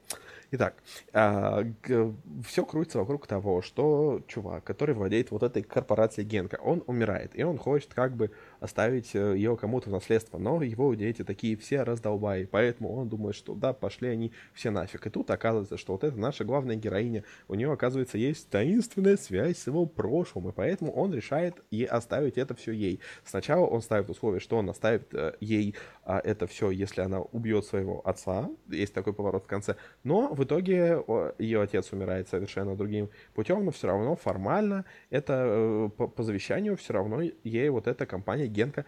Итак, 0.56 0.84
все 1.12 2.64
крутится 2.64 3.00
вокруг 3.00 3.26
того, 3.26 3.64
что 3.64 4.22
чувак, 4.28 4.64
который 4.64 4.94
владеет 4.94 5.32
вот 5.32 5.42
этой 5.42 5.64
корпорацией 5.64 6.28
Генка, 6.28 6.60
он 6.62 6.84
умирает, 6.86 7.32
и 7.34 7.42
он 7.44 7.58
хочет 7.58 7.96
как 7.96 8.16
бы 8.16 8.30
оставить 8.64 9.14
э, 9.14 9.36
ее 9.36 9.58
кому-то 9.58 9.90
в 9.90 9.92
наследство, 9.92 10.38
но 10.38 10.62
его 10.64 10.94
дети 10.94 11.24
такие 11.24 11.58
все 11.58 11.84
раздолбаи, 11.84 12.46
поэтому 12.46 12.94
он 12.94 13.10
думает, 13.10 13.36
что 13.36 13.56
да, 13.56 13.74
пошли 13.74 14.08
они 14.08 14.32
все 14.54 14.72
нафиг. 14.72 15.06
И 15.06 15.10
тут 15.10 15.30
оказывается, 15.32 15.78
что 15.78 15.94
вот 15.94 16.06
эта 16.06 16.18
наша 16.18 16.46
главная 16.46 16.78
героиня, 16.78 17.26
у 17.50 17.56
нее 17.56 17.72
оказывается, 17.72 18.18
есть 18.18 18.50
таинственная 18.50 19.18
связь 19.18 19.58
с 19.58 19.68
его 19.68 19.86
прошлым, 19.86 20.48
и 20.50 20.52
поэтому 20.54 20.94
он 20.94 21.14
решает 21.14 21.62
и 21.72 21.84
оставить 21.84 22.38
это 22.38 22.56
все 22.56 22.72
ей. 22.72 23.02
Сначала 23.26 23.66
он 23.66 23.82
ставит 23.82 24.10
условие, 24.10 24.40
что 24.40 24.58
он 24.58 24.70
оставит 24.70 25.14
э, 25.14 25.34
ей 25.42 25.76
а, 26.06 26.20
это 26.24 26.48
все, 26.48 26.70
если 26.72 27.02
она 27.02 27.20
убьет 27.20 27.66
своего 27.66 28.02
отца. 28.08 28.50
Есть 28.70 28.94
такой 28.94 29.14
поворот 29.14 29.44
в 29.44 29.48
конце. 29.48 29.76
Но 30.04 30.34
в 30.34 30.44
итоге 30.44 31.04
ее 31.38 31.62
отец 31.62 31.92
умирает 31.92 32.30
совершенно 32.30 32.76
другим 32.76 33.10
путем, 33.34 33.66
но 33.66 33.72
все 33.72 33.88
равно 33.88 34.16
формально 34.16 34.86
это 35.10 35.34
э, 35.46 35.90
по, 35.98 36.08
по 36.08 36.24
завещанию 36.24 36.78
все 36.78 36.94
равно 36.94 37.22
ей 37.44 37.70
вот 37.70 37.88
эта 37.88 38.06
компания 38.06 38.48
Генка 38.54 38.86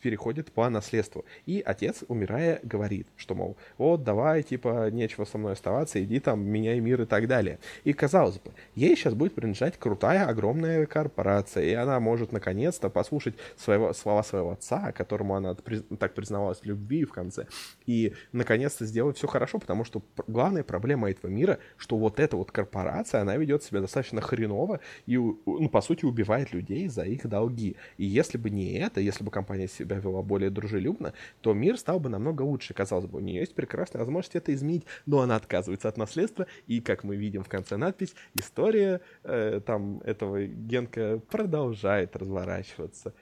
переходит 0.00 0.52
по 0.52 0.68
наследству. 0.68 1.24
И 1.46 1.62
отец, 1.64 2.04
умирая, 2.08 2.60
говорит, 2.62 3.08
что, 3.16 3.34
мол, 3.34 3.56
вот, 3.76 4.04
давай, 4.04 4.42
типа, 4.42 4.90
нечего 4.90 5.24
со 5.24 5.38
мной 5.38 5.52
оставаться, 5.52 6.02
иди 6.02 6.20
там, 6.20 6.40
меняй 6.40 6.80
мир 6.80 7.02
и 7.02 7.06
так 7.06 7.26
далее. 7.26 7.58
И, 7.84 7.92
казалось 7.92 8.38
бы, 8.38 8.52
ей 8.74 8.96
сейчас 8.96 9.14
будет 9.14 9.34
принадлежать 9.34 9.78
крутая, 9.78 10.26
огромная 10.26 10.86
корпорация, 10.86 11.64
и 11.64 11.72
она 11.74 12.00
может, 12.00 12.32
наконец-то, 12.32 12.90
послушать 12.90 13.34
своего, 13.56 13.92
слова 13.92 14.22
своего 14.22 14.52
отца, 14.52 14.92
которому 14.92 15.34
она 15.34 15.54
так 15.54 16.14
признавалась 16.14 16.60
в 16.60 16.64
любви 16.64 17.04
в 17.04 17.12
конце, 17.12 17.46
и, 17.86 18.14
наконец-то, 18.32 18.84
сделать 18.84 19.16
все 19.16 19.26
хорошо, 19.26 19.58
потому 19.58 19.84
что 19.84 20.02
главная 20.26 20.62
проблема 20.62 21.10
этого 21.10 21.30
мира, 21.30 21.58
что 21.76 21.96
вот 21.96 22.20
эта 22.20 22.36
вот 22.36 22.50
корпорация, 22.50 23.20
она 23.20 23.36
ведет 23.36 23.62
себя 23.62 23.80
достаточно 23.80 24.20
хреново 24.20 24.80
и, 25.06 25.16
ну, 25.16 25.68
по 25.68 25.80
сути, 25.80 26.04
убивает 26.04 26.52
людей 26.52 26.88
за 26.88 27.02
их 27.02 27.26
долги. 27.26 27.76
И 27.96 28.04
если 28.04 28.38
бы 28.38 28.50
не 28.50 28.78
это, 28.78 29.00
если 29.00 29.24
бы 29.24 29.30
компания 29.30 29.68
себя 29.88 29.98
вела 29.98 30.22
более 30.22 30.50
дружелюбно, 30.50 31.12
то 31.40 31.52
мир 31.54 31.78
стал 31.78 31.98
бы 32.00 32.08
намного 32.08 32.42
лучше. 32.42 32.74
Казалось 32.74 33.06
бы, 33.06 33.18
у 33.18 33.20
нее 33.22 33.40
есть 33.40 33.54
прекрасная 33.54 34.00
возможность 34.00 34.36
это 34.36 34.52
изменить, 34.54 34.84
но 35.06 35.20
она 35.20 35.36
отказывается 35.36 35.88
от 35.88 35.96
наследства, 35.96 36.46
и, 36.66 36.80
как 36.80 37.04
мы 37.04 37.16
видим 37.16 37.42
в 37.42 37.48
конце 37.48 37.76
надпись, 37.76 38.14
история 38.34 39.00
э, 39.24 39.60
там 39.64 40.00
этого 40.04 40.44
Генка 40.46 41.18
продолжает 41.30 42.16
разворачиваться. 42.16 43.14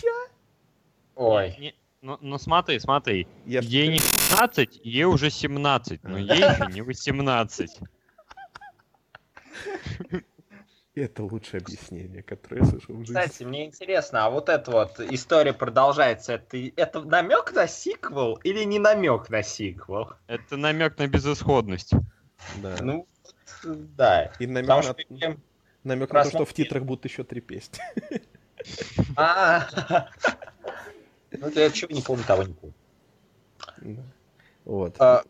Чё? 0.00 0.08
Ой. 1.16 1.56
Не- 1.58 1.74
Ну, 2.02 2.18
ну 2.20 2.38
смотри, 2.38 2.78
смотри. 2.80 3.26
Я 3.46 3.60
Ей 3.60 3.88
не 3.88 3.98
16, 3.98 4.80
ей 4.84 5.04
уже 5.04 5.30
17, 5.30 6.04
но 6.04 6.18
ей 6.18 6.26
еще 6.38 6.72
не 6.72 6.82
18. 6.82 7.80
Это 10.96 11.24
лучшее 11.24 11.60
объяснение, 11.60 12.22
которое 12.22 12.62
я 12.62 12.66
слышал 12.66 12.94
в 12.94 13.00
жизни. 13.00 13.20
Кстати, 13.20 13.42
мне 13.42 13.66
интересно, 13.66 14.26
а 14.26 14.30
вот 14.30 14.48
эта 14.48 14.70
вот 14.70 15.00
история 15.00 15.52
продолжается, 15.52 16.34
это, 16.34 16.56
это 16.76 17.00
намек 17.02 17.52
на 17.52 17.66
сиквел 17.66 18.34
или 18.44 18.62
не 18.64 18.78
намек 18.78 19.28
на 19.28 19.42
сиквел? 19.42 20.12
Это 20.28 20.56
намек 20.56 20.96
на 20.98 21.08
безысходность. 21.08 21.92
Да. 22.62 22.76
Ну, 22.80 23.08
да. 23.64 24.30
И 24.38 24.46
намек 24.46 24.68
Потому 24.68 24.82
на, 24.82 24.82
что 24.82 25.38
намек 25.82 26.12
на 26.12 26.22
то, 26.22 26.30
что 26.30 26.44
в 26.44 26.52
титрах 26.52 26.84
будут 26.84 27.04
еще 27.04 27.24
три 27.24 27.40
песни. 27.40 27.80
А, 29.16 29.68
ну 31.32 31.50
я 31.50 31.68
чего 31.70 31.90
не 31.90 32.00
помню, 32.00 32.24
того 32.24 32.44
не 32.44 32.54
помню. 32.54 34.04
Вот. 34.64 34.96
А, 34.98 35.22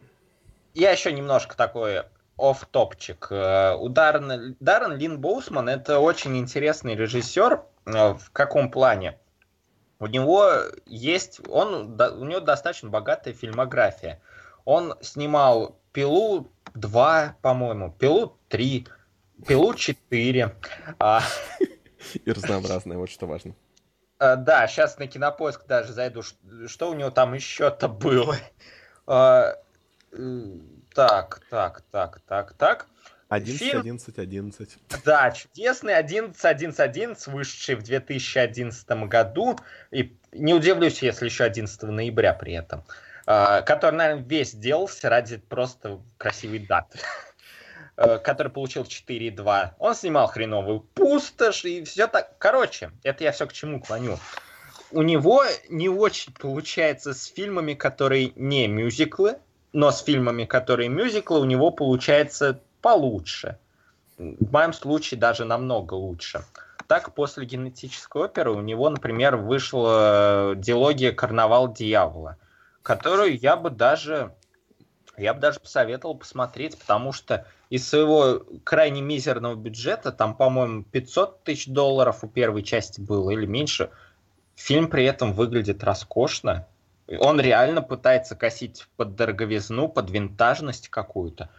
Я 0.72 0.92
еще 0.92 1.10
немножко 1.12 1.56
такой 1.56 2.04
оф-топчик. 2.36 3.28
Э, 3.30 3.74
У 3.74 3.88
Даррена, 3.88 4.54
Даррен 4.60 4.96
Лин 4.96 5.20
Боусман 5.20 5.68
это 5.68 5.98
очень 5.98 6.36
интересный 6.38 6.94
режиссер. 6.94 7.62
Э, 7.86 8.14
В 8.14 8.30
каком 8.32 8.70
плане? 8.70 9.18
У 10.00 10.06
него 10.06 10.50
есть, 10.86 11.40
он, 11.48 12.00
у 12.00 12.24
него 12.24 12.40
достаточно 12.40 12.90
богатая 12.90 13.32
фильмография. 13.32 14.20
Он 14.64 14.94
снимал 15.00 15.78
«Пилу 15.92 16.50
2», 16.74 17.34
по-моему, 17.40 17.92
«Пилу 17.92 18.36
3», 18.50 18.88
«Пилу 19.46 19.72
4». 19.72 20.52
А, 20.98 21.22
И 22.24 22.30
разнообразное, 22.30 22.96
вот 22.98 23.08
что 23.10 23.26
важно. 23.26 23.54
Э, 24.18 24.36
Да, 24.36 24.66
сейчас 24.66 24.98
на 24.98 25.06
кинопоиск 25.06 25.66
даже 25.66 25.92
зайду, 25.92 26.22
что 26.66 26.90
у 26.90 26.94
него 26.94 27.10
там 27.10 27.34
еще-то 27.34 27.88
было. 27.88 28.36
Так, 30.94 31.40
так, 31.50 31.82
так, 31.90 32.20
так, 32.26 32.52
так. 32.54 32.86
11, 33.28 33.58
Фильм- 33.58 33.80
11, 33.80 34.18
11. 34.18 34.78
Да, 35.04 35.30
чудесный 35.32 35.94
11.11.11, 35.94 37.30
вышедший 37.30 37.74
в 37.74 37.82
2011 37.82 39.08
году. 39.08 39.58
И 39.90 40.16
не 40.32 40.54
удивлюсь, 40.54 41.02
если 41.02 41.24
еще 41.24 41.44
11 41.44 41.82
ноября 41.90 42.32
при 42.32 42.52
этом. 42.52 42.84
Э, 43.26 43.62
Который, 43.62 43.96
наверное, 43.96 44.24
весь 44.24 44.54
делался 44.54 45.08
ради 45.08 45.38
просто 45.38 46.00
красивой 46.18 46.60
даты. 46.60 46.98
Э, 47.96 48.18
Который 48.18 48.52
получил 48.52 48.82
4.2. 48.84 49.70
Он 49.78 49.94
снимал 49.94 50.26
хреновую 50.26 50.80
пустошь 50.80 51.64
и 51.64 51.82
все 51.84 52.06
так. 52.06 52.38
Короче, 52.38 52.90
это 53.02 53.24
я 53.24 53.32
все 53.32 53.46
к 53.46 53.52
чему 53.52 53.80
клоню. 53.80 54.18
У 54.90 55.02
него 55.02 55.44
не 55.68 55.88
очень 55.88 56.32
получается 56.34 57.14
с 57.14 57.26
фильмами, 57.26 57.74
которые 57.74 58.32
не 58.36 58.68
мюзиклы, 58.68 59.38
но 59.74 59.90
с 59.90 60.02
фильмами, 60.02 60.44
которые 60.44 60.88
мюзиклы, 60.88 61.40
у 61.40 61.44
него 61.44 61.70
получается 61.70 62.60
получше. 62.80 63.58
В 64.16 64.52
моем 64.52 64.72
случае 64.72 65.18
даже 65.18 65.44
намного 65.44 65.94
лучше. 65.94 66.44
Так, 66.86 67.14
после 67.14 67.44
генетической 67.44 68.22
оперы 68.22 68.52
у 68.52 68.60
него, 68.60 68.88
например, 68.88 69.36
вышла 69.36 70.52
э, 70.52 70.56
дилогия 70.56 71.10
«Карнавал 71.10 71.72
дьявола», 71.72 72.36
которую 72.82 73.36
я 73.36 73.56
бы 73.56 73.70
даже 73.70 74.32
я 75.16 75.34
бы 75.34 75.40
даже 75.40 75.60
посоветовал 75.60 76.16
посмотреть, 76.16 76.78
потому 76.78 77.12
что 77.12 77.46
из 77.70 77.88
своего 77.88 78.44
крайне 78.64 79.00
мизерного 79.00 79.54
бюджета, 79.54 80.12
там, 80.12 80.36
по-моему, 80.36 80.84
500 80.84 81.42
тысяч 81.44 81.66
долларов 81.66 82.22
у 82.22 82.28
первой 82.28 82.62
части 82.62 83.00
было 83.00 83.30
или 83.30 83.46
меньше, 83.46 83.90
фильм 84.54 84.88
при 84.88 85.04
этом 85.04 85.32
выглядит 85.32 85.82
роскошно. 85.82 86.66
Он 87.20 87.40
реально 87.40 87.82
пытается 87.82 88.34
косить 88.34 88.86
под 88.96 89.14
дороговизну, 89.14 89.88
под 89.88 90.10
винтажность 90.10 90.88
какую-то. 90.88 91.50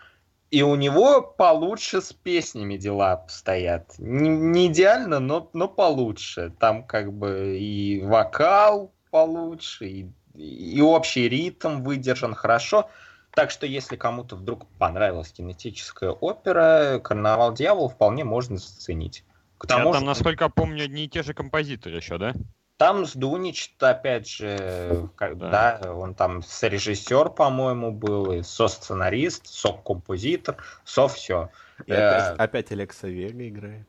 И 0.51 0.61
у 0.63 0.75
него 0.75 1.21
получше 1.21 2.01
с 2.01 2.13
песнями 2.13 2.77
дела 2.77 3.13
обстоят. 3.13 3.95
Не, 3.97 4.29
не 4.29 4.67
идеально, 4.67 5.19
но, 5.19 5.49
но 5.53 5.67
получше. 5.67 6.53
Там 6.59 6.83
как 6.83 7.11
бы 7.13 7.57
и 7.59 8.01
вокал 8.01 8.93
получше, 9.11 9.87
и, 9.87 10.11
и 10.35 10.81
общий 10.81 11.27
ритм 11.29 11.81
выдержан 11.81 12.33
хорошо. 12.35 12.89
Так 13.31 13.51
что 13.51 13.65
если 13.65 13.97
кому-то 13.97 14.35
вдруг 14.35 14.65
понравилась 14.79 15.31
кинетическая 15.31 16.11
опера, 16.11 16.99
«Карнавал 17.03 17.53
дьявола» 17.53 17.89
вполне 17.89 18.23
можно 18.23 18.57
заценить. 18.57 19.25
К 19.57 19.65
Я 19.69 19.77
тому 19.77 19.91
там, 19.91 20.01
же- 20.01 20.07
насколько 20.07 20.47
помню, 20.49 20.85
одни 20.85 21.05
и 21.05 21.09
те 21.09 21.21
же 21.21 21.33
композиторы 21.33 21.97
еще, 21.97 22.17
да? 22.17 22.33
Там 22.77 23.05
с 23.05 23.13
Дунич, 23.15 23.73
опять 23.79 24.27
же, 24.27 25.09
как- 25.15 25.37
Да. 25.37 25.79
да. 25.81 25.93
он 25.93 26.13
там 26.13 26.43
сорежиссер, 26.43 27.29
по-моему, 27.29 27.91
был, 27.91 28.33
и 28.33 28.41
со-сценарист, 28.43 29.47
со-композитор, 29.47 30.57
со-все. 30.83 31.49
И 31.85 31.91
опять, 31.93 32.37
опять 32.37 32.71
Алекса 32.71 33.07
Вега 33.07 33.47
играет. 33.47 33.87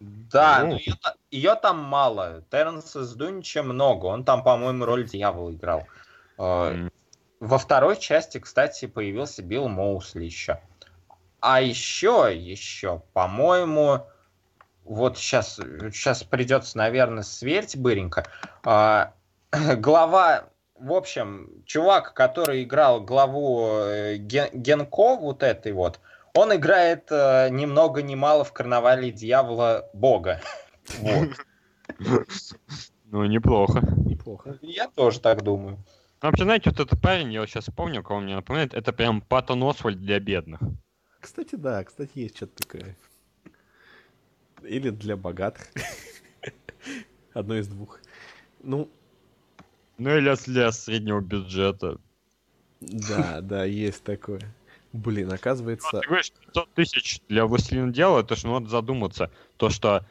Да, 0.00 0.58
Ну. 0.62 0.70
но 0.70 0.74
ее, 0.74 0.94
ее 1.30 1.54
там 1.54 1.78
мало. 1.78 2.42
Терренса 2.50 3.04
с 3.04 3.14
Дунича 3.14 3.62
много. 3.62 4.06
Он 4.06 4.24
там, 4.24 4.42
по-моему, 4.42 4.84
роль 4.84 5.06
дьявола 5.08 5.52
играл. 5.52 5.86
Э, 6.38 6.70
М. 6.72 6.92
Во 7.38 7.58
второй 7.58 7.96
части, 7.96 8.38
кстати, 8.38 8.86
появился 8.86 9.42
Билл 9.42 9.68
Моусли 9.68 10.24
еще. 10.24 10.60
А 11.40 11.60
еще, 11.60 12.28
еще, 12.34 13.02
по-моему, 13.12 14.06
вот 14.86 15.18
сейчас, 15.18 15.56
сейчас 15.56 16.22
придется, 16.22 16.78
наверное, 16.78 17.22
сверить 17.22 17.76
быренько. 17.76 18.26
А, 18.64 19.12
глава, 19.76 20.44
в 20.78 20.92
общем, 20.92 21.50
чувак, 21.64 22.14
который 22.14 22.62
играл 22.62 23.00
главу 23.00 23.78
э, 23.78 24.16
Ген- 24.16 24.50
Генко, 24.52 25.16
вот 25.16 25.42
этой 25.42 25.72
вот, 25.72 26.00
он 26.34 26.54
играет 26.54 27.06
э, 27.10 27.48
ни 27.50 27.66
много 27.66 28.02
ни 28.02 28.14
мало 28.14 28.44
в 28.44 28.52
карнавале 28.52 29.10
дьявола 29.10 29.88
Бога. 29.92 30.40
Вот. 31.00 31.28
Ну, 33.08 33.24
неплохо. 33.24 33.80
Неплохо. 34.04 34.58
Я 34.60 34.88
тоже 34.88 35.20
так 35.20 35.42
думаю. 35.42 35.76
Ну, 36.22 36.28
вообще, 36.28 36.42
знаете, 36.42 36.70
вот 36.70 36.80
этот 36.80 37.00
парень, 37.00 37.32
я 37.32 37.40
вот 37.40 37.48
сейчас 37.48 37.66
помню, 37.66 38.02
кого 38.02 38.18
он 38.18 38.24
мне 38.24 38.34
напоминает, 38.34 38.74
это 38.74 38.92
прям 38.92 39.20
Паттон 39.20 39.62
Освальд 39.62 40.00
для 40.00 40.18
бедных. 40.18 40.60
Кстати, 41.20 41.54
да, 41.54 41.84
кстати, 41.84 42.10
есть 42.14 42.36
что-то 42.36 42.64
такое. 42.64 42.96
Или 44.66 44.90
для 44.90 45.16
богатых. 45.16 45.68
Одно 47.34 47.56
из 47.56 47.68
двух. 47.68 48.00
Ну, 48.62 48.88
Ну, 49.98 50.16
или 50.16 50.34
для 50.46 50.72
среднего 50.72 51.20
бюджета. 51.20 51.98
да, 52.80 53.40
да, 53.40 53.64
есть 53.64 54.02
такое. 54.02 54.40
Блин, 54.92 55.32
оказывается... 55.32 55.88
Вот 55.92 56.00
ты 56.02 56.06
говоришь, 56.08 56.32
500 56.32 56.74
тысяч 56.74 57.20
для 57.28 57.44
«Властелина 57.46 57.92
дела», 57.92 58.20
это 58.20 58.34
ж 58.34 58.44
ну, 58.44 58.54
надо 58.54 58.70
задуматься. 58.70 59.30
То, 59.58 59.68
что 59.68 60.06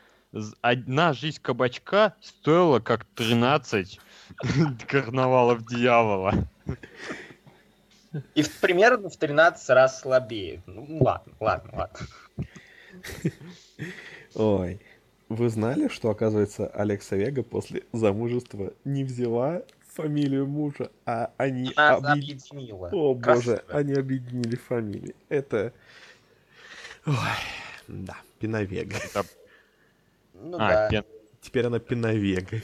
одна 0.62 1.14
жизнь 1.14 1.40
кабачка 1.42 2.14
стоила 2.22 2.80
как 2.80 3.06
13 3.16 4.00
карнавалов 4.88 5.66
дьявола. 5.66 6.34
И 8.36 8.44
в- 8.44 8.60
примерно 8.60 9.10
в 9.10 9.18
13 9.18 9.70
раз 9.70 10.02
слабее. 10.02 10.62
Ну, 10.68 10.98
ладно, 11.02 11.34
ладно, 11.40 11.72
ладно. 11.74 12.00
Ой. 14.36 14.80
Вы 15.30 15.50
знали, 15.50 15.88
что, 15.88 16.10
оказывается, 16.12 16.68
Алекса 16.68 17.16
Вега 17.16 17.42
после 17.42 17.84
замужества 17.94 18.74
не 18.84 19.04
взяла 19.04 19.64
фамилию 19.88 20.46
мужа, 20.46 20.92
а 21.06 21.32
они 21.38 21.72
Она 21.76 21.96
объединили... 22.12 22.34
объединила. 22.52 22.90
О 22.92 23.14
боже, 23.16 23.58
Красиво. 23.58 23.64
они 23.80 23.94
объединили 23.94 24.56
фамилии. 24.56 25.16
Это... 25.30 25.74
Ой, 27.08 27.16
да, 27.88 28.18
Пиновега. 28.40 28.98
Ну 30.34 30.58
А, 30.58 30.70
да. 30.70 30.90
пен- 30.90 31.06
Теперь 31.42 31.66
она 31.68 31.80
Пиновега. 31.80 32.62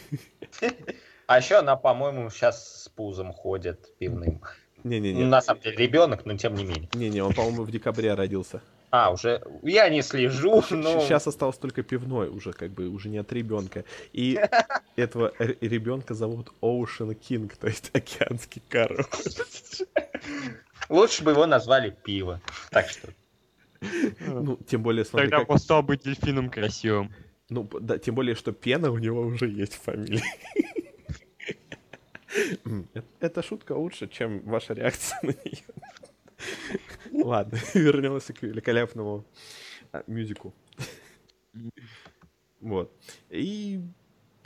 А 1.27 1.37
еще 1.39 1.55
она, 1.55 1.75
по-моему, 1.77 2.29
сейчас 2.29 2.83
с 2.83 2.89
пузом 2.89 3.31
ходит 3.31 3.95
пивным. 3.97 4.41
Не-не-не. 4.83 5.23
На 5.23 5.41
самом 5.41 5.61
деле 5.61 5.77
ребенок, 5.77 6.25
но 6.25 6.35
тем 6.37 6.55
не 6.55 6.63
менее. 6.65 6.89
Не-не, 6.93 7.21
он, 7.23 7.33
по-моему, 7.33 7.63
в 7.63 7.71
декабре 7.71 8.13
родился. 8.13 8.61
А, 8.91 9.11
уже 9.11 9.41
я 9.63 9.89
не 9.89 10.01
слежу, 10.01 10.61
но... 10.69 10.99
Сейчас 10.99 11.25
осталось 11.25 11.57
только 11.57 11.81
пивной 11.81 12.27
уже, 12.27 12.51
как 12.51 12.71
бы, 12.71 12.89
уже 12.89 13.07
не 13.07 13.19
от 13.19 13.31
ребенка. 13.31 13.85
И 14.11 14.37
этого 14.97 15.31
ребенка 15.39 16.13
зовут 16.13 16.51
Ocean 16.61 17.17
King, 17.17 17.51
то 17.57 17.67
есть 17.67 17.89
океанский 17.93 18.61
король. 18.67 19.05
Лучше 20.89 21.23
бы 21.23 21.31
его 21.31 21.45
назвали 21.45 21.95
пиво. 22.03 22.41
Так 22.69 22.89
что... 22.89 23.07
Ну, 24.27 24.57
тем 24.67 24.83
более, 24.83 25.05
смотри, 25.05 25.29
Тогда 25.29 25.39
как... 25.39 25.49
он 25.49 25.57
стал 25.57 25.83
быть 25.83 26.03
дельфином 26.03 26.49
красивым. 26.49 27.13
Ну, 27.49 27.67
да, 27.79 27.97
тем 27.97 28.13
более, 28.13 28.35
что 28.35 28.51
пена 28.51 28.91
у 28.91 28.97
него 28.97 29.21
уже 29.21 29.47
есть 29.47 29.75
фамилия. 29.75 30.23
М, 32.65 32.87
э- 32.93 33.01
Эта 33.19 33.41
шутка 33.41 33.73
лучше, 33.73 34.07
чем 34.07 34.41
ваша 34.41 34.73
реакция 34.73 35.19
на 35.23 35.29
нее. 35.29 35.63
Ладно, 37.11 37.57
вернемся 37.73 38.33
к 38.33 38.41
великолепному 38.41 39.25
а, 39.91 40.03
мюзику. 40.07 40.53
Вот. 42.59 42.91
И 43.29 43.81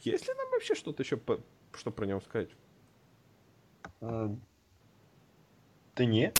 есть 0.01 0.27
ли 0.27 0.33
нам 0.33 0.49
вообще 0.51 0.75
что-то 0.75 1.03
еще, 1.03 1.17
по- 1.17 1.41
что 1.73 1.91
про 1.91 2.05
него 2.05 2.21
сказать? 2.21 2.49
Ты 5.93 6.05
не? 6.05 6.33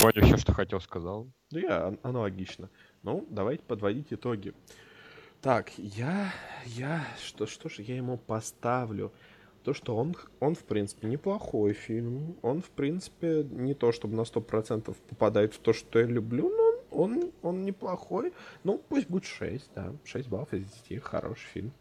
Вроде 0.00 0.22
все, 0.22 0.36
что 0.38 0.52
хотел, 0.52 0.80
сказал. 0.80 1.28
Ну, 1.50 1.58
я 1.58 1.86
ан- 1.86 1.98
аналогично. 2.02 2.68
Ну, 3.02 3.26
давайте 3.30 3.62
подводить 3.62 4.12
итоги. 4.12 4.54
Так, 5.40 5.76
я, 5.78 6.32
я, 6.64 7.06
что, 7.22 7.46
что 7.46 7.68
же 7.68 7.82
я 7.82 7.96
ему 7.96 8.16
поставлю? 8.16 9.12
То, 9.64 9.72
что 9.72 9.96
он, 9.96 10.14
он, 10.40 10.54
в 10.54 10.64
принципе, 10.64 11.08
неплохой 11.08 11.72
фильм. 11.72 12.36
Он, 12.42 12.60
в 12.60 12.68
принципе, 12.68 13.46
не 13.50 13.72
то, 13.72 13.92
чтобы 13.92 14.14
на 14.14 14.24
100% 14.24 14.94
попадает 15.08 15.54
в 15.54 15.58
то, 15.58 15.72
что 15.72 15.98
я 15.98 16.04
люблю, 16.04 16.50
но 16.50 17.02
он, 17.02 17.32
он 17.42 17.64
неплохой. 17.64 18.34
Ну, 18.62 18.82
пусть 18.88 19.08
будет 19.08 19.24
6, 19.24 19.70
да. 19.74 19.92
6 20.04 20.28
баллов 20.28 20.52
из 20.52 20.66
10. 20.66 21.02
Хороший 21.02 21.46
фильм. 21.46 21.72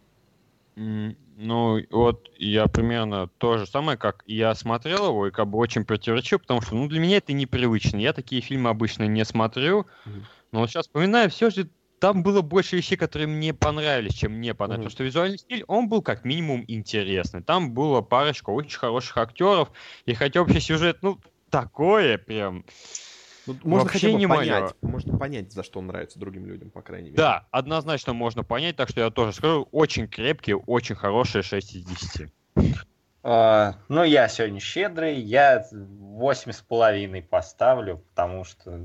Ну, 0.76 1.82
вот 1.92 2.32
я 2.38 2.68
примерно 2.68 3.28
то 3.38 3.58
же 3.58 3.68
самое, 3.68 3.98
как 3.98 4.24
я 4.26 4.56
смотрел 4.56 5.08
его, 5.08 5.28
и 5.28 5.32
как 5.32 5.48
бы 5.48 5.58
очень 5.58 5.86
противоречил, 5.86 6.40
потому 6.40 6.62
что, 6.62 6.76
ну, 6.76 6.88
для 6.88 7.00
меня 7.00 7.18
это 7.18 7.34
непривычно. 7.34 7.98
Я 7.98 8.14
такие 8.14 8.42
фильмы 8.42 8.70
обычно 8.70 9.04
не 9.04 9.24
смотрю, 9.26 9.86
Мгм. 10.06 10.26
но 10.52 10.60
вот 10.62 10.70
сейчас 10.70 10.86
вспоминаю, 10.86 11.30
все 11.30 11.50
же 11.50 11.70
там 12.04 12.22
было 12.22 12.42
больше 12.42 12.76
вещей, 12.76 12.98
которые 12.98 13.30
мне 13.30 13.54
понравились, 13.54 14.14
чем 14.14 14.42
не 14.42 14.54
понравились. 14.54 14.88
Мгм. 14.88 14.90
Потому 14.90 14.90
что 14.90 15.04
визуальный 15.06 15.38
стиль, 15.38 15.64
он 15.70 15.88
был 15.88 16.02
как 16.02 16.26
минимум 16.26 16.66
интересный. 16.68 17.42
Там 17.42 17.74
было 17.74 18.02
парочка 18.02 18.50
очень 18.50 18.78
хороших 18.78 19.16
актеров, 19.16 19.72
и 20.06 20.14
хотя 20.14 20.42
вообще 20.42 20.60
сюжет, 20.60 20.98
ну, 21.02 21.18
такое 21.50 22.18
прям... 22.18 22.66
Ну, 23.46 23.58
можно 23.64 23.86
Вообще 23.86 24.00
хотя 24.00 24.14
бы 24.14 24.20
не 24.20 24.28
понять. 24.28 24.62
моё. 24.64 24.74
Можно 24.82 25.18
понять, 25.18 25.54
за 25.54 25.64
что 25.64 25.80
он 25.80 25.88
нравится 25.88 26.20
другим 26.20 26.46
людям, 26.46 26.72
по 26.72 26.82
крайней 26.82 27.10
мере. 27.10 27.18
Да, 27.18 27.48
однозначно 27.52 28.12
можно 28.12 28.44
понять, 28.44 28.76
так 28.76 28.90
что 28.90 29.00
я 29.00 29.10
тоже 29.10 29.32
скажу, 29.32 29.70
очень 29.72 30.10
крепкие, 30.10 30.58
очень 30.58 30.96
хорошие 30.96 31.42
6 31.42 31.74
из 31.74 31.86
10. 31.86 32.30
А, 33.26 33.76
ну, 33.88 34.04
я 34.04 34.28
сегодня 34.28 34.60
щедрый, 34.60 35.18
я 35.18 35.66
восемь 35.72 36.52
с 36.52 36.60
половиной 36.60 37.22
поставлю, 37.22 38.04
потому 38.10 38.44
что 38.44 38.82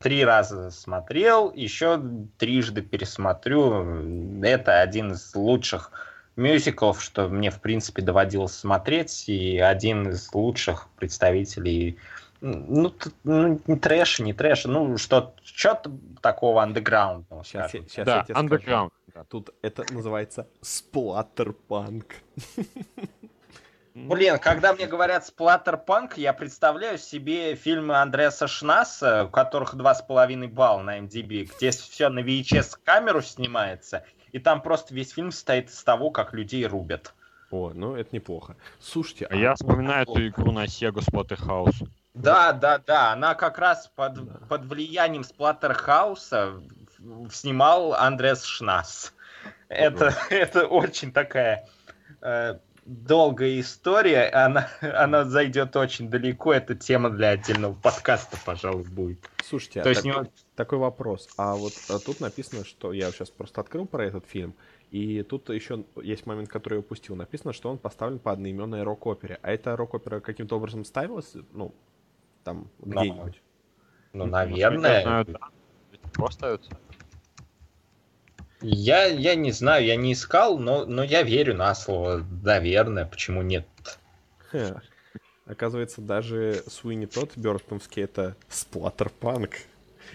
три 0.00 0.24
раза 0.24 0.70
смотрел, 0.70 1.52
еще 1.52 2.02
трижды 2.38 2.80
пересмотрю. 2.80 4.42
Это 4.42 4.80
один 4.80 5.12
из 5.12 5.34
лучших 5.34 5.92
мюзиклов, 6.36 7.02
что 7.02 7.28
мне, 7.28 7.50
в 7.50 7.60
принципе, 7.60 8.00
доводилось 8.00 8.54
смотреть, 8.54 9.28
и 9.28 9.58
один 9.58 10.08
из 10.08 10.32
лучших 10.32 10.88
представителей 10.96 11.98
ну, 12.40 12.88
т- 12.90 13.10
ну, 13.22 13.60
не 13.66 13.76
трэша, 13.78 14.24
не 14.24 14.32
трэша, 14.32 14.68
ну, 14.68 14.96
что, 14.96 15.34
что-то 15.44 15.92
такого 16.20 16.62
андеграундного, 16.62 17.44
Сейчас, 17.44 17.68
скажем. 17.68 17.88
щас 17.88 18.06
Да, 18.06 18.16
я 18.16 18.22
тебе 18.24 18.34
скажу. 18.34 18.46
underground. 18.48 18.90
Тут 19.28 19.50
это 19.62 19.84
называется 19.92 20.48
сплаттерпанк. 20.62 22.06
Блин, 23.94 24.38
когда 24.38 24.72
мне 24.72 24.86
говорят 24.86 25.26
сплаттерпанк, 25.26 26.16
я 26.16 26.32
представляю 26.32 26.96
себе 26.96 27.54
фильмы 27.56 27.96
Андреаса 28.00 28.46
Шнаса, 28.48 29.24
у 29.24 29.28
которых 29.28 29.74
два 29.74 29.94
с 29.94 30.00
половиной 30.00 30.48
балла 30.48 30.82
на 30.82 30.98
MDB, 31.00 31.50
где 31.56 31.70
все 31.72 32.08
на 32.08 32.20
VHS 32.20 32.78
камеру 32.82 33.20
снимается, 33.20 34.04
и 34.32 34.38
там 34.38 34.62
просто 34.62 34.94
весь 34.94 35.12
фильм 35.12 35.30
состоит 35.30 35.68
из 35.68 35.82
того, 35.84 36.10
как 36.10 36.32
людей 36.32 36.66
рубят. 36.66 37.12
О, 37.50 37.72
ну 37.74 37.94
это 37.94 38.14
неплохо. 38.16 38.56
Слушайте, 38.80 39.26
А 39.26 39.36
я 39.36 39.54
вспоминаю 39.54 40.04
эту 40.04 40.26
игру 40.26 40.52
на 40.52 40.64
Sega 40.64 41.04
Splatterhouse. 41.04 41.86
Да, 42.14 42.52
да, 42.52 42.78
да, 42.78 43.12
она 43.12 43.34
как 43.34 43.58
раз 43.58 43.90
под, 43.94 44.14
Да. 44.14 44.38
под 44.48 44.64
влиянием 44.64 45.22
в- 46.98 47.30
снимал 47.30 47.92
Андреас 47.92 48.44
Шнас. 48.44 49.12
Это, 49.68 50.14
это 50.30 50.66
очень 50.66 51.12
такая 51.12 51.66
э, 52.22 52.56
долгая 52.84 53.60
история, 53.60 54.28
она, 54.30 54.68
она 54.80 55.24
зайдет 55.24 55.76
очень 55.76 56.08
далеко, 56.10 56.52
это 56.52 56.74
тема 56.74 57.10
для 57.10 57.30
отдельного 57.30 57.74
подкаста, 57.74 58.36
пожалуй, 58.44 58.84
будет. 58.84 59.18
Слушайте, 59.44 59.80
а 59.80 59.82
То 59.84 59.90
есть 59.90 60.02
так- 60.02 60.22
не- 60.24 60.30
такой 60.56 60.78
вопрос. 60.78 61.28
А 61.36 61.54
вот 61.54 61.72
а 61.88 61.98
тут 61.98 62.20
написано, 62.20 62.64
что 62.64 62.92
я 62.92 63.10
сейчас 63.10 63.30
просто 63.30 63.60
открыл 63.60 63.86
про 63.86 64.04
этот 64.04 64.26
фильм, 64.26 64.54
и 64.90 65.22
тут 65.22 65.48
еще 65.50 65.84
есть 66.02 66.26
момент, 66.26 66.48
который 66.48 66.74
я 66.74 66.80
упустил. 66.80 67.16
Написано, 67.16 67.52
что 67.52 67.70
он 67.70 67.78
поставлен 67.78 68.18
по 68.18 68.32
одноименной 68.32 68.82
рок-опере. 68.82 69.38
А 69.42 69.50
эта 69.52 69.76
рок-опера 69.76 70.20
каким-то 70.20 70.56
образом 70.56 70.84
ставилась, 70.84 71.32
ну, 71.52 71.72
там, 72.44 72.68
Да. 72.80 73.00
где-нибудь? 73.00 73.40
Ну, 74.12 74.26
я 74.26 74.30
наверное. 74.70 75.24
остается. 76.18 76.70
Я, 78.62 79.06
я 79.06 79.34
не 79.34 79.52
знаю, 79.52 79.84
я 79.84 79.96
не 79.96 80.12
искал, 80.12 80.58
но, 80.58 80.86
но 80.86 81.02
я 81.02 81.22
верю 81.22 81.54
на 81.54 81.74
слово. 81.74 82.24
Наверное, 82.42 83.06
почему 83.06 83.42
нет? 83.42 83.66
Хе. 84.50 84.80
Оказывается, 85.46 86.00
даже 86.00 86.62
Суини 86.68 87.06
Тот 87.06 87.36
Бёртонский 87.36 88.02
это 88.04 88.36
сплаттерпанк. 88.48 89.56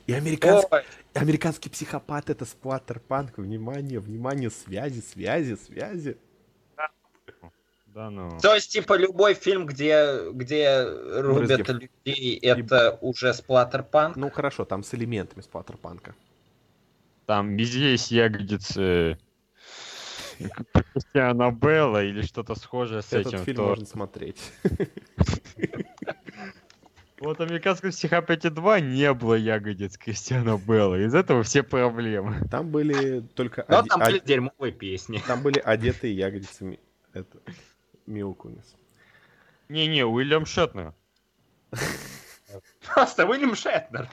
И 0.06 0.14
американский, 0.14 0.68
Ой, 0.72 0.84
американский 1.14 1.70
психопат 1.70 2.30
это 2.30 2.46
сплаттерпанк. 2.46 3.38
Внимание, 3.38 4.00
внимание, 4.00 4.50
связи, 4.50 5.02
связи, 5.02 5.56
связи. 5.56 6.18
Да, 7.88 8.12
ну. 8.12 8.38
То 8.40 8.54
есть, 8.54 8.72
типа, 8.72 8.96
любой 8.96 9.34
фильм, 9.34 9.66
где, 9.66 10.30
где 10.32 10.84
рубят 10.86 11.50
Раздев. 11.50 11.90
людей, 12.06 12.38
это 12.38 13.00
уже 13.02 13.34
сплаттерпанк? 13.34 14.16
Ну 14.16 14.30
хорошо, 14.30 14.66
там 14.66 14.84
с 14.84 14.94
элементами 14.94 15.42
сплаттерпанка. 15.42 16.14
Там 17.28 17.58
везде 17.58 17.92
есть 17.92 18.10
ягодицы 18.10 19.18
Кристиана 20.94 21.52
Белла 21.52 22.02
или 22.04 22.22
что-то 22.22 22.56
схожее 22.56 23.02
с 23.02 23.12
Этот 23.12 23.34
этим. 23.34 23.44
фильм 23.44 23.58
то- 23.58 23.68
можно 23.68 23.86
смотреть. 23.86 24.52
Вот 27.20 27.42
американском 27.42 27.90
психопате 27.90 28.52
2 28.52 28.80
не 28.80 29.12
было 29.12 29.34
ягодиц 29.34 29.98
Кристиана 29.98 30.56
Белла. 30.60 31.00
Из 31.04 31.16
этого 31.16 31.42
все 31.42 31.64
проблемы. 31.64 32.48
Там 32.52 32.70
были 32.70 33.22
только 33.22 33.66
Но 33.68 33.80
оде- 33.80 33.90
там 33.90 34.00
были 34.02 34.18
од- 34.20 34.24
дерьмовые 34.26 34.72
песни. 34.72 35.20
там 35.26 35.42
были 35.42 35.60
одетые 35.60 36.16
ягодицами 36.16 36.80
это 37.14 37.40
Мила 38.06 38.34
Кунис. 38.34 38.76
Не-не, 39.68 40.06
Уильям 40.06 40.46
Шетнер. 40.46 40.94
Просто 42.94 43.26
Уильям 43.26 43.56
Шетнер. 43.56 44.08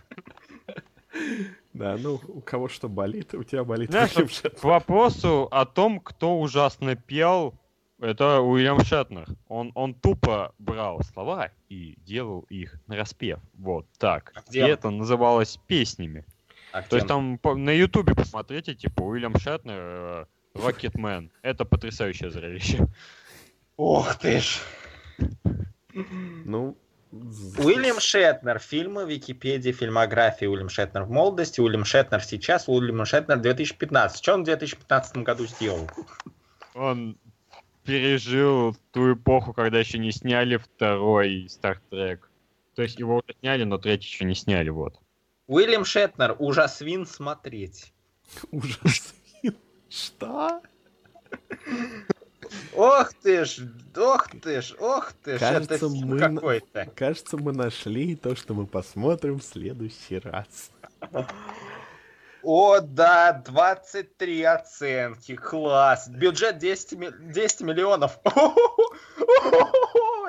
Да, 1.75 1.97
ну 1.99 2.21
у 2.29 2.41
кого 2.41 2.69
что 2.69 2.89
болит, 2.89 3.35
у 3.35 3.43
тебя 3.43 3.65
болит 3.65 3.91
Знаешь. 3.91 4.13
К 4.13 4.65
вопросу 4.65 5.49
о 5.51 5.65
том, 5.67 6.01
кто 6.01 6.41
ужасно 6.41 6.95
пел, 6.97 7.55
это 8.01 8.41
Уильям 8.41 8.81
Шетнер. 8.85 9.27
Он, 9.49 9.73
он 9.75 9.93
тупо 9.95 10.55
брал 10.59 11.03
слова 11.03 11.51
и 11.69 11.97
делал 12.07 12.41
их 12.49 12.81
на 12.87 12.97
распев. 12.97 13.41
Вот 13.55 13.87
так. 13.99 14.33
А 14.35 14.41
И 14.41 14.43
где 14.51 14.65
он? 14.65 14.71
это 14.71 14.91
называлось 14.91 15.59
песнями. 15.67 16.25
А 16.73 16.83
То 16.83 16.87
где 16.89 16.97
есть 16.97 17.09
там 17.09 17.39
по- 17.39 17.55
на 17.57 17.71
Ютубе 17.71 18.15
посмотрите, 18.15 18.75
типа 18.75 19.03
Уильям 19.03 19.37
Шетнер, 19.39 19.75
э, 19.81 20.25
Рокетмен. 20.55 21.31
Это 21.43 21.65
потрясающее 21.65 22.31
зрелище. 22.31 22.87
Ох 23.77 24.15
ты 24.17 24.41
ж. 24.41 24.61
Ну, 25.93 26.77
Уильям 27.59 28.01
Шетнер. 28.01 28.59
Фильмы, 28.59 29.05
Википедия, 29.05 29.73
фильмография 29.73 30.49
Уильям 30.49 30.69
Шетнер 30.69 31.05
в 31.05 31.11
молодости, 31.11 31.61
Уильям 31.61 31.85
Шетнер 31.85 32.23
сейчас, 32.23 32.69
Уильям 32.69 33.05
Шетнер 33.05 33.39
2015. 33.39 34.23
Что 34.23 34.35
он 34.35 34.43
в 34.43 34.45
2015 34.47 35.19
году 35.19 35.47
сделал? 35.47 35.89
Он 36.75 37.17
пережил 37.85 38.77
ту 38.91 39.13
эпоху, 39.13 39.53
когда 39.53 39.79
еще 39.79 39.99
не 39.99 40.11
сняли 40.11 40.57
второй 40.57 41.47
Trek. 41.91 42.21
То 42.75 42.83
есть 42.83 42.99
его 42.99 43.17
уже 43.17 43.37
сняли, 43.41 43.65
но 43.65 43.79
третий 43.79 44.07
еще 44.07 44.25
не 44.25 44.35
сняли, 44.35 44.71
вот. 44.71 44.99
Уильям 45.47 45.85
Шетнер. 45.85 46.35
Ужасвин 46.39 47.07
смотреть. 47.07 47.93
Ужас. 48.51 49.15
Что? 49.89 50.61
Ох 52.75 53.13
ты 53.23 53.45
ж, 53.45 53.59
ох 53.97 54.29
ты 54.43 54.61
ж, 54.63 54.75
ох 54.79 55.13
ты 55.25 55.37
ж, 55.37 55.41
Кажется, 55.41 55.75
это 55.75 55.89
мы 55.89 56.17
на- 56.19 56.35
какой-то. 56.35 56.87
Кажется, 56.95 57.37
мы 57.37 57.53
нашли 57.53 58.17
то, 58.17 58.35
что 58.37 58.55
мы 58.55 58.67
посмотрим 58.67 59.39
в 59.39 59.45
следующий 59.45 60.19
раз. 60.19 60.71
О, 62.43 62.81
да, 62.81 63.33
23 63.47 64.43
оценки, 64.43 65.35
класс. 65.35 66.09
Бюджет 66.09 66.59
10, 66.59 66.93
ми- 66.93 67.11
10 67.33 67.63
миллионов. 67.63 68.19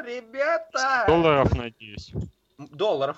Ребята! 0.05 1.05
Долларов, 1.07 1.53
надеюсь. 1.55 2.11
Долларов. 2.57 3.17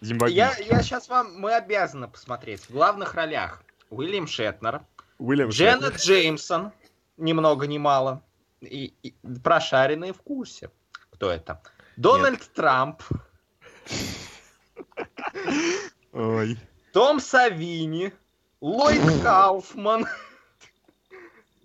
Я, 0.00 0.54
я 0.58 0.82
сейчас 0.82 1.08
вам, 1.08 1.34
мы 1.40 1.54
обязаны 1.54 2.06
посмотреть. 2.08 2.62
В 2.62 2.70
главных 2.70 3.14
ролях 3.14 3.62
Уильям 3.90 4.26
Шетнер, 4.28 4.82
Уильям 5.18 5.48
Дженнет 5.50 5.82
Шетнер. 5.82 6.00
Джеймсон, 6.00 6.72
ни 7.18 7.32
много 7.32 7.66
ни 7.66 7.78
мало, 7.78 8.22
и, 8.60 8.94
и 9.02 9.14
прошаренные 9.42 10.12
в 10.12 10.22
курсе. 10.22 10.70
Кто 11.10 11.30
это? 11.30 11.60
Дональд 11.96 12.40
Трамп, 12.54 13.02
Ой. 16.12 16.58
Том 16.92 17.20
Савини, 17.20 18.12
Ллойд 18.60 19.02
Кауфман. 19.22 20.06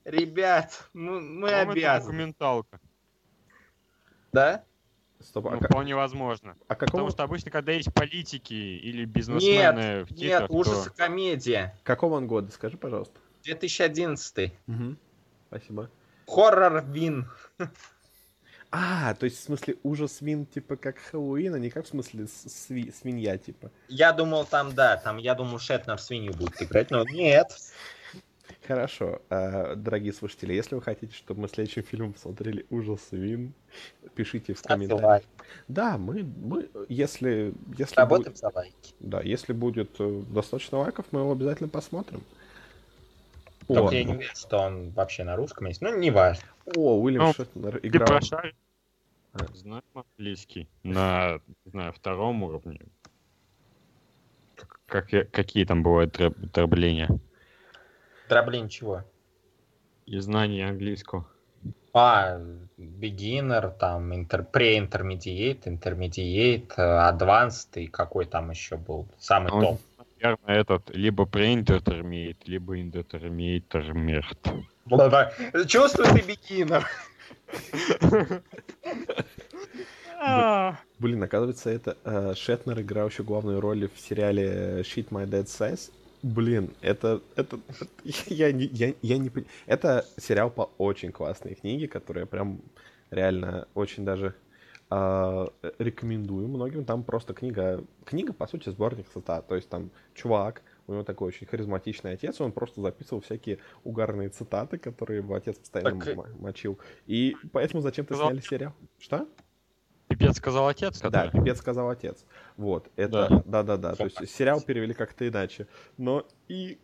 Ребят, 0.05 0.89
ну, 0.93 1.19
мы 1.21 1.47
По-моему, 1.47 1.71
это 1.71 1.71
обязаны. 1.71 2.11
документалка. 2.11 2.79
Да? 4.33 4.63
Стоп, 5.21 5.47
а, 5.47 5.51
Ну, 5.51 5.59
ка- 5.59 5.67
вполне 5.69 5.95
возможно. 5.95 6.57
а 6.67 6.75
какого, 6.75 6.87
Потому 6.91 7.09
что 7.11 7.23
обычно, 7.23 7.51
когда 7.51 7.71
есть 7.71 7.93
политики 7.93 8.53
или 8.53 9.05
бизнесмены 9.05 10.03
в 10.03 10.11
Нет, 10.11 10.19
титрах, 10.19 10.47
то- 10.49 10.53
ужасы 10.53 10.89
комедия. 10.89 11.73
какого 11.83 12.15
он 12.15 12.27
года? 12.27 12.51
Скажи, 12.51 12.77
пожалуйста. 12.77 13.17
2011. 13.43 14.51
Мгм. 14.67 14.97
Спасибо. 15.53 15.89
Хоррор 16.27 16.83
Вин. 16.87 17.27
А, 18.71 19.13
то 19.13 19.25
есть 19.25 19.39
в 19.39 19.43
смысле 19.43 19.75
ужас 19.83 20.13
свин, 20.13 20.47
типа 20.47 20.77
как 20.77 20.97
Хэллоуин, 20.97 21.53
а 21.53 21.59
не 21.59 21.69
как 21.69 21.85
в 21.85 21.89
смысле 21.89 22.23
сви- 22.23 22.91
свинья, 22.91 23.37
типа. 23.37 23.69
Я 23.87 24.13
думал, 24.13 24.45
там, 24.45 24.73
да, 24.73 24.97
там, 24.97 25.17
я 25.17 25.35
думал, 25.35 25.59
Шетнер 25.59 25.99
свинью 25.99 26.33
будет 26.33 26.59
играть, 26.59 26.89
но 26.89 27.03
нет. 27.03 27.51
Хорошо, 28.65 29.21
а, 29.29 29.75
дорогие 29.75 30.11
слушатели, 30.11 30.53
если 30.53 30.73
вы 30.73 30.81
хотите, 30.81 31.13
чтобы 31.13 31.41
мы 31.41 31.49
следующим 31.49 31.83
фильмом 31.83 32.13
посмотрели 32.13 32.65
ужас 32.71 33.01
свин, 33.09 33.53
пишите 34.15 34.55
в 34.55 34.61
комментариях. 34.63 35.05
лайк. 35.05 35.23
Да, 35.67 35.99
мы, 35.99 36.23
мы 36.23 36.67
если, 36.89 37.53
если, 37.77 37.95
Работаем 37.95 38.31
будет, 38.31 38.37
за 38.39 38.49
лайки. 38.55 38.95
да, 38.99 39.21
если 39.21 39.53
будет 39.53 39.91
э, 39.99 40.21
достаточно 40.29 40.79
лайков, 40.79 41.05
мы 41.11 41.19
его 41.19 41.33
обязательно 41.33 41.69
посмотрим. 41.69 42.23
О, 43.67 43.73
Только 43.75 43.95
я 43.95 44.03
не 44.03 44.13
уверен, 44.13 44.35
что 44.35 44.59
он 44.59 44.91
вообще 44.91 45.23
на 45.23 45.35
русском 45.35 45.67
есть. 45.67 45.81
Ну, 45.81 45.97
не 45.97 46.11
важно. 46.11 46.45
о, 46.65 46.99
Уильям 46.99 47.23
Ну, 47.23 47.33
Шетнер 47.33 47.79
Ты 47.79 47.87
играл. 47.87 48.19
А. 49.33 49.45
Знаем 49.53 49.83
английский 49.95 50.69
на, 50.83 51.39
не 51.65 51.71
знаю, 51.71 51.91
втором 51.93 52.43
уровне. 52.43 52.79
Как, 54.85 55.09
какие 55.31 55.65
там 55.65 55.81
бывают 55.81 56.13
треб- 56.13 56.37
дробления? 56.37 57.09
Дроблин 58.29 58.69
чего? 58.69 59.03
И 60.05 60.19
знания 60.19 60.67
английского. 60.67 61.27
А, 61.93 62.39
beginner, 62.77 63.75
там, 63.77 64.13
интер, 64.13 64.45
pre-intermediate, 64.51 65.63
intermediate, 65.65 66.73
э, 66.77 67.11
advanced 67.11 67.79
и 67.79 67.87
какой 67.87 68.25
там 68.25 68.49
еще 68.49 68.77
был? 68.77 69.07
Самый 69.19 69.51
Он, 69.51 69.61
топ. 69.61 69.81
Наверное, 70.23 70.61
этот 70.61 70.89
либо 70.95 71.25
pre-intermediate, 71.25 72.37
либо 72.45 72.79
intermediate. 72.79 74.63
Да-да. 74.85 75.33
Чувствую 75.67 76.07
ты 76.07 76.21
beginner. 76.21 76.83
Блин, 80.99 81.23
оказывается, 81.23 81.69
это 81.69 81.97
э, 82.05 82.33
Шетнер 82.35 82.79
играл 82.79 83.09
еще 83.09 83.23
главную 83.23 83.59
роль 83.59 83.89
в 83.93 83.99
сериале 83.99 84.79
Shit 84.81 85.09
My 85.09 85.27
Dead 85.27 85.43
Size. 85.43 85.91
Блин, 86.21 86.73
это, 86.79 87.19
это, 87.35 87.59
я 88.27 88.53
не, 88.53 88.65
я, 88.67 88.93
я 89.01 89.17
не 89.17 89.29
Это 89.65 90.05
сериал 90.17 90.49
по 90.49 90.71
очень 90.77 91.11
классной 91.11 91.55
книге, 91.55 91.89
которая 91.89 92.25
прям 92.25 92.61
реально 93.11 93.67
очень 93.73 94.05
даже 94.05 94.27
э, 94.27 94.31
рекомендую 95.79 96.47
многим. 96.47 96.85
Там 96.85 97.03
просто 97.03 97.33
книга, 97.33 97.83
книга, 98.05 98.33
по 98.33 98.47
сути, 98.47 98.69
сборник 98.69 99.07
цитат. 99.09 99.47
То 99.47 99.55
есть 99.55 99.69
там 99.69 99.91
чувак, 100.13 100.61
у 100.87 100.93
него 100.93 101.03
такой 101.03 101.29
очень 101.29 101.47
харизматичный 101.47 102.13
отец, 102.13 102.39
он 102.41 102.51
просто 102.51 102.81
записывал 102.81 103.21
всякие 103.21 103.59
угарные 103.83 104.29
цитаты, 104.29 104.77
которые 104.77 105.19
его 105.19 105.33
отец 105.35 105.57
постоянно 105.57 105.99
Так, 105.99 106.07
э, 106.17 106.33
мочил. 106.39 106.79
И 107.07 107.35
поэтому 107.51 107.81
зачем-то 107.81 108.15
сняли 108.15 108.39
сериал. 108.39 108.73
Что? 108.99 109.27
Пипец 110.07 110.37
сказал 110.37 110.67
отец, 110.67 110.99
Да, 110.99 111.09
который? 111.09 111.31
пипец 111.31 111.57
сказал 111.57 111.89
отец. 111.89 112.25
Вот, 112.57 112.89
это, 112.95 113.41
да-да-да, 113.45 113.95
то 113.95 114.03
есть 114.03 114.29
сериал 114.29 114.61
перевели 114.61 114.93
как-то 114.93 115.27
иначе. 115.27 115.67
Но 115.97 116.27
и, 116.47 116.77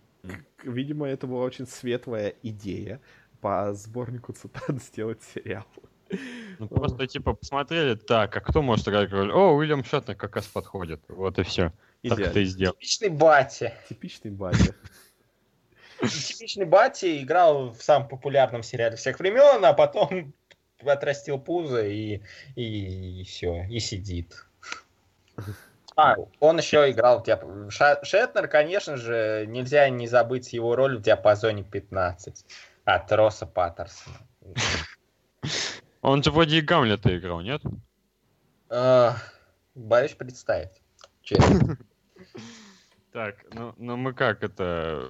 видимо, 0.63 1.07
это 1.07 1.27
была 1.27 1.43
очень 1.43 1.67
светлая 1.67 2.33
идея 2.41 3.01
по 3.41 3.71
сборнику 3.73 4.33
цитат 4.33 4.81
сделать 4.81 5.21
сериал. 5.21 5.65
Ну, 6.59 6.67
просто, 6.67 7.07
типа, 7.07 7.33
посмотрели, 7.33 7.95
так, 7.95 8.35
а 8.35 8.41
кто 8.41 8.61
может 8.61 8.87
играть 8.87 9.11
роль? 9.11 9.31
О, 9.31 9.53
Уильям 9.53 9.83
Шетнер 9.83 10.15
как 10.15 10.35
раз 10.35 10.45
подходит. 10.45 11.01
Вот 11.07 11.39
и 11.39 11.43
все. 11.43 11.71
Так 12.07 12.17
ты 12.17 12.23
и 12.23 12.25
Идеально. 12.25 12.43
сделал. 12.45 12.73
Типичный 12.73 13.09
батя. 13.09 13.73
Типичный 13.87 14.31
батя. 14.31 14.75
Типичный 16.01 16.65
батя 16.65 17.21
играл 17.21 17.71
в 17.71 17.81
самом 17.81 18.07
популярном 18.07 18.63
сериале 18.63 18.95
всех 18.95 19.19
времен, 19.19 19.63
а 19.63 19.73
потом 19.73 20.33
отрастил 20.85 21.39
пузо 21.39 21.85
и, 21.85 22.21
и, 22.55 23.23
все, 23.25 23.65
и 23.69 23.79
сидит. 23.79 24.45
А, 25.95 26.15
он 26.39 26.57
еще 26.57 26.89
играл 26.89 27.19
в 27.19 27.23
диап- 27.23 27.69
Шетнер, 28.05 28.47
конечно 28.47 28.95
же, 28.95 29.45
нельзя 29.47 29.89
не 29.89 30.07
забыть 30.07 30.53
его 30.53 30.75
роль 30.75 30.97
в 30.97 31.01
диапазоне 31.01 31.63
15 31.63 32.45
от 32.85 33.11
Росса 33.11 33.45
Паттерсона. 33.45 34.15
Он 36.01 36.23
же 36.23 36.31
вроде 36.31 36.57
и 36.57 36.61
Гамлета 36.61 37.17
играл, 37.17 37.41
нет? 37.41 37.61
А, 38.69 39.17
Боюсь 39.75 40.13
представить. 40.13 40.81
Честно. 41.21 41.77
Так, 43.11 43.37
ну, 43.53 43.73
ну 43.77 43.97
мы 43.97 44.13
как 44.13 44.43
это 44.43 45.09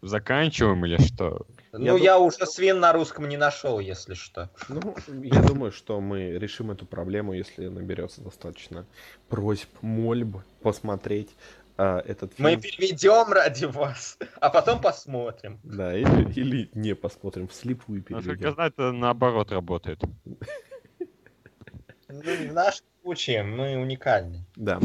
заканчиваем 0.00 0.86
или 0.86 0.96
что? 0.96 1.46
Ну, 1.72 1.88
дум- 1.88 2.02
я 2.02 2.18
уже 2.18 2.46
свин 2.46 2.80
на 2.80 2.94
русском 2.94 3.28
не 3.28 3.36
нашел, 3.36 3.78
если 3.78 4.14
что. 4.14 4.48
Ну, 4.70 4.96
я 5.22 5.42
думаю, 5.42 5.70
что 5.70 6.00
мы 6.00 6.30
решим 6.38 6.70
эту 6.70 6.86
проблему, 6.86 7.34
если 7.34 7.68
наберется 7.68 8.22
достаточно 8.22 8.86
просьб, 9.28 9.68
мольб 9.82 10.38
посмотреть 10.62 11.28
а, 11.76 12.00
этот 12.06 12.34
фильм. 12.34 12.50
Мы 12.50 12.56
переведем 12.56 13.32
ради 13.32 13.66
вас, 13.66 14.18
а 14.40 14.50
потом 14.50 14.80
посмотрим. 14.80 15.60
Да, 15.62 15.96
или, 15.96 16.32
или 16.32 16.70
не 16.74 16.94
посмотрим, 16.94 17.48
вслепую 17.48 18.04
Насколько 18.08 18.30
я 18.30 18.34
переведем. 18.34 18.54
знаю, 18.54 18.70
это 18.70 18.92
наоборот 18.92 19.52
работает. 19.52 20.00
Ну, 22.08 22.22
в 22.22 22.52
нашем 22.52 22.86
случае 23.02 23.42
мы 23.42 23.76
уникальны. 23.76 24.44
Да, 24.54 24.80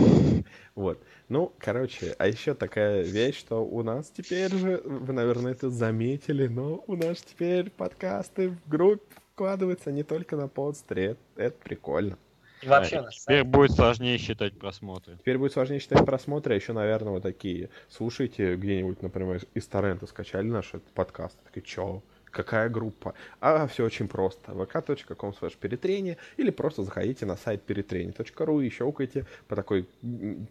вот. 0.75 1.01
Ну, 1.29 1.53
короче, 1.59 2.13
а 2.17 2.27
еще 2.27 2.53
такая 2.55 3.03
вещь, 3.03 3.39
что 3.39 3.63
у 3.63 3.83
нас 3.83 4.11
теперь 4.11 4.53
же, 4.53 4.81
вы, 4.83 5.13
наверное, 5.13 5.53
это 5.53 5.69
заметили, 5.69 6.47
но 6.47 6.83
у 6.87 6.95
нас 6.95 7.21
теперь 7.21 7.69
подкасты 7.69 8.49
в 8.49 8.67
группе 8.67 9.05
вкладываются 9.33 9.91
не 9.91 10.03
только 10.03 10.35
на 10.35 10.47
подстре. 10.47 11.11
Это, 11.11 11.19
это 11.37 11.57
прикольно. 11.63 12.17
И 12.61 12.67
вообще, 12.67 12.97
Да, 12.97 13.01
на 13.03 13.07
и 13.09 13.11
теперь 13.11 13.43
будет 13.43 13.71
сложнее 13.71 14.17
считать 14.17 14.57
просмотры. 14.57 15.17
Теперь 15.17 15.37
будет 15.37 15.53
сложнее 15.53 15.79
считать 15.79 16.05
просмотры, 16.05 16.53
а 16.53 16.55
еще, 16.55 16.73
наверное, 16.73 17.13
вот 17.13 17.23
такие. 17.23 17.69
Слушайте 17.89 18.55
где-нибудь, 18.55 19.01
например, 19.01 19.41
из 19.53 19.65
торрента 19.67 20.05
скачали 20.05 20.47
наш 20.47 20.67
этот 20.69 20.89
подкаст. 20.93 21.37
Такие, 21.45 21.63
чё? 21.63 22.01
Какая 22.31 22.69
группа? 22.69 23.13
А 23.41 23.67
все 23.67 23.83
очень 23.83 24.07
просто. 24.07 24.53
vk.com 24.53 25.31
slash 25.31 25.57
перетрение 25.59 26.17
или 26.37 26.49
просто 26.49 26.83
заходите 26.83 27.25
на 27.25 27.35
сайт 27.35 27.61
перетрение.ру 27.63 28.61
и 28.61 28.69
щелкайте 28.69 29.25
по 29.49 29.55
такой, 29.57 29.85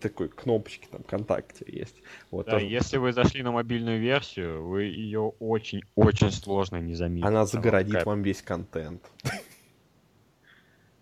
такой 0.02 0.28
кнопочке 0.28 0.86
там 0.90 1.02
ВКонтакте 1.04 1.64
есть. 1.66 1.96
Вот 2.30 2.46
Да, 2.46 2.52
тоже- 2.52 2.66
если 2.66 2.98
вы 2.98 3.14
зашли 3.14 3.42
на 3.42 3.52
мобильную 3.52 3.98
версию, 3.98 4.62
вы 4.66 4.82
ее 4.84 5.32
очень-очень 5.38 6.32
сложно 6.32 6.76
не 6.82 6.94
заметите. 6.94 7.26
Она 7.26 7.46
загородит 7.46 8.04
вам 8.04 8.22
весь 8.22 8.42
контент. 8.42 9.00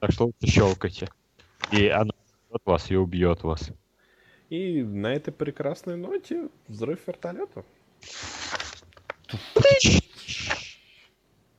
Так 0.01 0.13
что 0.13 0.27
лучше 0.27 0.47
щелкайте. 0.47 1.09
И 1.73 1.89
она 1.89 2.13
убьет 2.49 2.63
вас 2.65 2.91
и 2.91 2.97
убьет 2.97 3.43
вас. 3.43 3.71
И 4.49 4.83
на 4.83 5.09
этой 5.13 5.33
прекрасной 5.33 5.97
ноте 5.97 6.49
взрыв 6.69 7.07
вертолета. 7.07 7.65